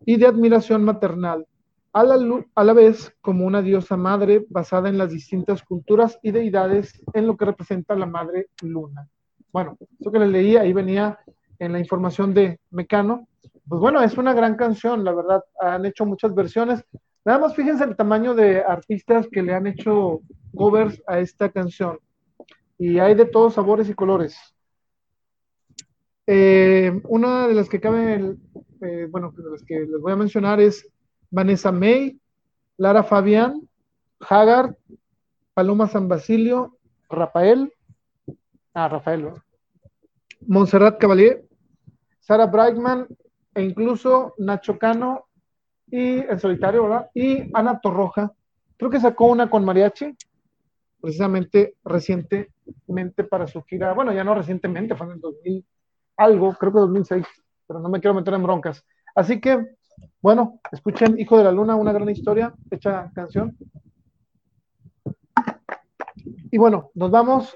y 0.07 0.17
de 0.17 0.25
admiración 0.25 0.83
maternal, 0.83 1.45
a 1.93 2.03
la, 2.03 2.15
a 2.55 2.63
la, 2.63 2.73
vez 2.73 3.15
como 3.21 3.45
una 3.45 3.61
diosa 3.61 3.97
madre 3.97 4.43
basada 4.49 4.89
en 4.89 4.97
las 4.97 5.11
distintas 5.11 5.61
culturas 5.61 6.17
y 6.23 6.31
deidades 6.31 6.99
en 7.13 7.27
lo 7.27 7.37
que 7.37 7.45
representa 7.45 7.93
la 7.93 8.07
madre 8.07 8.47
luna. 8.63 9.07
Bueno, 9.53 9.77
eso 9.99 10.11
que 10.11 10.17
le 10.17 10.29
leí 10.29 10.57
ahí 10.57 10.73
venía 10.73 11.19
en 11.59 11.71
la 11.71 11.77
información 11.77 12.33
de 12.33 12.59
Mecano. 12.71 13.27
Pues 13.69 13.79
bueno, 13.79 14.01
es 14.01 14.17
una 14.17 14.33
gran 14.33 14.55
canción, 14.55 15.03
la 15.03 15.13
verdad, 15.13 15.43
han 15.59 15.85
hecho 15.85 16.07
muchas 16.07 16.33
versiones. 16.33 16.83
Nada 17.23 17.37
más 17.37 17.53
fíjense 17.53 17.83
el 17.83 17.95
tamaño 17.95 18.33
de 18.33 18.63
artistas 18.63 19.27
que 19.31 19.43
le 19.43 19.53
han 19.53 19.67
hecho 19.67 20.21
covers 20.55 21.03
a 21.05 21.19
esta 21.19 21.51
canción 21.51 21.99
y 22.81 22.97
hay 22.97 23.13
de 23.13 23.25
todos 23.25 23.53
sabores 23.53 23.87
y 23.89 23.93
colores. 23.93 24.35
Eh, 26.25 26.99
una 27.03 27.47
de 27.47 27.53
las 27.53 27.69
que 27.69 27.79
cabe 27.79 28.37
eh, 28.81 29.07
bueno, 29.07 29.31
de 29.37 29.51
las 29.51 29.63
que 29.63 29.81
les 29.81 30.01
voy 30.01 30.13
a 30.13 30.15
mencionar 30.15 30.59
es 30.59 30.89
Vanessa 31.29 31.71
May, 31.71 32.19
Lara 32.77 33.03
Fabián, 33.03 33.69
Haggard, 34.19 34.75
Paloma 35.53 35.87
San 35.89 36.07
Basilio, 36.07 36.75
Rafael, 37.07 37.71
ah, 38.73 38.87
Rafael, 38.87 39.29
Montserrat 40.47 40.97
Cavalier, 40.97 41.45
Sara 42.19 42.47
Brightman 42.47 43.05
e 43.53 43.61
incluso 43.61 44.33
Nacho 44.39 44.79
Cano 44.79 45.27
y 45.85 46.17
en 46.17 46.39
solitario, 46.39 46.81
¿verdad? 46.81 47.11
Y 47.13 47.47
Ana 47.53 47.79
Torroja, 47.79 48.33
creo 48.75 48.89
que 48.89 48.99
sacó 48.99 49.27
una 49.27 49.51
con 49.51 49.63
mariachi, 49.63 50.17
precisamente 50.99 51.75
recientemente 52.71 53.23
para 53.23 53.47
su 53.47 53.61
gira, 53.63 53.93
bueno, 53.93 54.13
ya 54.13 54.23
no 54.23 54.33
recientemente, 54.33 54.95
fue 54.95 55.07
en 55.07 55.13
el 55.13 55.19
2000 55.19 55.65
algo, 56.17 56.53
creo 56.53 56.71
que 56.71 56.79
2006, 56.79 57.25
pero 57.67 57.79
no 57.79 57.89
me 57.89 57.99
quiero 57.99 58.13
meter 58.13 58.33
en 58.33 58.43
broncas. 58.43 58.85
Así 59.15 59.39
que, 59.39 59.75
bueno, 60.21 60.59
escuchen 60.71 61.19
Hijo 61.19 61.37
de 61.37 61.43
la 61.43 61.51
Luna, 61.51 61.75
una 61.75 61.93
gran 61.93 62.09
historia, 62.09 62.53
hecha 62.69 63.11
canción. 63.13 63.57
Y 66.51 66.57
bueno, 66.57 66.91
nos 66.93 67.11
vamos 67.11 67.55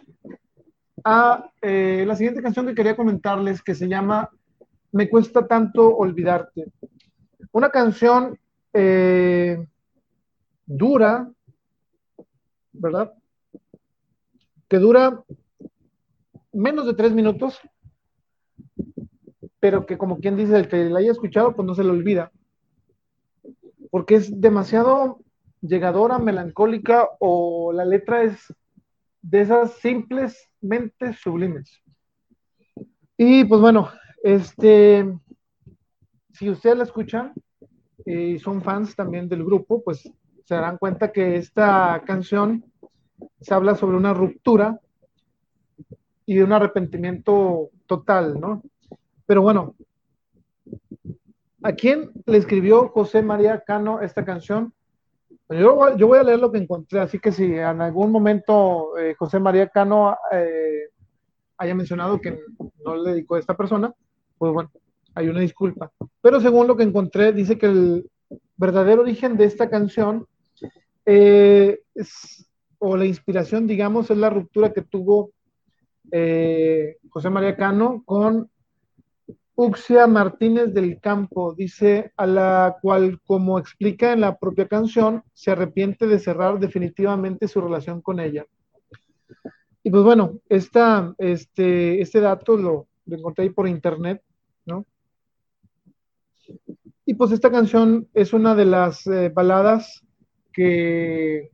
a 1.03 1.51
eh, 1.61 2.03
la 2.07 2.15
siguiente 2.15 2.41
canción 2.41 2.65
que 2.65 2.75
quería 2.75 2.95
comentarles, 2.95 3.61
que 3.61 3.75
se 3.75 3.87
llama 3.87 4.29
Me 4.91 5.09
cuesta 5.09 5.47
tanto 5.47 5.95
olvidarte. 5.95 6.65
Una 7.51 7.69
canción 7.69 8.39
eh, 8.73 9.65
dura, 10.65 11.29
¿verdad? 12.73 13.13
Que 14.75 14.79
dura 14.79 15.23
menos 16.51 16.85
de 16.85 16.95
tres 16.95 17.13
minutos, 17.13 17.61
pero 19.61 19.85
que 19.85 19.97
como 19.97 20.19
quien 20.19 20.35
dice, 20.35 20.57
el 20.57 20.67
que 20.67 20.89
la 20.89 20.99
haya 20.99 21.13
escuchado, 21.13 21.55
pues 21.55 21.65
no 21.65 21.73
se 21.75 21.85
le 21.85 21.91
olvida, 21.91 22.33
porque 23.89 24.15
es 24.15 24.41
demasiado 24.41 25.21
llegadora, 25.61 26.19
melancólica, 26.19 27.07
o 27.21 27.71
la 27.71 27.85
letra 27.85 28.23
es 28.23 28.53
de 29.21 29.39
esas 29.39 29.75
simplemente 29.75 31.13
sublimes. 31.13 31.81
Y 33.15 33.45
pues 33.45 33.61
bueno, 33.61 33.91
este, 34.23 35.09
si 36.33 36.49
ustedes 36.49 36.75
la 36.75 36.83
escuchan 36.83 37.31
y 38.05 38.39
son 38.39 38.61
fans 38.61 38.93
también 38.93 39.29
del 39.29 39.45
grupo, 39.45 39.81
pues 39.81 40.01
se 40.43 40.53
darán 40.53 40.77
cuenta 40.77 41.13
que 41.13 41.37
esta 41.37 42.03
canción 42.05 42.65
se 43.41 43.53
habla 43.53 43.75
sobre 43.75 43.97
una 43.97 44.13
ruptura 44.13 44.79
y 46.25 46.35
de 46.35 46.43
un 46.43 46.53
arrepentimiento 46.53 47.69
total, 47.85 48.39
¿no? 48.39 48.63
Pero 49.25 49.41
bueno, 49.41 49.75
¿a 51.63 51.73
quién 51.73 52.11
le 52.25 52.37
escribió 52.37 52.89
José 52.89 53.21
María 53.21 53.63
Cano 53.65 54.01
esta 54.01 54.25
canción? 54.25 54.73
Yo, 55.49 55.75
voy 55.75 56.17
a 56.17 56.23
leer 56.23 56.39
lo 56.39 56.51
que 56.51 56.57
encontré, 56.57 56.99
así 56.99 57.19
que 57.19 57.31
si 57.31 57.45
en 57.45 57.81
algún 57.81 58.11
momento 58.11 58.97
eh, 58.97 59.13
José 59.17 59.39
María 59.39 59.67
Cano 59.67 60.17
eh, 60.31 60.89
haya 61.57 61.75
mencionado 61.75 62.19
que 62.19 62.39
no 62.83 62.95
le 62.95 63.11
dedicó 63.11 63.35
a 63.35 63.39
esta 63.39 63.55
persona, 63.55 63.93
pues 64.39 64.51
bueno, 64.51 64.71
hay 65.13 65.27
una 65.27 65.41
disculpa. 65.41 65.91
Pero 66.21 66.41
según 66.41 66.65
lo 66.65 66.75
que 66.75 66.83
encontré, 66.83 67.31
dice 67.31 67.59
que 67.59 67.67
el 67.67 68.09
verdadero 68.57 69.01
origen 69.01 69.37
de 69.37 69.45
esta 69.45 69.69
canción 69.69 70.25
eh, 71.05 71.81
o 72.79 72.97
la 72.97 73.05
inspiración, 73.05 73.67
digamos, 73.67 74.11
es 74.11 74.17
la 74.17 74.29
ruptura 74.29 74.73
que 74.73 74.81
tuvo 74.81 75.31
José 77.09 77.29
María 77.29 77.55
Cano 77.55 78.03
con 78.05 78.49
Uxia 79.57 80.05
Martínez 80.05 80.73
del 80.73 80.99
Campo 80.99 81.53
dice, 81.53 82.11
a 82.17 82.27
la 82.27 82.75
cual, 82.81 83.21
como 83.25 83.57
explica 83.57 84.11
en 84.11 84.19
la 84.21 84.37
propia 84.37 84.67
canción, 84.67 85.23
se 85.33 85.51
arrepiente 85.51 86.07
de 86.07 86.19
cerrar 86.19 86.59
definitivamente 86.59 87.47
su 87.47 87.61
relación 87.61 88.01
con 88.01 88.19
ella. 88.19 88.45
Y 89.81 89.89
pues 89.89 90.03
bueno, 90.03 90.39
este, 90.49 92.01
este 92.01 92.19
dato 92.19 92.57
lo, 92.57 92.87
encontré 93.07 93.45
ahí 93.45 93.49
por 93.49 93.67
internet, 93.67 94.21
¿no? 94.65 94.85
Y 97.05 97.13
pues 97.13 97.31
esta 97.31 97.49
canción 97.49 98.09
es 98.13 98.33
una 98.33 98.55
de 98.55 98.65
las 98.65 99.07
eh, 99.07 99.29
baladas 99.29 100.03
que 100.51 101.51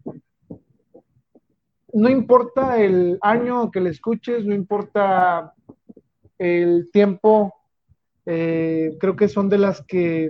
no 1.94 2.10
importa 2.10 2.82
el 2.82 3.18
año 3.22 3.72
que 3.72 3.82
le 3.82 3.90
escuches, 3.90 4.46
no 4.46 4.54
importa 4.54 5.54
el 6.38 6.90
tiempo 6.92 7.54
eh, 8.26 8.98
creo 9.00 9.16
que 9.16 9.28
son 9.28 9.50
de 9.50 9.58
las 9.58 9.84
que 9.84 10.30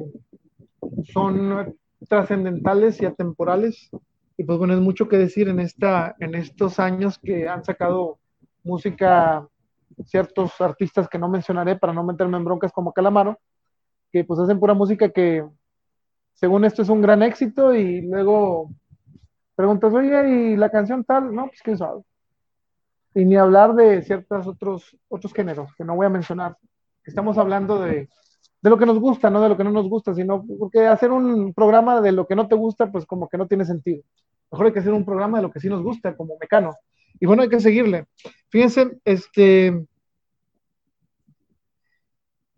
son 1.14 1.76
trascendentales 2.08 3.02
y 3.02 3.06
atemporales. 3.06 3.90
Y 4.38 4.44
pues 4.44 4.58
bueno, 4.58 4.74
es 4.74 4.80
mucho 4.80 5.08
que 5.08 5.18
decir 5.18 5.50
en, 5.50 5.60
esta, 5.60 6.16
en 6.20 6.36
estos 6.36 6.80
años 6.80 7.20
que 7.20 7.48
han 7.48 7.64
sacado 7.64 8.18
música 8.64 9.48
ciertos 10.06 10.60
artistas 10.62 11.08
que 11.08 11.20
no 11.20 11.30
mencionaré 11.30 11.76
para 11.76 11.94
no 11.94 12.04
meterme 12.04 12.38
en 12.38 12.46
broncas 12.46 12.72
como 12.72 12.94
Calamaro, 12.94 13.40
que 14.12 14.24
pues 14.24 14.40
hacen 14.40 14.60
pura 14.60 14.74
música 14.74 15.10
que 15.10 15.46
según 16.34 16.66
esto 16.66 16.82
es 16.82 16.90
un 16.90 17.02
gran 17.02 17.22
éxito 17.22 17.76
y 17.76 18.02
luego 18.02 18.72
preguntas, 19.62 19.94
oye, 19.94 20.30
¿y 20.30 20.56
la 20.56 20.72
canción 20.72 21.04
tal? 21.04 21.36
No, 21.36 21.46
pues 21.46 21.62
quién 21.62 21.78
sabe. 21.78 22.02
Y 23.14 23.26
ni 23.26 23.36
hablar 23.36 23.76
de 23.76 24.02
ciertos 24.02 24.48
otros, 24.48 24.98
otros 25.08 25.32
géneros 25.34 25.70
que 25.76 25.84
no 25.84 25.96
voy 25.96 26.08
a 26.08 26.10
mencionar 26.10 26.58
estamos 27.06 27.38
hablando 27.38 27.80
de, 27.80 28.10
lo 28.64 28.78
que 28.78 28.88
nos 28.88 29.00
gusta, 29.00 29.30
no 29.30 29.40
de 29.40 29.50
lo 29.50 29.58
que 29.58 29.64
no 29.64 29.72
nos 29.72 29.88
gusta, 29.88 30.16
sino 30.16 30.44
porque 30.60 30.88
hacer 30.88 31.12
un 31.12 31.54
programa 31.54 32.02
de 32.02 32.12
lo 32.12 32.26
que 32.26 32.36
no 32.36 32.48
te 32.48 32.56
gusta, 32.56 32.92
pues 32.92 33.06
como 33.06 33.30
que 33.30 33.38
no 33.38 33.48
tiene 33.48 33.66
sentido. 33.66 34.02
Mejor 34.52 34.66
hay 34.66 34.74
que 34.74 34.80
hacer 34.80 34.94
un 34.94 35.06
programa 35.06 35.38
de 35.38 35.44
lo 35.44 35.52
que 35.52 35.60
sí 35.60 35.70
nos 35.70 35.84
gusta, 35.84 36.16
como 36.16 36.38
Mecano. 36.40 36.76
Y 37.20 37.28
bueno, 37.28 37.44
hay 37.44 37.50
que 37.50 37.60
seguirle. 37.60 38.06
Fíjense, 38.50 39.00
este, 39.06 39.86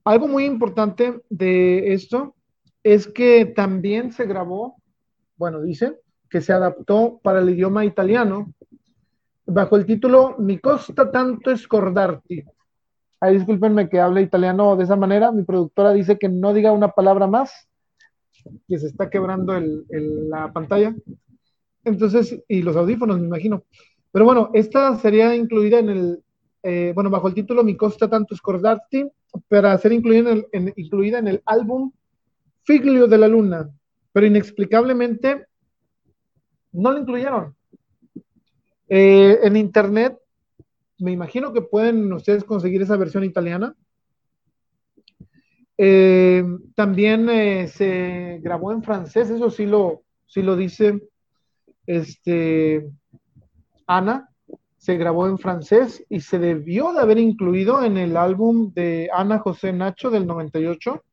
algo 0.05 0.29
muy 0.29 0.45
importante 0.45 1.21
de 1.29 1.93
esto 1.93 2.35
es 2.81 3.07
que 3.07 3.45
también 3.45 4.13
se 4.13 4.25
grabó, 4.25 4.77
bueno, 5.35 5.61
dice, 5.61 5.99
que 6.33 6.41
se 6.41 6.51
adaptó 6.51 7.19
para 7.21 7.41
el 7.41 7.49
idioma 7.51 7.85
italiano 7.85 8.51
bajo 9.45 9.75
el 9.75 9.85
título 9.85 10.35
Mi 10.39 10.57
costa 10.57 11.11
tanto 11.11 11.55
scordarti, 11.55 12.43
Ay, 13.19 13.35
discúlpenme 13.35 13.87
que 13.87 13.99
hable 13.99 14.23
italiano 14.23 14.75
de 14.75 14.83
esa 14.83 14.95
manera. 14.95 15.31
Mi 15.31 15.43
productora 15.43 15.93
dice 15.93 16.17
que 16.17 16.29
no 16.29 16.51
diga 16.55 16.71
una 16.71 16.87
palabra 16.87 17.27
más, 17.27 17.69
que 18.67 18.79
se 18.79 18.87
está 18.87 19.11
quebrando 19.11 19.53
la 19.91 20.51
pantalla. 20.51 20.95
Entonces, 21.85 22.43
y 22.47 22.63
los 22.63 22.75
audífonos, 22.75 23.19
me 23.19 23.27
imagino. 23.27 23.63
Pero 24.11 24.25
bueno, 24.25 24.49
esta 24.55 24.97
sería 24.97 25.35
incluida 25.35 25.77
en 25.77 25.89
el, 25.89 26.23
eh, 26.63 26.93
bueno, 26.95 27.11
bajo 27.11 27.27
el 27.27 27.35
título 27.35 27.63
Mi 27.63 27.77
Costa 27.77 28.09
Tanto 28.09 28.35
Scordarti, 28.35 29.07
para 29.47 29.77
ser 29.77 29.93
incluida 29.93 30.31
en, 30.31 30.67
el, 30.67 30.73
incluida 30.77 31.19
en 31.19 31.27
el 31.27 31.43
álbum 31.45 31.91
Figlio 32.63 33.05
de 33.05 33.19
la 33.19 33.27
Luna. 33.27 33.69
Pero 34.11 34.25
inexplicablemente 34.25 35.45
no 36.73 36.91
lo 36.91 36.99
incluyeron. 36.99 37.55
Eh, 38.89 39.39
en 39.43 39.55
internet 39.55 40.17
me 40.99 41.11
imagino 41.11 41.53
que 41.53 41.61
pueden 41.61 42.11
ustedes 42.13 42.43
conseguir 42.43 42.81
esa 42.81 42.97
versión 42.97 43.23
italiana. 43.23 43.75
Eh, 45.77 46.45
también 46.75 47.29
eh, 47.29 47.67
se 47.67 48.39
grabó 48.41 48.71
en 48.71 48.83
francés, 48.83 49.29
eso 49.29 49.49
sí 49.49 49.65
lo, 49.65 50.03
sí 50.27 50.41
lo 50.41 50.55
dice 50.55 51.01
este, 51.87 52.87
Ana, 53.87 54.29
se 54.77 54.97
grabó 54.97 55.27
en 55.27 55.39
francés 55.39 56.05
y 56.09 56.19
se 56.19 56.39
debió 56.39 56.93
de 56.93 57.01
haber 57.01 57.17
incluido 57.17 57.83
en 57.83 57.97
el 57.97 58.15
álbum 58.15 58.71
de 58.73 59.09
Ana 59.13 59.39
José 59.39 59.73
Nacho 59.73 60.09
del 60.09 60.27
98, 60.27 61.03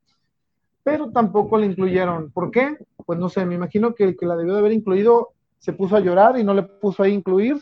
pero 0.83 1.11
tampoco 1.11 1.57
la 1.59 1.67
incluyeron. 1.67 2.31
¿Por 2.31 2.51
qué? 2.51 2.77
Pues 3.07 3.19
no 3.19 3.29
sé, 3.29 3.47
me 3.47 3.55
imagino 3.55 3.95
que 3.95 4.15
que 4.15 4.27
la 4.27 4.37
debió 4.37 4.53
de 4.53 4.61
haber 4.61 4.73
incluido 4.73 5.31
se 5.61 5.73
puso 5.73 5.95
a 5.95 6.01
llorar 6.01 6.37
y 6.37 6.43
no 6.43 6.53
le 6.53 6.65
puso 6.65 7.05
ahí 7.05 7.13
incluir. 7.13 7.57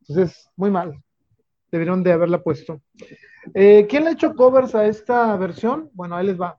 Entonces, 0.00 0.50
muy 0.56 0.70
mal 0.70 1.02
debieron 1.70 2.02
de 2.02 2.12
haberla 2.12 2.42
puesto. 2.42 2.80
Eh, 3.54 3.86
¿Quién 3.88 4.04
le 4.04 4.10
ha 4.10 4.12
hecho 4.12 4.34
covers 4.34 4.74
a 4.74 4.86
esta 4.86 5.36
versión? 5.36 5.90
Bueno, 5.92 6.16
ahí 6.16 6.26
les 6.26 6.40
va. 6.40 6.58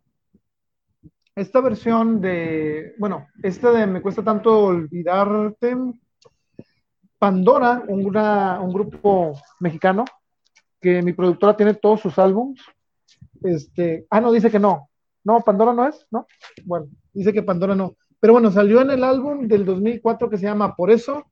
Esta 1.35 1.61
versión 1.61 2.19
de, 2.19 2.93
bueno, 2.98 3.27
esta 3.41 3.72
de 3.72 3.88
Me 3.88 4.02
cuesta 4.02 4.23
tanto 4.23 4.65
olvidarte. 4.65 5.76
Pandora, 7.18 7.84
un, 7.88 8.03
un 8.03 8.73
grupo 8.73 9.39
mexicano, 9.60 10.06
que 10.80 11.03
mi 11.03 11.14
productora 11.14 11.56
tiene 11.56 11.76
todos 11.76 12.02
sus 12.02 12.18
álbums. 12.18 12.61
Este, 13.43 14.07
ah, 14.10 14.19
no, 14.19 14.31
dice 14.31 14.49
que 14.49 14.60
no. 14.60 14.89
No, 15.23 15.39
Pandora 15.41 15.72
no 15.72 15.88
es, 15.88 16.07
¿no? 16.10 16.26
Bueno, 16.65 16.88
dice 17.14 17.31
que 17.31 17.43
Pandora 17.43 17.76
no. 17.76 17.95
Pero 18.22 18.34
bueno, 18.34 18.52
salió 18.52 18.81
en 18.81 18.91
el 18.91 19.03
álbum 19.03 19.48
del 19.48 19.65
2004 19.65 20.30
que 20.30 20.38
se 20.38 20.45
llama 20.45 20.76
Por 20.76 20.91
eso, 20.91 21.26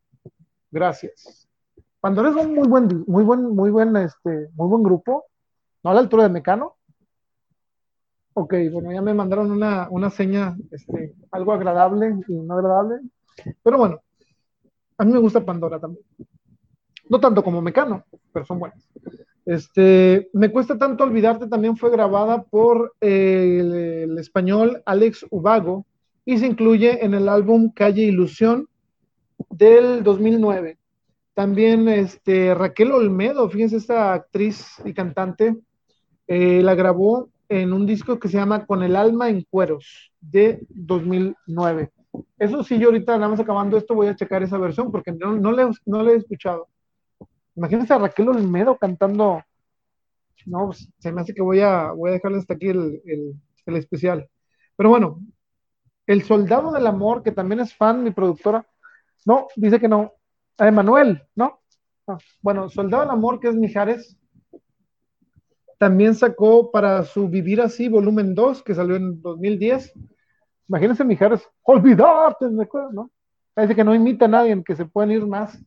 gracias. 0.71 1.47
Pandora 1.99 2.29
es 2.29 2.35
un 2.35 2.55
muy 2.55 2.67
buen, 2.67 3.03
muy 3.05 3.23
buen, 3.23 3.55
muy 3.55 3.69
buen, 3.69 3.95
este, 3.95 4.49
muy 4.55 4.67
buen 4.67 4.81
grupo, 4.81 5.25
no 5.83 5.91
a 5.91 5.93
la 5.93 5.99
altura 5.99 6.23
de 6.23 6.29
Mecano. 6.29 6.77
Ok, 8.33 8.55
bueno, 8.71 8.91
ya 8.91 9.03
me 9.03 9.13
mandaron 9.13 9.51
una, 9.51 9.87
una 9.91 10.09
seña, 10.09 10.57
este, 10.71 11.13
algo 11.29 11.53
agradable 11.53 12.15
y 12.27 12.33
no 12.33 12.55
agradable. 12.55 13.01
Pero 13.61 13.77
bueno, 13.77 14.01
a 14.97 15.05
mí 15.05 15.13
me 15.13 15.19
gusta 15.19 15.45
Pandora 15.45 15.79
también. 15.79 16.03
No 17.07 17.19
tanto 17.19 17.43
como 17.43 17.61
Mecano, 17.61 18.03
pero 18.33 18.45
son 18.45 18.57
buenas. 18.57 18.89
Este, 19.45 20.27
me 20.33 20.51
cuesta 20.51 20.75
tanto 20.75 21.03
olvidarte, 21.03 21.47
también 21.47 21.77
fue 21.77 21.91
grabada 21.91 22.41
por 22.41 22.95
el, 22.99 23.73
el, 23.73 24.17
español 24.17 24.81
Alex 24.85 25.27
Ubago 25.29 25.85
y 26.29 26.37
se 26.37 26.45
incluye 26.45 27.03
en 27.03 27.15
el 27.15 27.27
álbum 27.27 27.71
Calle 27.71 28.03
Ilusión 28.03 28.67
del 29.49 30.03
2009. 30.03 30.77
También 31.33 31.89
este, 31.89 32.53
Raquel 32.53 32.91
Olmedo, 32.91 33.49
fíjense, 33.49 33.77
esta 33.77 34.13
actriz 34.13 34.75
y 34.85 34.93
cantante, 34.93 35.57
eh, 36.27 36.61
la 36.61 36.75
grabó 36.75 37.29
en 37.47 37.73
un 37.73 37.87
disco 37.87 38.19
que 38.19 38.27
se 38.27 38.37
llama 38.37 38.67
Con 38.67 38.83
el 38.83 38.95
alma 38.95 39.29
en 39.29 39.41
cueros 39.49 40.11
de 40.21 40.61
2009. 40.69 41.89
Eso 42.37 42.63
sí, 42.63 42.77
yo 42.77 42.89
ahorita 42.89 43.17
nada 43.17 43.29
más 43.29 43.39
acabando 43.39 43.75
esto 43.75 43.95
voy 43.95 44.05
a 44.05 44.15
checar 44.15 44.43
esa 44.43 44.59
versión 44.59 44.91
porque 44.91 45.11
no, 45.11 45.35
no, 45.35 45.51
le, 45.51 45.67
no 45.87 46.03
le 46.03 46.13
he 46.13 46.17
escuchado. 46.17 46.67
Imagínense 47.55 47.91
a 47.91 47.97
Raquel 47.97 48.29
Olmedo 48.29 48.77
cantando. 48.77 49.41
No, 50.45 50.67
pues, 50.67 50.87
se 50.99 51.11
me 51.11 51.21
hace 51.21 51.33
que 51.33 51.41
voy 51.41 51.61
a, 51.61 51.91
voy 51.91 52.11
a 52.11 52.13
dejarle 52.13 52.37
hasta 52.37 52.53
aquí 52.53 52.67
el, 52.67 53.01
el, 53.03 53.33
el 53.65 53.75
especial. 53.77 54.29
Pero 54.75 54.89
bueno, 54.89 55.19
El 56.09 56.23
Soldado 56.23 56.71
del 56.71 56.87
Amor, 56.87 57.21
que 57.21 57.31
también 57.31 57.59
es 57.59 57.75
fan, 57.75 58.03
mi 58.03 58.09
productora. 58.09 58.65
No, 59.27 59.45
dice 59.55 59.79
que 59.79 59.87
no. 59.87 60.13
Emanuel, 60.57 61.21
¿no? 61.35 61.59
Ah, 62.07 62.17
bueno, 62.41 62.67
Soldado 62.67 63.03
del 63.03 63.11
Amor, 63.11 63.39
que 63.39 63.49
es 63.49 63.53
Mijares, 63.53 64.17
también 65.77 66.15
sacó 66.15 66.71
para 66.71 67.03
su 67.03 67.29
Vivir 67.29 67.61
Así, 67.61 67.89
volumen 67.89 68.33
2, 68.33 68.63
que 68.63 68.73
salió 68.73 68.95
en 68.95 69.21
2010. 69.21 69.93
Imagínense, 70.67 71.05
Mijares, 71.05 71.47
olvidarte, 71.61 72.47
¿me 72.49 72.63
acuerdo, 72.63 72.91
no? 72.91 73.11
Dice 73.55 73.75
que 73.75 73.83
no 73.83 73.93
imita 73.93 74.25
a 74.25 74.29
nadie, 74.29 74.63
que 74.63 74.75
se 74.75 74.85
pueden 74.85 75.11
ir 75.11 75.27
más. 75.27 75.63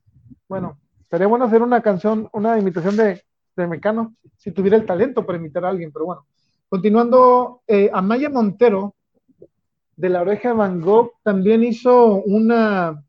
Bueno, 0.48 0.76
sería 1.08 1.28
bueno 1.28 1.44
hacer 1.44 1.62
una 1.62 1.82
canción, 1.82 2.28
una 2.32 2.58
imitación 2.58 2.96
de, 2.96 3.22
de 3.54 3.66
Mecano, 3.68 4.16
si 4.38 4.50
tuviera 4.50 4.76
el 4.76 4.86
talento 4.86 5.24
para 5.24 5.38
imitar 5.38 5.64
a 5.64 5.68
alguien, 5.68 5.92
pero 5.92 6.06
bueno. 6.06 6.26
Continuando, 6.68 7.62
eh, 7.68 7.88
Amaya 7.92 8.28
Montero, 8.28 8.96
de 9.96 10.08
La 10.08 10.22
Oreja 10.22 10.48
de 10.50 10.54
Van 10.54 10.80
Gogh, 10.80 11.12
también 11.22 11.62
hizo 11.62 12.22
una, 12.22 13.04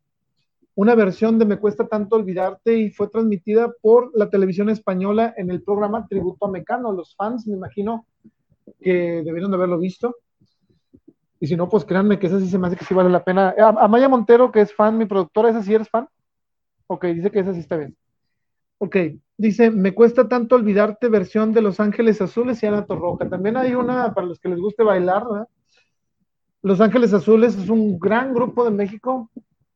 una 0.76 0.95
versión 0.95 1.39
de 1.39 1.45
Me 1.45 1.57
Cuesta 1.57 1.88
Tanto 1.88 2.15
Olvidarte 2.15 2.77
y 2.77 2.91
fue 2.91 3.07
transmitida 3.07 3.72
por 3.81 4.11
la 4.14 4.30
televisión 4.30 4.69
española 4.69 5.34
en 5.38 5.49
el 5.49 5.61
programa 5.64 6.07
Tributo 6.07 6.45
a 6.45 6.51
Mecano. 6.51 6.91
Los 6.91 7.15
fans, 7.15 7.47
me 7.47 7.55
imagino, 7.55 8.05
que 8.81 9.23
debieron 9.23 9.51
de 9.51 9.57
haberlo 9.57 9.80
visto. 9.80 10.15
Y 11.39 11.47
si 11.47 11.55
no, 11.55 11.68
pues 11.68 11.84
créanme 11.84 12.19
que 12.19 12.27
esa 12.27 12.39
sí 12.39 12.47
se 12.47 12.57
me 12.57 12.68
hace 12.68 12.77
que 12.77 12.85
sí 12.85 12.93
vale 12.93 13.10
la 13.10 13.23
pena. 13.23 13.53
Amaya 13.57 14.07
Montero, 14.07 14.51
que 14.51 14.61
es 14.61 14.73
fan, 14.73 14.97
mi 14.97 15.05
productora, 15.05 15.49
¿esa 15.49 15.61
sí 15.61 15.73
eres 15.73 15.89
fan? 15.89 16.07
Ok, 16.88 17.05
dice 17.07 17.31
que 17.31 17.39
esa 17.39 17.53
sí 17.53 17.60
está 17.60 17.77
bien. 17.77 17.95
Ok, 18.77 18.97
dice, 19.38 19.72
me 19.72 19.93
cuesta 19.93 20.27
tanto 20.27 20.55
olvidarte 20.55 21.10
versión 21.10 21.53
de 21.53 21.61
Los 21.61 21.80
Ángeles 21.80 22.22
Azules 22.22 22.61
y 22.61 22.65
Ana 22.65 22.85
Torroja. 22.85 23.30
También 23.30 23.57
hay 23.57 23.76
una 23.76 24.14
para 24.14 24.27
los 24.27 24.39
que 24.39 24.49
les 24.49 24.60
guste 24.60 24.84
bailar, 24.84 25.23
¿verdad? 25.30 25.47
Los 26.64 26.80
Ángeles 26.80 27.14
Azules 27.14 27.57
es 27.57 27.68
un 27.68 27.99
gran 27.99 28.34
grupo 28.34 28.64
de 28.64 28.72
México, 28.72 29.30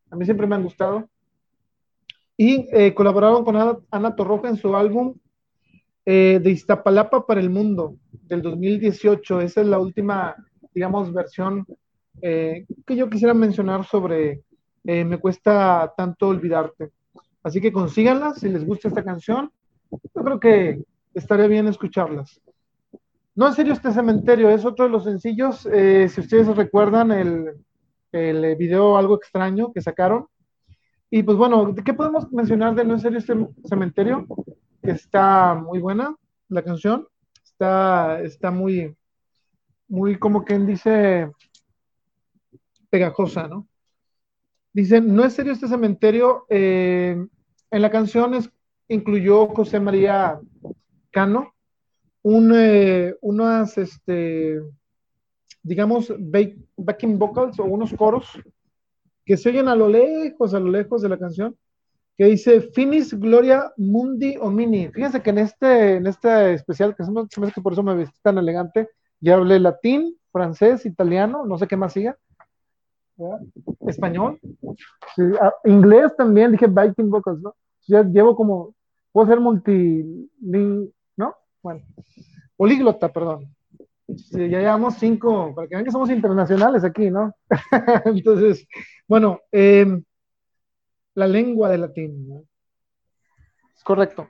a 0.09 0.15
mí 0.15 0.23
siempre 0.23 0.47
me 0.47 0.55
han 0.55 0.63
gustado. 0.63 1.09
Y 2.37 2.69
eh, 2.71 2.93
colaboraron 2.93 3.43
con 3.43 3.57
Ana, 3.91 4.15
Torroja 4.15 4.47
en 4.47 4.55
su 4.55 4.73
álbum 4.73 5.15
eh, 6.05 6.39
de 6.41 6.49
Iztapalapa 6.49 7.25
para 7.25 7.41
el 7.41 7.49
Mundo 7.49 7.97
del 8.23 8.41
2018. 8.41 9.41
Esa 9.41 9.61
es 9.61 9.67
la 9.67 9.79
última, 9.79 10.33
digamos, 10.73 11.11
versión 11.11 11.65
eh, 12.21 12.65
que 12.85 12.95
yo 12.95 13.09
quisiera 13.09 13.33
mencionar 13.33 13.83
sobre 13.83 14.43
Me 14.83 15.17
cuesta 15.17 15.93
tanto 15.97 16.29
olvidarte. 16.29 16.91
Así 17.43 17.59
que 17.59 17.73
consíganlas 17.73 18.39
si 18.39 18.47
les 18.47 18.65
gusta 18.65 18.87
esta 18.87 19.03
canción. 19.03 19.51
Yo 19.91 20.23
creo 20.23 20.39
que 20.39 20.83
estaría 21.13 21.47
bien 21.47 21.67
escucharlas. 21.67 22.39
No 23.37 23.47
en 23.47 23.53
serio 23.53 23.73
este 23.73 23.91
cementerio, 23.91 24.49
es 24.49 24.65
otro 24.65 24.85
de 24.85 24.91
los 24.91 25.03
sencillos. 25.03 25.67
Eh, 25.71 26.09
si 26.09 26.21
ustedes 26.21 26.47
recuerdan 26.55 27.11
el, 27.11 27.53
el 28.11 28.55
video 28.55 28.97
algo 28.97 29.15
extraño 29.15 29.71
que 29.71 29.79
sacaron. 29.79 30.25
Y 31.11 31.21
pues 31.21 31.37
bueno, 31.37 31.75
¿qué 31.85 31.93
podemos 31.93 32.31
mencionar 32.31 32.73
de 32.73 32.83
No 32.83 32.95
en 32.95 32.99
serio 32.99 33.19
este 33.19 33.35
cementerio? 33.65 34.25
Que 34.81 34.89
está 34.89 35.53
muy 35.53 35.77
buena 35.77 36.15
la 36.49 36.63
canción, 36.63 37.07
está, 37.43 38.21
está 38.21 38.49
muy, 38.49 38.97
muy 39.87 40.17
como 40.17 40.43
quien 40.43 40.65
dice 40.65 41.31
pegajosa, 42.89 43.47
¿no? 43.47 43.67
Dice, 44.73 44.99
no 44.99 45.23
es 45.23 45.33
serio 45.33 45.53
este 45.53 45.67
cementerio. 45.67 46.47
Eh, 46.49 47.23
en 47.69 47.81
la 47.83 47.91
canción 47.91 48.33
es, 48.33 48.49
incluyó 48.87 49.45
José 49.49 49.79
María 49.79 50.39
Cano, 51.11 51.53
un, 52.27 52.51
eh, 52.53 53.15
unas, 53.21 53.77
este, 53.77 54.59
digamos, 55.63 56.13
backing 56.75 57.17
vocals 57.17 57.57
o 57.57 57.63
unos 57.63 57.93
coros 57.93 58.27
que 59.23 59.37
se 59.37 59.49
oyen 59.49 59.69
a 59.69 59.75
lo 59.75 59.87
lejos, 59.87 60.53
a 60.53 60.59
lo 60.59 60.69
lejos 60.69 61.01
de 61.01 61.07
la 61.07 61.17
canción, 61.17 61.55
que 62.17 62.25
dice 62.25 62.59
Finis 62.59 63.17
Gloria 63.17 63.71
Mundi 63.77 64.35
Omini. 64.41 64.89
Fíjense 64.89 65.21
que 65.21 65.29
en 65.29 65.37
este, 65.37 65.95
en 65.95 66.07
este 66.07 66.53
especial, 66.53 66.95
que 66.97 67.05
se 67.05 67.11
me 67.11 67.21
hace 67.21 67.53
que 67.53 67.61
por 67.61 67.71
eso 67.71 67.83
me 67.83 67.95
vestí 67.95 68.19
tan 68.21 68.37
elegante, 68.37 68.89
ya 69.21 69.35
hablé 69.35 69.57
latín, 69.59 70.17
francés, 70.29 70.85
italiano, 70.85 71.45
no 71.45 71.57
sé 71.57 71.65
qué 71.65 71.77
más 71.77 71.93
siga. 71.93 72.17
Español, 73.87 74.37
sí, 75.15 75.23
ah, 75.39 75.53
inglés 75.63 76.13
también, 76.17 76.51
dije 76.51 76.67
backing 76.67 77.09
vocals, 77.09 77.41
¿no? 77.41 77.55
Ya 77.87 78.03
llevo 78.03 78.35
como, 78.35 78.75
puedo 79.13 79.27
ser 79.27 79.39
multi, 79.39 80.29
¿no? 80.41 80.87
Bueno, 81.61 81.81
políglota, 82.55 83.11
perdón. 83.11 83.53
Ya 84.07 84.59
llevamos 84.59 84.95
cinco, 84.95 85.53
para 85.53 85.67
que 85.67 85.75
vean 85.75 85.85
que 85.85 85.91
somos 85.91 86.09
internacionales 86.09 86.83
aquí, 86.83 87.09
¿no? 87.09 87.33
Entonces, 88.05 88.65
bueno, 89.07 89.41
eh, 89.51 90.01
la 91.15 91.27
lengua 91.27 91.69
de 91.69 91.77
latín. 91.77 92.47
Es 93.75 93.83
correcto. 93.83 94.29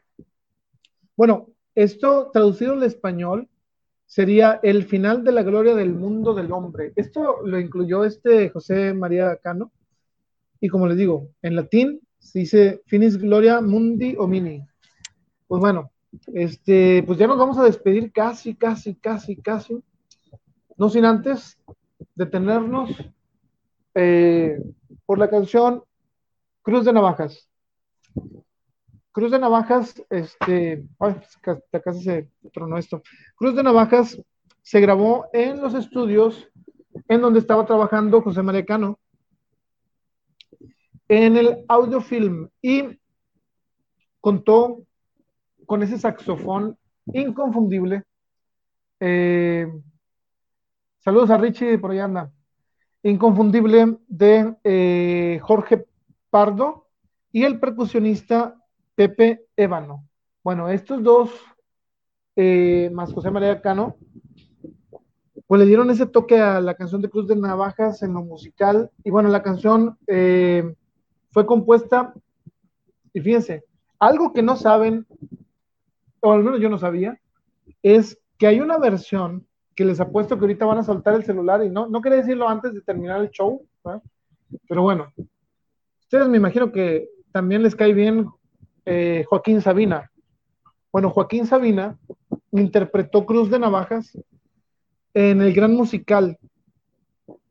Bueno, 1.16 1.48
esto 1.76 2.32
traducido 2.32 2.74
al 2.74 2.84
español 2.84 3.50
sería 4.06 4.60
el 4.64 4.86
final 4.86 5.24
de 5.24 5.32
la 5.32 5.44
gloria 5.44 5.76
del 5.76 5.94
mundo 5.94 6.34
del 6.34 6.52
hombre. 6.52 6.94
Esto 6.96 7.46
lo 7.46 7.60
incluyó 7.60 8.04
este 8.04 8.50
José 8.50 8.94
María 8.94 9.36
Cano, 9.38 9.72
y 10.60 10.70
como 10.70 10.88
les 10.88 10.98
digo, 10.98 11.30
en 11.42 11.56
latín 11.56 12.02
se 12.18 12.40
dice 12.40 12.82
finis 12.88 13.18
gloria 13.18 13.62
mundi 13.62 14.16
omini. 14.18 14.64
Pues 15.48 15.60
bueno, 15.60 15.92
este, 16.34 17.04
pues 17.04 17.18
ya 17.18 17.28
nos 17.28 17.38
vamos 17.38 17.58
a 17.58 17.64
despedir 17.64 18.12
casi, 18.12 18.56
casi, 18.56 18.96
casi, 18.96 19.36
casi. 19.36 19.84
No 20.78 20.90
sin 20.90 21.06
antes 21.06 21.58
detenernos 22.16 22.92
eh, 23.96 24.62
por 25.06 25.18
la 25.18 25.30
canción 25.30 25.84
Cruz 26.62 26.86
de 26.86 26.94
Navajas. 26.94 27.50
Cruz 29.12 29.32
de 29.32 29.40
Navajas, 29.40 30.04
este, 30.10 30.86
ay, 31.00 31.16
pues, 31.42 31.84
casi 31.84 32.04
se 32.04 32.30
tronó 32.54 32.78
esto. 32.78 33.02
Cruz 33.36 33.56
de 33.56 33.64
Navajas 33.64 34.22
se 34.62 34.80
grabó 34.82 35.28
en 35.34 35.60
los 35.62 35.74
estudios 35.74 36.48
en 37.08 37.22
donde 37.22 37.40
estaba 37.40 37.66
trabajando 37.66 38.22
José 38.22 38.44
María 38.44 38.66
Cano 38.66 39.00
en 41.08 41.38
el 41.38 41.66
audiofilm 41.68 42.50
y 42.62 43.00
contó 44.20 44.84
con 45.68 45.84
ese 45.84 46.00
saxofón 46.00 46.78
inconfundible. 47.14 48.04
Eh, 49.00 49.68
saludos 51.00 51.30
a 51.30 51.38
Richie, 51.38 51.78
por 51.78 51.92
allá. 51.92 52.32
Inconfundible 53.04 53.98
de 54.08 54.56
eh, 54.64 55.40
Jorge 55.44 55.86
Pardo 56.32 56.88
y 57.32 57.44
el 57.44 57.60
percusionista 57.60 58.56
Pepe 58.96 59.46
Ébano. 59.56 60.08
Bueno, 60.44 60.70
estos 60.70 61.04
dos, 61.04 61.30
eh, 62.36 62.90
más 62.94 63.14
José 63.14 63.30
María 63.30 63.62
Cano, 63.62 63.98
pues 65.46 65.60
le 65.60 65.68
dieron 65.68 65.90
ese 65.90 66.06
toque 66.06 66.40
a 66.40 66.62
la 66.62 66.76
canción 66.76 67.02
de 67.02 67.10
Cruz 67.10 67.28
de 67.28 67.36
Navajas 67.36 68.02
en 68.04 68.14
lo 68.14 68.22
musical. 68.22 68.90
Y 69.04 69.10
bueno, 69.10 69.30
la 69.30 69.44
canción 69.44 69.98
eh, 70.08 70.74
fue 71.32 71.46
compuesta, 71.46 72.14
y 73.14 73.20
fíjense, 73.20 73.66
algo 74.00 74.32
que 74.32 74.42
no 74.42 74.56
saben 74.56 75.06
o 76.22 76.32
al 76.32 76.44
menos 76.44 76.60
yo 76.60 76.70
no 76.70 76.78
sabía, 76.78 77.20
es 77.82 78.20
que 78.38 78.48
hay 78.48 78.60
una 78.60 78.78
versión 78.78 79.46
que 79.76 79.86
les 79.86 80.00
apuesto 80.00 80.38
que 80.38 80.46
ahorita 80.46 80.66
van 80.66 80.80
a 80.80 80.84
soltar 80.84 81.14
el 81.14 81.24
celular 81.24 81.64
y 81.64 81.70
no, 81.70 81.88
no 81.88 82.02
quería 82.02 82.20
decirlo 82.20 82.50
antes 82.50 82.74
de 82.74 82.82
terminar 82.82 83.22
el 83.22 83.30
show, 83.30 83.66
pero 84.68 84.82
bueno, 84.82 85.14
ustedes 86.02 86.28
me 86.28 86.38
imagino 86.38 86.72
que 86.72 87.10
también 87.32 87.64
les 87.64 87.76
cae 87.76 87.94
bien 87.94 88.28
eh, 88.86 89.26
Joaquín 89.28 89.62
Sabina. 89.62 90.12
Bueno, 90.92 91.10
Joaquín 91.10 91.46
Sabina 91.46 91.98
interpretó 92.52 93.26
Cruz 93.26 93.52
de 93.52 93.60
Navajas 93.60 94.18
en 95.14 95.42
el 95.42 95.54
Gran 95.54 95.74
Musical. 95.74 96.38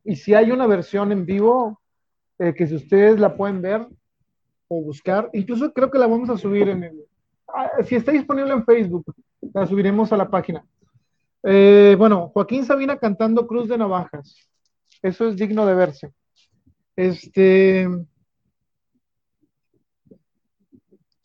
Y 0.04 0.16
si 0.16 0.34
hay 0.34 0.50
una 0.50 0.66
versión 0.66 1.12
en 1.12 1.26
vivo, 1.26 1.80
eh, 2.38 2.54
que 2.54 2.66
si 2.66 2.74
ustedes 2.74 3.20
la 3.20 3.36
pueden 3.36 3.60
ver 3.60 3.86
o 4.68 4.82
buscar, 4.82 5.30
incluso 5.32 5.72
creo 5.72 5.90
que 5.90 5.98
la 5.98 6.06
vamos 6.06 6.30
a 6.30 6.38
subir 6.38 6.68
en 6.68 6.84
el... 6.84 7.05
Ah, 7.48 7.70
si 7.84 7.94
está 7.94 8.12
disponible 8.12 8.52
en 8.52 8.64
Facebook, 8.64 9.14
la 9.54 9.66
subiremos 9.66 10.12
a 10.12 10.16
la 10.16 10.28
página. 10.28 10.64
Eh, 11.42 11.94
bueno, 11.96 12.30
Joaquín 12.34 12.64
Sabina 12.64 12.98
cantando 12.98 13.46
Cruz 13.46 13.68
de 13.68 13.78
Navajas. 13.78 14.48
Eso 15.02 15.28
es 15.28 15.36
digno 15.36 15.64
de 15.64 15.74
verse. 15.74 16.12
Este. 16.96 17.88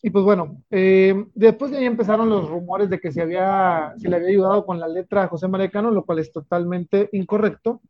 Y 0.04 0.10
pues 0.10 0.24
bueno, 0.24 0.62
eh, 0.70 1.26
después 1.34 1.70
de 1.70 1.78
ahí 1.78 1.84
empezaron 1.84 2.28
los 2.28 2.48
rumores 2.48 2.90
de 2.90 2.98
que 2.98 3.12
se, 3.12 3.24
le 3.24 3.38
había 3.38 3.94
ayudado 4.28 4.66
con 4.66 4.80
la 4.80 4.88
letra 4.88 5.24
a 5.24 5.28
José 5.28 5.46
María 5.46 5.70
Cano, 5.70 5.90
lo 5.90 6.04
cual 6.04 6.18
es 6.18 6.32
totalmente 6.32 7.08
incorrecto. 7.12 7.80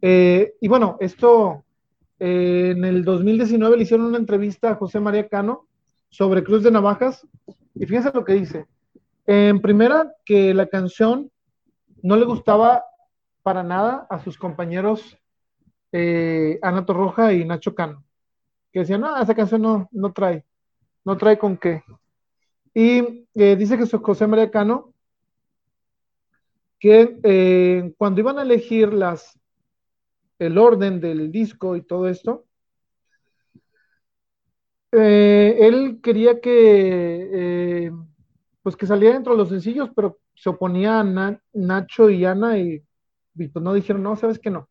Eh, 0.00 0.54
y 0.60 0.68
bueno, 0.68 0.96
esto 1.00 1.64
en 2.18 2.84
el 2.84 3.04
2019 3.04 3.76
le 3.76 3.82
hicieron 3.82 4.06
una 4.06 4.18
entrevista 4.18 4.70
a 4.70 4.74
José 4.76 5.00
María 5.00 5.28
Cano 5.28 5.66
sobre 6.08 6.44
Cruz 6.44 6.62
de 6.62 6.70
Navajas. 6.70 7.26
Y 7.74 7.86
fíjense 7.86 8.10
lo 8.12 8.24
que 8.24 8.34
dice. 8.34 8.66
En 9.26 9.60
primera, 9.60 10.14
que 10.24 10.54
la 10.54 10.66
canción 10.66 11.30
no 12.02 12.16
le 12.16 12.24
gustaba 12.24 12.84
para 13.42 13.62
nada 13.62 14.06
a 14.10 14.18
sus 14.18 14.38
compañeros 14.38 15.18
eh, 15.92 16.58
Ana 16.62 16.84
Torroja 16.84 17.32
y 17.32 17.44
Nacho 17.44 17.74
Cano, 17.74 18.04
que 18.72 18.80
decían, 18.80 19.00
no, 19.00 19.16
esa 19.16 19.34
canción 19.34 19.62
no, 19.62 19.88
no 19.92 20.12
trae, 20.12 20.44
no 21.04 21.16
trae 21.16 21.38
con 21.38 21.56
qué. 21.56 21.82
Y 22.74 23.26
eh, 23.34 23.56
dice 23.56 23.78
que 23.78 23.86
José 23.86 24.26
María 24.26 24.50
Cano, 24.50 24.92
que 26.78 27.18
eh, 27.22 27.94
cuando 27.96 28.20
iban 28.20 28.38
a 28.38 28.42
elegir 28.42 28.92
las, 28.92 29.38
el 30.38 30.58
orden 30.58 31.00
del 31.00 31.30
disco 31.30 31.76
y 31.76 31.82
todo 31.82 32.08
esto, 32.08 32.45
él 34.92 36.00
quería 36.02 36.40
que, 36.40 37.92
pues 38.62 38.76
que 38.76 38.86
saliera 38.86 39.14
dentro 39.14 39.32
de 39.32 39.38
los 39.38 39.48
sencillos, 39.48 39.90
pero 39.94 40.18
se 40.34 40.50
oponía 40.50 41.00
a 41.00 41.38
Nacho 41.52 42.10
y 42.10 42.24
Ana 42.24 42.58
y, 42.58 42.82
pues 43.34 43.54
no 43.56 43.74
dijeron, 43.74 44.02
no, 44.02 44.16
sabes 44.16 44.38
que 44.38 44.50
no. 44.50 44.68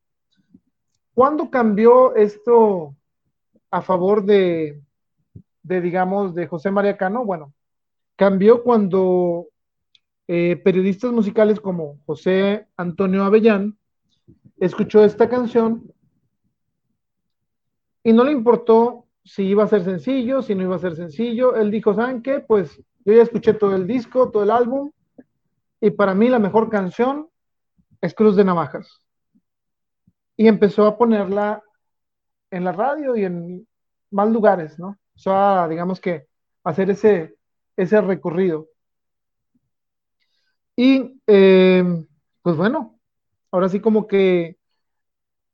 ¿Cuándo 1.13 1.49
cambió 1.49 2.15
esto 2.15 2.95
a 3.71 3.81
favor 3.81 4.25
de, 4.25 4.81
digamos, 5.63 6.35
de 6.35 6.47
José 6.47 6.71
María 6.71 6.97
Cano? 6.97 7.25
Bueno, 7.25 7.53
cambió 8.15 8.63
cuando 8.63 9.47
eh, 10.27 10.57
periodistas 10.57 11.11
musicales 11.11 11.59
como 11.59 11.99
José 12.05 12.67
Antonio 12.77 13.23
Avellán 13.23 13.77
escuchó 14.57 15.03
esta 15.03 15.29
canción 15.29 15.91
y 18.03 18.13
no 18.13 18.23
le 18.23 18.31
importó 18.31 19.04
si 19.25 19.43
iba 19.43 19.63
a 19.63 19.67
ser 19.67 19.83
sencillo, 19.83 20.41
si 20.41 20.55
no 20.55 20.63
iba 20.63 20.75
a 20.75 20.79
ser 20.79 20.95
sencillo. 20.95 21.55
Él 21.55 21.71
dijo, 21.71 21.93
¿saben 21.93 22.21
qué? 22.21 22.39
Pues 22.39 22.81
yo 23.03 23.13
ya 23.13 23.23
escuché 23.23 23.53
todo 23.53 23.75
el 23.75 23.87
disco, 23.87 24.31
todo 24.31 24.43
el 24.43 24.51
álbum, 24.51 24.91
y 25.81 25.91
para 25.91 26.13
mí 26.13 26.29
la 26.29 26.39
mejor 26.39 26.69
canción 26.69 27.27
es 28.01 28.13
Cruz 28.13 28.35
de 28.35 28.45
Navajas 28.45 29.01
y 30.37 30.47
empezó 30.47 30.85
a 30.85 30.97
ponerla 30.97 31.63
en 32.51 32.63
la 32.63 32.71
radio 32.71 33.15
y 33.15 33.25
en 33.25 33.67
más 34.11 34.29
lugares, 34.29 34.77
¿no? 34.79 34.97
O 35.15 35.19
sea, 35.19 35.67
digamos 35.67 35.99
que 35.99 36.27
hacer 36.63 36.89
ese, 36.89 37.35
ese 37.75 38.01
recorrido. 38.01 38.67
Y 40.75 41.21
eh, 41.27 41.83
pues 42.41 42.57
bueno, 42.57 42.99
ahora 43.51 43.69
sí 43.69 43.79
como 43.79 44.07
que 44.07 44.57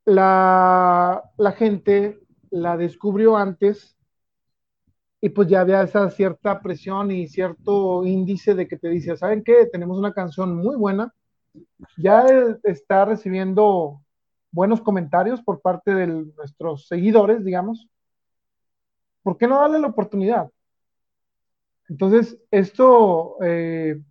la, 0.05 1.23
la 1.37 1.51
gente 1.51 2.20
la 2.51 2.77
descubrió 2.77 3.35
antes 3.37 3.97
y 5.21 5.29
pues 5.29 5.47
ya 5.47 5.61
había 5.61 5.81
esa 5.83 6.09
cierta 6.09 6.61
presión 6.61 7.11
y 7.11 7.27
cierto 7.27 8.05
índice 8.05 8.55
de 8.55 8.67
que 8.67 8.77
te 8.77 8.89
dice, 8.89 9.17
¿saben 9.17 9.43
qué? 9.43 9.67
Tenemos 9.71 9.97
una 9.97 10.13
canción 10.13 10.55
muy 10.55 10.75
buena, 10.75 11.13
ya 11.97 12.25
está 12.63 13.05
recibiendo 13.05 14.01
buenos 14.51 14.81
comentarios 14.81 15.41
por 15.41 15.61
parte 15.61 15.93
de 15.93 16.07
nuestros 16.07 16.87
seguidores, 16.87 17.43
digamos, 17.43 17.87
¿por 19.23 19.37
qué 19.37 19.47
no 19.47 19.59
darle 19.59 19.79
la 19.79 19.87
oportunidad? 19.87 20.49
Entonces, 21.87 22.37
esto 22.51 23.37
eh, 23.43 24.01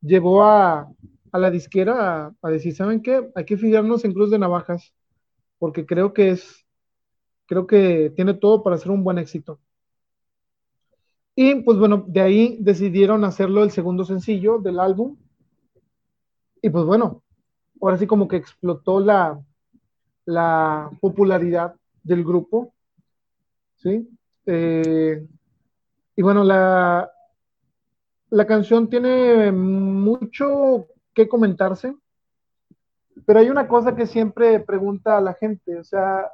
llevó 0.00 0.42
a, 0.44 0.90
la 1.32 1.50
disquera 1.50 2.34
a, 2.40 2.50
decir, 2.50 2.74
¿saben 2.74 3.02
qué? 3.02 3.30
Hay 3.34 3.44
que 3.44 3.56
fijarnos 3.56 4.04
en 4.04 4.12
Cruz 4.12 4.30
de 4.30 4.38
Navajas, 4.38 4.94
porque 5.58 5.86
creo 5.86 6.12
que 6.12 6.30
es, 6.30 6.66
creo 7.50 7.66
que 7.66 8.12
tiene 8.14 8.34
todo 8.34 8.62
para 8.62 8.78
ser 8.78 8.92
un 8.92 9.02
buen 9.02 9.18
éxito. 9.18 9.58
Y 11.34 11.56
pues 11.62 11.78
bueno, 11.78 12.04
de 12.06 12.20
ahí 12.20 12.56
decidieron 12.60 13.24
hacerlo 13.24 13.64
el 13.64 13.72
segundo 13.72 14.04
sencillo 14.04 14.60
del 14.60 14.78
álbum. 14.78 15.16
Y 16.62 16.70
pues 16.70 16.84
bueno, 16.84 17.24
ahora 17.82 17.98
sí 17.98 18.06
como 18.06 18.28
que 18.28 18.36
explotó 18.36 19.00
la, 19.00 19.44
la 20.26 20.90
popularidad 21.00 21.74
del 22.04 22.22
grupo, 22.22 22.72
¿sí? 23.78 24.08
Eh, 24.46 25.26
y 26.14 26.22
bueno, 26.22 26.44
la, 26.44 27.10
la 28.28 28.46
canción 28.46 28.88
tiene 28.88 29.50
mucho 29.50 30.86
que 31.12 31.28
comentarse, 31.28 31.96
pero 33.26 33.40
hay 33.40 33.50
una 33.50 33.66
cosa 33.66 33.96
que 33.96 34.06
siempre 34.06 34.60
pregunta 34.60 35.18
a 35.18 35.20
la 35.20 35.34
gente, 35.34 35.76
o 35.76 35.82
sea, 35.82 36.30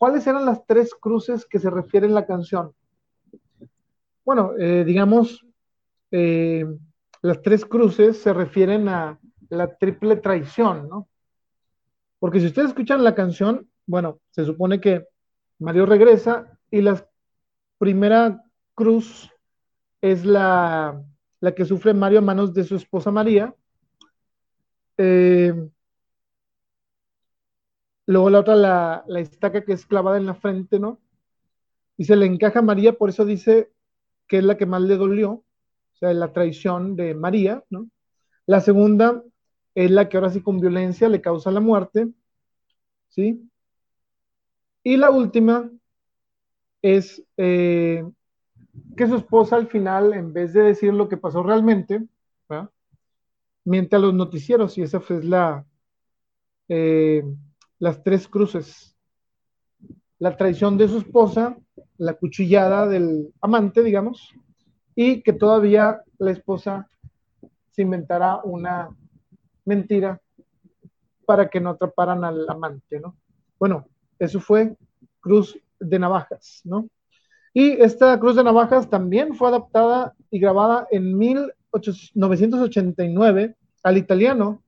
¿cuáles 0.00 0.26
eran 0.26 0.46
las 0.46 0.64
tres 0.64 0.94
cruces 0.94 1.44
que 1.44 1.58
se 1.58 1.68
refiere 1.68 2.06
en 2.06 2.14
la 2.14 2.24
canción? 2.24 2.72
Bueno, 4.24 4.52
eh, 4.58 4.82
digamos, 4.82 5.44
eh, 6.10 6.64
las 7.20 7.42
tres 7.42 7.66
cruces 7.66 8.16
se 8.16 8.32
refieren 8.32 8.88
a 8.88 9.20
la 9.50 9.76
triple 9.76 10.16
traición, 10.16 10.88
¿no? 10.88 11.06
Porque 12.18 12.40
si 12.40 12.46
ustedes 12.46 12.68
escuchan 12.68 13.04
la 13.04 13.14
canción, 13.14 13.68
bueno, 13.86 14.20
se 14.30 14.46
supone 14.46 14.80
que 14.80 15.06
Mario 15.58 15.84
regresa 15.84 16.58
y 16.70 16.80
la 16.80 17.06
primera 17.76 18.42
cruz 18.74 19.30
es 20.00 20.24
la, 20.24 21.04
que 21.54 21.66
sufre 21.66 21.92
Mario 21.92 22.20
a 22.20 22.22
manos 22.22 22.54
de 22.54 22.64
su 22.64 22.74
esposa 22.74 23.10
María. 23.10 23.54
Eh, 24.96 25.52
luego 28.10 28.28
la 28.28 28.40
otra, 28.40 28.56
la, 28.56 29.04
la, 29.06 29.20
estaca 29.20 29.64
que 29.64 29.72
es 29.72 29.86
clavada 29.86 30.16
en 30.16 30.26
la 30.26 30.34
frente, 30.34 30.80
¿no? 30.80 30.98
Y 31.96 32.04
se 32.06 32.16
le 32.16 32.26
encaja 32.26 32.58
a 32.58 32.62
María, 32.62 32.94
por 32.94 33.08
eso 33.08 33.24
dice 33.24 33.70
que 34.26 34.38
es 34.38 34.44
la 34.44 34.56
que 34.56 34.66
más 34.66 34.82
le 34.82 34.96
dolió, 34.96 35.30
o 35.30 35.44
sea, 35.94 36.12
la 36.12 36.32
traición 36.32 36.96
de 36.96 37.14
María, 37.14 37.62
¿no? 37.70 37.88
La 38.46 38.60
segunda 38.60 39.22
es 39.76 39.92
la 39.92 40.08
que 40.08 40.16
ahora 40.16 40.30
sí 40.30 40.42
con 40.42 40.58
violencia 40.58 41.08
le 41.08 41.20
causa 41.20 41.52
la 41.52 41.60
muerte, 41.60 42.08
¿sí? 43.10 43.48
Y 44.82 44.96
la 44.96 45.10
última 45.10 45.70
es 46.82 47.22
eh, 47.36 48.04
que 48.96 49.06
su 49.06 49.16
esposa 49.16 49.54
al 49.54 49.68
final, 49.68 50.14
en 50.14 50.32
vez 50.32 50.52
de 50.52 50.62
decir 50.62 50.92
lo 50.92 51.08
que 51.08 51.16
pasó 51.16 51.44
realmente, 51.44 52.02
miente 53.64 53.94
a 53.94 54.00
los 54.00 54.14
noticieros 54.14 54.76
y 54.78 54.82
esa 54.82 55.00
fue 55.00 55.22
la, 55.22 55.64
eh, 56.68 57.22
las 57.80 58.04
tres 58.04 58.28
cruces. 58.28 58.96
La 60.18 60.36
traición 60.36 60.78
de 60.78 60.86
su 60.86 60.98
esposa, 60.98 61.56
la 61.96 62.14
cuchillada 62.14 62.86
del 62.86 63.34
amante, 63.40 63.82
digamos, 63.82 64.32
y 64.94 65.22
que 65.22 65.32
todavía 65.32 66.02
la 66.18 66.30
esposa 66.30 66.88
se 67.70 67.82
inventará 67.82 68.40
una 68.44 68.94
mentira 69.64 70.20
para 71.26 71.48
que 71.48 71.58
no 71.60 71.70
atraparan 71.70 72.22
al 72.22 72.48
amante, 72.48 73.00
¿no? 73.00 73.16
Bueno, 73.58 73.88
eso 74.18 74.38
fue 74.40 74.76
Cruz 75.20 75.58
de 75.78 75.98
Navajas, 75.98 76.60
¿no? 76.64 76.86
Y 77.54 77.70
esta 77.82 78.20
Cruz 78.20 78.36
de 78.36 78.44
Navajas 78.44 78.90
también 78.90 79.34
fue 79.34 79.48
adaptada 79.48 80.14
y 80.30 80.38
grabada 80.38 80.86
en 80.90 81.16
1989 81.16 83.56
al 83.82 83.96
italiano. 83.96 84.62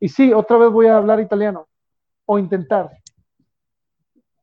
Y 0.00 0.08
sí, 0.08 0.32
otra 0.32 0.58
vez 0.58 0.70
voy 0.70 0.88
a 0.88 0.96
hablar 0.96 1.20
italiano, 1.20 1.68
o 2.32 2.38
intentar. 2.38 2.88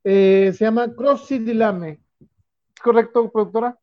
Eh, 0.03 0.51
se 0.53 0.65
llama 0.65 0.93
Crossi 0.93 1.39
di 1.39 1.53
Lame. 1.53 2.01
¿Es 2.19 2.81
correcto, 2.83 3.31
productora? 3.31 3.79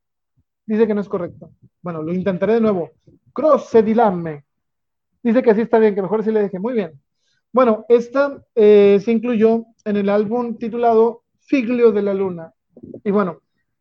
Dice 0.67 0.87
que 0.87 0.93
no 0.93 1.01
es 1.01 1.09
correcto. 1.09 1.53
Bueno, 1.81 2.03
lo 2.03 2.13
intentaré 2.13 2.55
de 2.55 2.61
nuevo. 2.61 2.91
Crossi 3.33 3.81
di 3.81 3.95
Lame. 3.95 4.45
Dice 5.23 5.43
que 5.43 5.51
así 5.53 5.63
está 5.63 5.79
bien, 5.79 5.95
que 5.95 6.03
mejor 6.03 6.23
sí 6.23 6.31
le 6.31 6.43
dije. 6.43 6.59
Muy 6.59 6.75
bien. 6.75 7.01
Bueno, 7.51 7.87
esta 7.89 8.45
eh, 8.55 9.01
se 9.03 9.11
incluyó 9.11 9.65
en 9.87 9.97
el 9.97 10.11
álbum 10.11 10.59
titulado 10.59 11.23
Figlio 11.41 11.91
de 11.91 12.03
la 12.03 12.13
Luna. 12.13 12.53
Y 13.05 13.11
bueno, 13.11 13.39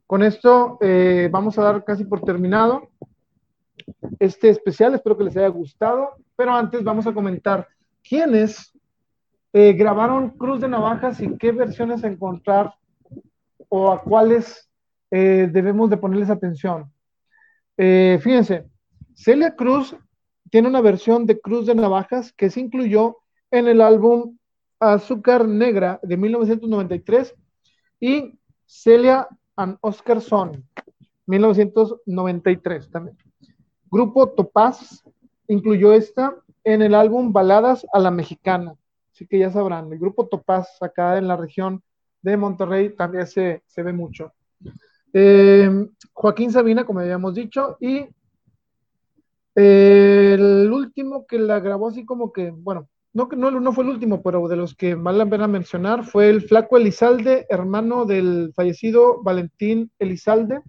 con 0.08 0.24
esto 0.24 0.78
eh, 0.80 1.28
vamos 1.30 1.60
a 1.60 1.64
dar 1.64 1.84
casi 1.84 2.06
por 2.06 2.22
terminado 2.22 2.92
este 4.20 4.48
especial. 4.48 4.96
Espero 4.96 5.18
que 5.18 5.26
les 5.26 5.36
haya 5.36 5.50
gustado. 5.50 6.12
Pero 6.38 6.54
antes 6.54 6.82
vamos 6.82 7.06
a 7.08 7.14
comentar 7.14 7.68
quiénes 8.02 8.74
eh, 9.54 9.74
grabaron 9.74 10.32
Cruz 10.32 10.62
de 10.62 10.68
Navajas 10.68 11.22
y 11.22 11.38
qué 11.38 11.52
versiones 11.52 12.04
encontrar 12.04 12.74
o 13.70 13.92
a 13.92 14.02
cuáles 14.02 14.68
eh, 15.12 15.48
debemos 15.52 15.92
de 15.92 15.98
ponerles 15.98 16.32
atención. 16.32 16.92
Eh, 17.78 18.20
fíjense, 18.22 18.66
Celia 19.14 19.56
Cruz 19.56 19.96
tiene 20.50 20.68
una 20.68 20.82
versión 20.82 21.28
de 21.28 21.40
Cruz 21.40 21.68
de 21.68 21.76
Navajas 21.76 22.34
que 22.34 22.50
se 22.50 22.60
incluyó 22.60 23.18
en 23.52 23.68
el 23.68 23.82
álbum 23.82 24.38
Azúcar 24.80 25.48
Negra 25.48 26.00
de 26.02 26.18
1993 26.18 27.36
y 28.00 28.40
Celia 28.66 29.28
and 29.56 29.78
Oscar 29.82 30.20
Son, 30.20 30.68
1993 31.28 32.90
también. 32.90 33.18
Grupo 33.90 34.30
Topaz 34.30 35.04
incluyó 35.48 35.94
esta 35.94 36.36
en 36.64 36.82
el 36.82 36.96
álbum 36.96 37.32
Baladas 37.32 37.86
a 37.94 38.00
la 38.00 38.10
Mexicana. 38.10 38.76
Así 39.14 39.28
que 39.28 39.40
ya 39.40 39.52
sabrán, 39.52 39.94
el 39.94 40.00
grupo 40.00 40.28
Topaz 40.28 40.82
acá 40.82 41.18
en 41.18 41.28
la 41.28 41.38
región 41.38 41.84
de 42.22 42.36
Monterrey 42.36 42.96
también 42.96 43.28
se, 43.28 43.62
ve 43.78 43.94
mucho. 43.94 44.34
Eh, 45.14 45.70
Joaquín 46.14 46.52
Sabina, 46.52 46.86
como 46.86 47.00
habíamos 47.00 47.36
dicho, 47.36 47.78
y 47.80 48.08
el 49.56 50.72
último 50.72 51.28
que 51.28 51.38
la 51.38 51.60
grabó 51.60 51.90
así 51.90 52.06
como 52.06 52.34
que, 52.34 52.50
bueno, 52.50 52.90
no, 53.14 53.28
no, 53.28 53.74
fue 53.74 53.84
el 53.84 53.92
último, 53.92 54.24
pero 54.24 54.48
de 54.48 54.56
los 54.56 54.74
que 54.76 54.96
vale 54.96 55.20
la 55.20 55.30
pena 55.30 55.48
mencionar 55.48 56.04
fue 56.04 56.30
el 56.30 56.42
flaco 56.42 56.78
Elizalde, 56.78 57.46
hermano 57.48 58.06
del 58.06 58.52
fallecido 58.56 59.22
Valentín 59.22 59.92
Elizalde, 60.00 60.62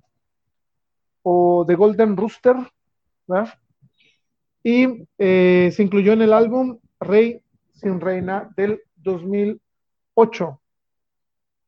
o 1.22 1.64
de 1.66 1.74
Golden 1.74 2.18
Rooster, 2.18 2.56
¿verdad? 3.26 3.54
Y 4.62 5.06
eh, 5.16 5.70
se 5.74 5.82
incluyó 5.82 6.12
en 6.12 6.20
el 6.20 6.34
álbum 6.34 6.78
Rey 7.00 7.40
sin 7.84 8.00
Reina 8.00 8.52
del 8.56 8.82
2008. 8.96 10.60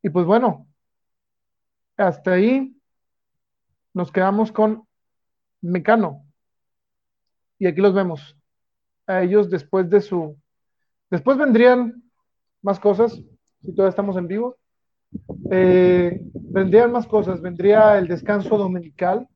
Y 0.03 0.11
pues 0.11 0.27
bueno, 0.27 0.67
hasta 1.97 2.33
ahí 2.33 2.77
nos 3.95 4.11
quedamos 4.11 4.51
con 4.51 4.89
Mecano. 5.61 6.25
Y 7.59 7.69
aquí 7.69 7.81
los 7.81 7.95
vemos. 7.95 8.37
A 9.07 9.23
ellos 9.23 9.49
después 9.49 9.89
de 9.89 10.01
su 10.01 10.37
Después 11.11 11.39
vendrían 11.39 12.03
más 12.63 12.81
cosas, 12.81 13.13
si 13.13 13.73
todavía 13.73 13.91
estamos 13.91 14.17
en 14.17 14.27
vivo. 14.27 14.57
Eh, 15.51 16.21
vendrían 16.35 16.91
más 16.91 17.07
cosas, 17.07 17.41
vendría 17.41 17.97
el 17.97 18.09
descanso 18.09 18.59
dominical. 18.59 19.29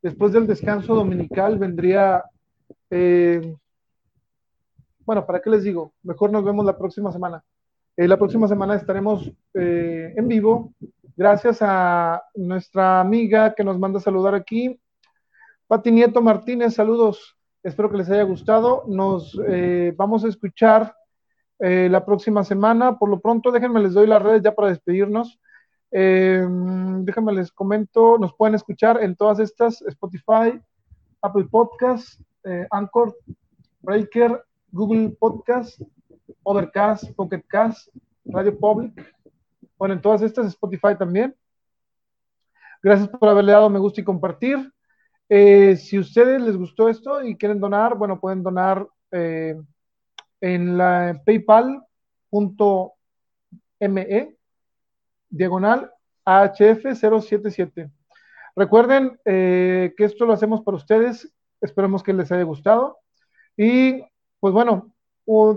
Después 0.00 0.32
del 0.32 0.46
descanso 0.46 0.94
dominical 0.94 1.58
vendría, 1.58 2.22
eh, 2.90 3.56
bueno, 5.08 5.24
¿para 5.24 5.40
qué 5.40 5.48
les 5.48 5.64
digo? 5.64 5.94
Mejor 6.02 6.30
nos 6.30 6.44
vemos 6.44 6.66
la 6.66 6.76
próxima 6.76 7.10
semana. 7.10 7.42
Eh, 7.96 8.06
la 8.06 8.18
próxima 8.18 8.46
semana 8.46 8.74
estaremos 8.74 9.32
en 9.54 10.28
vivo. 10.28 10.74
Gracias 11.16 11.58
a 11.62 12.22
nuestra 12.34 13.00
amiga 13.00 13.54
que 13.54 13.64
nos 13.64 13.78
manda 13.78 14.00
a 14.00 14.02
saludar 14.02 14.34
aquí. 14.34 14.78
Pati 15.66 15.90
Nieto 15.90 16.20
Martínez, 16.20 16.74
saludos. 16.74 17.38
Espero 17.62 17.90
que 17.90 17.96
les 17.96 18.10
haya 18.10 18.24
gustado. 18.24 18.84
Nos 18.86 19.34
vamos 19.96 20.26
a 20.26 20.28
escuchar 20.28 20.94
eh, 21.58 21.88
la 21.90 22.04
próxima 22.04 22.44
semana. 22.44 22.98
Por 22.98 23.08
lo 23.08 23.20
pronto, 23.20 23.50
déjenme 23.50 23.80
les 23.80 23.94
doy 23.94 24.06
las 24.06 24.22
redes 24.22 24.42
ya 24.42 24.54
para 24.54 24.68
despedirnos. 24.68 25.40
Eh, 25.90 26.46
déjenme 27.00 27.32
les 27.32 27.50
comento, 27.50 28.18
nos 28.18 28.34
pueden 28.34 28.54
escuchar 28.54 29.02
en 29.02 29.16
todas 29.16 29.38
estas, 29.38 29.80
Spotify, 29.82 30.60
Apple 31.22 31.46
Podcast, 31.50 32.20
eh, 32.44 32.66
Anchor, 32.70 33.16
Breaker, 33.80 34.44
Google 34.70 35.10
Podcast, 35.10 35.80
Overcast, 36.42 37.12
Pocket 37.14 37.42
Cast, 37.48 37.88
Radio 38.24 38.58
Public. 38.58 39.14
Bueno, 39.76 39.94
en 39.94 40.00
todas 40.00 40.22
estas, 40.22 40.46
Spotify 40.46 40.96
también. 40.98 41.34
Gracias 42.82 43.08
por 43.08 43.28
haberle 43.28 43.52
dado 43.52 43.70
me 43.70 43.78
gusta 43.78 44.00
y 44.00 44.04
compartir. 44.04 44.72
si 45.28 45.96
a 45.96 46.00
ustedes 46.00 46.40
les 46.40 46.56
gustó 46.56 46.88
esto 46.88 47.22
y 47.22 47.36
quieren 47.36 47.60
donar, 47.60 47.96
bueno, 47.96 48.20
pueden 48.20 48.42
donar 48.42 48.88
en 50.40 50.78
la 50.78 51.20
paypal.me 51.24 52.78
diagonal 55.30 55.90
AHF077. 56.24 57.90
Recuerden 58.54 59.18
eh, 59.24 59.94
que 59.96 60.04
esto 60.04 60.26
lo 60.26 60.32
hacemos 60.32 60.62
para 60.62 60.76
ustedes. 60.76 61.32
Esperemos 61.60 62.02
que 62.02 62.12
les 62.12 62.30
haya 62.32 62.42
gustado. 62.42 62.98
Y 63.56 64.02
pues 64.40 64.54
bueno, 64.54 64.92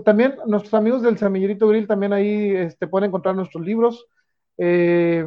también 0.04 0.36
nuestros 0.46 0.74
amigos 0.74 1.02
del 1.02 1.18
Semillerito 1.18 1.68
Grill 1.68 1.86
también 1.86 2.12
ahí 2.12 2.50
este, 2.50 2.86
pueden 2.86 3.08
encontrar 3.08 3.34
nuestros 3.34 3.64
libros. 3.64 4.06
Eh, 4.58 5.26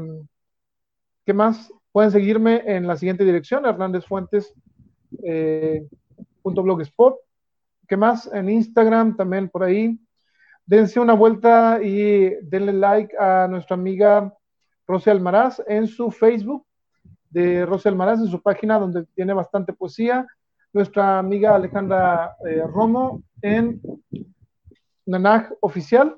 ¿Qué 1.25 1.33
más? 1.33 1.71
Pueden 1.91 2.11
seguirme 2.11 2.61
en 2.65 2.85
la 2.85 2.95
siguiente 2.95 3.23
dirección, 3.23 3.65
Hernández 3.65 4.05
Fuentes. 4.05 4.53
Eh, 5.23 5.87
¿Qué 7.87 7.97
más? 7.97 8.29
En 8.33 8.49
Instagram 8.49 9.15
también 9.15 9.49
por 9.49 9.63
ahí. 9.63 9.99
Dense 10.65 10.99
una 10.99 11.13
vuelta 11.13 11.79
y 11.81 12.35
denle 12.43 12.73
like 12.73 13.15
a 13.17 13.47
nuestra 13.47 13.75
amiga 13.75 14.33
Rosy 14.87 15.09
Almaraz 15.09 15.61
en 15.67 15.87
su 15.87 16.11
Facebook 16.11 16.65
de 17.29 17.65
Rosy 17.65 17.89
Almaraz, 17.89 18.19
en 18.19 18.27
su 18.27 18.41
página 18.41 18.79
donde 18.79 19.05
tiene 19.15 19.33
bastante 19.33 19.73
poesía. 19.73 20.25
Nuestra 20.75 21.19
amiga 21.19 21.55
Alejandra 21.55 22.35
eh, 22.45 22.61
Romo 22.67 23.23
en 23.41 23.79
Nanaj 25.05 25.53
Oficial. 25.61 26.17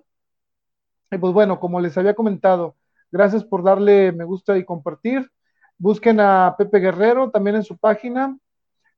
Y 1.11 1.17
pues 1.19 1.31
bueno, 1.31 1.59
como 1.59 1.79
les 1.79 1.95
había 1.95 2.15
comentado, 2.15 2.75
gracias 3.11 3.43
por 3.43 3.61
darle 3.61 4.11
me 4.13 4.23
gusta 4.23 4.57
y 4.57 4.65
compartir. 4.65 5.29
Busquen 5.77 6.19
a 6.19 6.55
Pepe 6.57 6.79
Guerrero 6.79 7.29
también 7.29 7.57
en 7.57 7.63
su 7.63 7.77
página, 7.77 8.35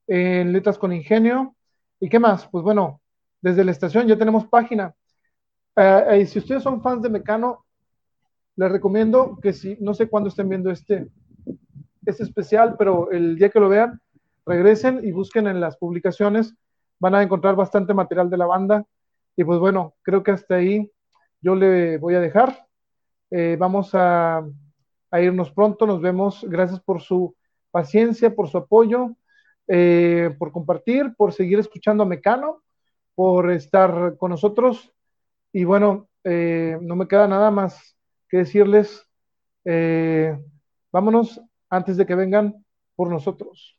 en 0.08 0.54
Letras 0.54 0.78
con 0.78 0.94
Ingenio. 0.94 1.54
¿Y 2.00 2.08
qué 2.08 2.20
más? 2.20 2.48
Pues 2.48 2.64
bueno, 2.64 3.02
desde 3.42 3.66
la 3.66 3.72
estación 3.72 4.08
ya 4.08 4.18
tenemos 4.18 4.48
página. 4.48 4.96
Eh, 5.76 6.04
eh, 6.12 6.26
si 6.26 6.40
ustedes 6.40 6.64
son 6.64 6.82
fans 6.82 7.02
de 7.02 7.10
Mecano, 7.10 7.66
les 8.56 8.72
recomiendo 8.72 9.38
que 9.42 9.52
si, 9.52 9.76
no 9.82 9.94
sé 9.94 10.08
cuándo 10.08 10.30
estén 10.30 10.48
viendo 10.48 10.72
este, 10.72 11.10
este 12.06 12.24
especial, 12.24 12.78
pero 12.80 13.12
el 13.12 13.38
día 13.38 13.50
que 13.50 13.60
lo 13.60 13.68
vean, 13.68 14.00
regresen 14.50 15.02
y 15.04 15.12
busquen 15.12 15.48
en 15.48 15.62
las 15.62 15.78
publicaciones, 15.78 16.56
van 17.00 17.16
a 17.16 17.24
encontrar 17.24 17.56
bastante 17.56 17.94
material 17.94 18.30
de 18.30 18.38
la 18.38 18.46
banda. 18.46 18.86
Y 19.36 19.44
pues 19.44 19.60
bueno, 19.60 19.96
creo 20.02 20.24
que 20.24 20.32
hasta 20.32 20.56
ahí 20.56 20.92
yo 21.42 21.56
le 21.56 21.98
voy 21.98 22.16
a 22.16 22.20
dejar. 22.20 22.68
Eh, 23.32 23.56
vamos 23.58 23.92
a, 23.94 24.44
irnos 25.14 25.52
pronto, 25.52 25.86
nos 25.86 26.02
vemos. 26.02 26.46
Gracias 26.50 26.82
por 26.82 27.02
su 27.02 27.36
paciencia, 27.72 28.36
por 28.36 28.50
su 28.50 28.58
apoyo. 28.58 29.16
Eh, 29.72 30.36
por 30.40 30.52
compartir, 30.52 31.14
por 31.16 31.32
seguir 31.32 31.60
escuchando 31.60 32.02
a 32.02 32.08
Mecano, 32.08 32.64
por 33.14 33.52
estar 33.52 34.18
con 34.18 34.32
nosotros. 34.32 34.92
Y 35.54 35.64
bueno, 35.64 36.10
eh, 36.24 36.78
no 36.82 36.96
me 36.96 37.08
queda 37.08 37.28
nada 37.28 37.52
más 37.52 37.96
que 38.28 38.38
decirles, 38.38 39.08
eh, 39.66 40.38
vámonos 40.92 41.42
antes 41.70 41.98
de 41.98 42.06
que 42.06 42.16
vengan 42.16 42.66
por 42.96 43.10
nosotros. 43.10 43.79